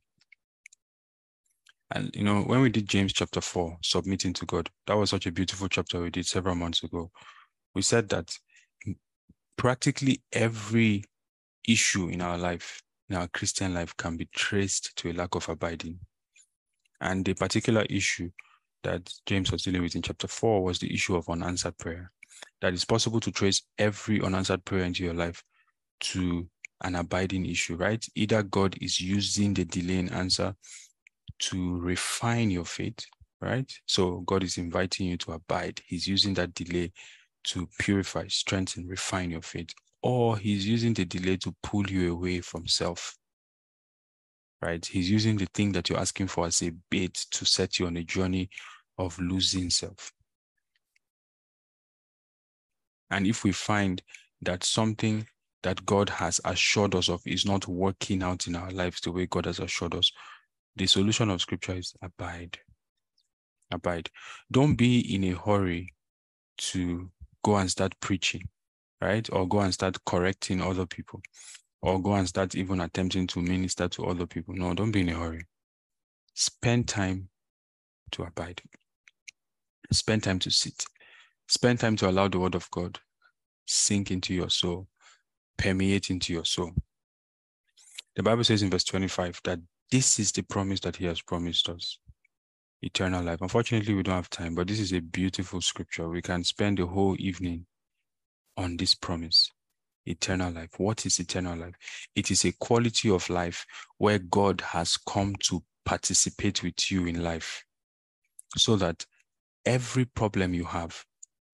And 1.92 2.14
you 2.14 2.22
know, 2.22 2.42
when 2.42 2.60
we 2.60 2.70
did 2.70 2.88
James 2.88 3.12
chapter 3.12 3.40
4, 3.40 3.78
submitting 3.82 4.32
to 4.34 4.46
God, 4.46 4.68
that 4.86 4.96
was 4.96 5.10
such 5.10 5.26
a 5.26 5.32
beautiful 5.32 5.68
chapter 5.68 6.00
we 6.00 6.10
did 6.10 6.26
several 6.26 6.54
months 6.54 6.82
ago. 6.82 7.10
We 7.74 7.82
said 7.82 8.08
that 8.10 8.36
practically 9.56 10.22
every 10.32 11.04
issue 11.66 12.08
in 12.08 12.20
our 12.20 12.38
life, 12.38 12.82
in 13.08 13.16
our 13.16 13.28
Christian 13.28 13.74
life, 13.74 13.96
can 13.96 14.16
be 14.16 14.28
traced 14.34 14.94
to 14.96 15.10
a 15.10 15.14
lack 15.14 15.34
of 15.34 15.48
abiding. 15.48 15.98
And 17.00 17.24
the 17.24 17.34
particular 17.34 17.82
issue 17.88 18.30
that 18.82 19.12
James 19.26 19.50
was 19.50 19.62
dealing 19.62 19.82
with 19.82 19.94
in 19.94 20.02
chapter 20.02 20.28
4 20.28 20.62
was 20.62 20.78
the 20.78 20.92
issue 20.92 21.16
of 21.16 21.28
unanswered 21.28 21.76
prayer. 21.78 22.12
That 22.60 22.72
it's 22.72 22.84
possible 22.84 23.20
to 23.20 23.32
trace 23.32 23.62
every 23.78 24.20
unanswered 24.20 24.64
prayer 24.64 24.84
into 24.84 25.04
your 25.04 25.14
life 25.14 25.42
to 26.00 26.48
an 26.82 26.94
abiding 26.96 27.46
issue, 27.46 27.76
right? 27.76 28.04
Either 28.14 28.42
God 28.42 28.76
is 28.80 29.00
using 29.00 29.54
the 29.54 29.64
delay 29.64 29.98
in 29.98 30.08
answer 30.10 30.54
to 31.40 31.78
refine 31.80 32.50
your 32.50 32.64
faith, 32.64 32.98
right? 33.40 33.70
So 33.86 34.20
God 34.20 34.42
is 34.42 34.58
inviting 34.58 35.06
you 35.06 35.16
to 35.18 35.32
abide. 35.32 35.80
He's 35.86 36.06
using 36.06 36.34
that 36.34 36.54
delay 36.54 36.92
to 37.44 37.68
purify, 37.78 38.26
strengthen, 38.28 38.86
refine 38.86 39.30
your 39.30 39.42
faith 39.42 39.70
or 40.02 40.38
he's 40.38 40.66
using 40.66 40.94
the 40.94 41.04
delay 41.04 41.36
to 41.38 41.54
pull 41.62 41.86
you 41.86 42.12
away 42.12 42.40
from 42.40 42.66
self. 42.66 43.16
Right? 44.62 44.84
He's 44.84 45.10
using 45.10 45.36
the 45.36 45.48
thing 45.54 45.72
that 45.72 45.88
you're 45.88 45.98
asking 45.98 46.28
for 46.28 46.46
as 46.46 46.62
a 46.62 46.72
bait 46.90 47.14
to 47.30 47.44
set 47.44 47.78
you 47.78 47.86
on 47.86 47.96
a 47.96 48.04
journey 48.04 48.50
of 48.98 49.18
losing 49.18 49.70
self. 49.70 50.12
And 53.10 53.26
if 53.26 53.42
we 53.42 53.52
find 53.52 54.02
that 54.42 54.64
something 54.64 55.26
that 55.62 55.84
God 55.86 56.08
has 56.08 56.40
assured 56.44 56.94
us 56.94 57.08
of 57.08 57.22
is 57.26 57.44
not 57.44 57.68
working 57.68 58.22
out 58.22 58.46
in 58.46 58.56
our 58.56 58.70
lives 58.70 59.00
the 59.00 59.12
way 59.12 59.26
God 59.26 59.46
has 59.46 59.58
assured 59.58 59.94
us, 59.94 60.10
the 60.76 60.86
solution 60.86 61.30
of 61.30 61.40
scripture 61.40 61.74
is 61.74 61.94
abide. 62.02 62.58
Abide. 63.70 64.10
Don't 64.50 64.74
be 64.74 65.14
in 65.14 65.24
a 65.24 65.36
hurry 65.36 65.92
to 66.58 67.10
go 67.42 67.56
and 67.56 67.70
start 67.70 67.94
preaching 68.00 68.42
right? 69.00 69.28
Or 69.32 69.48
go 69.48 69.60
and 69.60 69.72
start 69.72 69.96
correcting 70.04 70.60
other 70.60 70.86
people, 70.86 71.22
or 71.82 72.00
go 72.00 72.14
and 72.14 72.28
start 72.28 72.54
even 72.54 72.80
attempting 72.80 73.26
to 73.28 73.40
minister 73.40 73.88
to 73.88 74.06
other 74.06 74.26
people. 74.26 74.54
No, 74.54 74.74
don't 74.74 74.92
be 74.92 75.00
in 75.00 75.08
a 75.08 75.14
hurry. 75.18 75.42
Spend 76.34 76.88
time 76.88 77.28
to 78.12 78.24
abide. 78.24 78.62
Spend 79.92 80.22
time 80.22 80.38
to 80.40 80.50
sit. 80.50 80.84
Spend 81.48 81.80
time 81.80 81.96
to 81.96 82.08
allow 82.08 82.28
the 82.28 82.38
word 82.38 82.54
of 82.54 82.70
God 82.70 82.98
sink 83.66 84.10
into 84.10 84.34
your 84.34 84.50
soul, 84.50 84.88
permeate 85.60 86.10
into 86.10 86.32
your 86.32 86.44
soul. 86.44 86.72
The 88.16 88.22
Bible 88.22 88.44
says 88.44 88.62
in 88.62 88.70
verse 88.70 88.84
25 88.84 89.40
that 89.44 89.60
this 89.90 90.18
is 90.18 90.32
the 90.32 90.42
promise 90.42 90.80
that 90.80 90.96
He 90.96 91.04
has 91.04 91.20
promised 91.20 91.68
us 91.68 91.98
eternal 92.82 93.22
life. 93.22 93.42
Unfortunately, 93.42 93.92
we 93.94 94.02
don't 94.02 94.14
have 94.14 94.30
time, 94.30 94.54
but 94.54 94.66
this 94.66 94.80
is 94.80 94.92
a 94.92 95.00
beautiful 95.00 95.60
scripture. 95.60 96.08
We 96.08 96.22
can 96.22 96.44
spend 96.44 96.78
the 96.78 96.86
whole 96.86 97.14
evening 97.18 97.66
on 98.56 98.76
this 98.76 98.94
promise 98.94 99.50
eternal 100.06 100.50
life. 100.50 100.70
What 100.78 101.04
is 101.04 101.18
eternal 101.18 101.58
life? 101.58 101.74
It 102.16 102.30
is 102.30 102.44
a 102.46 102.52
quality 102.52 103.10
of 103.10 103.28
life 103.28 103.66
where 103.98 104.18
God 104.18 104.62
has 104.62 104.96
come 104.96 105.34
to 105.44 105.62
participate 105.84 106.62
with 106.62 106.90
you 106.90 107.06
in 107.06 107.22
life 107.22 107.62
so 108.56 108.76
that 108.76 109.04
every 109.66 110.06
problem 110.06 110.54
you 110.54 110.64
have 110.64 111.04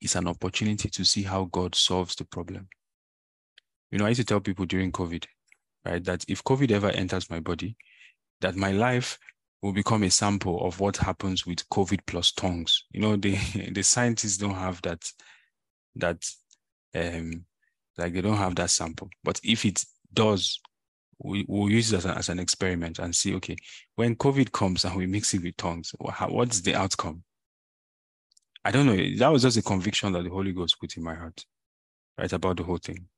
is 0.01 0.15
an 0.15 0.29
opportunity 0.29 0.89
to 0.91 1.05
see 1.05 1.25
how 1.25 1.47
God 1.47 1.75
solves 1.75 2.15
the 2.15 2.25
problem. 2.25 2.69
You 3.97 4.01
know, 4.01 4.05
I 4.05 4.11
used 4.11 4.21
to 4.21 4.27
tell 4.27 4.41
people 4.41 4.67
during 4.67 4.93
COVID, 4.93 5.25
right, 5.87 6.05
that 6.05 6.23
if 6.29 6.45
COVID 6.45 6.71
ever 6.71 6.91
enters 6.91 7.31
my 7.31 7.41
body, 7.41 7.79
that 8.43 8.55
my 8.55 8.71
life 8.71 9.19
will 9.63 9.73
become 9.73 10.03
a 10.03 10.11
sample 10.11 10.67
of 10.67 10.81
what 10.81 10.99
happens 10.99 11.47
with 11.47 11.67
COVID 11.71 12.01
plus 12.07 12.31
tongues. 12.33 12.85
You 12.91 13.01
know, 13.01 13.17
the 13.17 13.39
the 13.73 13.83
scientists 13.83 14.37
don't 14.37 14.55
have 14.55 14.83
that 14.83 15.03
that 15.95 16.23
um, 16.95 17.47
like 17.97 18.13
they 18.13 18.21
don't 18.21 18.37
have 18.37 18.55
that 18.57 18.69
sample. 18.69 19.09
But 19.25 19.41
if 19.43 19.65
it 19.65 19.83
does, 20.13 20.61
we 21.19 21.47
will 21.49 21.71
use 21.71 21.91
it 21.91 21.97
as, 21.97 22.05
a, 22.05 22.19
as, 22.19 22.29
an 22.29 22.39
experiment 22.39 22.99
and 22.99 23.17
see, 23.17 23.35
okay, 23.37 23.57
when 23.95 24.15
COVID 24.15 24.53
comes 24.53 24.85
and 24.85 24.95
we 24.95 25.07
mix 25.07 25.33
it 25.33 25.43
with 25.43 25.57
tongues, 25.57 25.95
what's 25.99 26.61
the 26.61 26.75
outcome? 26.75 27.25
I 28.63 28.73
don't 28.73 28.85
know. 28.85 29.17
That 29.17 29.33
was 29.33 29.41
just 29.41 29.57
a 29.57 29.63
conviction 29.63 30.13
that 30.13 30.25
the 30.25 30.29
Holy 30.29 30.53
Ghost 30.53 30.79
put 30.79 30.99
in 30.99 31.03
my 31.03 31.15
heart, 31.15 31.47
right, 32.19 32.31
about 32.31 32.59
the 32.59 32.65
whole 32.65 32.77
thing. 32.77 33.09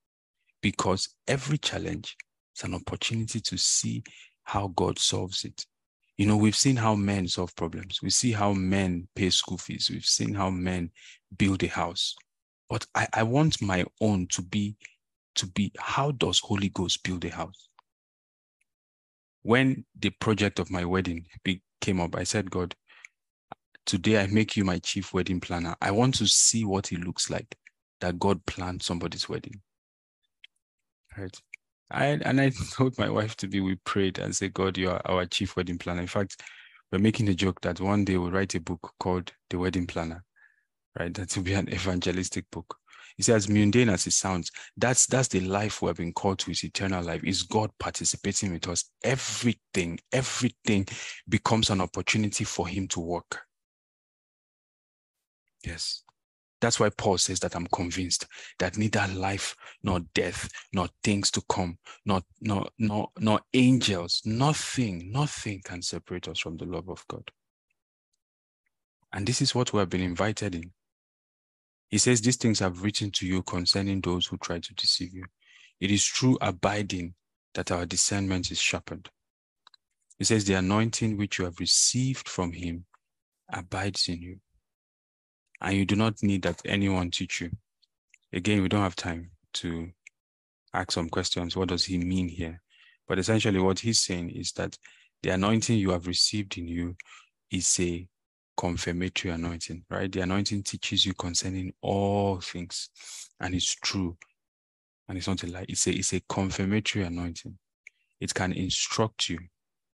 Because 0.60 1.08
every 1.26 1.58
challenge 1.58 2.16
is 2.56 2.64
an 2.64 2.74
opportunity 2.74 3.40
to 3.40 3.56
see 3.56 4.02
how 4.44 4.68
God 4.68 4.98
solves 4.98 5.44
it. 5.44 5.64
You 6.16 6.26
know, 6.26 6.36
we've 6.36 6.56
seen 6.56 6.76
how 6.76 6.94
men 6.94 7.28
solve 7.28 7.54
problems. 7.54 8.00
We 8.02 8.10
see 8.10 8.32
how 8.32 8.52
men 8.52 9.08
pay 9.14 9.30
school 9.30 9.58
fees. 9.58 9.88
We've 9.92 10.04
seen 10.04 10.34
how 10.34 10.50
men 10.50 10.90
build 11.36 11.62
a 11.62 11.68
house 11.68 12.16
but 12.68 12.86
I, 12.94 13.08
I 13.12 13.22
want 13.22 13.62
my 13.62 13.84
own 14.00 14.26
to 14.28 14.42
be 14.42 14.76
to 15.36 15.46
be 15.46 15.72
how 15.78 16.10
does 16.10 16.40
Holy 16.40 16.68
Ghost 16.68 17.02
build 17.04 17.24
a 17.24 17.30
house? 17.30 17.68
When 19.42 19.84
the 19.98 20.10
project 20.10 20.58
of 20.58 20.70
my 20.70 20.84
wedding 20.84 21.26
came 21.80 22.00
up, 22.00 22.16
I 22.16 22.24
said, 22.24 22.50
God, 22.50 22.74
today 23.86 24.20
I 24.20 24.26
make 24.26 24.56
you 24.56 24.64
my 24.64 24.78
chief 24.78 25.14
wedding 25.14 25.40
planner. 25.40 25.76
I 25.80 25.92
want 25.92 26.16
to 26.16 26.26
see 26.26 26.64
what 26.64 26.92
it 26.92 27.00
looks 27.00 27.30
like 27.30 27.56
that 28.00 28.18
God 28.18 28.44
planned 28.46 28.82
somebody's 28.82 29.28
wedding. 29.28 29.60
Right. 31.18 31.40
I, 31.90 32.06
and 32.06 32.40
I 32.40 32.50
told 32.72 32.98
my 32.98 33.08
wife 33.08 33.36
to 33.36 33.48
be, 33.48 33.60
we 33.60 33.76
prayed 33.76 34.18
and 34.18 34.34
said, 34.34 34.54
God, 34.54 34.78
you 34.78 34.90
are 34.90 35.02
our 35.06 35.26
chief 35.26 35.56
wedding 35.56 35.78
planner. 35.78 36.02
In 36.02 36.06
fact, 36.06 36.42
we're 36.92 36.98
making 36.98 37.28
a 37.28 37.34
joke 37.34 37.60
that 37.62 37.80
one 37.80 38.04
day 38.04 38.16
we'll 38.16 38.30
write 38.30 38.54
a 38.54 38.60
book 38.60 38.92
called 38.98 39.32
The 39.50 39.58
Wedding 39.58 39.86
Planner 39.86 40.24
right? 40.98 41.14
That 41.14 41.34
will 41.36 41.42
be 41.42 41.54
an 41.54 41.68
evangelistic 41.72 42.50
book. 42.50 42.76
He 43.16 43.22
says, 43.22 43.48
mundane 43.48 43.88
as 43.88 44.06
it 44.06 44.12
sounds, 44.12 44.50
that's 44.76 45.06
that's 45.06 45.28
the 45.28 45.40
life 45.40 45.82
we've 45.82 45.96
been 45.96 46.12
called 46.12 46.38
to, 46.40 46.52
is 46.52 46.62
eternal 46.62 47.02
life. 47.02 47.24
Is 47.24 47.42
God 47.42 47.70
participating 47.80 48.52
with 48.52 48.68
us? 48.68 48.90
Everything, 49.02 49.98
everything 50.12 50.86
becomes 51.28 51.70
an 51.70 51.80
opportunity 51.80 52.44
for 52.44 52.68
Him 52.68 52.86
to 52.88 53.00
work. 53.00 53.40
Yes. 55.64 56.04
That's 56.60 56.80
why 56.80 56.90
Paul 56.90 57.18
says 57.18 57.38
that 57.40 57.54
I'm 57.54 57.68
convinced 57.68 58.26
that 58.58 58.76
neither 58.76 59.06
life 59.14 59.54
nor 59.82 60.00
death, 60.14 60.50
nor 60.72 60.88
things 61.04 61.30
to 61.32 61.42
come, 61.48 61.78
nor, 62.04 62.22
nor, 62.40 62.68
nor, 62.78 63.10
nor 63.18 63.40
angels, 63.54 64.22
nothing, 64.24 65.12
nothing 65.12 65.62
can 65.64 65.82
separate 65.82 66.26
us 66.26 66.40
from 66.40 66.56
the 66.56 66.64
love 66.64 66.88
of 66.88 67.06
God. 67.06 67.30
And 69.12 69.26
this 69.26 69.40
is 69.40 69.54
what 69.54 69.72
we 69.72 69.78
have 69.78 69.88
been 69.88 70.00
invited 70.00 70.54
in. 70.54 70.72
He 71.88 71.98
says, 71.98 72.20
These 72.20 72.36
things 72.36 72.60
I've 72.60 72.82
written 72.82 73.10
to 73.12 73.26
you 73.26 73.42
concerning 73.42 74.00
those 74.00 74.26
who 74.26 74.36
try 74.38 74.58
to 74.58 74.74
deceive 74.74 75.14
you. 75.14 75.24
It 75.80 75.90
is 75.90 76.06
through 76.06 76.38
abiding 76.40 77.14
that 77.54 77.70
our 77.70 77.86
discernment 77.86 78.50
is 78.50 78.60
sharpened. 78.60 79.08
He 80.18 80.24
says, 80.24 80.44
The 80.44 80.54
anointing 80.54 81.16
which 81.16 81.38
you 81.38 81.44
have 81.44 81.60
received 81.60 82.28
from 82.28 82.52
him 82.52 82.84
abides 83.50 84.08
in 84.08 84.20
you. 84.20 84.40
And 85.60 85.76
you 85.76 85.84
do 85.84 85.96
not 85.96 86.22
need 86.22 86.42
that 86.42 86.62
anyone 86.64 87.10
teach 87.10 87.40
you. 87.40 87.50
again, 88.32 88.62
we 88.62 88.68
don't 88.68 88.82
have 88.82 88.96
time 88.96 89.30
to 89.54 89.90
ask 90.74 90.92
some 90.92 91.08
questions. 91.08 91.56
What 91.56 91.68
does 91.68 91.84
he 91.84 91.98
mean 91.98 92.28
here? 92.28 92.60
But 93.06 93.18
essentially, 93.18 93.58
what 93.58 93.80
he's 93.80 94.00
saying 94.00 94.30
is 94.30 94.52
that 94.52 94.76
the 95.22 95.30
anointing 95.30 95.78
you 95.78 95.90
have 95.90 96.06
received 96.06 96.58
in 96.58 96.68
you 96.68 96.94
is 97.50 97.78
a 97.80 98.06
confirmatory 98.56 99.32
anointing, 99.32 99.84
right? 99.90 100.10
The 100.10 100.20
anointing 100.20 100.64
teaches 100.64 101.06
you 101.06 101.14
concerning 101.14 101.72
all 101.80 102.40
things, 102.40 102.90
and 103.40 103.54
it's 103.54 103.74
true. 103.74 104.16
And 105.08 105.16
it's 105.16 105.26
not 105.26 105.42
a 105.42 105.46
lie. 105.46 105.64
It's 105.68 105.86
a 105.86 105.92
it's 105.92 106.12
a 106.12 106.20
confirmatory 106.28 107.04
anointing. 107.06 107.56
It 108.20 108.34
can 108.34 108.52
instruct 108.52 109.30
you, 109.30 109.38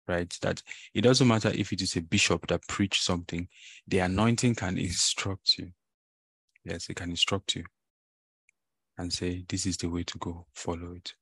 right? 0.09 0.37
That 0.43 0.63
it 0.95 1.03
doesn't 1.03 1.29
matter 1.29 1.51
if 1.55 1.73
it 1.73 1.83
is 1.83 1.97
a 1.97 2.03
bishop 2.03 2.47
that 2.49 2.67
preached 2.69 3.03
something, 3.03 3.49
the 3.87 4.01
anointing 4.01 4.57
can 4.57 4.79
instruct 4.79 5.59
you. 5.59 5.71
Yes, 6.65 6.89
it 6.89 6.97
can 6.97 7.11
instruct 7.11 7.57
you 7.57 7.65
and 8.97 9.13
say, 9.13 9.45
This 9.49 9.67
is 9.67 9.77
the 9.77 9.89
way 9.89 10.03
to 10.05 10.19
go, 10.19 10.47
follow 10.55 10.93
it. 10.93 11.15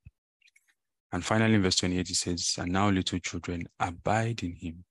And 1.13 1.25
finally, 1.25 1.55
in 1.55 1.63
verse 1.63 1.77
28, 1.77 2.11
it 2.11 2.15
says, 2.15 2.55
And 2.59 2.73
now, 2.73 2.91
little 2.91 3.19
children, 3.19 3.69
abide 3.79 4.43
in 4.43 4.55
him, 4.55 4.85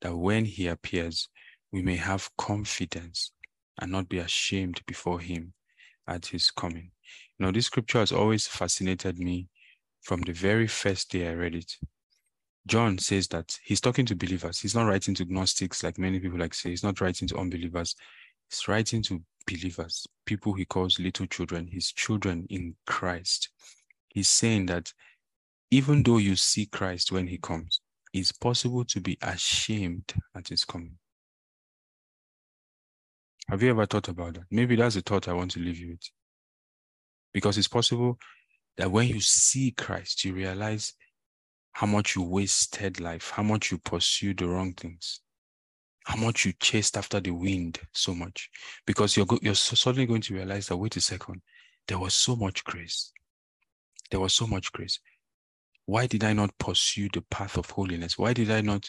that 0.00 0.16
when 0.16 0.44
he 0.44 0.66
appears, 0.66 1.28
we 1.72 1.82
may 1.82 1.96
have 1.96 2.30
confidence 2.36 3.32
and 3.80 3.90
not 3.92 4.08
be 4.08 4.18
ashamed 4.18 4.80
before 4.86 5.20
him 5.20 5.52
at 6.06 6.26
his 6.26 6.50
coming. 6.50 6.90
Know, 7.38 7.50
this 7.50 7.66
scripture 7.66 7.98
has 7.98 8.12
always 8.12 8.46
fascinated 8.46 9.18
me 9.18 9.48
from 10.02 10.20
the 10.22 10.32
very 10.32 10.66
first 10.66 11.10
day 11.10 11.28
I 11.28 11.34
read 11.34 11.54
it. 11.54 11.72
John 12.66 12.98
says 12.98 13.28
that 13.28 13.58
he's 13.62 13.80
talking 13.80 14.06
to 14.06 14.16
believers. 14.16 14.58
He's 14.60 14.74
not 14.74 14.86
writing 14.86 15.14
to 15.16 15.26
gnostics 15.26 15.82
like 15.82 15.98
many 15.98 16.18
people 16.18 16.38
like 16.38 16.54
say. 16.54 16.70
He's 16.70 16.84
not 16.84 17.00
writing 17.00 17.28
to 17.28 17.36
unbelievers. 17.36 17.94
He's 18.48 18.66
writing 18.68 19.02
to 19.04 19.22
believers, 19.46 20.06
people 20.24 20.54
he 20.54 20.64
calls 20.64 20.98
little 20.98 21.26
children, 21.26 21.68
his 21.70 21.92
children 21.92 22.46
in 22.48 22.74
Christ. 22.86 23.50
He's 24.08 24.28
saying 24.28 24.66
that 24.66 24.92
even 25.70 26.02
though 26.02 26.18
you 26.18 26.36
see 26.36 26.66
Christ 26.66 27.12
when 27.12 27.26
he 27.26 27.38
comes, 27.38 27.80
it's 28.12 28.32
possible 28.32 28.84
to 28.84 29.00
be 29.00 29.18
ashamed 29.20 30.14
at 30.34 30.48
his 30.48 30.64
coming. 30.64 30.98
Have 33.48 33.62
you 33.62 33.70
ever 33.70 33.84
thought 33.84 34.08
about 34.08 34.34
that? 34.34 34.44
Maybe 34.50 34.76
that's 34.76 34.96
a 34.96 35.02
thought 35.02 35.28
I 35.28 35.34
want 35.34 35.50
to 35.52 35.60
leave 35.60 35.78
you 35.78 35.90
with. 35.90 36.10
Because 37.32 37.58
it's 37.58 37.68
possible 37.68 38.18
that 38.76 38.90
when 38.90 39.08
you 39.08 39.20
see 39.20 39.72
Christ, 39.72 40.24
you 40.24 40.32
realize 40.32 40.94
how 41.74 41.86
much 41.88 42.14
you 42.14 42.22
wasted 42.22 43.00
life, 43.00 43.30
how 43.30 43.42
much 43.42 43.70
you 43.70 43.78
pursued 43.78 44.38
the 44.38 44.48
wrong 44.48 44.72
things, 44.72 45.20
how 46.04 46.16
much 46.16 46.46
you 46.46 46.52
chased 46.60 46.96
after 46.96 47.20
the 47.20 47.32
wind 47.32 47.80
so 47.92 48.14
much. 48.14 48.48
Because 48.86 49.16
you're, 49.16 49.26
go- 49.26 49.40
you're 49.42 49.54
suddenly 49.56 50.06
going 50.06 50.20
to 50.22 50.34
realize 50.34 50.68
that, 50.68 50.76
wait 50.76 50.96
a 50.96 51.00
second, 51.00 51.42
there 51.88 51.98
was 51.98 52.14
so 52.14 52.36
much 52.36 52.62
grace. 52.64 53.12
There 54.10 54.20
was 54.20 54.32
so 54.32 54.46
much 54.46 54.72
grace. 54.72 55.00
Why 55.86 56.06
did 56.06 56.22
I 56.22 56.32
not 56.32 56.56
pursue 56.58 57.08
the 57.12 57.22
path 57.22 57.58
of 57.58 57.68
holiness? 57.70 58.16
Why 58.16 58.32
did 58.32 58.50
I 58.50 58.60
not 58.60 58.88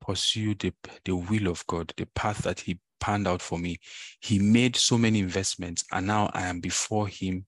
pursue 0.00 0.54
the, 0.54 0.72
the 1.04 1.16
will 1.16 1.48
of 1.48 1.66
God, 1.66 1.92
the 1.96 2.06
path 2.14 2.44
that 2.44 2.60
He 2.60 2.78
panned 3.00 3.26
out 3.26 3.42
for 3.42 3.58
me? 3.58 3.78
He 4.20 4.38
made 4.38 4.76
so 4.76 4.96
many 4.96 5.18
investments, 5.18 5.84
and 5.90 6.06
now 6.06 6.30
I 6.32 6.46
am 6.46 6.60
before 6.60 7.08
Him, 7.08 7.46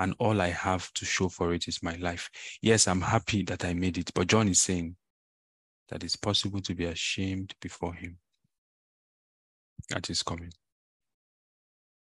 and 0.00 0.14
all 0.20 0.40
I 0.42 0.48
have 0.50 0.92
to 0.94 1.06
show 1.06 1.28
for 1.30 1.54
it 1.54 1.68
is 1.68 1.82
my 1.82 1.96
life. 1.96 2.30
Yes, 2.62 2.88
I'm 2.88 3.02
happy 3.02 3.44
that 3.44 3.64
I 3.64 3.74
made 3.74 3.98
it, 3.98 4.12
but 4.14 4.28
John 4.28 4.48
is 4.48 4.62
saying 4.62 4.96
that 5.90 6.04
it's 6.04 6.16
possible 6.16 6.60
to 6.62 6.74
be 6.74 6.86
ashamed 6.86 7.54
before 7.62 7.94
Him. 7.94 8.18
at 9.94 10.06
his 10.08 10.22
coming. 10.22 10.52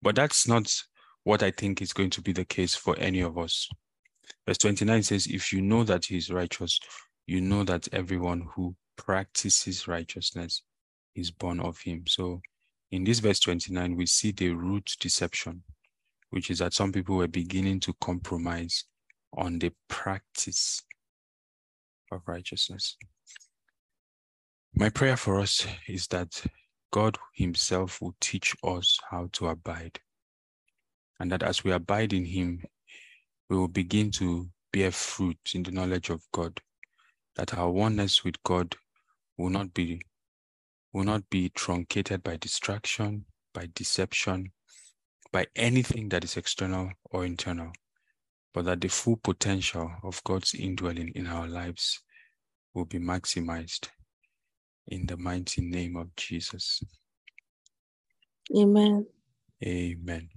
But 0.01 0.15
that's 0.15 0.47
not 0.47 0.71
what 1.23 1.43
I 1.43 1.51
think 1.51 1.81
is 1.81 1.93
going 1.93 2.11
to 2.11 2.21
be 2.21 2.33
the 2.33 2.45
case 2.45 2.75
for 2.75 2.97
any 2.99 3.21
of 3.21 3.37
us. 3.37 3.69
Verse 4.47 4.59
29 4.59 5.03
says, 5.03 5.27
If 5.27 5.53
you 5.53 5.61
know 5.61 5.83
that 5.85 6.05
he 6.05 6.17
is 6.17 6.31
righteous, 6.31 6.79
you 7.27 7.41
know 7.41 7.63
that 7.65 7.93
everyone 7.93 8.47
who 8.55 8.75
practices 8.97 9.87
righteousness 9.87 10.63
is 11.15 11.31
born 11.31 11.59
of 11.59 11.79
him. 11.81 12.05
So 12.07 12.41
in 12.91 13.05
this 13.05 13.19
verse 13.19 13.39
29, 13.41 13.95
we 13.95 14.05
see 14.05 14.31
the 14.31 14.51
root 14.51 14.95
deception, 14.99 15.63
which 16.35 16.51
is 16.51 16.59
that 16.59 16.73
some 16.73 16.91
people 16.91 17.15
were 17.15 17.29
beginning 17.29 17.79
to 17.79 17.93
compromise 18.01 18.83
on 19.37 19.57
the 19.57 19.71
practice 19.87 20.83
of 22.11 22.21
righteousness. 22.27 22.97
My 24.75 24.89
prayer 24.89 25.15
for 25.15 25.39
us 25.39 25.65
is 25.87 26.07
that 26.07 26.43
God 26.91 27.17
Himself 27.35 28.01
will 28.01 28.15
teach 28.19 28.53
us 28.65 28.99
how 29.09 29.29
to 29.31 29.47
abide. 29.47 29.97
And 31.21 31.31
that 31.31 31.41
as 31.41 31.63
we 31.63 31.71
abide 31.71 32.11
in 32.11 32.25
Him, 32.25 32.61
we 33.49 33.55
will 33.55 33.69
begin 33.69 34.11
to 34.11 34.49
bear 34.73 34.91
fruit 34.91 35.39
in 35.53 35.63
the 35.63 35.71
knowledge 35.71 36.09
of 36.09 36.21
God, 36.33 36.59
that 37.37 37.57
our 37.57 37.69
oneness 37.69 38.25
with 38.25 38.43
God 38.43 38.75
will 39.37 39.49
not 39.49 39.73
be 39.73 40.01
will 40.91 41.05
not 41.05 41.29
be 41.29 41.47
truncated 41.47 42.23
by 42.23 42.35
distraction, 42.35 43.23
by 43.53 43.69
deception, 43.73 44.51
by 45.35 45.45
anything 45.57 46.07
that 46.07 46.23
is 46.23 46.37
external 46.37 46.89
or 47.11 47.25
internal, 47.25 47.69
but 48.53 48.63
that 48.63 48.79
the 48.79 48.87
full 48.87 49.17
potential 49.17 49.91
of 50.01 50.23
God's 50.23 50.55
indwelling 50.55 51.11
in 51.13 51.27
our 51.27 51.45
lives 51.45 51.99
will 52.73 52.85
be 52.85 52.99
maximized 52.99 53.89
in 54.87 55.05
the 55.05 55.17
mighty 55.17 55.61
name 55.61 55.97
of 55.97 56.15
Jesus. 56.15 56.81
Amen. 58.55 59.05
Amen. 59.61 60.29